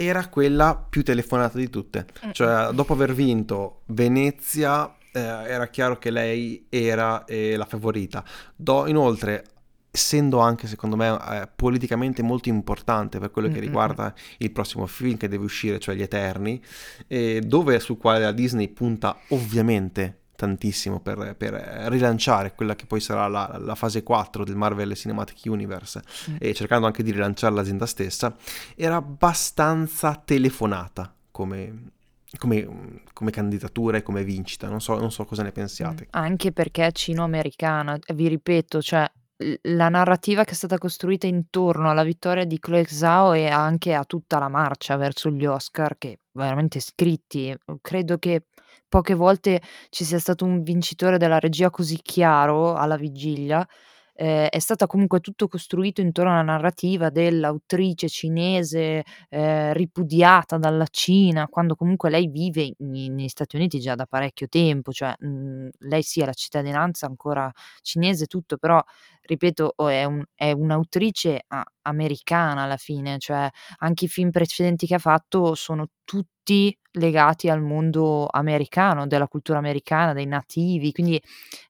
Era 0.02 0.28
quella 0.28 0.74
più 0.88 1.02
telefonata 1.04 1.58
di 1.58 1.68
tutte. 1.68 2.06
Cioè, 2.32 2.72
dopo 2.72 2.94
aver 2.94 3.12
vinto 3.12 3.82
Venezia, 3.86 4.90
eh, 5.12 5.20
era 5.20 5.68
chiaro 5.68 5.98
che 5.98 6.10
lei 6.10 6.64
era 6.70 7.24
eh, 7.26 7.54
la 7.56 7.66
favorita. 7.66 8.24
Do- 8.56 8.86
inoltre, 8.86 9.44
essendo 9.90 10.38
anche, 10.38 10.66
secondo 10.68 10.96
me, 10.96 11.18
eh, 11.30 11.48
politicamente 11.54 12.22
molto 12.22 12.48
importante 12.48 13.18
per 13.18 13.30
quello 13.30 13.48
che 13.48 13.54
Mm, 13.54 13.58
mm, 13.58 13.60
riguarda 13.60 14.14
il 14.38 14.50
prossimo 14.52 14.86
film 14.86 15.18
che 15.18 15.28
deve 15.28 15.44
uscire, 15.44 15.78
cioè 15.78 15.94
Gli 15.94 16.02
Eterni, 16.02 16.62
eh, 17.06 17.42
dove 17.44 17.78
sul 17.78 17.98
quale 17.98 18.20
la 18.20 18.32
Disney 18.32 18.68
punta 18.68 19.18
ovviamente 19.28 20.19
tantissimo 20.40 21.00
per, 21.00 21.34
per 21.36 21.52
rilanciare 21.90 22.54
quella 22.54 22.74
che 22.74 22.86
poi 22.86 23.00
sarà 23.00 23.28
la, 23.28 23.58
la 23.60 23.74
fase 23.74 24.02
4 24.02 24.42
del 24.42 24.56
Marvel 24.56 24.94
Cinematic 24.94 25.42
Universe 25.44 26.00
Mm. 26.30 26.36
e 26.38 26.54
cercando 26.54 26.86
anche 26.86 27.02
di 27.02 27.10
rilanciare 27.10 27.54
l'azienda 27.54 27.86
stessa, 27.86 28.34
era 28.74 28.96
abbastanza 28.96 30.20
telefonata 30.22 31.12
come, 31.30 31.90
come, 32.38 33.02
come 33.12 33.30
candidatura 33.30 33.98
e 33.98 34.02
come 34.02 34.24
vincita. 34.24 34.68
Non 34.68 34.80
so, 34.80 34.98
non 34.98 35.10
so 35.10 35.24
cosa 35.24 35.42
ne 35.42 35.52
pensiate. 35.52 36.08
Anche 36.10 36.52
perché 36.52 36.86
è 36.86 36.92
cino-americana, 36.92 37.98
vi 38.14 38.28
ripeto, 38.28 38.80
cioè 38.82 39.10
la 39.62 39.88
narrativa 39.88 40.44
che 40.44 40.50
è 40.50 40.54
stata 40.54 40.76
costruita 40.76 41.26
intorno 41.26 41.88
alla 41.88 42.04
vittoria 42.04 42.44
di 42.44 42.58
Chloe 42.58 42.84
Zhao 42.86 43.32
e 43.32 43.48
anche 43.48 43.94
a 43.94 44.04
tutta 44.04 44.38
la 44.38 44.48
marcia 44.48 44.96
verso 44.96 45.30
gli 45.30 45.46
Oscar, 45.46 45.96
che 45.96 46.18
veramente 46.32 46.78
scritti, 46.80 47.56
credo 47.80 48.18
che 48.18 48.44
poche 48.90 49.14
volte 49.14 49.62
ci 49.90 50.04
sia 50.04 50.18
stato 50.18 50.44
un 50.44 50.62
vincitore 50.62 51.16
della 51.18 51.38
regia 51.38 51.70
così 51.70 51.98
chiaro 52.02 52.74
alla 52.74 52.96
vigilia. 52.98 53.66
Eh, 54.22 54.50
è 54.50 54.58
stata 54.58 54.86
comunque 54.86 55.20
tutto 55.20 55.48
costruito 55.48 56.02
intorno 56.02 56.32
alla 56.32 56.42
narrativa 56.42 57.08
dell'autrice 57.08 58.06
cinese 58.10 59.02
eh, 59.30 59.72
ripudiata 59.72 60.58
dalla 60.58 60.86
Cina, 60.90 61.48
quando 61.48 61.74
comunque 61.74 62.10
lei 62.10 62.26
vive 62.28 62.70
in- 62.80 63.14
negli 63.14 63.28
Stati 63.28 63.56
Uniti 63.56 63.80
già 63.80 63.94
da 63.94 64.04
parecchio 64.04 64.46
tempo, 64.48 64.92
cioè 64.92 65.14
mh, 65.18 65.68
lei 65.88 66.02
sì 66.02 66.20
ha 66.20 66.26
la 66.26 66.34
cittadinanza 66.34 67.06
ancora 67.06 67.50
cinese, 67.80 68.26
tutto, 68.26 68.58
però 68.58 68.82
ripeto, 69.22 69.72
oh, 69.76 69.88
è, 69.88 70.04
un- 70.04 70.22
è 70.34 70.52
un'autrice 70.52 71.42
a- 71.48 71.64
americana 71.82 72.62
alla 72.64 72.76
fine, 72.76 73.16
cioè 73.18 73.48
anche 73.78 74.04
i 74.04 74.08
film 74.08 74.30
precedenti 74.30 74.86
che 74.86 74.96
ha 74.96 74.98
fatto 74.98 75.54
sono 75.54 75.88
tutti 76.04 76.76
legati 76.92 77.48
al 77.48 77.62
mondo 77.62 78.26
americano, 78.30 79.06
della 79.06 79.28
cultura 79.28 79.58
americana, 79.58 80.12
dei 80.12 80.26
nativi, 80.26 80.92
quindi 80.92 81.20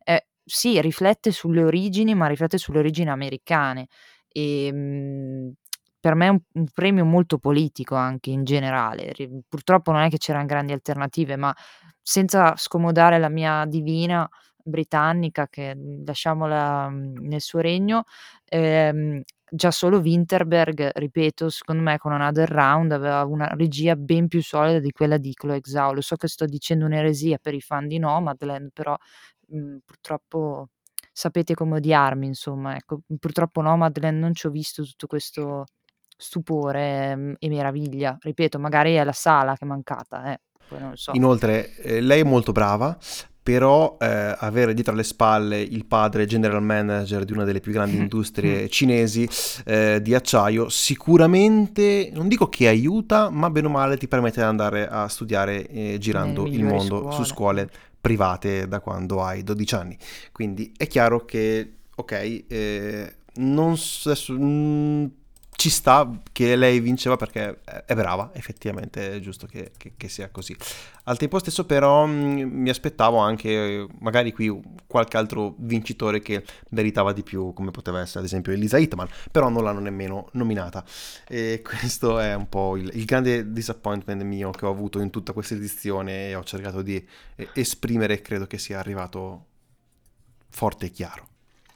eh, 0.04 0.26
sì, 0.50 0.80
riflette 0.80 1.30
sulle 1.32 1.62
origini, 1.62 2.14
ma 2.14 2.26
riflette 2.26 2.58
sulle 2.58 2.78
origini 2.80 3.10
americane. 3.10 3.86
E, 4.28 4.72
mh, 4.72 5.52
per 6.00 6.14
me 6.14 6.26
è 6.26 6.28
un, 6.30 6.40
un 6.54 6.66
premio 6.72 7.04
molto 7.04 7.38
politico 7.38 7.94
anche 7.94 8.30
in 8.30 8.44
generale. 8.44 9.12
Purtroppo 9.48 9.92
non 9.92 10.02
è 10.02 10.08
che 10.10 10.18
c'erano 10.18 10.46
grandi 10.46 10.72
alternative, 10.72 11.36
ma 11.36 11.54
senza 12.02 12.54
scomodare 12.56 13.18
la 13.18 13.28
mia 13.28 13.64
divina 13.66 14.28
britannica, 14.62 15.46
che 15.48 15.74
mh, 15.74 16.04
lasciamola 16.04 16.88
mh, 16.88 17.12
nel 17.28 17.40
suo 17.40 17.60
regno, 17.60 18.04
ehm, 18.46 19.22
già 19.52 19.70
solo 19.72 19.98
Winterberg, 19.98 20.90
ripeto, 20.94 21.48
secondo 21.50 21.82
me 21.82 21.98
con 21.98 22.12
Another 22.12 22.48
Round 22.48 22.92
aveva 22.92 23.24
una 23.24 23.48
regia 23.56 23.96
ben 23.96 24.28
più 24.28 24.42
solida 24.42 24.78
di 24.78 24.92
quella 24.92 25.16
di 25.18 25.32
Chloe 25.34 25.60
Zhao. 25.62 25.92
Lo 25.92 26.00
so 26.02 26.16
che 26.16 26.28
sto 26.28 26.44
dicendo 26.46 26.84
un'eresia 26.86 27.38
per 27.42 27.54
i 27.54 27.60
fan 27.60 27.88
di 27.88 27.98
Nomadland, 27.98 28.70
però 28.72 28.96
mh, 29.50 29.76
purtroppo 29.84 30.68
sapete 31.12 31.54
come 31.54 31.76
odiarmi, 31.76 32.26
insomma, 32.26 32.76
ecco, 32.76 33.00
purtroppo 33.18 33.60
Nomadland 33.60 34.18
non 34.18 34.34
ci 34.34 34.46
ho 34.46 34.50
visto 34.50 34.82
tutto 34.84 35.06
questo 35.06 35.64
stupore 36.16 37.14
mh, 37.14 37.34
e 37.38 37.48
meraviglia. 37.48 38.16
Ripeto, 38.20 38.58
magari 38.58 38.94
è 38.94 39.04
la 39.04 39.12
sala 39.12 39.54
che 39.54 39.64
è 39.64 39.68
mancata, 39.68 40.32
eh, 40.32 40.40
so. 40.94 41.12
Inoltre, 41.14 41.74
eh, 41.76 42.00
lei 42.00 42.20
è 42.20 42.24
molto 42.24 42.52
brava, 42.52 42.96
però 43.42 43.96
eh, 43.98 44.36
avere 44.38 44.74
dietro 44.74 44.92
alle 44.92 45.02
spalle 45.02 45.60
il 45.60 45.86
padre 45.86 46.26
general 46.26 46.62
manager 46.62 47.24
di 47.24 47.32
una 47.32 47.44
delle 47.44 47.60
più 47.60 47.72
grandi 47.72 47.96
industrie 47.98 48.68
cinesi 48.68 49.28
eh, 49.64 50.00
di 50.02 50.14
acciaio, 50.14 50.68
sicuramente, 50.68 52.10
non 52.12 52.28
dico 52.28 52.48
che 52.48 52.68
aiuta, 52.68 53.30
ma 53.30 53.50
bene 53.50 53.66
o 53.66 53.70
male 53.70 53.96
ti 53.96 54.08
permette 54.08 54.40
di 54.40 54.46
andare 54.46 54.86
a 54.86 55.08
studiare 55.08 55.66
eh, 55.66 55.96
girando 55.98 56.46
il 56.46 56.64
mondo 56.64 57.10
su 57.10 57.24
scuole. 57.24 57.68
Private 58.00 58.66
da 58.66 58.80
quando 58.80 59.22
hai 59.22 59.42
12 59.42 59.74
anni. 59.74 59.98
Quindi 60.32 60.72
è 60.76 60.86
chiaro 60.86 61.24
che, 61.24 61.72
ok, 61.94 62.44
eh, 62.48 63.14
non 63.34 63.76
adesso, 64.04 64.32
mm, 64.32 65.04
ci 65.60 65.68
sta 65.68 66.10
che 66.32 66.56
lei 66.56 66.80
vinceva 66.80 67.16
perché 67.16 67.60
è- 67.84 67.94
brava, 67.94 68.30
effettivamente 68.32 69.16
è 69.16 69.20
giusto 69.20 69.46
che, 69.46 69.72
che- 69.76 69.92
che 69.94 70.08
sia 70.08 70.30
così. 70.30 70.56
Al 71.04 71.18
tempo 71.18 71.38
stesso 71.38 71.66
però 71.66 72.06
mm, 72.06 72.40
mi 72.50 72.70
aspettavo 72.70 73.18
anche 73.18 73.50
eh, 73.50 73.86
magari 73.98 74.32
qui 74.32 74.58
qualche 74.86 75.18
altro 75.18 75.54
vincitore 75.58 76.20
che 76.20 76.42
meritava 76.70 77.12
di 77.12 77.22
più, 77.22 77.52
come 77.52 77.70
poteva 77.72 78.00
essere 78.00 78.20
ad 78.20 78.24
esempio 78.24 78.52
Elisa 78.52 78.78
Hitman, 78.78 79.06
però 79.30 79.50
non 79.50 79.62
l'hanno 79.64 79.80
nemmeno 79.80 80.28
nominata. 80.32 80.82
E 81.28 81.60
questo 81.62 82.18
è 82.18 82.32
un 82.34 82.48
po' 82.48 82.76
il, 82.78 82.90
il 82.94 83.04
grande 83.04 83.52
disappointment 83.52 84.22
mio 84.22 84.50
che 84.52 84.64
ho 84.64 84.70
avuto 84.70 84.98
in 85.00 85.10
tutta 85.10 85.34
questa 85.34 85.52
edizione 85.54 86.28
e 86.30 86.34
ho 86.36 86.42
cercato 86.44 86.80
di 86.80 87.06
eh, 87.36 87.48
esprimere, 87.52 88.22
credo 88.22 88.46
che 88.46 88.56
sia 88.56 88.78
arrivato 88.78 89.44
forte 90.48 90.86
e 90.86 90.90
chiaro. 90.90 91.28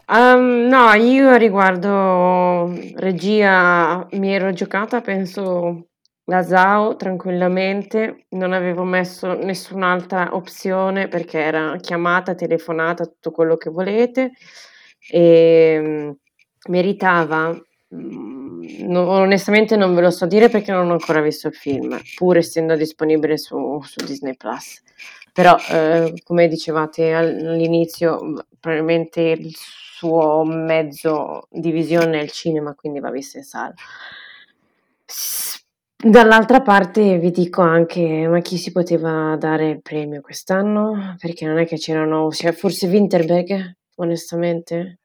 Um, 0.06 0.66
no, 0.68 0.92
io 0.94 1.34
riguardo 1.36 2.66
regia 2.96 4.06
mi 4.12 4.32
ero 4.34 4.52
giocata, 4.52 5.00
penso, 5.00 5.88
la 6.24 6.42
Zao 6.42 6.96
tranquillamente, 6.96 8.26
non 8.30 8.52
avevo 8.52 8.84
messo 8.84 9.32
nessun'altra 9.34 10.34
opzione 10.34 11.08
perché 11.08 11.38
era 11.38 11.76
chiamata, 11.80 12.34
telefonata, 12.34 13.06
tutto 13.06 13.30
quello 13.30 13.56
che 13.56 13.70
volete. 13.70 14.32
E 15.10 15.78
mm, 15.80 16.10
meritava, 16.68 17.50
mm, 17.94 18.62
no- 18.88 19.08
onestamente 19.08 19.76
non 19.76 19.94
ve 19.94 20.00
lo 20.02 20.10
so 20.10 20.26
dire 20.26 20.48
perché 20.50 20.70
non 20.72 20.88
ho 20.90 20.92
ancora 20.92 21.20
visto 21.22 21.48
il 21.48 21.54
film, 21.54 21.98
pur 22.16 22.36
essendo 22.36 22.76
disponibile 22.76 23.38
su, 23.38 23.80
su 23.82 24.04
Disney 24.04 24.36
Plus. 24.36 24.82
Però, 25.32 25.56
eh, 25.70 26.14
come 26.24 26.46
dicevate 26.48 27.12
al- 27.12 27.44
all'inizio, 27.46 28.44
probabilmente 28.60 29.20
il 29.20 29.52
suo 29.96 30.42
mezzo 30.44 31.46
di 31.50 31.70
visione 31.70 32.18
è 32.18 32.22
il 32.22 32.30
cinema, 32.32 32.74
quindi 32.74 32.98
va 32.98 33.10
visto 33.10 33.38
in 33.38 33.44
sala. 33.44 33.72
Dall'altra 35.96 36.60
parte 36.60 37.18
vi 37.18 37.30
dico 37.30 37.62
anche, 37.62 38.26
ma 38.26 38.40
chi 38.40 38.58
si 38.58 38.72
poteva 38.72 39.36
dare 39.36 39.68
il 39.68 39.82
premio 39.82 40.20
quest'anno? 40.20 41.14
Perché 41.18 41.46
non 41.46 41.58
è 41.58 41.66
che 41.66 41.76
c'erano, 41.76 42.30
cioè, 42.30 42.52
forse 42.52 42.88
Winterberg, 42.88 43.76
onestamente. 43.96 44.98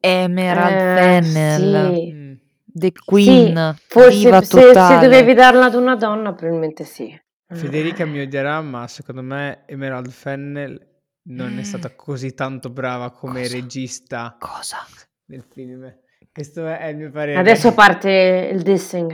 Emerald 0.00 0.74
Eh, 0.74 1.22
Fennel, 1.22 1.94
sì. 1.94 2.12
Mm. 2.12 2.32
The 2.64 2.92
Queen, 3.04 3.76
Forse 3.86 4.18
diva 4.18 4.42
se, 4.42 4.72
se 4.72 4.98
dovevi 4.98 5.34
darla 5.34 5.66
ad 5.66 5.74
una 5.74 5.94
donna, 5.94 6.32
probabilmente 6.32 6.84
sì. 6.84 7.16
Federica 7.46 8.04
mi 8.06 8.20
odierà, 8.20 8.60
ma 8.60 8.88
secondo 8.88 9.22
me 9.22 9.62
Emerald 9.66 10.10
Fennel 10.10 10.91
non 11.24 11.58
è 11.58 11.62
stata 11.62 11.94
così 11.94 12.34
tanto 12.34 12.70
brava 12.70 13.10
come 13.10 13.42
Cosa? 13.42 13.54
regista 13.54 14.36
Cosa? 14.38 14.78
nel 15.26 15.44
film. 15.50 15.92
Questo 16.32 16.66
è 16.66 16.86
il 16.86 16.96
mio 16.96 17.10
parere. 17.10 17.38
Adesso 17.38 17.72
parte 17.74 18.50
il 18.52 18.62
dissing. 18.62 19.12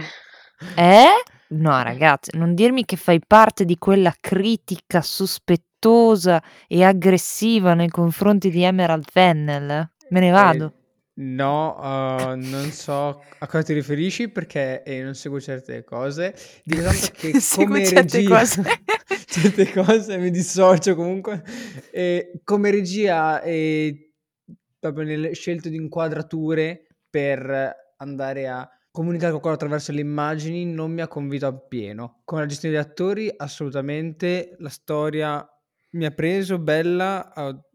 Eh? 0.77 1.23
No, 1.49 1.83
ragazzi, 1.83 2.37
non 2.37 2.55
dirmi 2.55 2.85
che 2.85 2.97
fai 2.97 3.21
parte 3.27 3.65
di 3.65 3.79
quella 3.79 4.15
critica 4.21 5.01
sospettosa 5.01 6.43
e 6.67 6.85
aggressiva 6.85 7.75
nei 7.75 7.89
confronti 7.89 8.51
di 8.51 8.63
Emerald 8.63 9.05
Fennel. 9.11 9.91
Me 10.11 10.21
ne 10.21 10.31
vado. 10.31 10.75
No, 11.21 11.75
uh, 11.77 12.37
non 12.37 12.71
so 12.71 13.25
a 13.39 13.47
cosa 13.49 13.63
ti 13.65 13.73
riferisci 13.73 14.29
perché 14.29 14.85
eh, 14.85 15.03
non 15.03 15.15
seguo 15.15 15.41
certe 15.41 15.83
cose. 15.83 16.35
Dico 16.63 16.83
tanto 16.83 17.09
che 17.15 17.33
come 17.57 17.85
certe 17.85 18.19
regia... 18.19 18.39
cose. 18.39 18.63
certe 19.27 19.73
cose 19.73 20.17
mi 20.19 20.31
dissocio 20.31 20.95
comunque. 20.95 21.43
E 21.91 22.41
come 22.45 22.71
regia 22.71 23.43
e 23.43 24.13
proprio 24.79 25.07
nelle 25.07 25.35
scelte 25.35 25.71
di 25.71 25.77
inquadrature 25.77 26.87
per 27.11 27.95
andare 27.97 28.47
a 28.47 28.69
comunicare 28.93 29.31
qualcosa 29.31 29.55
attraverso 29.55 29.91
le 29.91 30.01
immagini 30.01 30.65
non 30.67 30.93
mi 30.93 31.01
ha 31.01 31.09
convinto 31.09 31.47
appieno. 31.47 32.21
Con 32.25 32.39
la 32.39 32.47
gestione 32.47 32.77
degli 32.77 32.85
attori, 32.85 33.33
assolutamente. 33.37 34.55
La 34.59 34.69
storia 34.69 35.45
mi 35.91 36.05
ha 36.05 36.11
preso, 36.13 36.61
bella, 36.61 37.33
ho 37.35 37.68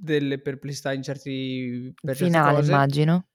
delle 0.00 0.40
perplessità 0.40 0.92
in 0.92 1.02
certi 1.02 1.92
per 2.00 2.16
Finale, 2.16 2.56
cose. 2.56 2.70
immagino. 2.72 3.26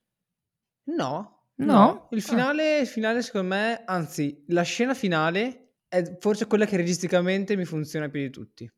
No, 0.86 1.48
No? 1.56 1.66
no. 1.66 2.08
Il 2.12 2.20
Ah. 2.20 2.22
finale, 2.22 2.80
il 2.80 2.88
finale 2.88 3.22
secondo 3.22 3.48
me, 3.56 3.84
anzi, 3.86 4.44
la 4.48 4.64
scena 4.64 4.94
finale 4.94 5.76
è 5.88 6.18
forse 6.20 6.48
quella 6.48 6.66
che 6.66 6.78
registicamente 6.78 7.56
mi 7.56 7.66
funziona 7.66 8.10
più 8.10 8.22
di 8.22 8.30
tutti. 8.30 8.70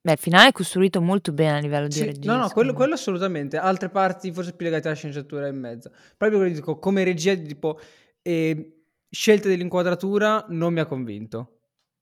Beh, 0.00 0.12
il 0.12 0.18
finale 0.18 0.48
è 0.48 0.52
costruito 0.52 1.00
molto 1.02 1.32
bene 1.32 1.58
a 1.58 1.60
livello 1.60 1.86
di 1.86 1.94
Sì, 1.94 2.04
regia. 2.06 2.32
no, 2.32 2.38
no, 2.38 2.48
quello, 2.50 2.72
quello 2.72 2.94
assolutamente. 2.94 3.56
Altre 3.58 3.90
parti 3.90 4.32
forse 4.32 4.54
più 4.54 4.64
legate 4.64 4.86
alla 4.88 4.96
sceneggiatura 4.96 5.46
e 5.48 5.52
mezzo. 5.52 5.90
Proprio 6.16 6.38
quello 6.40 6.54
dico, 6.54 6.78
come 6.78 7.04
regia, 7.04 7.34
tipo, 7.34 7.78
eh, 8.22 8.82
scelte 9.10 9.48
dell'inquadratura 9.48 10.46
non 10.48 10.72
mi 10.72 10.80
ha 10.80 10.86
convinto. 10.86 11.57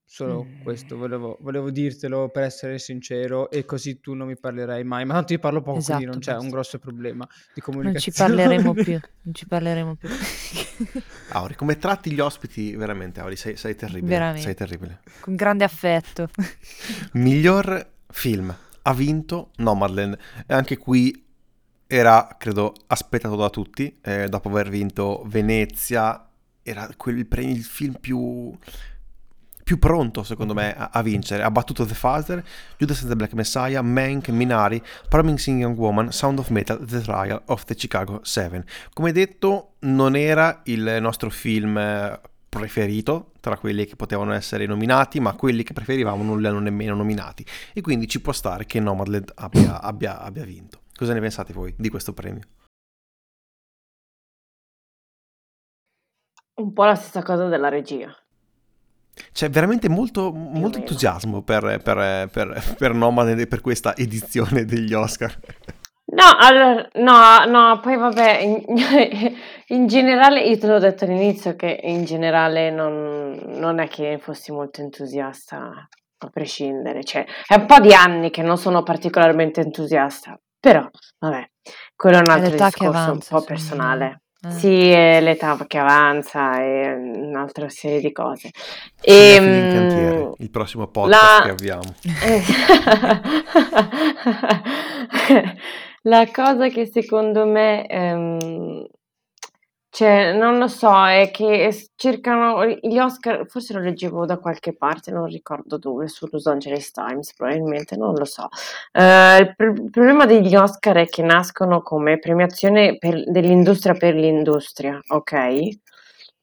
Solo 0.09 0.45
Mm. 0.45 0.63
questo, 0.63 0.97
volevo, 0.97 1.37
volevo 1.41 1.71
dirtelo 1.71 2.29
per 2.29 2.45
essere 2.45 2.79
sincero 2.79 3.51
e 3.51 3.65
così 3.65 4.01
tu 4.01 4.15
non 4.15 4.29
mi 4.29 4.37
parlerai 4.39 4.85
mai. 4.85 5.05
Ma 5.05 5.15
tanto 5.15 5.33
io 5.33 5.41
parlo 5.41 5.61
poco, 5.63 5.81
quindi 5.83 6.05
Esatto, 6.05 6.11
non 6.11 6.19
c'è 6.21 6.37
un 6.37 6.49
grosso 6.49 6.79
problema 6.79 7.27
di 7.29 7.35
Non 7.35 7.53
ci 7.55 7.61
comunicazione. 7.61 8.35
parleremo 8.35 8.73
più. 8.73 9.01
Non 9.27 9.35
ci 9.35 9.47
parleremo 9.49 9.95
più. 9.97 10.09
Auri, 11.31 11.57
come 11.57 11.77
tratti 11.79 12.13
gli 12.13 12.21
ospiti, 12.21 12.77
veramente, 12.77 13.19
Auri, 13.21 13.35
sei, 13.35 13.57
sei 13.57 13.75
terribile. 13.75 14.07
Veramente. 14.07 14.43
Sei 14.43 14.55
terribile. 14.55 15.01
Con 15.21 15.35
grande 15.35 15.65
affetto. 15.65 16.29
Miglior 17.15 17.91
film. 18.09 18.55
Ha 18.83 18.95
vinto 18.95 19.51
Nomadland. 19.57 20.17
E 20.47 20.55
anche 20.55 20.77
qui 20.77 21.25
era, 21.89 22.29
credo, 22.39 22.73
aspettato 22.87 23.35
da 23.37 23.51
tutti. 23.51 23.99
eh, 24.03 24.29
dopo 24.29 24.49
aver 24.49 24.69
vinto 24.69 25.25
Venezia, 25.27 26.29
era 26.63 26.89
quel 26.97 27.27
premio, 27.27 27.55
il 27.55 27.65
film 27.65 27.95
più, 28.01 28.57
più 29.67 29.81
pronto, 29.81 30.23
secondo 30.23 30.55
me, 30.55 30.77
a, 30.77 30.91
a 30.93 31.03
vincere. 31.03 31.43
Ha 31.43 31.51
battuto 31.51 31.85
The 31.85 31.95
Father, 31.95 32.41
Judas 32.77 33.01
and 33.01 33.09
the 33.09 33.17
Black 33.17 33.33
Messiah, 33.33 33.83
Mank, 33.83 34.29
Minari, 34.29 34.81
Promising 35.09 35.59
Young 35.59 35.77
Woman, 35.77 36.13
Sound 36.13 36.39
of 36.39 36.51
Metal, 36.51 36.79
The 36.85 37.01
Trial 37.01 37.43
of 37.47 37.65
the 37.65 37.75
Chicago 37.75 38.21
7. 38.23 38.65
Come 38.93 39.11
detto, 39.11 39.73
non 39.81 40.15
era 40.15 40.61
il 40.67 40.99
nostro 41.01 41.31
film 41.31 41.77
eh, 41.79 42.21
preferito 42.49 43.33
tra 43.41 43.59
quelli 43.59 43.87
che 43.87 43.97
potevano 43.97 44.35
essere 44.35 44.67
nominati, 44.67 45.19
ma 45.19 45.35
quelli 45.35 45.65
che 45.65 45.73
preferivamo 45.73 46.23
non 46.23 46.41
li 46.41 46.47
hanno 46.47 46.61
nemmeno 46.61 46.95
nominati. 46.95 47.45
E 47.73 47.81
quindi 47.81 48.07
ci 48.07 48.21
può 48.21 48.33
stare 48.33 48.67
che 48.67 48.79
Nomadland 48.79 49.33
abbia, 49.35 49.83
abbia, 49.83 50.21
abbia 50.21 50.45
vinto. 50.45 50.83
Cosa 50.95 51.13
ne 51.13 51.19
pensate 51.19 51.53
voi 51.53 51.75
di 51.77 51.89
questo 51.89 52.13
premio? 52.13 52.43
Un 56.55 56.73
po' 56.73 56.85
la 56.85 56.95
stessa 56.95 57.25
cosa 57.25 57.49
della 57.49 57.69
regia. 57.69 58.17
C'è 59.33 59.49
veramente 59.51 59.89
molto, 59.89 60.33
molto 60.33 60.79
entusiasmo 60.79 61.43
per, 61.43 61.81
per, 61.83 62.29
per, 62.31 62.75
per 62.77 62.95
Nomadland 62.95 63.41
e 63.41 63.47
per 63.47 63.61
questa 63.61 63.97
edizione 63.97 64.65
degli 64.65 64.93
Oscar. 64.93 65.37
No, 66.09 66.37
allora, 66.39 66.89
no, 66.95 67.45
no, 67.47 67.81
poi 67.81 67.97
vabbè, 67.97 68.39
in, 68.39 68.63
in 69.69 69.87
generale, 69.87 70.41
io 70.43 70.57
te 70.59 70.67
l'ho 70.67 70.79
detto 70.79 71.05
all'inizio 71.05 71.57
che 71.57 71.81
in 71.83 72.05
generale 72.05 72.71
non, 72.71 73.39
non 73.47 73.81
è 73.81 73.89
che 73.89 74.19
fossi 74.21 74.53
molto 74.53 74.81
entusiasta, 74.83 75.89
a 76.19 76.31
prescindere, 76.31 77.05
cioè 77.05 77.27
è 77.47 77.57
un 77.57 77.67
po' 77.67 77.81
di 77.81 77.93
anni 77.93 78.31
che 78.31 78.43
non 78.43 78.57
sono 78.57 78.83
particolarmente 78.83 79.61
entusiasta, 79.61 80.39
però 80.59 80.89
vabbè, 81.19 81.51
quello 81.95 82.17
è 82.17 82.21
un 82.21 82.31
altro 82.31 82.51
discorso 82.51 82.87
avanza, 82.87 83.35
un 83.35 83.41
po' 83.41 83.47
personale. 83.47 84.21
Eh. 84.49 84.53
Sì, 84.53 84.89
è 84.91 85.21
l'età 85.21 85.57
che 85.67 85.79
avanza 85.79 86.61
e 86.61 86.95
un'altra 86.95 87.69
serie 87.69 88.01
di 88.01 88.13
cose. 88.13 88.51
Cinefili 89.01 89.59
in 89.59 89.65
Ehm, 89.77 90.33
il 90.39 90.51
prossimo 90.51 90.87
podcast 90.87 91.39
la- 91.39 91.45
che 91.45 91.51
abbiamo. 91.51 91.95
La 96.03 96.29
cosa 96.33 96.69
che 96.69 96.87
secondo 96.87 97.47
me, 97.47 97.87
ehm, 97.87 98.87
cioè, 99.97 100.35
non 100.37 100.59
lo 100.59 100.69
so, 100.69 101.07
è 101.07 101.31
che 101.33 101.75
cercano 101.95 102.67
gli 102.67 102.99
Oscar, 102.99 103.47
forse 103.47 103.73
lo 103.73 103.81
leggevo 103.81 104.27
da 104.27 104.37
qualche 104.37 104.75
parte, 104.77 105.11
non 105.11 105.25
ricordo 105.25 105.79
dove, 105.79 106.07
su 106.07 106.29
Los 106.31 106.47
Angeles 106.47 106.91
Times 106.91 107.33
probabilmente, 107.33 107.97
non 107.97 108.13
lo 108.15 108.27
so. 108.27 108.51
Eh, 108.93 109.39
il, 109.39 109.55
pr- 109.57 109.79
il 109.79 109.91
problema 109.91 110.27
degli 110.27 110.55
Oscar 110.55 110.97
è 110.97 111.07
che 111.07 111.23
nascono 111.23 111.81
come 111.81 112.19
premiazione 112.19 112.99
per- 112.99 113.25
dell'industria 113.31 113.95
per 113.95 114.15
l'industria, 114.17 115.01
ok? 115.09 115.79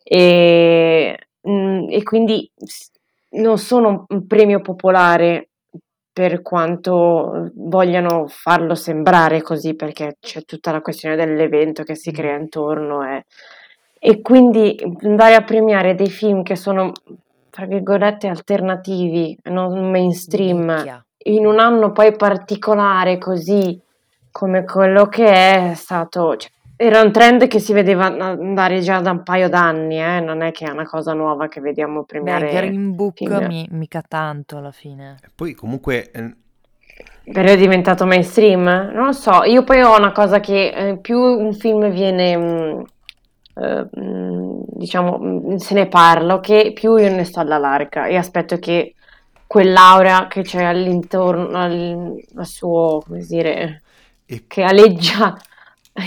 E, 0.03 1.17
mm, 1.47 1.89
e 1.91 2.01
quindi 2.01 2.51
non 3.33 3.59
sono 3.59 4.05
un 4.07 4.25
premio 4.25 4.61
popolare 4.61 5.49
per 6.13 6.43
quanto 6.43 7.49
vogliano 7.55 8.27
farlo 8.27 8.75
sembrare 8.75 9.41
così, 9.41 9.73
perché 9.73 10.17
c'è 10.19 10.43
tutta 10.43 10.71
la 10.71 10.81
questione 10.81 11.15
dell'evento 11.15 11.81
che 11.81 11.95
si 11.95 12.11
crea 12.11 12.37
intorno 12.37 13.03
e, 13.03 13.25
e 13.97 14.21
quindi 14.21 14.77
andare 15.01 15.33
a 15.33 15.43
premiare 15.43 15.95
dei 15.95 16.11
film 16.11 16.43
che 16.43 16.55
sono, 16.55 16.91
tra 17.49 17.65
virgolette, 17.65 18.27
alternativi, 18.27 19.35
non 19.45 19.89
mainstream, 19.89 20.71
Nicchia. 20.71 21.03
in 21.25 21.47
un 21.47 21.57
anno 21.59 21.91
poi 21.91 22.15
particolare 22.15 23.17
così 23.17 23.81
come 24.31 24.65
quello 24.65 25.07
che 25.07 25.25
è, 25.25 25.71
è 25.71 25.73
stato... 25.73 26.37
cioè, 26.37 26.51
era 26.75 27.01
un 27.01 27.11
trend 27.11 27.47
che 27.47 27.59
si 27.59 27.73
vedeva 27.73 28.05
andare 28.05 28.81
già 28.81 28.99
da 28.99 29.11
un 29.11 29.23
paio 29.23 29.49
d'anni, 29.49 30.01
eh, 30.01 30.19
non 30.19 30.41
è 30.41 30.51
che 30.51 30.65
è 30.65 30.71
una 30.71 30.85
cosa 30.85 31.13
nuova 31.13 31.47
che 31.47 31.61
vediamo 31.61 31.99
Beh, 31.99 32.05
premiare 32.05 32.49
Green 32.51 32.95
Book 32.95 33.17
film. 33.17 33.45
mi- 33.47 33.67
mica 33.71 34.03
tanto 34.07 34.57
alla 34.57 34.71
fine. 34.71 35.17
E 35.23 35.29
Poi 35.33 35.53
comunque 35.53 36.11
eh, 36.11 36.35
Però 37.31 37.47
è 37.49 37.57
diventato 37.57 38.05
mainstream? 38.05 38.63
Non 38.93 39.05
lo 39.05 39.11
so, 39.13 39.43
io 39.43 39.63
poi 39.63 39.81
ho 39.81 39.95
una 39.97 40.11
cosa 40.11 40.39
che 40.39 40.69
eh, 40.69 40.97
più 40.97 41.17
un 41.19 41.53
film 41.53 41.89
viene, 41.89 42.37
mm, 42.37 42.81
eh, 43.55 43.89
mm, 43.99 44.61
diciamo, 44.67 45.19
mm, 45.19 45.55
se 45.55 45.73
ne 45.73 45.87
parla, 45.87 46.39
che 46.41 46.71
più 46.73 46.97
io 46.97 47.09
ne 47.09 47.23
sto 47.23 47.39
alla 47.39 47.57
larga 47.57 48.07
e 48.07 48.17
aspetto 48.17 48.57
che 48.59 48.95
quell'aura 49.47 50.27
che 50.27 50.41
c'è 50.41 50.63
all'intorno, 50.63 51.57
al, 51.57 52.15
al 52.35 52.45
suo, 52.45 53.01
come 53.05 53.19
dire, 53.19 53.83
e 54.25 54.43
che 54.47 54.63
aleggia 54.63 55.37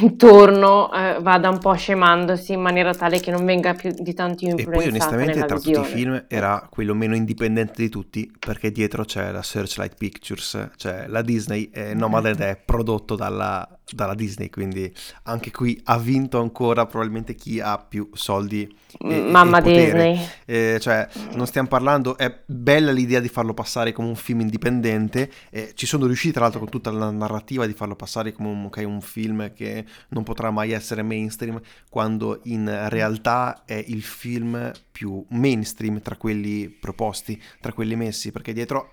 intorno, 0.00 0.92
eh, 0.92 1.18
vada 1.20 1.48
un 1.48 1.58
po' 1.58 1.74
scemandosi 1.74 2.52
in 2.52 2.60
maniera 2.60 2.92
tale 2.92 3.20
che 3.20 3.30
non 3.30 3.44
venga 3.44 3.74
più 3.74 3.92
di 3.96 4.14
tanto 4.14 4.44
E 4.44 4.64
poi 4.64 4.88
onestamente 4.88 5.44
tra 5.44 5.56
tutti 5.56 5.70
i 5.70 5.80
visione. 5.80 5.88
film 5.88 6.24
era 6.28 6.66
quello 6.68 6.94
meno 6.94 7.14
indipendente 7.14 7.82
di 7.82 7.88
tutti 7.88 8.30
perché 8.38 8.72
dietro 8.72 9.04
c'è 9.04 9.30
la 9.30 9.42
Searchlight 9.42 9.94
Pictures, 9.96 10.70
cioè 10.76 11.06
la 11.06 11.22
Disney 11.22 11.70
e 11.72 11.94
Nomadland 11.94 12.40
è 12.40 12.60
prodotto 12.62 13.14
dalla, 13.14 13.75
dalla 13.94 14.14
Disney, 14.14 14.50
quindi 14.50 14.92
anche 15.24 15.52
qui 15.52 15.80
ha 15.84 15.98
vinto 15.98 16.40
ancora 16.40 16.86
probabilmente 16.86 17.34
chi 17.36 17.60
ha 17.60 17.78
più 17.78 18.10
soldi 18.14 18.62
e, 18.98 19.20
Mamma 19.20 19.58
e 19.58 19.62
potere. 19.62 19.84
Disney. 19.84 20.28
Eh, 20.44 20.78
cioè, 20.80 21.08
non 21.34 21.46
stiamo 21.46 21.68
parlando, 21.68 22.16
è 22.16 22.42
bella 22.46 22.90
l'idea 22.90 23.20
di 23.20 23.28
farlo 23.28 23.54
passare 23.54 23.92
come 23.92 24.08
un 24.08 24.16
film 24.16 24.40
indipendente, 24.40 25.30
eh, 25.50 25.72
ci 25.74 25.86
sono 25.86 26.06
riusciti 26.06 26.32
tra 26.32 26.42
l'altro 26.42 26.60
con 26.60 26.68
tutta 26.68 26.90
la 26.90 27.10
narrativa 27.10 27.64
di 27.66 27.74
farlo 27.74 27.94
passare 27.94 28.32
come 28.32 28.48
un, 28.48 28.64
ok, 28.64 28.82
un 28.84 29.00
film 29.00 29.52
che 29.52 29.84
non 30.08 30.24
potrà 30.24 30.50
mai 30.50 30.72
essere 30.72 31.02
mainstream, 31.02 31.60
quando 31.88 32.40
in 32.44 32.88
realtà 32.88 33.62
è 33.64 33.82
il 33.86 34.02
film 34.02 34.72
più 34.90 35.24
mainstream 35.28 36.00
tra 36.00 36.16
quelli 36.16 36.68
proposti, 36.68 37.40
tra 37.60 37.72
quelli 37.72 37.94
messi, 37.94 38.32
perché 38.32 38.52
dietro... 38.52 38.90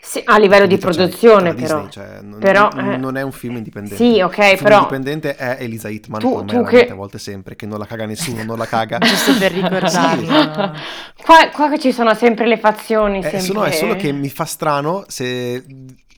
Sì, 0.00 0.20
a 0.24 0.38
livello 0.38 0.62
di 0.66 0.68
dietro 0.68 0.90
c'è- 0.90 0.96
produzione 0.96 1.54
però. 1.54 1.84
Disney, 1.84 1.90
cioè, 1.90 2.20
non, 2.22 2.38
Però, 2.38 2.68
non- 2.74 2.92
eh, 2.92 2.96
non 2.96 3.16
è 3.16 3.22
un 3.22 3.32
film 3.32 3.56
indipendente. 3.56 3.96
Sì, 3.96 4.20
ok, 4.20 4.36
il 4.38 4.44
film 4.44 4.62
però 4.62 4.76
indipendente 4.78 5.34
è 5.34 5.56
Elisa 5.60 5.88
Hitman, 5.88 6.20
tu, 6.20 6.30
come 6.32 6.44
tu 6.46 6.62
che... 6.64 6.88
a 6.88 6.94
volte 6.94 7.18
sempre, 7.18 7.56
che 7.56 7.66
non 7.66 7.78
la 7.78 7.86
caga 7.86 8.06
nessuno, 8.06 8.44
non 8.44 8.58
la 8.58 8.66
caga. 8.66 8.98
Giusto 9.04 9.36
per 9.36 9.52
ricordarlo. 9.52 10.72
Qua, 11.24 11.48
qua 11.52 11.68
che 11.70 11.78
ci 11.78 11.90
sono 11.92 12.14
sempre 12.14 12.46
le 12.46 12.58
fazioni, 12.58 13.20
Eh, 13.24 13.40
sono- 13.40 13.64
è 13.64 13.72
solo 13.72 13.94
che 13.94 14.00
sempre... 14.02 14.20
mi 14.20 14.28
fa 14.28 14.44
strano 14.44 15.04
se 15.08 15.64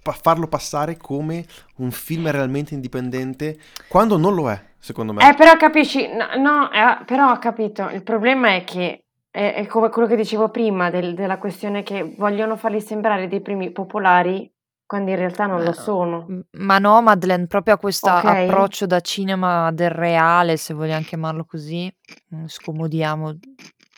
pa- 0.02 0.16
farlo 0.20 0.48
passare 0.48 0.96
come 0.96 1.44
un 1.76 1.90
film 1.92 2.30
realmente 2.30 2.74
indipendente 2.74 3.56
quando 3.88 4.16
non 4.18 4.34
lo 4.34 4.50
è, 4.50 4.60
secondo 4.78 5.12
me. 5.12 5.28
Eh, 5.28 5.34
però 5.34 5.56
capisci, 5.56 6.06
no, 6.08 6.26
no, 6.42 6.70
eh, 6.72 7.04
però 7.06 7.30
ho 7.30 7.38
capito, 7.38 7.88
il 7.90 8.02
problema 8.02 8.54
è 8.56 8.64
che 8.64 9.00
è, 9.36 9.52
è 9.54 9.66
come 9.66 9.90
quello 9.90 10.08
che 10.08 10.16
dicevo 10.16 10.48
prima, 10.48 10.88
del- 10.88 11.12
della 11.14 11.36
questione 11.36 11.82
che 11.82 12.14
vogliono 12.16 12.56
farli 12.56 12.80
sembrare 12.80 13.28
dei 13.28 13.42
primi 13.42 13.70
popolari 13.70 14.50
quando 14.86 15.10
in 15.10 15.16
realtà 15.16 15.44
non 15.46 15.58
lo 15.58 15.66
Ma, 15.66 15.72
sono. 15.74 16.24
m- 16.28 16.40
ma 16.64 16.78
Nomadland 16.78 17.46
proprio 17.46 17.74
ha 17.74 17.78
questo 17.78 18.08
Ok? 18.08 18.24
approccio 18.24 18.86
da 18.86 19.00
cinema 19.00 19.70
del 19.72 19.90
reale, 19.90 20.56
se 20.56 20.72
vogliamo 20.72 21.02
chiamarlo 21.04 21.44
così, 21.44 21.92
mm, 22.34 22.46
scomodiamo 22.46 23.36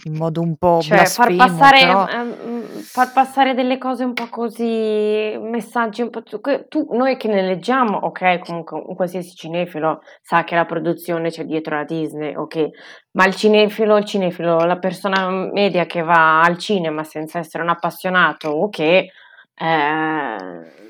in 0.04 0.14
modo 0.14 0.40
un 0.40 0.56
po' 0.56 0.80
Cioè, 0.80 1.04
far 1.06 1.34
passare, 1.34 1.80
però 1.80 2.06
ehm, 2.06 2.62
far 2.62 3.12
passare 3.12 3.54
delle 3.54 3.78
cose 3.78 4.04
un 4.04 4.12
po' 4.12 4.28
così, 4.28 5.36
messaggi 5.40 6.02
un 6.02 6.10
po' 6.10 6.22
tu, 6.22 6.86
noi 6.92 7.16
che 7.16 7.28
ne 7.28 7.42
leggiamo, 7.42 7.96
ok, 7.96 8.38
comunque 8.38 8.80
un 8.84 8.94
qualsiasi 8.94 9.34
cinefilo 9.34 10.02
sa 10.22 10.44
che 10.44 10.54
la 10.54 10.66
produzione 10.66 11.30
c'è 11.30 11.44
dietro 11.44 11.76
la 11.76 11.84
Disney, 11.84 12.34
ok, 12.34 12.68
ma 13.12 13.26
il 13.26 13.34
cinefilo, 13.34 13.96
il 13.96 14.04
cinefilo, 14.04 14.64
la 14.64 14.78
persona 14.78 15.28
media 15.28 15.86
che 15.86 16.02
va 16.02 16.42
al 16.42 16.58
cinema 16.58 17.02
senza 17.02 17.38
essere 17.38 17.64
un 17.64 17.70
appassionato, 17.70 18.50
ok, 18.50 18.78
eh, 18.78 19.10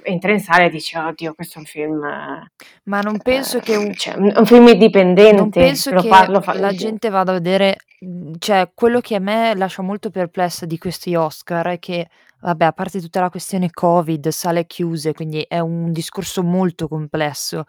entra 0.02 0.32
in 0.32 0.40
sala 0.40 0.64
e 0.64 0.70
dice, 0.70 0.98
oddio, 0.98 1.34
questo 1.34 1.56
è 1.56 1.60
un 1.60 1.66
film, 1.66 2.04
eh, 2.04 2.50
ma 2.84 3.00
non 3.00 3.18
penso 3.18 3.58
che 3.60 3.74
un, 3.76 3.94
cioè, 3.94 4.14
un 4.16 4.44
film 4.44 4.64
non 4.64 4.72
indipendente, 4.74 5.60
penso 5.60 5.90
lo 5.92 6.02
che 6.02 6.08
fa- 6.08 6.58
la 6.58 6.72
gente 6.72 7.08
vada 7.08 7.30
a 7.30 7.34
vedere, 7.34 7.78
mm, 8.04 8.34
cioè 8.38 8.70
quello 8.74 9.00
che 9.00 9.14
a 9.16 9.18
me 9.20 9.54
lascia 9.54 9.82
molto 9.82 10.10
perplessa 10.10 10.66
di 10.66 10.78
questi 10.78 11.14
Oscar 11.14 11.66
è 11.68 11.78
che, 11.78 12.08
vabbè, 12.40 12.64
a 12.66 12.72
parte 12.72 13.00
tutta 13.00 13.20
la 13.20 13.30
questione 13.30 13.70
Covid, 13.70 14.28
sale 14.28 14.66
chiuse, 14.66 15.12
quindi 15.12 15.42
è 15.48 15.58
un 15.60 15.92
discorso 15.92 16.42
molto 16.42 16.88
complesso. 16.88 17.64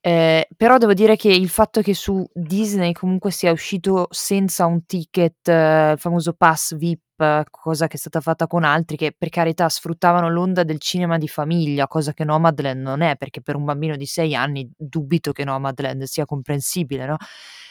Eh, 0.00 0.48
però 0.56 0.78
devo 0.78 0.94
dire 0.94 1.16
che 1.16 1.28
il 1.28 1.48
fatto 1.48 1.82
che 1.82 1.92
su 1.94 2.24
Disney 2.32 2.92
comunque 2.92 3.32
sia 3.32 3.52
uscito 3.52 4.06
senza 4.10 4.64
un 4.66 4.86
ticket, 4.86 5.48
eh, 5.48 5.92
il 5.92 5.98
famoso 5.98 6.34
pass 6.34 6.76
VIP, 6.76 7.02
eh, 7.20 7.44
cosa 7.50 7.88
che 7.88 7.96
è 7.96 7.98
stata 7.98 8.20
fatta 8.20 8.46
con 8.46 8.64
altri 8.64 8.96
che 8.96 9.14
per 9.16 9.28
carità 9.28 9.68
sfruttavano 9.68 10.30
l'onda 10.30 10.62
del 10.64 10.78
cinema 10.80 11.18
di 11.18 11.28
famiglia, 11.28 11.88
cosa 11.88 12.12
che 12.14 12.24
Nomadland 12.24 12.80
non 12.80 13.02
è, 13.02 13.16
perché 13.16 13.42
per 13.42 13.56
un 13.56 13.64
bambino 13.64 13.96
di 13.96 14.06
6 14.06 14.34
anni 14.36 14.70
dubito 14.76 15.32
che 15.32 15.44
Nomadland 15.44 16.04
sia 16.04 16.24
comprensibile, 16.26 17.04
no? 17.06 17.16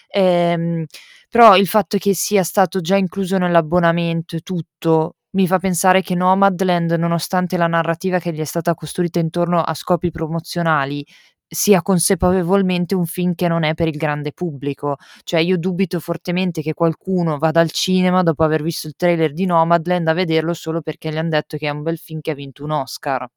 Ehm, 0.09 0.85
però 1.29 1.55
il 1.57 1.67
fatto 1.67 1.97
che 1.97 2.13
sia 2.15 2.43
stato 2.43 2.81
già 2.81 2.95
incluso 2.95 3.37
nell'abbonamento 3.37 4.35
e 4.37 4.39
tutto 4.41 5.15
mi 5.31 5.45
fa 5.47 5.59
pensare 5.59 6.01
che 6.01 6.15
Nomadland, 6.15 6.91
nonostante 6.93 7.57
la 7.57 7.67
narrativa 7.67 8.17
che 8.19 8.31
gli 8.33 8.39
è 8.39 8.45
stata 8.45 8.73
costruita 8.73 9.19
intorno 9.19 9.61
a 9.61 9.73
scopi 9.73 10.09
promozionali, 10.09 11.05
sia 11.49 11.81
consapevolmente 11.81 12.95
un 12.95 13.05
film 13.05 13.33
che 13.35 13.47
non 13.47 13.63
è 13.63 13.73
per 13.73 13.87
il 13.87 13.97
grande 13.97 14.31
pubblico. 14.33 14.97
Cioè 15.23 15.39
io 15.41 15.57
dubito 15.57 15.99
fortemente 15.99 16.61
che 16.61 16.73
qualcuno 16.73 17.37
vada 17.37 17.59
al 17.61 17.71
cinema 17.71 18.23
dopo 18.23 18.43
aver 18.43 18.63
visto 18.63 18.87
il 18.87 18.95
trailer 18.95 19.33
di 19.33 19.45
Nomadland 19.45 20.07
a 20.07 20.13
vederlo 20.13 20.53
solo 20.53 20.81
perché 20.81 21.11
gli 21.11 21.17
hanno 21.17 21.29
detto 21.29 21.57
che 21.57 21.67
è 21.67 21.69
un 21.69 21.83
bel 21.83 21.97
film 21.97 22.19
che 22.21 22.31
ha 22.31 22.33
vinto 22.35 22.63
un 22.63 22.71
Oscar. 22.71 23.27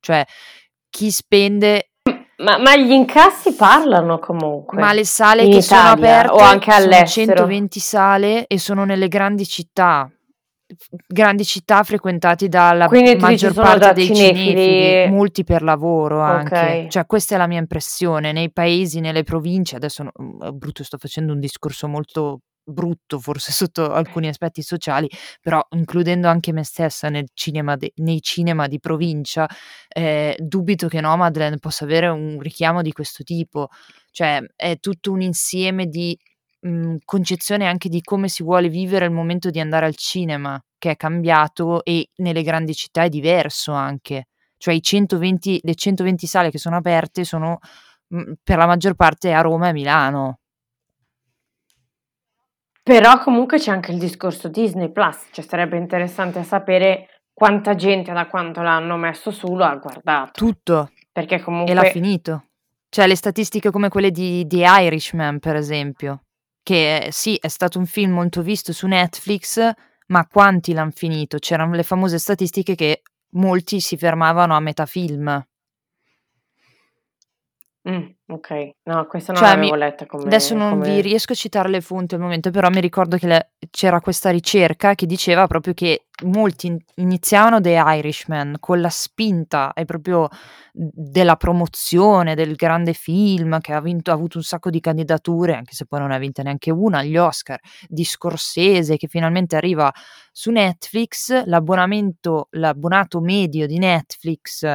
Cioè 0.00 0.24
chi 0.90 1.10
spende 1.10 1.90
Ma, 2.40 2.58
ma 2.58 2.76
gli 2.76 2.90
incassi 2.90 3.54
parlano 3.54 4.18
comunque. 4.18 4.78
ma 4.78 4.92
le 4.92 5.04
sale 5.04 5.46
che 5.48 5.60
sono 5.60 5.80
Italia 5.92 6.20
aperte 6.20 6.32
o 6.32 6.38
anche 6.38 6.70
sono 6.72 6.84
all'estero. 6.84 7.26
120 7.34 7.80
sale 7.80 8.46
e 8.46 8.58
sono 8.58 8.84
nelle 8.84 9.08
grandi 9.08 9.44
città, 9.46 10.10
grandi 11.06 11.44
città 11.44 11.82
frequentate 11.82 12.48
dalla 12.48 12.86
Quindi 12.86 13.16
maggior 13.16 13.52
sono 13.52 13.66
parte 13.66 13.92
dei 13.92 14.06
cinefili. 14.06 14.48
cinefili, 14.50 15.10
molti 15.14 15.44
per 15.44 15.62
lavoro 15.62 16.20
anche. 16.20 16.82
Ok. 16.84 16.86
Cioè, 16.88 17.06
questa 17.06 17.34
è 17.34 17.38
la 17.38 17.46
mia 17.46 17.58
impressione. 17.58 18.32
Nei 18.32 18.50
paesi, 18.52 19.00
nelle 19.00 19.22
province, 19.22 19.76
adesso 19.76 20.02
no- 20.04 20.12
mm, 20.22 20.56
brutto, 20.56 20.82
sto 20.84 20.96
facendo 20.98 21.32
un 21.32 21.40
discorso 21.40 21.88
molto 21.88 22.40
brutto, 22.70 23.18
forse 23.18 23.52
sotto 23.52 23.90
alcuni 23.92 24.28
aspetti 24.28 24.62
sociali, 24.62 25.08
però 25.40 25.64
includendo 25.70 26.28
anche 26.28 26.52
me 26.52 26.64
stessa 26.64 27.08
cinema 27.34 27.76
de- 27.76 27.92
nei 27.96 28.20
cinema 28.22 28.66
di 28.66 28.78
provincia, 28.80 29.48
eh, 29.88 30.36
dubito 30.38 30.88
che 30.88 31.00
Nomadland 31.00 31.58
possa 31.58 31.84
avere 31.84 32.08
un 32.08 32.38
richiamo 32.40 32.82
di 32.82 32.92
questo 32.92 33.22
tipo. 33.24 33.68
Cioè, 34.10 34.40
è 34.56 34.78
tutto 34.80 35.12
un 35.12 35.20
insieme 35.22 35.86
di 35.86 36.16
mh, 36.60 36.96
concezione 37.04 37.66
anche 37.66 37.88
di 37.88 38.00
come 38.02 38.28
si 38.28 38.42
vuole 38.42 38.68
vivere 38.68 39.04
il 39.06 39.10
momento 39.12 39.50
di 39.50 39.60
andare 39.60 39.86
al 39.86 39.96
cinema, 39.96 40.62
che 40.78 40.92
è 40.92 40.96
cambiato 40.96 41.84
e 41.84 42.10
nelle 42.16 42.42
grandi 42.42 42.74
città 42.74 43.02
è 43.04 43.08
diverso 43.08 43.72
anche. 43.72 44.26
Cioè, 44.56 44.74
i 44.74 44.82
120, 44.82 45.60
le 45.62 45.74
120 45.74 46.26
sale 46.26 46.50
che 46.50 46.58
sono 46.58 46.76
aperte 46.76 47.24
sono 47.24 47.58
mh, 48.08 48.32
per 48.42 48.58
la 48.58 48.66
maggior 48.66 48.94
parte 48.94 49.32
a 49.32 49.40
Roma 49.40 49.66
e 49.66 49.70
a 49.70 49.72
Milano. 49.72 50.39
Però 52.82 53.18
comunque 53.18 53.58
c'è 53.58 53.70
anche 53.70 53.92
il 53.92 53.98
discorso 53.98 54.48
Disney 54.48 54.90
Plus, 54.90 55.28
cioè 55.32 55.44
sarebbe 55.44 55.76
interessante 55.76 56.42
sapere 56.42 57.08
quanta 57.32 57.74
gente 57.74 58.12
da 58.12 58.26
quando 58.26 58.62
l'hanno 58.62 58.96
messo 58.96 59.30
su 59.30 59.54
lo 59.54 59.64
ha 59.64 59.74
guardato, 59.76 60.32
Tutto. 60.32 60.90
perché 61.12 61.36
E 61.36 61.38
l'ha 61.38 61.44
comunque 61.44 61.90
finito. 61.90 62.44
Cioè, 62.88 63.06
le 63.06 63.16
statistiche 63.16 63.70
come 63.70 63.88
quelle 63.88 64.10
di, 64.10 64.46
di 64.46 64.64
Irishman, 64.66 65.38
per 65.38 65.56
esempio, 65.56 66.24
che 66.62 66.96
eh, 66.96 67.12
sì, 67.12 67.36
è 67.40 67.48
stato 67.48 67.78
un 67.78 67.86
film 67.86 68.12
molto 68.12 68.42
visto 68.42 68.72
su 68.72 68.86
Netflix, 68.86 69.70
ma 70.08 70.26
quanti 70.26 70.72
l'hanno 70.72 70.90
finito? 70.92 71.38
C'erano 71.38 71.74
le 71.74 71.84
famose 71.84 72.18
statistiche 72.18 72.74
che 72.74 73.02
molti 73.34 73.80
si 73.80 73.96
fermavano 73.96 74.56
a 74.56 74.60
metà 74.60 74.86
film. 74.86 75.42
Mm, 77.88 78.04
ok, 78.26 78.70
no, 78.84 79.06
questa 79.06 79.32
non 79.32 79.40
Cioè, 79.42 79.54
l'avevo 79.54 79.72
mi- 79.72 79.78
letta 79.78 80.04
come, 80.04 80.24
adesso 80.24 80.54
non 80.54 80.80
vi 80.80 80.88
come... 80.88 81.00
riesco 81.00 81.32
a 81.32 81.36
citare 81.36 81.70
le 81.70 81.80
fonti 81.80 82.14
al 82.14 82.20
momento, 82.20 82.50
però 82.50 82.68
mi 82.68 82.80
ricordo 82.80 83.16
che 83.16 83.26
le- 83.26 83.52
c'era 83.70 84.02
questa 84.02 84.28
ricerca 84.28 84.94
che 84.94 85.06
diceva 85.06 85.46
proprio 85.46 85.72
che 85.72 86.04
molti 86.24 86.66
in- 86.66 86.78
iniziavano 86.96 87.58
The 87.58 87.82
Irishman 87.82 88.56
con 88.60 88.82
la 88.82 88.90
spinta 88.90 89.72
e 89.72 89.86
proprio 89.86 90.28
della 90.74 91.36
promozione 91.36 92.34
del 92.34 92.54
grande 92.54 92.92
film 92.92 93.58
che 93.60 93.72
ha, 93.72 93.80
vinto, 93.80 94.10
ha 94.10 94.14
avuto 94.14 94.36
un 94.36 94.44
sacco 94.44 94.68
di 94.68 94.80
candidature, 94.80 95.54
anche 95.54 95.72
se 95.74 95.86
poi 95.86 96.00
non 96.00 96.08
ne 96.08 96.16
ha 96.16 96.18
vinta 96.18 96.42
neanche 96.42 96.70
una, 96.70 96.98
agli 96.98 97.16
Oscar, 97.16 97.58
di 97.88 98.04
Scorsese 98.04 98.98
che 98.98 99.08
finalmente 99.08 99.56
arriva 99.56 99.90
su 100.32 100.50
Netflix, 100.50 101.44
l'abbonamento, 101.46 102.48
l'abbonato 102.50 103.20
medio 103.20 103.66
di 103.66 103.78
Netflix 103.78 104.66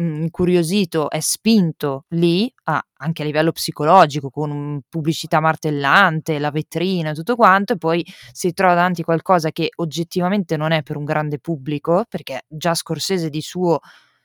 mh, 0.00 0.22
incuriosito 0.22 1.10
è 1.10 1.20
spinto 1.20 2.04
lì, 2.10 2.52
a- 2.64 2.82
anche 2.98 3.22
a 3.22 3.24
livello 3.24 3.52
psicologico, 3.52 4.30
con 4.30 4.80
pubblicità 4.88 5.40
martellante, 5.40 6.38
la 6.38 6.50
vetrina 6.50 7.10
e 7.10 7.14
tutto 7.14 7.36
quanto, 7.36 7.74
e 7.74 7.78
poi 7.78 8.04
si 8.32 8.52
trova 8.52 8.74
davanti 8.74 9.02
qualcosa 9.02 9.50
che 9.52 9.70
oggettivamente 9.76 10.56
non 10.56 10.72
è 10.72 10.82
per 10.82 10.96
un 10.96 11.04
grande 11.04 11.38
pubblico, 11.38 12.04
perché 12.08 12.42
già 12.48 12.74
Scorsese 12.74 13.30
di 13.30 13.40
suo 13.40 13.80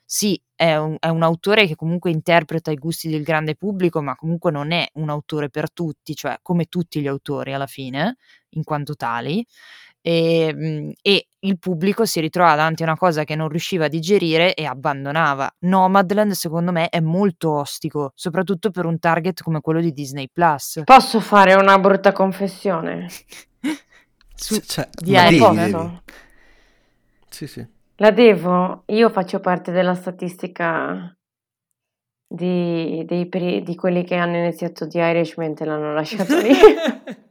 sì, 0.06 0.40
è 0.54 0.76
un, 0.76 0.96
è 1.00 1.08
un 1.08 1.22
autore 1.22 1.66
che 1.66 1.76
comunque 1.76 2.10
interpreta 2.10 2.70
i 2.70 2.76
gusti 2.76 3.08
del 3.08 3.22
grande 3.22 3.56
pubblico, 3.56 4.02
ma 4.02 4.14
comunque 4.16 4.50
non 4.52 4.70
è 4.70 4.86
un 4.94 5.08
autore 5.10 5.48
per 5.50 5.72
tutti, 5.72 6.14
cioè 6.14 6.38
come 6.42 6.66
tutti 6.66 7.00
gli 7.00 7.06
autori 7.08 7.52
alla 7.54 7.66
fine, 7.66 8.16
in 8.50 8.64
quanto 8.64 8.94
tali. 8.94 9.44
E, 10.06 10.52
mh, 10.54 10.92
e 11.00 11.28
il 11.38 11.58
pubblico 11.58 12.04
si 12.04 12.20
ritrova 12.20 12.54
davanti 12.54 12.82
a 12.82 12.86
una 12.86 12.96
cosa 12.96 13.24
che 13.24 13.34
non 13.34 13.48
riusciva 13.48 13.86
a 13.86 13.88
digerire 13.88 14.52
e 14.52 14.66
abbandonava. 14.66 15.50
Nomadland, 15.60 16.32
secondo 16.32 16.72
me, 16.72 16.90
è 16.90 17.00
molto 17.00 17.52
ostico, 17.52 18.12
soprattutto 18.14 18.70
per 18.70 18.84
un 18.84 18.98
target 18.98 19.42
come 19.42 19.62
quello 19.62 19.80
di 19.80 19.92
Disney 19.92 20.28
Plus. 20.30 20.82
Posso 20.84 21.20
fare 21.20 21.54
una 21.54 21.78
brutta 21.78 22.12
confessione? 22.12 23.08
Su, 24.36 24.60
cioè, 24.60 24.88
di 24.92 25.12
ma 25.12 25.22
devi, 25.22 25.38
Posso? 25.38 25.54
devi. 25.54 26.00
Sì, 27.30 27.46
sì. 27.46 27.66
La 27.96 28.10
devo? 28.10 28.82
Io 28.86 29.08
faccio 29.08 29.40
parte 29.40 29.72
della 29.72 29.94
statistica 29.94 31.16
di, 32.26 33.04
dei 33.06 33.62
di 33.62 33.74
quelli 33.74 34.04
che 34.04 34.16
hanno 34.16 34.36
iniziato 34.36 34.86
di 34.86 34.98
Irishman 34.98 35.54
e 35.58 35.64
l'hanno 35.64 35.94
lasciato 35.94 36.36
lì. 36.36 36.52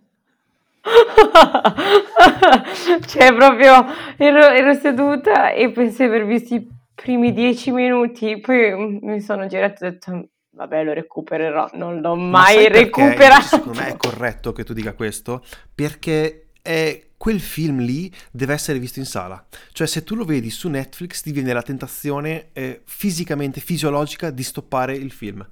cioè, 3.08 3.34
proprio 3.34 3.86
ero, 4.18 4.48
ero 4.48 4.74
seduta 4.74 5.52
e 5.52 5.72
pensai 5.72 6.10
di 6.10 6.16
aver 6.16 6.28
visto 6.28 6.56
i 6.56 6.68
primi 6.94 7.34
dieci 7.34 7.72
minuti, 7.72 8.40
poi 8.40 8.76
mm, 8.76 8.98
mi 9.02 9.22
sono 9.22 9.48
girata 9.48 9.86
e 9.86 9.88
ho 9.88 9.92
detto, 9.92 10.28
vabbè, 10.52 10.84
lo 10.84 10.94
recupererò. 10.94 11.70
Non 11.74 12.02
l'ho 12.02 12.16
Ma 12.16 12.42
mai 12.42 12.68
perché 12.68 12.80
recuperato. 12.80 13.44
Secondo 13.44 13.80
me 13.80 13.88
è 13.88 13.98
corretto 13.98 14.52
che 14.52 14.64
tu 14.64 14.74
dica 14.74 14.94
questo, 14.94 15.44
perché 15.74 16.50
è 16.62 17.02
quel 17.18 17.40
film 17.40 17.80
lì 17.80 18.12
deve 18.32 18.54
essere 18.54 18.80
visto 18.80 19.00
in 19.00 19.06
sala. 19.06 19.44
Cioè, 19.72 19.88
se 19.88 20.04
tu 20.04 20.16
lo 20.16 20.26
vedi 20.26 20.50
su 20.50 20.68
Netflix, 20.68 21.22
ti 21.22 21.32
viene 21.32 21.54
la 21.54 21.62
tentazione 21.62 22.50
eh, 22.52 22.82
fisicamente, 22.84 23.62
fisiologica 23.62 24.30
di 24.30 24.44
stoppare 24.44 24.94
il 24.94 25.12
film. 25.12 25.48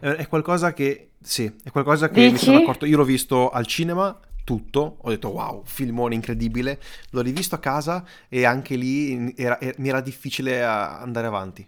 È, 0.00 0.08
è 0.08 0.26
qualcosa 0.28 0.72
che, 0.72 1.10
sì, 1.22 1.52
è 1.62 1.70
qualcosa 1.70 2.08
che 2.08 2.20
mi 2.20 2.32
Dici? 2.32 2.46
sono 2.46 2.58
accorto. 2.58 2.86
Io 2.86 2.96
l'ho 2.96 3.04
visto 3.04 3.50
al 3.50 3.66
cinema, 3.66 4.18
tutto, 4.44 4.98
ho 5.00 5.08
detto 5.10 5.28
wow, 5.30 5.62
filmone 5.64 6.14
incredibile. 6.14 6.78
L'ho 7.10 7.20
rivisto 7.22 7.54
a 7.54 7.58
casa 7.58 8.04
e 8.28 8.44
anche 8.44 8.76
lì 8.76 9.34
era- 9.36 9.60
era- 9.60 9.74
mi 9.78 9.88
era 9.88 10.00
difficile 10.00 10.62
a- 10.62 11.00
andare 11.00 11.26
avanti. 11.26 11.66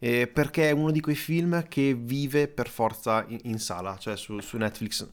Eh, 0.00 0.26
perché 0.28 0.68
è 0.68 0.72
uno 0.72 0.90
di 0.92 1.00
quei 1.00 1.16
film 1.16 1.66
che 1.68 1.94
vive 1.94 2.46
per 2.48 2.68
forza 2.68 3.24
in, 3.28 3.38
in 3.42 3.58
sala, 3.58 3.96
cioè 3.98 4.16
su, 4.16 4.38
su 4.40 4.56
Netflix. 4.56 5.08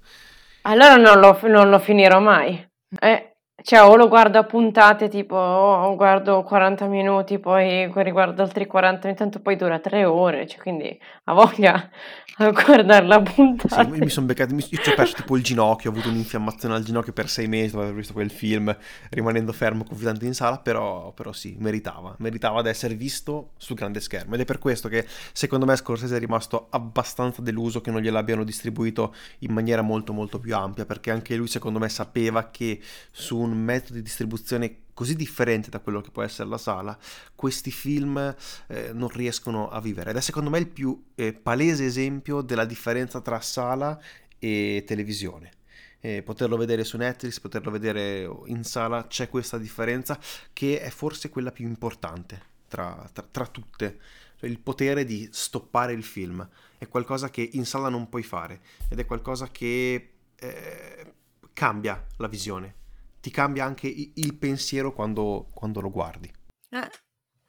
Allora 0.61 0.95
non 0.95 1.19
lo, 1.19 1.39
non 1.47 1.69
lo 1.69 1.79
finirò 1.79 2.19
mai. 2.19 2.63
Eh, 2.99 3.34
Cioè, 3.65 3.81
o 3.81 3.95
lo 3.95 4.07
guardo 4.07 4.37
a 4.37 4.43
puntate, 4.43 5.09
tipo, 5.09 5.35
o 5.35 5.95
guardo 5.95 6.43
40 6.43 6.85
minuti, 6.85 7.39
poi 7.39 7.91
riguardo 8.03 8.43
altri 8.43 8.67
40, 8.67 9.09
intanto 9.09 9.39
poi 9.39 9.55
dura 9.55 9.79
3 9.79 10.05
ore, 10.05 10.45
cioè, 10.45 10.59
quindi 10.59 10.95
ha 11.23 11.33
voglia 11.33 11.73
a 12.37 12.51
guardarla 12.51 13.15
a 13.15 13.21
puntate. 13.23 13.91
Sì, 13.91 13.99
mi 14.01 14.09
sono 14.09 14.27
beccato, 14.27 14.53
mi, 14.53 14.61
ci 14.61 14.75
ho 14.75 14.93
perso 14.93 15.15
tipo 15.15 15.35
il 15.35 15.41
ginocchio, 15.41 15.89
ho 15.89 15.93
avuto 15.93 16.09
un'infiammazione 16.09 16.75
al 16.75 16.83
ginocchio 16.83 17.11
per 17.11 17.27
sei 17.27 17.47
mesi 17.47 17.71
dopo 17.71 17.85
aver 17.85 17.95
visto 17.95 18.13
quel 18.13 18.29
film, 18.29 18.75
rimanendo 19.09 19.51
fermo 19.51 19.83
confidante 19.83 20.27
in 20.27 20.35
sala, 20.35 20.59
però, 20.59 21.11
però 21.13 21.31
sì, 21.31 21.55
meritava, 21.57 22.13
meritava 22.19 22.61
di 22.61 22.69
essere 22.69 22.93
visto 22.93 23.53
sul 23.57 23.75
grande 23.75 23.99
schermo 23.99 24.35
ed 24.35 24.41
è 24.41 24.45
per 24.45 24.59
questo 24.59 24.89
che 24.89 25.07
secondo 25.31 25.65
me 25.65 25.75
Scorsese 25.75 26.17
è 26.17 26.19
rimasto 26.19 26.67
abbastanza 26.69 27.41
deluso 27.41 27.81
che 27.81 27.89
non 27.89 28.01
gliel'abbiano 28.01 28.43
distribuito 28.43 29.15
in 29.39 29.53
maniera 29.53 29.81
molto 29.81 30.13
molto 30.13 30.37
più 30.37 30.55
ampia, 30.55 30.85
perché 30.85 31.09
anche 31.09 31.35
lui 31.35 31.47
secondo 31.47 31.79
me 31.79 31.89
sapeva 31.89 32.51
che 32.51 32.79
su 33.09 33.39
un 33.39 33.53
metodo 33.55 33.95
di 33.95 34.01
distribuzione 34.01 34.83
così 34.95 35.15
differente 35.15 35.69
da 35.69 35.81
quello 35.81 36.01
che 36.01 36.09
può 36.09 36.23
essere 36.23 36.49
la 36.49 36.57
sala, 36.57 36.97
questi 37.35 37.69
film 37.69 38.33
eh, 38.67 38.91
non 38.93 39.09
riescono 39.09 39.69
a 39.69 39.79
vivere. 39.81 40.11
Ed 40.11 40.15
è 40.15 40.21
secondo 40.21 40.49
me 40.49 40.57
il 40.57 40.67
più 40.67 41.07
eh, 41.15 41.33
palese 41.33 41.85
esempio 41.85 42.41
della 42.41 42.65
differenza 42.65 43.19
tra 43.21 43.39
sala 43.41 44.01
e 44.39 44.83
televisione. 44.87 45.51
Eh, 45.99 46.23
poterlo 46.23 46.55
vedere 46.55 46.83
su 46.83 46.97
Netflix, 46.97 47.39
poterlo 47.39 47.71
vedere 47.71 48.29
in 48.45 48.63
sala, 48.63 49.05
c'è 49.07 49.27
questa 49.27 49.57
differenza 49.57 50.19
che 50.53 50.79
è 50.79 50.89
forse 50.89 51.29
quella 51.29 51.51
più 51.51 51.65
importante 51.65 52.41
tra, 52.67 53.07
tra, 53.11 53.27
tra 53.29 53.47
tutte. 53.47 53.99
Cioè, 54.37 54.49
il 54.49 54.59
potere 54.59 55.03
di 55.03 55.27
stoppare 55.31 55.93
il 55.93 56.03
film 56.03 56.47
è 56.77 56.87
qualcosa 56.87 57.29
che 57.29 57.49
in 57.53 57.65
sala 57.65 57.89
non 57.89 58.07
puoi 58.07 58.23
fare 58.23 58.61
ed 58.87 58.99
è 58.99 59.05
qualcosa 59.05 59.49
che 59.49 60.11
eh, 60.35 61.13
cambia 61.53 62.05
la 62.17 62.27
visione 62.27 62.83
ti 63.25 63.31
cambia 63.31 63.65
anche 63.65 63.87
il 63.87 64.37
pensiero 64.37 64.93
quando, 64.93 65.49
quando 65.51 65.81
lo 65.81 65.89
guardi. 65.89 66.31
Eh, 66.69 66.89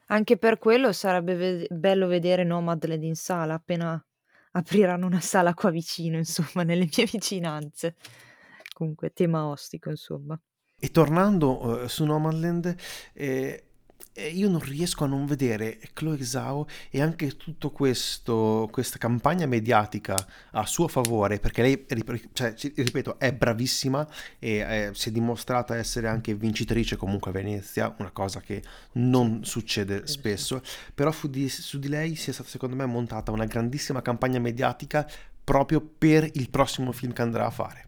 anche 0.06 0.38
per 0.38 0.56
quello 0.56 0.90
sarebbe 0.94 1.34
ve- 1.34 1.66
bello 1.70 2.06
vedere 2.06 2.44
Nomadland 2.44 3.02
in 3.02 3.14
sala 3.14 3.52
appena 3.52 4.02
apriranno 4.52 5.04
una 5.04 5.20
sala 5.20 5.52
qua 5.52 5.68
vicino, 5.68 6.16
insomma, 6.16 6.62
nelle 6.62 6.88
mie 6.90 7.04
vicinanze. 7.04 7.94
Comunque, 8.72 9.10
tema 9.10 9.48
ostico, 9.48 9.90
insomma. 9.90 10.40
E 10.80 10.90
tornando 10.90 11.82
uh, 11.82 11.86
su 11.88 12.06
Nomadland, 12.06 12.74
eh, 13.12 13.65
io 14.32 14.48
non 14.48 14.60
riesco 14.60 15.04
a 15.04 15.06
non 15.06 15.26
vedere 15.26 15.78
Chloe 15.92 16.22
Zhao 16.24 16.66
e 16.90 17.02
anche 17.02 17.36
tutta 17.36 17.68
questa 17.68 18.98
campagna 18.98 19.46
mediatica 19.46 20.16
a 20.52 20.64
suo 20.66 20.88
favore, 20.88 21.38
perché 21.38 21.62
lei, 21.62 21.86
cioè, 22.32 22.54
ripeto, 22.56 23.18
è 23.18 23.32
bravissima 23.32 24.06
e 24.38 24.66
è, 24.66 24.90
si 24.94 25.10
è 25.10 25.12
dimostrata 25.12 25.76
essere 25.76 26.08
anche 26.08 26.34
vincitrice 26.34 26.96
comunque 26.96 27.30
a 27.30 27.34
Venezia, 27.34 27.94
una 27.98 28.10
cosa 28.10 28.40
che 28.40 28.62
non 28.92 29.44
succede 29.44 30.06
spesso, 30.06 30.62
però 30.94 31.12
su 31.12 31.28
di, 31.28 31.48
su 31.48 31.78
di 31.78 31.88
lei 31.88 32.14
si 32.16 32.30
è 32.30 32.32
stata 32.32 32.48
secondo 32.48 32.74
me 32.76 32.86
montata 32.86 33.32
una 33.32 33.44
grandissima 33.44 34.00
campagna 34.00 34.38
mediatica 34.38 35.08
proprio 35.44 35.80
per 35.80 36.28
il 36.34 36.50
prossimo 36.50 36.90
film 36.92 37.12
che 37.12 37.22
andrà 37.22 37.46
a 37.46 37.50
fare 37.50 37.84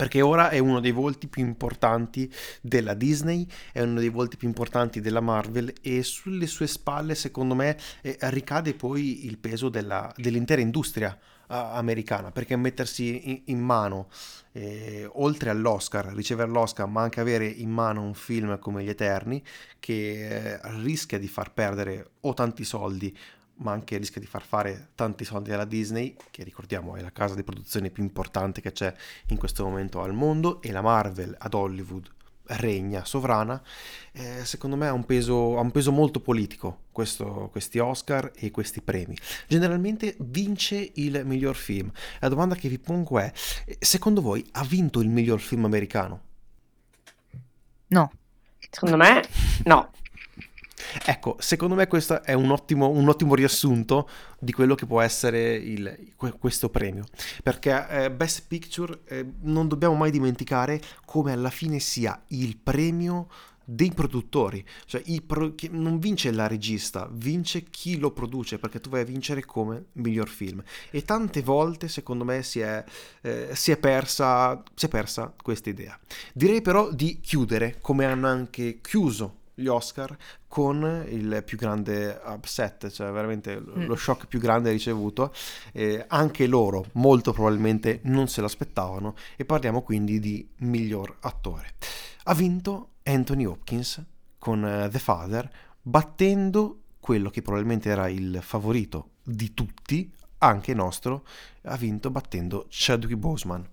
perché 0.00 0.22
ora 0.22 0.48
è 0.48 0.58
uno 0.58 0.80
dei 0.80 0.92
volti 0.92 1.28
più 1.28 1.44
importanti 1.44 2.32
della 2.62 2.94
Disney, 2.94 3.46
è 3.70 3.82
uno 3.82 4.00
dei 4.00 4.08
volti 4.08 4.38
più 4.38 4.48
importanti 4.48 5.02
della 5.02 5.20
Marvel 5.20 5.74
e 5.82 6.02
sulle 6.02 6.46
sue 6.46 6.66
spalle, 6.66 7.14
secondo 7.14 7.54
me, 7.54 7.76
eh, 8.00 8.16
ricade 8.30 8.72
poi 8.72 9.26
il 9.26 9.36
peso 9.36 9.68
della, 9.68 10.10
dell'intera 10.16 10.62
industria 10.62 11.14
americana, 11.48 12.30
perché 12.30 12.56
mettersi 12.56 13.42
in, 13.46 13.58
mano, 13.58 14.08
eh, 14.52 15.06
oltre 15.14 15.50
all'Oscar, 15.50 16.14
ricevere 16.14 16.48
l'Oscar, 16.48 16.86
ma 16.86 17.02
anche 17.02 17.20
avere 17.20 17.46
in 17.46 17.68
mano 17.68 18.02
un 18.02 18.14
film 18.14 18.58
come 18.58 18.84
Gli 18.84 18.88
Eterni, 18.88 19.42
che 19.80 20.54
eh, 20.54 20.60
rischia 20.80 21.18
di 21.18 21.28
far 21.28 21.52
perdere 21.52 22.12
o 22.20 22.32
tanti 22.32 22.64
soldi 22.64 23.14
ma 23.60 23.72
anche 23.72 23.96
rischia 23.96 24.20
di 24.20 24.26
far 24.26 24.42
fare 24.42 24.90
tanti 24.94 25.24
soldi 25.24 25.52
alla 25.52 25.64
Disney, 25.64 26.16
che 26.30 26.44
ricordiamo 26.44 26.96
è 26.96 27.00
la 27.00 27.12
casa 27.12 27.34
di 27.34 27.42
produzione 27.42 27.90
più 27.90 28.02
importante 28.02 28.60
che 28.60 28.72
c'è 28.72 28.92
in 29.28 29.36
questo 29.36 29.64
momento 29.64 30.02
al 30.02 30.12
mondo, 30.12 30.60
e 30.62 30.72
la 30.72 30.82
Marvel 30.82 31.34
ad 31.38 31.54
Hollywood 31.54 32.10
regna 32.52 33.04
sovrana, 33.04 33.62
eh, 34.12 34.44
secondo 34.44 34.76
me 34.76 34.88
ha 34.88 34.92
un, 34.92 35.04
peso, 35.04 35.56
ha 35.56 35.60
un 35.60 35.70
peso 35.70 35.92
molto 35.92 36.20
politico 36.20 36.84
questo, 36.90 37.48
questi 37.50 37.78
Oscar 37.78 38.32
e 38.34 38.50
questi 38.50 38.80
premi. 38.80 39.16
Generalmente 39.46 40.16
vince 40.18 40.90
il 40.94 41.22
miglior 41.24 41.54
film. 41.54 41.90
La 42.18 42.28
domanda 42.28 42.54
che 42.54 42.68
vi 42.68 42.78
pongo 42.78 43.18
è, 43.18 43.32
secondo 43.78 44.20
voi 44.20 44.46
ha 44.52 44.64
vinto 44.64 45.00
il 45.00 45.08
miglior 45.08 45.40
film 45.40 45.64
americano? 45.64 46.22
No. 47.88 48.10
Secondo 48.58 48.96
me 48.96 49.22
no. 49.64 49.90
Ecco, 51.04 51.36
secondo 51.38 51.74
me 51.74 51.86
questo 51.86 52.22
è 52.22 52.32
un 52.32 52.50
ottimo, 52.50 52.88
un 52.88 53.08
ottimo 53.08 53.34
riassunto 53.34 54.08
di 54.38 54.52
quello 54.52 54.74
che 54.74 54.86
può 54.86 55.00
essere 55.00 55.54
il, 55.54 56.12
questo 56.38 56.68
premio. 56.70 57.04
Perché 57.42 57.86
eh, 57.88 58.10
Best 58.10 58.44
Picture 58.46 59.00
eh, 59.06 59.26
non 59.42 59.68
dobbiamo 59.68 59.94
mai 59.94 60.10
dimenticare 60.10 60.80
come 61.04 61.32
alla 61.32 61.50
fine 61.50 61.78
sia 61.78 62.20
il 62.28 62.56
premio 62.56 63.28
dei 63.72 63.92
produttori, 63.92 64.64
cioè 64.84 65.02
pro- 65.24 65.54
non 65.70 66.00
vince 66.00 66.32
la 66.32 66.48
regista, 66.48 67.08
vince 67.12 67.62
chi 67.70 67.98
lo 67.98 68.10
produce, 68.10 68.58
perché 68.58 68.80
tu 68.80 68.90
vai 68.90 69.02
a 69.02 69.04
vincere 69.04 69.44
come 69.44 69.86
miglior 69.92 70.28
film. 70.28 70.60
E 70.90 71.04
tante 71.04 71.40
volte, 71.42 71.86
secondo 71.86 72.24
me, 72.24 72.42
si 72.42 72.58
è, 72.58 72.82
eh, 73.20 73.50
si 73.52 73.70
è 73.70 73.76
persa, 73.76 74.60
si 74.74 74.86
è 74.86 74.88
persa 74.88 75.32
questa 75.40 75.70
idea. 75.70 75.96
Direi 76.34 76.62
però 76.62 76.90
di 76.90 77.20
chiudere, 77.20 77.78
come 77.80 78.06
hanno 78.06 78.26
anche 78.26 78.80
chiuso 78.80 79.38
gli 79.60 79.68
Oscar 79.68 80.16
con 80.48 81.04
il 81.08 81.42
più 81.44 81.56
grande 81.56 82.20
upset, 82.24 82.90
cioè 82.90 83.10
veramente 83.12 83.60
mm. 83.60 83.84
lo 83.84 83.94
shock 83.94 84.26
più 84.26 84.40
grande 84.40 84.70
ricevuto. 84.70 85.32
Eh, 85.72 86.04
anche 86.08 86.46
loro 86.46 86.86
molto 86.92 87.32
probabilmente 87.32 88.00
non 88.04 88.28
se 88.28 88.40
l'aspettavano 88.40 89.14
e 89.36 89.44
parliamo 89.44 89.82
quindi 89.82 90.18
di 90.18 90.48
miglior 90.58 91.18
attore. 91.20 91.74
Ha 92.24 92.34
vinto 92.34 92.88
Anthony 93.04 93.44
Hopkins 93.44 94.02
con 94.38 94.62
uh, 94.62 94.88
The 94.88 94.98
Father, 94.98 95.50
battendo 95.82 96.82
quello 97.00 97.30
che 97.30 97.42
probabilmente 97.42 97.88
era 97.88 98.08
il 98.08 98.40
favorito 98.42 99.10
di 99.22 99.54
tutti, 99.54 100.12
anche 100.38 100.74
nostro, 100.74 101.26
ha 101.62 101.76
vinto 101.76 102.10
battendo 102.10 102.66
Chadwick 102.68 103.18
Boseman. 103.18 103.66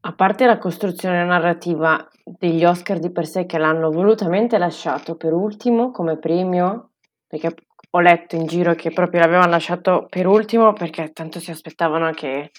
A 0.00 0.12
parte 0.12 0.46
la 0.46 0.58
costruzione 0.58 1.24
narrativa 1.24 2.08
degli 2.24 2.64
Oscar 2.64 2.98
di 2.98 3.10
per 3.10 3.26
sé 3.26 3.46
che 3.46 3.58
l'hanno 3.58 3.90
volutamente 3.90 4.58
lasciato 4.58 5.16
per 5.16 5.32
ultimo 5.32 5.90
come 5.90 6.18
premio, 6.18 6.90
perché 7.26 7.54
ho 7.90 8.00
letto 8.00 8.36
in 8.36 8.46
giro 8.46 8.74
che 8.74 8.90
proprio 8.90 9.20
l'avevano 9.20 9.50
lasciato 9.50 10.06
per 10.08 10.26
ultimo 10.26 10.72
perché 10.72 11.12
tanto 11.12 11.40
si 11.40 11.50
aspettavano 11.50 12.10
che 12.12 12.50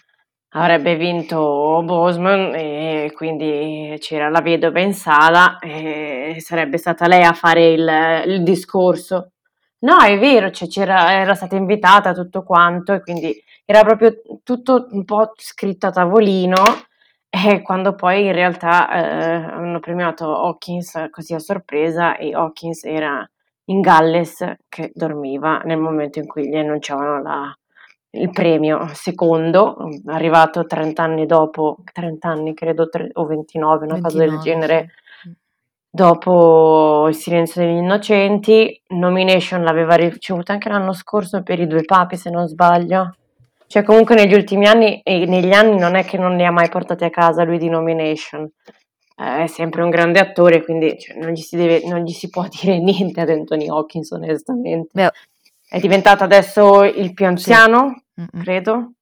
avrebbe 0.50 0.96
vinto 0.96 1.82
Bosman 1.84 2.56
e 2.56 3.12
quindi 3.16 3.96
c'era 4.00 4.30
la 4.30 4.42
vedova 4.42 4.80
in 4.80 4.94
sala 4.94 5.60
e 5.60 6.38
sarebbe 6.40 6.78
stata 6.78 7.08
lei 7.08 7.24
a 7.24 7.34
fare 7.34 7.72
il, 7.72 8.24
il 8.26 8.44
discorso. 8.44 9.32
No, 9.80 10.00
è 10.00 10.18
vero, 10.20 10.52
cioè 10.52 10.68
era 10.88 11.36
stata 11.36 11.56
invitata 11.56 12.14
tutto 12.14 12.44
quanto 12.44 12.94
e 12.94 13.02
quindi 13.02 13.34
era 13.66 13.84
proprio 13.84 14.22
tutto 14.44 14.88
un 14.92 15.06
po' 15.06 15.34
scritto 15.38 15.88
a 15.88 15.92
tavolino 15.92 16.56
e 17.30 17.62
quando 17.62 17.94
poi 17.94 18.26
in 18.26 18.34
realtà 18.34 18.90
eh, 18.90 19.34
hanno 19.54 19.80
premiato 19.80 20.36
Hawkins 20.36 21.08
così 21.12 21.34
a 21.34 21.40
sorpresa 21.40 22.18
e 22.18 22.34
Hawkins 22.34 22.84
era 22.84 23.30
in 23.66 23.82
Galles 23.82 24.56
che 24.68 24.92
dormiva 24.94 25.60
nel 25.60 25.78
momento 25.78 26.20
in 26.20 26.26
cui 26.26 26.50
gli 26.50 26.56
annunciavano 26.56 27.22
la, 27.22 27.56
il 28.12 28.32
premio 28.32 28.88
secondo, 28.94 29.78
arrivato 30.08 30.66
30 30.66 31.04
anni 31.04 31.26
dopo, 31.26 31.78
30 31.92 32.28
anni 32.28 32.54
credo, 32.54 32.90
tre, 32.90 33.10
o 33.14 33.26
29, 33.26 33.86
una 33.86 33.94
29, 33.94 34.02
cosa 34.02 34.18
del 34.18 34.40
genere, 34.40 34.90
sì. 35.22 35.32
dopo 35.88 37.08
il 37.08 37.16
silenzio 37.16 37.62
degli 37.62 37.78
innocenti. 37.78 38.82
Nomination 38.88 39.64
l'aveva 39.64 39.94
ricevuta 39.96 40.54
anche 40.54 40.70
l'anno 40.70 40.94
scorso 40.94 41.44
per 41.44 41.60
i 41.60 41.68
due 41.68 41.84
papi, 41.84 42.18
se 42.18 42.32
non 42.32 42.48
sbaglio. 42.48 43.14
Cioè, 43.70 43.84
comunque 43.84 44.16
negli 44.16 44.34
ultimi 44.34 44.66
anni 44.66 45.00
e 45.04 45.28
negli 45.28 45.52
anni 45.52 45.78
non 45.78 45.94
è 45.94 46.04
che 46.04 46.18
non 46.18 46.36
li 46.36 46.44
ha 46.44 46.50
mai 46.50 46.70
portati 46.70 47.04
a 47.04 47.12
casa 47.12 47.44
lui 47.44 47.60
di 47.60 47.70
nomination. 47.70 48.50
Eh, 49.16 49.44
è 49.44 49.46
sempre 49.46 49.84
un 49.84 49.92
grande 49.92 50.20
attore, 50.20 50.64
quindi 50.64 50.98
cioè, 50.98 51.16
non, 51.20 51.34
gli 51.34 51.46
deve, 51.52 51.88
non, 51.88 52.04
gli 52.04 52.12
si 52.12 52.32
può 52.32 52.48
dire 52.50 52.80
niente 52.80 53.22
ad 53.22 53.30
Anthony 53.30 53.70
Hawkins, 53.70 54.10
onestamente. 54.10 54.90
Beh. 54.92 55.12
È 55.70 55.78
diventato 55.78 56.24
adesso 56.24 56.84
il 56.84 57.14
più 57.14 57.28
anziano, 57.28 58.02
sì. 58.16 58.26
credo, 58.42 58.94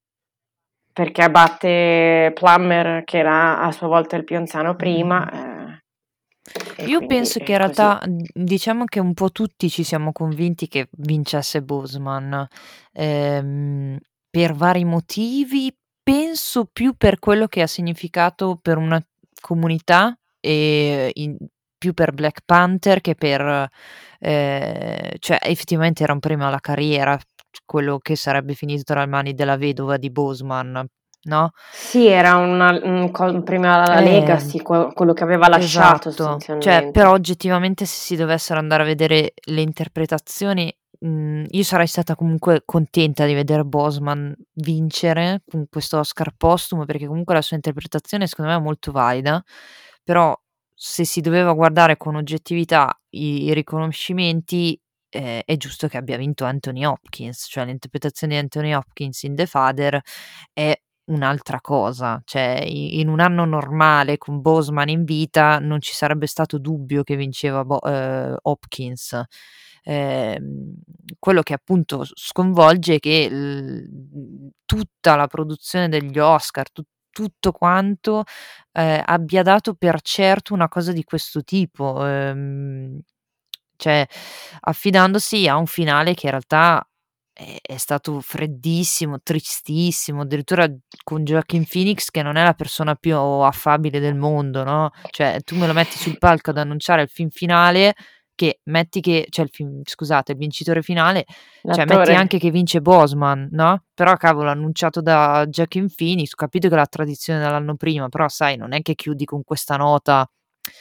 perché 0.91 1.23
abbatte 1.23 2.33
Plummer, 2.33 3.05
che 3.05 3.19
era 3.19 3.61
a 3.61 3.71
sua 3.71 3.87
volta 3.87 4.17
il 4.17 4.25
più 4.25 4.35
anziano 4.35 4.75
prima. 4.75 5.79
Eh, 6.75 6.85
Io 6.87 7.05
penso 7.05 7.39
che 7.39 7.53
in 7.53 7.57
realtà, 7.57 8.01
diciamo 8.05 8.83
che 8.83 8.99
un 8.99 9.13
po' 9.13 9.31
tutti 9.31 9.69
ci 9.69 9.83
siamo 9.83 10.11
convinti 10.11 10.67
che 10.67 10.89
vincesse 10.91 11.61
Boseman. 11.61 12.45
Ehm, 12.91 13.97
per 14.37 14.53
vari 14.53 14.85
motivi, 14.85 15.75
penso 16.03 16.69
più 16.71 16.93
per 16.95 17.17
quello 17.17 17.47
che 17.47 17.63
ha 17.63 17.67
significato 17.67 18.59
per 18.61 18.77
una 18.77 19.03
comunità 19.41 20.15
e 20.39 21.09
in- 21.15 21.37
più 21.75 21.95
per 21.95 22.11
Black 22.11 22.41
Panther 22.45 23.01
che 23.01 23.15
per... 23.15 23.67
eh, 24.19 25.15
cioè 25.17 25.37
effettivamente 25.41 26.03
era 26.03 26.13
un 26.13 26.19
premio 26.19 26.45
alla 26.45 26.59
carriera, 26.59 27.19
quello 27.65 27.97
che 27.97 28.15
sarebbe 28.15 28.53
finito 28.53 28.83
tra 28.83 28.99
le 28.99 29.07
mani 29.07 29.33
della 29.33 29.57
vedova 29.57 29.97
di 29.97 30.11
Boseman, 30.11 30.85
no? 31.23 31.49
Sì, 31.71 32.05
era 32.05 32.35
una, 32.35 32.79
un, 32.83 33.11
un 33.11 33.43
premio 33.43 33.73
alla 33.73 33.97
Eh, 33.97 34.03
Legacy, 34.03 34.61
quello 34.61 35.13
che 35.13 35.23
aveva 35.23 35.47
lasciato 35.47 36.09
esatto, 36.09 36.59
cioè 36.59 36.91
però 36.91 37.11
oggettivamente 37.11 37.85
se 37.85 37.97
si 37.99 38.15
dovessero 38.15 38.59
andare 38.59 38.83
a 38.83 38.85
vedere 38.85 39.33
le 39.45 39.61
interpretazioni 39.61 40.71
Mhmm, 41.01 41.45
io 41.49 41.63
sarei 41.63 41.85
stata 41.87 42.15
comunque 42.15 42.63
contenta 42.65 43.25
di 43.25 43.33
vedere 43.33 43.63
Bosman 43.63 44.35
vincere 44.53 45.43
con 45.47 45.67
questo 45.69 45.99
Oscar 45.99 46.33
postumo, 46.35 46.85
perché 46.85 47.05
comunque 47.07 47.35
la 47.35 47.41
sua 47.41 47.55
interpretazione 47.55 48.25
secondo 48.25 48.51
me 48.51 48.57
è 48.57 48.61
molto 48.61 48.91
valida, 48.91 49.43
però 50.03 50.35
se 50.73 51.05
si 51.05 51.21
doveva 51.21 51.53
guardare 51.53 51.97
con 51.97 52.15
oggettività 52.15 52.99
i 53.09 53.43
i 53.45 53.53
riconoscimenti, 53.53 54.79
ehm, 55.09 55.41
è 55.45 55.55
giusto 55.57 55.87
che 55.87 55.97
abbia 55.97 56.17
vinto 56.17 56.45
Anthony 56.45 56.83
Hopkins, 56.85 57.45
cioè 57.49 57.65
l'interpretazione 57.65 58.33
di 58.33 58.39
Anthony 58.39 58.73
Hopkins 58.73 59.21
in 59.23 59.35
The 59.35 59.45
Father 59.45 60.01
è 60.53 60.75
un'altra 61.09 61.61
cosa, 61.61 62.21
cioè 62.25 62.61
in 62.67 63.07
un 63.07 63.19
anno 63.21 63.45
normale 63.45 64.17
con 64.17 64.41
Boseman 64.41 64.89
in 64.89 65.03
vita 65.05 65.57
non 65.59 65.79
ci 65.79 65.93
sarebbe 65.93 66.27
stato 66.27 66.57
dubbio 66.57 67.03
che 67.03 67.15
vinceva 67.15 67.63
Bo 67.63 67.81
ehm, 67.81 68.35
Hopkins. 68.41 69.21
Ehm, 69.89 70.73
quello 71.19 71.41
che 71.43 71.53
appunto 71.53 72.03
sconvolge 72.13 72.95
è 72.95 72.99
che 72.99 73.29
l 73.29 73.87
tutta 74.65 75.15
la 75.15 75.27
produzione 75.27 75.87
degli 75.89 76.19
Oscar, 76.19 76.69
tu 76.71 76.83
tutto 77.09 77.51
quanto, 77.53 78.23
ehm, 78.73 79.03
abbia 79.05 79.43
dato 79.43 79.73
per 79.75 80.01
certo 80.01 80.53
una 80.53 80.67
cosa 80.67 80.91
di 80.91 81.03
questo 81.05 81.43
tipo, 81.43 82.05
ehm, 82.05 82.99
cioè 83.77 84.05
affidandosi 84.61 85.47
a 85.47 85.57
un 85.57 85.67
finale 85.67 86.13
che 86.15 86.25
in 86.27 86.31
realtà 86.31 86.81
è 87.33 87.57
è 87.61 87.77
stato 87.77 88.19
freddissimo, 88.21 89.19
tristissimo, 89.23 90.21
addirittura 90.23 90.67
con 91.03 91.23
Joaquin 91.25 91.65
Phoenix 91.67 92.09
che 92.11 92.23
non 92.23 92.35
è 92.37 92.43
la 92.43 92.53
persona 92.55 92.95
più 92.95 93.15
affabile 93.17 93.99
del 93.99 94.15
mondo, 94.15 94.63
no, 94.63 94.91
cioè 95.11 95.39
tu 95.43 95.55
me 95.57 95.67
lo 95.67 95.73
metti 95.73 95.97
sul 95.97 96.17
palco 96.19 96.49
ad 96.51 96.57
annunciare 96.59 97.03
il 97.03 97.09
film 97.09 97.29
finale 97.29 97.95
che 98.37 98.59
metti 98.65 99.01
che 99.01 99.25
cioè 99.29 99.45
il 99.45 99.51
film 99.51 99.81
scusate, 99.83 100.33
il 100.33 100.37
vincitore 100.37 100.83
finale, 100.83 101.25
cioè 101.73 101.85
metti 101.85 102.11
anche 102.11 102.37
che 102.37 102.51
vince 102.51 102.81
Bosman, 102.81 103.49
no, 103.51 103.83
però 103.95 104.15
cavolo 104.15 104.51
annunciato 104.51 105.01
da 105.01 105.43
Joaquin 105.49 105.87
Phoenix, 105.93 106.33
ho 106.33 106.37
capito 106.37 106.69
che 106.69 106.75
la 106.75 106.85
tradizione 106.85 107.39
dall'anno 107.39 107.75
prima, 107.75 108.07
però 108.09 108.27
sai 108.27 108.55
non 108.55 108.73
è 108.73 108.81
che 108.83 108.93
chiudi 108.93 109.25
con 109.25 109.43
questa 109.43 109.75
nota 109.75 110.29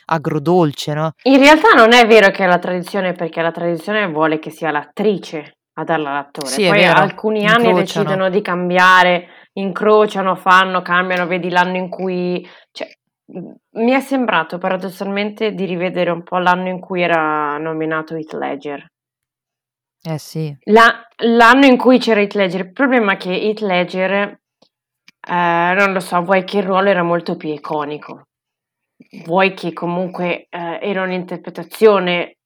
agrodolce, 0.06 0.92
no? 0.92 1.12
In 1.22 1.38
realtà 1.38 1.70
non 1.74 1.92
è 1.94 2.06
vero 2.06 2.30
che 2.30 2.44
è 2.44 2.46
la 2.46 2.58
tradizione 2.58 3.14
perché 3.14 3.40
la 3.40 3.52
tradizione 3.52 4.06
vuole 4.06 4.38
che 4.38 4.50
sia 4.50 4.70
l'attrice 4.70 5.56
a 5.78 5.84
darla 5.84 6.10
all'attore. 6.10 6.48
Sì, 6.48 6.66
Poi 6.66 6.84
alcuni 6.84 7.46
anni 7.46 7.68
incrociano. 7.68 8.04
decidono 8.04 8.30
di 8.30 8.42
cambiare, 8.42 9.28
incrociano, 9.54 10.34
fanno, 10.34 10.82
cambiano, 10.82 11.26
vedi 11.26 11.48
l'anno 11.48 11.76
in 11.76 11.88
cui... 11.88 12.46
Mi 13.28 13.92
è 13.92 14.00
sembrato 14.00 14.58
paradossalmente 14.58 15.52
di 15.52 15.64
rivedere 15.64 16.10
un 16.10 16.22
po' 16.22 16.38
l'anno 16.38 16.68
in 16.68 16.78
cui 16.78 17.02
era 17.02 17.58
nominato 17.58 18.14
Heath 18.14 18.32
Ledger. 18.34 18.86
Eh 20.02 20.18
sì. 20.18 20.56
La, 20.64 21.04
l'anno 21.24 21.66
in 21.66 21.76
cui 21.76 21.98
c'era 21.98 22.20
Heath 22.20 22.34
Ledger, 22.34 22.66
il 22.66 22.72
problema 22.72 23.14
è 23.14 23.16
che 23.16 23.30
Heath 23.30 23.60
Ledger, 23.60 24.12
eh, 24.12 25.74
non 25.76 25.92
lo 25.92 26.00
so, 26.00 26.22
vuoi 26.22 26.44
che 26.44 26.58
il 26.58 26.64
ruolo 26.64 26.88
era 26.88 27.02
molto 27.02 27.36
più 27.36 27.48
iconico, 27.48 28.28
vuoi 29.24 29.54
che 29.54 29.72
comunque 29.72 30.46
eh, 30.48 30.78
era 30.80 31.02
un'interpretazione, 31.02 32.36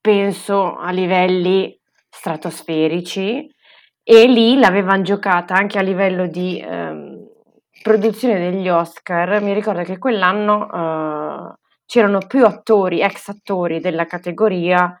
penso, 0.00 0.76
a 0.76 0.90
livelli 0.92 1.76
stratosferici 2.08 3.48
e 4.02 4.26
lì 4.26 4.58
l'avevano 4.58 5.02
giocata 5.02 5.54
anche 5.54 5.78
a 5.78 5.82
livello 5.82 6.26
di 6.26 6.60
ehm, 6.60 7.19
produzione 7.82 8.38
degli 8.50 8.68
Oscar. 8.68 9.40
Mi 9.42 9.52
ricordo 9.52 9.82
che 9.82 9.98
quell'anno 9.98 10.70
eh, 10.70 11.54
c'erano 11.86 12.18
più 12.26 12.44
attori, 12.44 13.00
ex 13.00 13.28
attori 13.28 13.80
della 13.80 14.06
categoria 14.06 15.00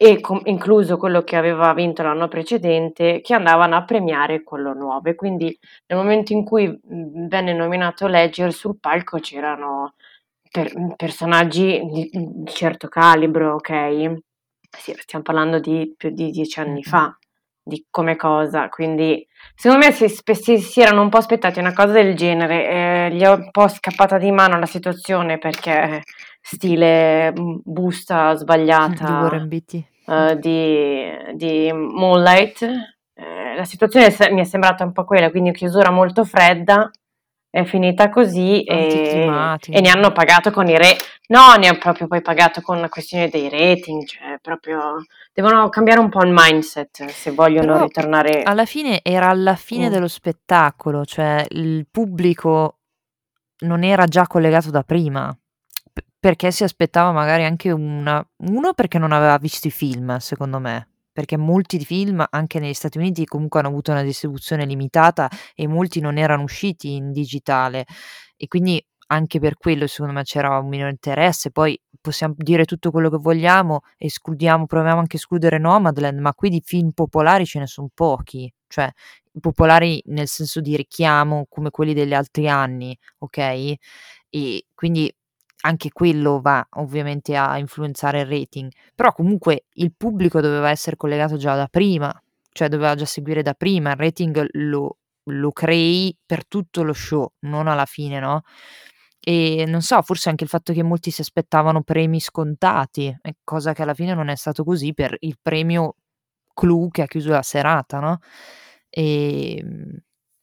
e 0.00 0.20
com- 0.20 0.40
incluso 0.44 0.96
quello 0.96 1.22
che 1.22 1.36
aveva 1.36 1.74
vinto 1.74 2.02
l'anno 2.02 2.28
precedente, 2.28 3.20
che 3.20 3.34
andavano 3.34 3.76
a 3.76 3.84
premiare 3.84 4.42
quello 4.44 4.72
nuovo. 4.72 5.08
E 5.08 5.14
quindi 5.14 5.56
nel 5.86 5.98
momento 5.98 6.32
in 6.32 6.44
cui 6.44 6.68
mh, 6.68 7.26
venne 7.28 7.52
nominato 7.52 8.06
Ledger 8.06 8.52
sul 8.52 8.78
palco 8.78 9.18
c'erano 9.18 9.94
per- 10.50 10.72
personaggi 10.96 11.80
di, 11.90 12.10
di 12.12 12.52
certo 12.52 12.88
calibro, 12.88 13.54
ok? 13.54 14.20
Sì, 14.70 14.94
stiamo 14.98 15.24
parlando 15.24 15.58
di 15.60 15.94
più 15.96 16.10
di 16.10 16.30
dieci 16.30 16.60
anni 16.60 16.82
fa, 16.82 17.16
di 17.62 17.86
come 17.90 18.16
cosa, 18.16 18.68
quindi 18.68 19.26
secondo 19.58 19.86
me 19.86 19.92
si, 19.92 20.08
si, 20.08 20.58
si 20.58 20.80
erano 20.80 21.02
un 21.02 21.08
po' 21.08 21.16
aspettati 21.16 21.58
una 21.58 21.72
cosa 21.72 21.92
del 21.92 22.14
genere, 22.14 22.68
eh, 22.68 23.10
gli 23.10 23.22
è 23.22 23.28
un 23.28 23.50
po' 23.50 23.66
scappata 23.66 24.16
di 24.16 24.30
mano 24.30 24.56
la 24.56 24.66
situazione 24.66 25.38
perché 25.38 26.04
stile 26.40 27.32
busta 27.34 28.34
sbagliata 28.36 29.04
di 29.04 29.12
Warren 29.12 29.48
Beatty. 29.48 29.84
Uh, 30.04 30.34
di, 30.36 31.10
di 31.34 31.70
Moonlight, 31.72 32.62
eh, 32.62 33.56
la 33.56 33.64
situazione 33.64 34.14
mi 34.30 34.40
è 34.40 34.44
sembrata 34.44 34.84
un 34.84 34.92
po' 34.92 35.04
quella, 35.04 35.28
quindi 35.28 35.50
chiusura 35.50 35.90
molto 35.90 36.24
fredda, 36.24 36.88
è 37.50 37.64
finita 37.64 38.10
così 38.10 38.62
e, 38.62 39.26
e, 39.70 39.80
ne 39.80 39.88
hanno 39.88 40.12
pagato 40.12 40.50
con 40.50 40.68
i 40.68 40.76
re 40.76 40.96
no 41.28 41.54
ne 41.58 41.68
hanno 41.68 41.78
proprio 41.78 42.06
poi 42.06 42.20
pagato 42.20 42.60
con 42.60 42.78
la 42.80 42.88
questione 42.88 43.28
dei 43.28 43.48
rating 43.48 44.04
cioè 44.04 44.38
proprio 44.42 44.96
devono 45.32 45.68
cambiare 45.70 46.00
un 46.00 46.10
po' 46.10 46.22
il 46.22 46.32
mindset 46.32 47.06
se 47.06 47.30
vogliono 47.30 47.72
Però 47.72 47.84
ritornare 47.84 48.42
alla 48.42 48.66
fine 48.66 49.00
era 49.02 49.28
alla 49.28 49.56
fine 49.56 49.88
mm. 49.88 49.90
dello 49.90 50.08
spettacolo 50.08 51.04
cioè 51.06 51.46
il 51.50 51.86
pubblico 51.90 52.76
non 53.60 53.82
era 53.82 54.04
già 54.04 54.26
collegato 54.26 54.70
da 54.70 54.82
prima 54.82 55.34
perché 56.20 56.50
si 56.50 56.64
aspettava 56.64 57.12
magari 57.12 57.44
anche 57.44 57.70
una 57.70 58.24
uno 58.44 58.74
perché 58.74 58.98
non 58.98 59.12
aveva 59.12 59.38
visto 59.38 59.68
i 59.68 59.70
film 59.70 60.18
secondo 60.18 60.58
me 60.58 60.88
perché 61.18 61.36
molti 61.36 61.84
film 61.84 62.24
anche 62.30 62.60
negli 62.60 62.74
Stati 62.74 62.96
Uniti 62.96 63.24
comunque 63.24 63.58
hanno 63.58 63.70
avuto 63.70 63.90
una 63.90 64.04
distribuzione 64.04 64.64
limitata 64.64 65.28
e 65.56 65.66
molti 65.66 65.98
non 65.98 66.16
erano 66.16 66.44
usciti 66.44 66.94
in 66.94 67.10
digitale. 67.10 67.86
E 68.36 68.46
quindi 68.46 68.80
anche 69.08 69.40
per 69.40 69.56
quello 69.56 69.88
secondo 69.88 70.12
me 70.12 70.22
c'era 70.22 70.56
un 70.60 70.68
minore 70.68 70.90
interesse, 70.90 71.50
poi 71.50 71.76
possiamo 72.00 72.34
dire 72.36 72.66
tutto 72.66 72.92
quello 72.92 73.10
che 73.10 73.16
vogliamo, 73.16 73.80
escludiamo, 73.96 74.66
proviamo 74.66 75.00
anche 75.00 75.16
a 75.16 75.18
escludere 75.18 75.58
Nomadland, 75.58 76.20
ma 76.20 76.32
qui 76.34 76.50
di 76.50 76.62
film 76.64 76.92
popolari 76.92 77.44
ce 77.46 77.58
ne 77.58 77.66
sono 77.66 77.88
pochi, 77.92 78.48
cioè 78.68 78.88
popolari 79.40 80.00
nel 80.06 80.28
senso 80.28 80.60
di 80.60 80.76
richiamo 80.76 81.46
come 81.48 81.70
quelli 81.70 81.94
degli 81.94 82.14
altri 82.14 82.48
anni, 82.48 82.96
ok? 83.18 83.38
E 84.30 84.66
quindi 84.72 85.12
anche 85.62 85.90
quello 85.90 86.40
va 86.40 86.66
ovviamente 86.76 87.36
a 87.36 87.58
influenzare 87.58 88.20
il 88.20 88.26
rating, 88.26 88.70
però 88.94 89.12
comunque 89.12 89.64
il 89.74 89.92
pubblico 89.96 90.40
doveva 90.40 90.70
essere 90.70 90.96
collegato 90.96 91.36
già 91.36 91.56
da 91.56 91.66
prima, 91.66 92.12
cioè 92.52 92.68
doveva 92.68 92.94
già 92.94 93.04
seguire 93.04 93.42
da 93.42 93.54
prima, 93.54 93.90
il 93.90 93.96
rating 93.96 94.46
lo, 94.52 94.98
lo 95.24 95.52
crei 95.52 96.16
per 96.24 96.46
tutto 96.46 96.82
lo 96.82 96.92
show, 96.92 97.32
non 97.40 97.66
alla 97.68 97.86
fine, 97.86 98.20
no? 98.20 98.42
E 99.20 99.64
non 99.66 99.82
so, 99.82 100.00
forse 100.02 100.28
anche 100.28 100.44
il 100.44 100.50
fatto 100.50 100.72
che 100.72 100.82
molti 100.82 101.10
si 101.10 101.20
aspettavano 101.20 101.82
premi 101.82 102.20
scontati, 102.20 103.14
cosa 103.44 103.72
che 103.72 103.82
alla 103.82 103.94
fine 103.94 104.14
non 104.14 104.28
è 104.28 104.36
stato 104.36 104.64
così 104.64 104.94
per 104.94 105.16
il 105.20 105.36
premio 105.42 105.96
clou 106.54 106.88
che 106.90 107.02
ha 107.02 107.06
chiuso 107.06 107.30
la 107.30 107.42
serata, 107.42 107.98
no? 108.00 108.18
E 108.90 109.62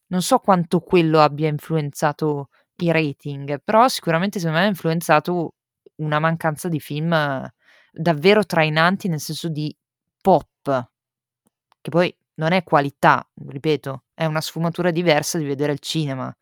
non 0.07 0.21
so 0.21 0.37
quanto 0.39 0.79
quello 0.81 1.19
abbia 1.19 1.47
influenzato 1.49 2.49
i 2.77 2.91
rating, 2.91 3.61
però 3.64 3.88
sicuramente 3.88 4.39
secondo 4.39 4.60
me 4.60 4.65
ha 4.65 4.69
influenzato 4.69 5.56
una 5.97 6.19
mancanza 6.19 6.68
di 6.68 6.80
film 6.80 7.11
davvero 7.91 8.45
trainanti 8.45 9.07
nel 9.07 9.19
senso 9.19 9.47
di 9.49 9.76
pop, 10.22 10.89
che 11.81 11.89
poi 11.89 12.15
non 12.35 12.52
è 12.52 12.64
qualità, 12.64 13.27
ripeto, 13.47 14.03
è 14.14 14.26
una 14.26 14.41
sfumatura 14.41 14.91
diversa 14.91 15.38
di 15.38 15.45
vedere 15.45 15.72
il 15.72 15.80
cinema. 15.80 16.35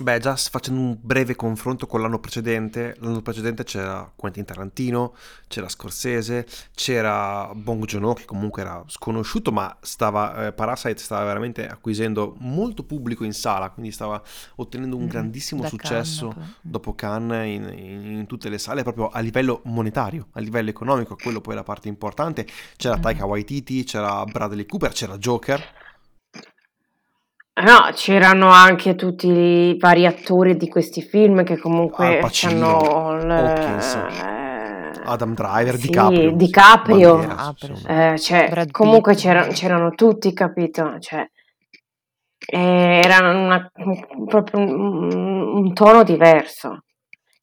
Beh, 0.00 0.20
già 0.20 0.36
facendo 0.36 0.80
un 0.80 0.96
breve 1.00 1.34
confronto 1.34 1.88
con 1.88 2.00
l'anno 2.00 2.20
precedente, 2.20 2.94
l'anno 3.00 3.20
precedente 3.20 3.64
c'era 3.64 4.10
Quentin 4.14 4.44
Tarantino, 4.44 5.14
c'era 5.48 5.68
Scorsese, 5.68 6.46
c'era 6.72 7.50
Bong 7.52 7.84
Joon-ho 7.84 8.14
che 8.14 8.24
comunque 8.24 8.62
era 8.62 8.84
sconosciuto, 8.86 9.50
ma 9.50 9.76
stava, 9.80 10.46
eh, 10.46 10.52
Parasite 10.52 10.98
stava 10.98 11.24
veramente 11.24 11.66
acquisendo 11.66 12.36
molto 12.38 12.84
pubblico 12.84 13.24
in 13.24 13.32
sala, 13.32 13.70
quindi 13.70 13.90
stava 13.90 14.22
ottenendo 14.56 14.94
un 14.94 15.02
mm-hmm. 15.02 15.10
grandissimo 15.10 15.62
da 15.62 15.68
successo 15.68 16.28
Cannes, 16.28 16.54
dopo 16.60 16.94
Cannes 16.94 17.46
in, 17.46 17.76
in, 17.76 18.12
in, 18.18 18.26
tutte 18.26 18.48
le 18.48 18.58
sale, 18.58 18.84
proprio 18.84 19.08
a 19.08 19.18
livello 19.18 19.62
monetario, 19.64 20.28
a 20.32 20.40
livello 20.40 20.70
economico, 20.70 21.16
quello 21.20 21.40
poi 21.40 21.54
è 21.54 21.56
la 21.56 21.64
parte 21.64 21.88
importante. 21.88 22.46
C'era 22.76 22.94
mm-hmm. 22.94 23.02
Taika 23.02 23.26
Waititi, 23.26 23.82
c'era 23.82 24.24
Bradley 24.24 24.64
Cooper, 24.64 24.92
c'era 24.92 25.18
Joker 25.18 25.86
No, 27.60 27.90
c'erano 27.92 28.50
anche 28.50 28.94
tutti 28.94 29.26
i 29.28 29.76
vari 29.78 30.06
attori 30.06 30.56
di 30.56 30.68
questi 30.68 31.02
film 31.02 31.42
che 31.42 31.58
comunque 31.58 32.18
Pacino, 32.20 32.78
hanno 32.78 33.16
il- 33.16 33.30
eh, 33.30 35.00
Adam 35.04 35.34
Driver, 35.34 35.74
sì, 35.74 35.86
DiCaprio. 35.88 36.30
DiCaprio. 36.36 37.16
DiCaprio, 37.16 37.70
insomma. 37.72 38.12
Eh, 38.12 38.18
cioè, 38.18 38.66
comunque 38.70 39.14
Pitt. 39.14 39.22
c'era- 39.22 39.46
c'erano 39.48 39.90
tutti, 39.90 40.32
capito? 40.32 40.98
Cioè, 41.00 41.26
eh, 42.50 43.00
era 43.04 43.28
una- 43.28 43.70
proprio 44.26 44.60
un, 44.60 45.10
un 45.56 45.72
tono 45.72 46.04
diverso, 46.04 46.84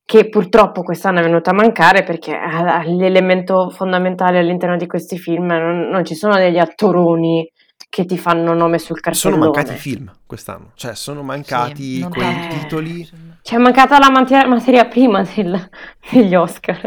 che 0.05 0.29
purtroppo 0.29 0.81
quest'anno 0.83 1.19
è 1.19 1.23
venuto 1.23 1.49
a 1.49 1.53
mancare 1.53 2.03
perché 2.03 2.37
l'elemento 2.85 3.69
fondamentale 3.69 4.39
all'interno 4.39 4.77
di 4.77 4.87
questi 4.87 5.17
film 5.17 5.47
non, 5.47 5.89
non 5.89 6.05
ci 6.05 6.15
sono 6.15 6.35
degli 6.35 6.59
attoroni 6.59 7.49
che 7.95 8.03
ti 8.03 8.17
fanno 8.17 8.53
nome 8.53 8.77
sul 8.77 8.99
Sono 9.01 9.37
cartellone. 9.37 9.45
mancati 9.45 9.71
i 9.71 9.77
film 9.79 10.11
quest'anno, 10.25 10.71
cioè 10.73 10.95
sono 10.95 11.23
mancati 11.23 12.01
Sì, 12.01 12.07
quei 12.09 12.25
tanto. 12.25 12.55
titoli. 12.57 13.09
C'è 13.41 13.57
mancata 13.57 13.97
la 13.99 14.09
materia, 14.11 14.45
materia 14.49 14.83
prima 14.85 15.23
del- 15.23 15.69
degli 16.11 16.35
Oscar. 16.35 16.77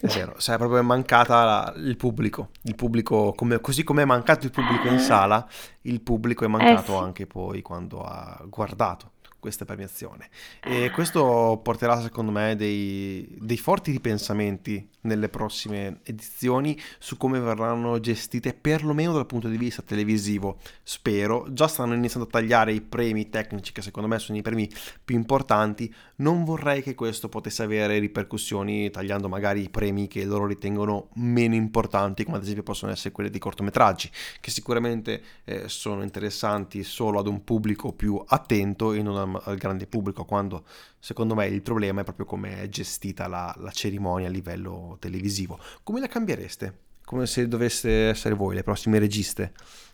È 0.00 0.06
vero, 0.06 0.36
cioè 0.38 0.56
proprio 0.56 0.78
è 0.78 0.82
mancata 0.82 1.44
la- 1.44 1.74
il 1.76 1.98
pubblico, 1.98 2.48
il 2.62 2.74
pubblico 2.76 3.34
come- 3.34 3.60
così 3.60 3.84
come 3.84 4.02
è 4.02 4.04
mancato 4.06 4.46
il 4.46 4.52
pubblico 4.52 4.88
in 4.88 5.00
sala, 5.00 5.46
il 5.82 6.00
pubblico 6.00 6.46
è 6.46 6.48
mancato 6.48 6.92
Eh 6.94 6.96
sì. 6.98 7.02
anche 7.04 7.26
poi 7.26 7.60
quando 7.60 8.00
ha 8.02 8.40
guardato 8.48 9.10
questa 9.44 9.66
premiazione. 9.66 10.30
E 10.62 10.90
questo 10.90 11.60
porterà 11.62 12.00
secondo 12.00 12.32
me 12.32 12.56
dei, 12.56 13.36
dei 13.38 13.58
forti 13.58 13.90
ripensamenti 13.90 14.88
nelle 15.02 15.28
prossime 15.28 15.98
edizioni 16.04 16.80
su 16.98 17.18
come 17.18 17.38
verranno 17.40 18.00
gestite 18.00 18.54
perlomeno 18.54 19.12
dal 19.12 19.26
punto 19.26 19.48
di 19.48 19.58
vista 19.58 19.82
televisivo, 19.82 20.60
spero. 20.82 21.44
Già 21.50 21.68
stanno 21.68 21.92
iniziando 21.92 22.26
a 22.26 22.30
tagliare 22.30 22.72
i 22.72 22.80
premi 22.80 23.28
tecnici 23.28 23.72
che 23.72 23.82
secondo 23.82 24.08
me 24.08 24.18
sono 24.18 24.38
i 24.38 24.40
premi 24.40 24.66
più 25.04 25.14
importanti, 25.14 25.94
non 26.16 26.44
vorrei 26.44 26.82
che 26.82 26.94
questo 26.94 27.28
potesse 27.28 27.62
avere 27.62 27.98
ripercussioni 27.98 28.88
tagliando 28.88 29.28
magari 29.28 29.60
i 29.64 29.68
premi 29.68 30.08
che 30.08 30.24
loro 30.24 30.46
ritengono 30.46 31.08
meno 31.16 31.54
importanti, 31.54 32.24
come 32.24 32.38
ad 32.38 32.44
esempio 32.44 32.62
possono 32.62 32.92
essere 32.92 33.12
quelli 33.12 33.28
di 33.28 33.38
cortometraggi, 33.38 34.10
che 34.40 34.50
sicuramente 34.50 35.22
eh, 35.44 35.68
sono 35.68 36.02
interessanti 36.02 36.82
solo 36.82 37.18
ad 37.18 37.26
un 37.26 37.44
pubblico 37.44 37.92
più 37.92 38.22
attento 38.26 38.94
e 38.94 39.02
non 39.02 39.32
al, 39.38 39.52
al 39.52 39.56
grande 39.56 39.86
pubblico, 39.86 40.24
quando 40.24 40.64
secondo 40.98 41.34
me 41.34 41.46
il 41.46 41.62
problema 41.62 42.00
è 42.00 42.04
proprio 42.04 42.26
come 42.26 42.60
è 42.60 42.68
gestita 42.68 43.26
la, 43.28 43.54
la 43.58 43.70
cerimonia 43.70 44.28
a 44.28 44.30
livello 44.30 44.96
televisivo. 45.00 45.58
Come 45.82 46.00
la 46.00 46.06
cambiereste? 46.06 46.78
Come 47.04 47.26
se 47.26 47.46
doveste 47.48 48.08
essere 48.08 48.34
voi 48.34 48.54
le 48.54 48.62
prossime 48.62 48.98
registe 48.98 49.52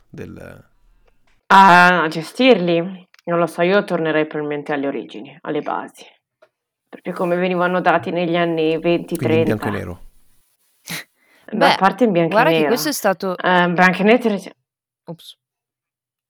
del... 0.09 0.69
A 1.53 2.07
gestirli, 2.09 3.09
non 3.25 3.39
lo 3.39 3.47
so, 3.47 3.63
io 3.63 3.83
tornerei 3.83 4.27
probabilmente 4.27 4.73
alle 4.73 4.87
origini, 4.87 5.37
alle 5.41 5.61
basi, 5.63 6.05
proprio 6.89 7.13
come 7.13 7.35
venivano 7.35 7.81
dati 7.81 8.11
negli 8.11 8.37
anni 8.37 8.77
20-30. 8.77 9.17
Quindi 9.17 9.37
in 9.37 9.45
bianco 9.45 9.67
e 9.67 9.71
nero. 9.71 10.01
Beh, 11.53 11.73
a 11.73 11.77
parte 11.77 12.05
in 12.05 12.13
bianco 12.13 12.31
e 12.31 12.35
guarda 12.35 12.51
che 12.51 12.57
nero. 12.59 12.69
questo 12.69 12.89
è 12.91 12.93
stato... 12.93 13.37
Eh, 13.37 13.69
bianco 13.73 14.03
e 14.03 14.05
nero... 14.05 14.39
Ops. 15.07 15.40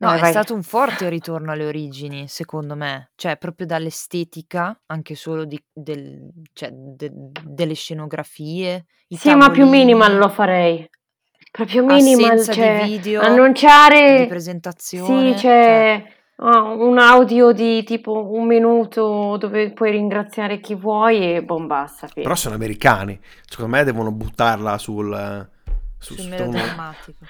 No, 0.01 0.09
Vai, 0.09 0.17
è 0.17 0.21
vai. 0.23 0.31
stato 0.31 0.55
un 0.55 0.63
forte 0.63 1.11
ritorno 1.11 1.53
alle 1.53 1.67
origini, 1.67 2.27
secondo 2.27 2.75
me, 2.75 3.11
cioè 3.17 3.37
proprio 3.37 3.67
dall'estetica, 3.67 4.75
anche 4.87 5.15
solo 5.15 5.45
di- 5.45 5.63
del- 5.71 6.31
cioè, 6.55 6.71
de- 6.73 7.13
delle 7.13 7.75
scenografie, 7.75 8.87
i 9.09 9.17
Sì, 9.17 9.35
ma 9.35 9.51
più 9.51 9.65
tavolini, 9.65 9.85
minimal 9.85 10.17
lo 10.17 10.29
farei. 10.31 10.89
Proprio 11.51 11.85
minimal, 11.85 12.31
assenza 12.31 12.53
cioè 12.55 12.79
di 12.79 12.89
video, 12.89 13.21
annunciare... 13.21 14.21
di 14.21 14.27
presentazione, 14.27 15.35
Sì, 15.35 15.41
cioè, 15.41 15.63
c'è 15.63 16.05
oh, 16.37 16.89
un 16.89 16.99
audio 16.99 17.53
di 17.53 17.83
tipo 17.83 18.31
un 18.33 18.47
minuto 18.47 19.37
dove 19.37 19.73
puoi 19.73 19.91
ringraziare 19.91 20.61
chi 20.61 20.75
vuoi 20.75 21.35
e 21.35 21.43
basta, 21.43 22.07
fine. 22.07 22.23
Però 22.23 22.35
sono 22.37 22.55
americani, 22.55 23.21
secondo 23.47 23.77
me 23.77 23.85
devono 23.85 24.13
buttarla 24.13 24.79
sul... 24.79 25.49
su- 25.99 26.15
sul 26.15 26.25
su- 26.25 26.31
melodrammatico. 26.31 27.25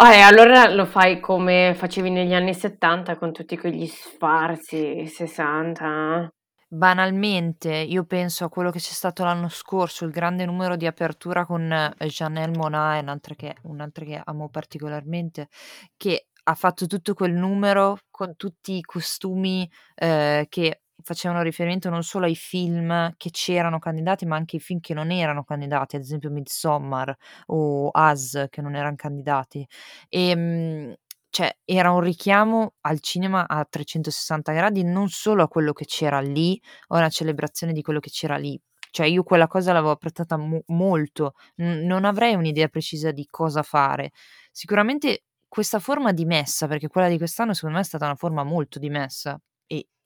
Ah, 0.00 0.14
e 0.14 0.20
allora 0.20 0.72
lo 0.72 0.86
fai 0.86 1.18
come 1.18 1.74
facevi 1.74 2.08
negli 2.08 2.32
anni 2.32 2.54
70 2.54 3.16
con 3.16 3.32
tutti 3.32 3.58
quegli 3.58 3.84
sfarzi, 3.84 5.04
60. 5.08 6.28
Banalmente, 6.68 7.74
io 7.74 8.04
penso 8.04 8.44
a 8.44 8.48
quello 8.48 8.70
che 8.70 8.78
c'è 8.78 8.92
stato 8.92 9.24
l'anno 9.24 9.48
scorso, 9.48 10.04
il 10.04 10.12
grande 10.12 10.44
numero 10.44 10.76
di 10.76 10.86
apertura 10.86 11.44
con 11.44 11.72
eh, 11.72 12.06
Janelle 12.06 12.56
Monáe, 12.56 13.00
un'altra 13.00 13.34
che, 13.34 13.56
un'altra 13.62 14.04
che 14.04 14.22
amo 14.24 14.48
particolarmente, 14.48 15.48
che 15.96 16.28
ha 16.44 16.54
fatto 16.54 16.86
tutto 16.86 17.14
quel 17.14 17.32
numero 17.32 17.98
con 18.08 18.36
tutti 18.36 18.76
i 18.76 18.82
costumi 18.82 19.68
eh, 19.96 20.46
che 20.48 20.82
facevano 21.08 21.40
riferimento 21.42 21.88
non 21.88 22.02
solo 22.02 22.26
ai 22.26 22.36
film 22.36 23.14
che 23.16 23.30
c'erano 23.30 23.78
candidati, 23.78 24.26
ma 24.26 24.36
anche 24.36 24.56
ai 24.56 24.62
film 24.62 24.80
che 24.80 24.92
non 24.92 25.10
erano 25.10 25.42
candidati, 25.44 25.96
ad 25.96 26.02
esempio 26.02 26.30
Midsommar 26.30 27.14
o 27.46 27.90
Us 27.94 28.46
che 28.50 28.60
non 28.60 28.74
erano 28.74 28.96
candidati. 28.96 29.66
E, 30.10 30.36
mm, 30.36 30.92
cioè, 31.30 31.56
era 31.64 31.90
un 31.92 32.00
richiamo 32.00 32.74
al 32.82 33.00
cinema 33.00 33.46
a 33.48 33.64
360 33.68 34.52
gradi, 34.52 34.82
non 34.84 35.08
solo 35.08 35.42
a 35.42 35.48
quello 35.48 35.72
che 35.72 35.84
c'era 35.86 36.20
lì, 36.20 36.60
o 36.88 36.96
una 36.96 37.08
celebrazione 37.08 37.72
di 37.72 37.82
quello 37.82 38.00
che 38.00 38.10
c'era 38.10 38.36
lì. 38.36 38.60
Cioè, 38.90 39.06
io 39.06 39.22
quella 39.22 39.46
cosa 39.46 39.72
l'avevo 39.72 39.90
apprezzata 39.92 40.36
mo- 40.36 40.62
molto, 40.68 41.34
N- 41.56 41.84
non 41.86 42.04
avrei 42.04 42.34
un'idea 42.34 42.68
precisa 42.68 43.10
di 43.12 43.26
cosa 43.30 43.62
fare. 43.62 44.10
Sicuramente 44.52 45.24
questa 45.48 45.78
forma 45.78 46.12
dimessa, 46.12 46.66
perché 46.66 46.88
quella 46.88 47.08
di 47.08 47.16
quest'anno 47.18 47.54
secondo 47.54 47.76
me 47.76 47.82
è 47.82 47.86
stata 47.86 48.04
una 48.06 48.14
forma 48.16 48.42
molto 48.44 48.78
dimessa 48.78 49.38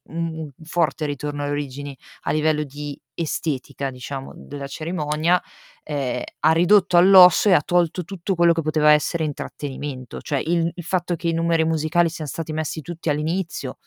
un 0.05 0.51
forte 0.65 1.07
ritorno 1.07 1.43
alle 1.43 1.53
origini 1.53 1.97
a 2.23 2.33
livello 2.33 2.65
di 2.65 2.99
estetica, 3.15 3.91
diciamo, 3.91 4.33
della 4.35 4.67
cerimonia, 4.67 5.41
eh, 5.83 6.25
ha 6.41 6.53
ridotto 6.53 6.97
all'osso 6.97 7.49
e 7.49 7.53
ha 7.53 7.63
tolto 7.63 8.05
tutto 8.05 8.35
quello 8.35 8.53
che 8.53 8.63
poteva 8.63 8.91
essere 8.93 9.25
intrattenimento, 9.25 10.21
cioè 10.21 10.39
il, 10.45 10.71
il 10.75 10.85
fatto 10.85 11.17
che 11.17 11.29
i 11.29 11.33
numeri 11.33 11.65
musicali 11.65 12.09
siano 12.09 12.31
stati 12.31 12.53
messi 12.53 12.81
tutti 12.83 13.11
all'inizio 13.11 13.79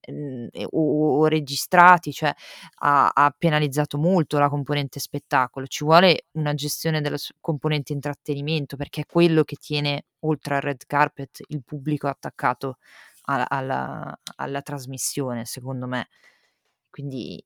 ehm, 0.00 0.48
e- 0.52 0.66
o, 0.70 1.18
o 1.20 1.26
registrati, 1.26 2.12
cioè 2.12 2.32
ha, 2.80 3.10
ha 3.12 3.34
penalizzato 3.36 3.98
molto 3.98 4.38
la 4.38 4.48
componente 4.48 5.00
spettacolo. 5.00 5.66
Ci 5.66 5.84
vuole 5.84 6.26
una 6.32 6.54
gestione 6.54 7.00
della 7.00 7.16
componente 7.40 7.92
intrattenimento 7.92 8.76
perché 8.76 9.02
è 9.02 9.06
quello 9.06 9.44
che 9.44 9.56
tiene 9.56 10.06
oltre 10.20 10.56
al 10.56 10.60
red 10.62 10.82
carpet 10.86 11.42
il 11.48 11.62
pubblico 11.64 12.08
attaccato 12.08 12.78
alla, 13.24 13.48
alla- 13.48 14.18
alla 14.36 14.62
trasmissione, 14.62 15.44
secondo 15.44 15.86
me. 15.86 16.08
Quindi 16.90 17.44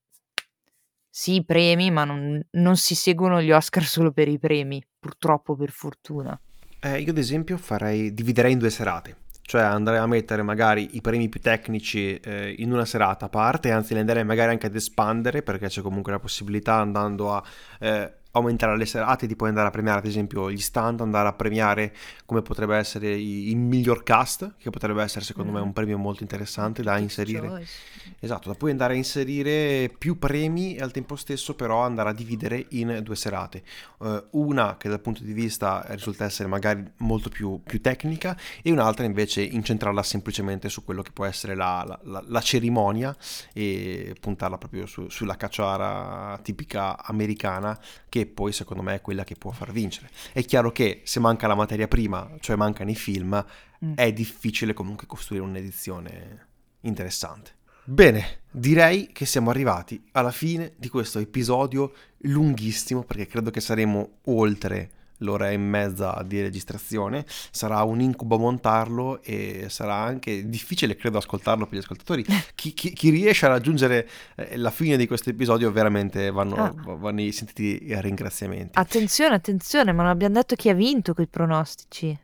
sì, 1.10 1.36
i 1.36 1.44
premi, 1.44 1.90
ma 1.90 2.04
non, 2.04 2.40
non 2.52 2.76
si 2.76 2.94
seguono 2.94 3.42
gli 3.42 3.50
Oscar 3.50 3.82
solo 3.86 4.12
per 4.12 4.28
i 4.28 4.38
premi, 4.38 4.82
purtroppo, 4.98 5.56
per 5.56 5.70
fortuna. 5.70 6.38
Eh, 6.80 7.00
io 7.00 7.10
ad 7.10 7.18
esempio 7.18 7.56
farei, 7.56 8.14
dividerei 8.14 8.52
in 8.52 8.58
due 8.58 8.70
serate, 8.70 9.16
cioè 9.42 9.62
andrei 9.62 9.98
a 9.98 10.06
mettere 10.06 10.42
magari 10.42 10.90
i 10.92 11.00
premi 11.00 11.28
più 11.28 11.40
tecnici 11.40 12.14
eh, 12.20 12.54
in 12.58 12.70
una 12.72 12.84
serata 12.84 13.24
a 13.26 13.28
parte, 13.28 13.72
anzi 13.72 13.94
li 13.94 14.00
andrei 14.00 14.24
magari 14.24 14.52
anche 14.52 14.66
ad 14.66 14.76
espandere 14.76 15.42
perché 15.42 15.66
c'è 15.66 15.82
comunque 15.82 16.12
la 16.12 16.20
possibilità 16.20 16.74
andando 16.74 17.34
a 17.34 17.42
eh, 17.80 18.17
aumentare 18.32 18.76
le 18.76 18.86
serate 18.86 19.26
di 19.26 19.34
poi 19.36 19.48
andare 19.48 19.68
a 19.68 19.70
premiare 19.70 19.98
ad 20.00 20.06
esempio 20.06 20.50
gli 20.50 20.60
stand, 20.60 21.00
andare 21.00 21.28
a 21.28 21.32
premiare 21.32 21.94
come 22.26 22.42
potrebbe 22.42 22.76
essere 22.76 23.10
il 23.14 23.56
miglior 23.56 24.02
cast, 24.02 24.54
che 24.58 24.70
potrebbe 24.70 25.02
essere 25.02 25.24
secondo 25.24 25.50
me 25.52 25.60
Mhm. 25.60 25.66
un 25.66 25.72
premio 25.72 25.98
molto 25.98 26.22
interessante 26.22 26.82
da 26.82 26.98
inserire. 26.98 27.48
Choice. 27.48 27.72
Esatto, 28.20 28.48
da 28.48 28.54
poi 28.56 28.70
andare 28.72 28.94
a 28.94 28.96
inserire 28.96 29.90
più 29.96 30.18
premi 30.18 30.74
e 30.74 30.80
al 30.82 30.90
tempo 30.90 31.16
stesso 31.16 31.54
però 31.54 31.80
andare 31.82 32.10
a 32.10 32.12
dividere 32.12 32.66
in 32.70 33.00
due 33.02 33.16
serate. 33.16 33.62
Eh, 34.02 34.24
una 34.32 34.76
che 34.76 34.88
dal 34.88 35.00
punto 35.00 35.22
di 35.22 35.32
vista 35.32 35.84
risulta 35.90 36.24
essere 36.24 36.48
magari 36.48 36.84
molto 36.98 37.28
più, 37.28 37.60
più 37.64 37.80
tecnica 37.80 38.36
e 38.62 38.70
un'altra 38.72 39.04
invece 39.04 39.42
incentrarla 39.42 40.02
semplicemente 40.02 40.68
su 40.68 40.84
quello 40.84 41.02
che 41.02 41.12
può 41.12 41.24
essere 41.24 41.54
la, 41.54 41.84
la- 41.86 41.98
la- 42.04 42.24
la 42.26 42.40
cerimonia 42.40 43.16
e 43.52 44.14
puntarla 44.20 44.58
proprio 44.58 44.86
su- 44.86 45.08
sulla 45.08 45.36
cacciara 45.36 46.38
tipica 46.42 47.02
americana 47.04 47.78
che 48.08 48.17
poi 48.26 48.52
secondo 48.52 48.82
me 48.82 48.96
è 48.96 49.00
quella 49.00 49.24
che 49.24 49.34
può 49.36 49.50
far 49.50 49.72
vincere. 49.72 50.10
È 50.32 50.42
chiaro 50.44 50.72
che 50.72 51.02
se 51.04 51.20
manca 51.20 51.46
la 51.46 51.54
materia 51.54 51.88
prima, 51.88 52.30
cioè 52.40 52.56
mancano 52.56 52.90
i 52.90 52.94
film, 52.96 53.44
Mm. 53.84 53.94
è 53.94 54.12
difficile 54.12 54.72
comunque 54.72 55.06
costruire 55.06 55.44
un'edizione 55.44 56.46
interessante. 56.80 57.52
Bene, 57.84 58.40
direi 58.50 59.10
che 59.12 59.24
siamo 59.24 59.50
arrivati 59.50 60.02
alla 60.12 60.32
fine 60.32 60.74
di 60.76 60.88
questo 60.88 61.20
episodio 61.20 61.92
lunghissimo 62.22 63.04
perché 63.04 63.26
credo 63.26 63.50
che 63.50 63.60
saremo 63.60 64.18
oltre 64.24 64.90
l'ora 65.18 65.50
e 65.50 65.56
mezza 65.56 66.22
di 66.26 66.40
registrazione. 66.40 67.24
Sarà 67.50 67.82
un 67.82 68.00
incubo 68.00 68.38
montarlo 68.38 69.20
e 69.22 69.66
sarà 69.68 69.94
anche 69.94 70.48
difficile, 70.48 70.96
credo, 70.96 71.18
ascoltarlo 71.18 71.66
per 71.66 71.78
gli 71.78 71.82
ascoltatori. 71.82 72.24
Chi, 72.54 72.72
chi- 72.74 72.92
chi 72.92 73.10
riesce 73.10 73.46
a 73.46 73.50
raggiungere 73.50 74.08
eh, 74.36 74.56
la 74.56 74.70
fine 74.70 74.96
di 74.96 75.06
questo 75.06 75.30
episodio 75.30 75.70
veramente 75.70 76.30
vanno, 76.30 76.56
Ah. 76.56 76.74
vanno 76.96 77.20
i 77.20 77.30
sentiti 77.32 77.80
ringraziamenti. 78.00 78.78
Attenzione, 78.78 79.34
attenzione, 79.34 79.92
ma 79.92 80.02
non 80.02 80.10
abbiamo 80.10 80.34
detto 80.34 80.54
chi 80.56 80.68
ha 80.68 80.74
vinto 80.74 81.14
quei 81.14 81.26
pronostici. 81.28 82.18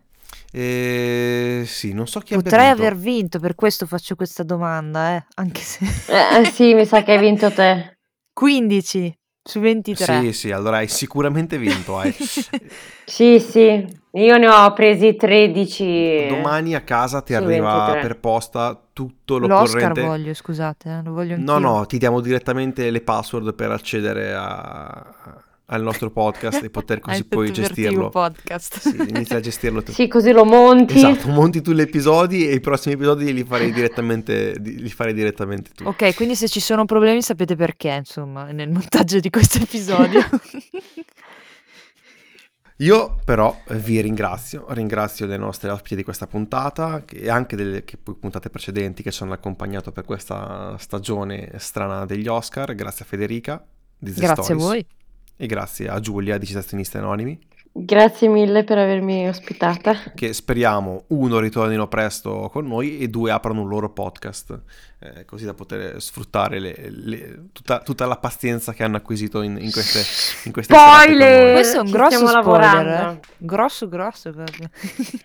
Eh, 0.51 1.65
sì, 1.67 1.93
non 1.93 2.07
so 2.07 2.21
chi 2.21 2.35
abbia 2.35 2.51
Potrei 2.51 2.69
vinto. 2.69 2.83
aver 2.83 2.97
vinto, 2.97 3.39
per 3.41 3.55
questo 3.55 3.87
faccio 3.87 4.15
questa 4.15 4.43
domanda, 4.43 5.17
eh, 5.17 5.25
anche 5.35 5.61
se... 5.61 5.85
Eh, 6.09 6.41
eh, 6.41 6.45
sì, 6.47 6.75
mi 6.75 6.87
sa 6.87 7.03
che 7.03 7.13
hai 7.13 7.19
vinto 7.19 7.51
te. 7.53 7.99
15 8.33 9.19
su 9.45 9.61
23. 9.61 10.21
Sì, 10.23 10.33
sì, 10.33 10.51
allora 10.51 10.79
hai 10.79 10.89
sicuramente 10.89 11.59
vinto. 11.59 11.99
hai. 11.99 12.13
Sì, 13.07 13.39
sì, 13.39 13.87
io 14.13 14.37
ne 14.39 14.49
ho 14.49 14.73
presi 14.73 15.15
13. 15.15 16.27
Domani 16.27 16.75
a 16.75 16.81
casa 16.81 17.21
ti 17.21 17.35
arriva 17.35 17.75
23. 17.75 18.01
per 18.01 18.19
posta 18.19 18.81
tutto 18.95 19.37
L'Oscar 19.39 19.59
l'occorrente. 19.89 20.01
voglio, 20.01 20.33
scusate, 20.35 20.89
eh, 20.89 21.03
lo 21.03 21.13
voglio 21.13 21.37
No, 21.37 21.57
anch'io. 21.57 21.69
no, 21.69 21.87
ti 21.87 21.99
diamo 21.99 22.21
direttamente 22.23 22.91
le 22.91 23.03
password 23.03 23.55
per 23.55 23.71
accedere 23.73 24.33
a- 24.35 25.44
al 25.67 25.83
nostro 25.83 26.11
podcast 26.11 26.63
e 26.63 26.71
poter 26.71 27.01
così 27.01 27.25
poi 27.25 27.51
gestirlo. 27.53 28.11
podcast. 28.11 28.79
Sì, 28.79 28.97
inizia 29.09 29.39
a 29.39 29.41
gestirlo 29.41 29.83
tu. 29.83 29.93
Sì, 29.93 30.09
così 30.09 30.31
lo 30.33 30.45
monti. 30.45 30.97
Esatto, 30.97 31.29
monti 31.29 31.63
tu 31.63 31.73
gli 31.73 31.81
episodi 31.81 32.49
e 32.49 32.55
i 32.55 32.61
prossimi 32.61 32.95
episodi 32.95 33.33
li 33.33 33.45
farei 33.45 33.73
direttamente, 33.73 34.57
di- 34.61 34.81
li 34.81 34.91
farei 34.91 35.15
direttamente 35.15 35.71
tu. 35.75 35.85
Ok, 35.85 36.15
quindi 36.15 36.37
se 36.37 36.49
ci 36.49 36.61
sono 36.61 36.85
problemi 36.85 37.23
sapete 37.23 37.57
perché, 37.57 37.91
insomma, 37.91 38.51
nel 38.53 38.71
montaggio 38.71 39.21
di 39.21 39.31
questo 39.31 39.59
episodio. 39.59 40.21
Io 42.79 43.19
però 43.25 43.57
vi 43.69 44.01
ringrazio, 44.01 44.67
ringrazio 44.71 45.27
le 45.27 45.37
nostre 45.37 45.71
ospiti 45.71 45.95
di 45.95 46.03
questa 46.03 46.27
puntata 46.27 47.05
e 47.09 47.31
anche 47.31 47.55
delle 47.55 47.85
che 47.85 47.97
puntate 47.97 48.51
precedenti 48.51 49.05
che 49.05 49.13
ci 49.13 49.23
hanno 49.23 49.33
accompagnato 49.33 49.93
per 49.93 50.05
questa 50.05 50.77
stagione 50.79 51.53
strana 51.59 52.05
degli 52.05 52.27
Oscar. 52.27 52.75
Grazie 52.75 53.05
a 53.05 53.09
Federica 53.09 53.65
di 53.97 54.13
The 54.13 54.21
Grazie 54.21 54.41
a 54.41 54.45
Stories 54.45 54.65
voi. 54.65 54.87
E 55.37 55.47
grazie 55.47 55.89
a 55.89 56.01
Giulia 56.01 56.39
di 56.39 56.47
Citazionisti 56.47 56.97
Anonimi 56.97 57.39
Grazie 57.77 58.29
mille 58.29 58.63
per 58.63 58.79
avermi 58.79 59.27
ospitata. 59.27 59.95
che 60.15 60.33
speriamo 60.33 61.07
uno 61.09 61.41
ritornino 61.41 61.89
presto 61.89 62.49
con 62.53 62.69
noi 62.69 62.99
e 62.99 63.09
due 63.09 63.33
aprano 63.33 63.63
un 63.63 63.69
loro 63.69 63.91
podcast 63.91 64.63
eh, 65.05 65.25
così 65.25 65.45
da 65.45 65.55
poter 65.55 66.01
sfruttare 66.01 66.59
le- 66.59 66.75
le- 66.89 67.43
tutta, 67.53 67.81
tutta 67.81 68.07
la 68.07 68.17
pazienza 68.17 68.73
che 68.73 68.83
hanno 68.83 68.97
acquisito 68.97 69.43
in, 69.43 69.57
in 69.61 69.71
queste, 69.71 70.01
in 70.47 70.53
queste. 70.53 70.75
Spoiler! 70.75 71.53
Questo 71.53 71.77
è 71.77 71.81
un 71.81 71.87
ci 71.87 71.93
grosso 71.93 72.11
stiamo 72.17 72.41
spoiler, 72.41 72.61
lavorando. 72.75 73.11
eh. 73.13 73.21
Grosso, 73.39 73.89
grosso. 73.89 74.33
proprio. 74.33 74.71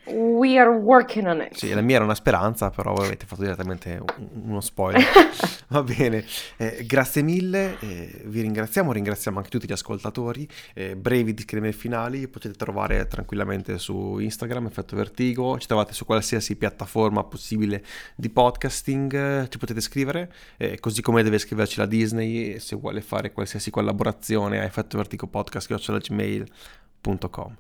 We 0.06 0.58
are 0.58 0.70
working 0.70 1.28
on 1.28 1.42
it. 1.42 1.56
Sì, 1.56 1.74
la 1.74 1.82
mia 1.82 1.96
era 1.96 2.04
una 2.04 2.16
speranza, 2.16 2.70
però 2.70 2.94
voi 2.94 3.06
avete 3.06 3.26
fatto 3.26 3.42
direttamente 3.42 4.02
un- 4.18 4.28
uno 4.50 4.62
spoiler. 4.62 5.04
Va 5.70 5.84
bene, 5.84 6.26
Eh, 6.58 6.84
grazie 6.86 7.22
mille, 7.22 7.78
eh, 7.80 8.22
vi 8.26 8.42
ringraziamo, 8.42 8.92
ringraziamo 8.92 9.38
anche 9.38 9.50
tutti 9.50 9.68
gli 9.68 9.72
ascoltatori. 9.72 10.48
Eh, 10.74 10.96
brevi 10.96 11.34
disclaimer 11.34 11.74
finali 11.74 12.28
potete 12.28 12.56
trovare 12.56 13.06
tranquillamente 13.08 13.78
su 13.78 14.18
Instagram, 14.18 14.66
Effetto 14.66 14.96
Vertigo, 14.96 15.58
ci 15.60 15.68
trovate 15.68 15.94
su 15.94 16.06
qualsiasi 16.06 16.56
piattaforma 16.56 17.24
possibile 17.24 17.84
di 18.16 18.30
podcasting, 18.30 19.48
ci 19.48 19.58
potete 19.60 19.68
scrivere, 19.82 20.34
eh, 20.58 20.80
così 20.80 21.02
come 21.02 21.24
deve 21.24 21.38
scriverci 21.38 21.78
la 21.80 21.86
Disney 21.86 22.60
se 22.60 22.76
vuole 22.76 23.02
fare 23.02 23.32
qualsiasi 23.32 23.70
collaborazione 23.70 24.60
a 24.60 24.64
Effetto 24.64 24.98
Vertigo 24.98 25.28
Podcast, 25.28 25.74
gmail.com. 26.00 27.58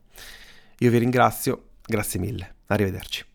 Io 0.80 0.90
vi 0.90 0.98
ringrazio, 0.98 1.70
grazie 1.86 2.20
mille, 2.20 2.56
arrivederci. 2.68 3.26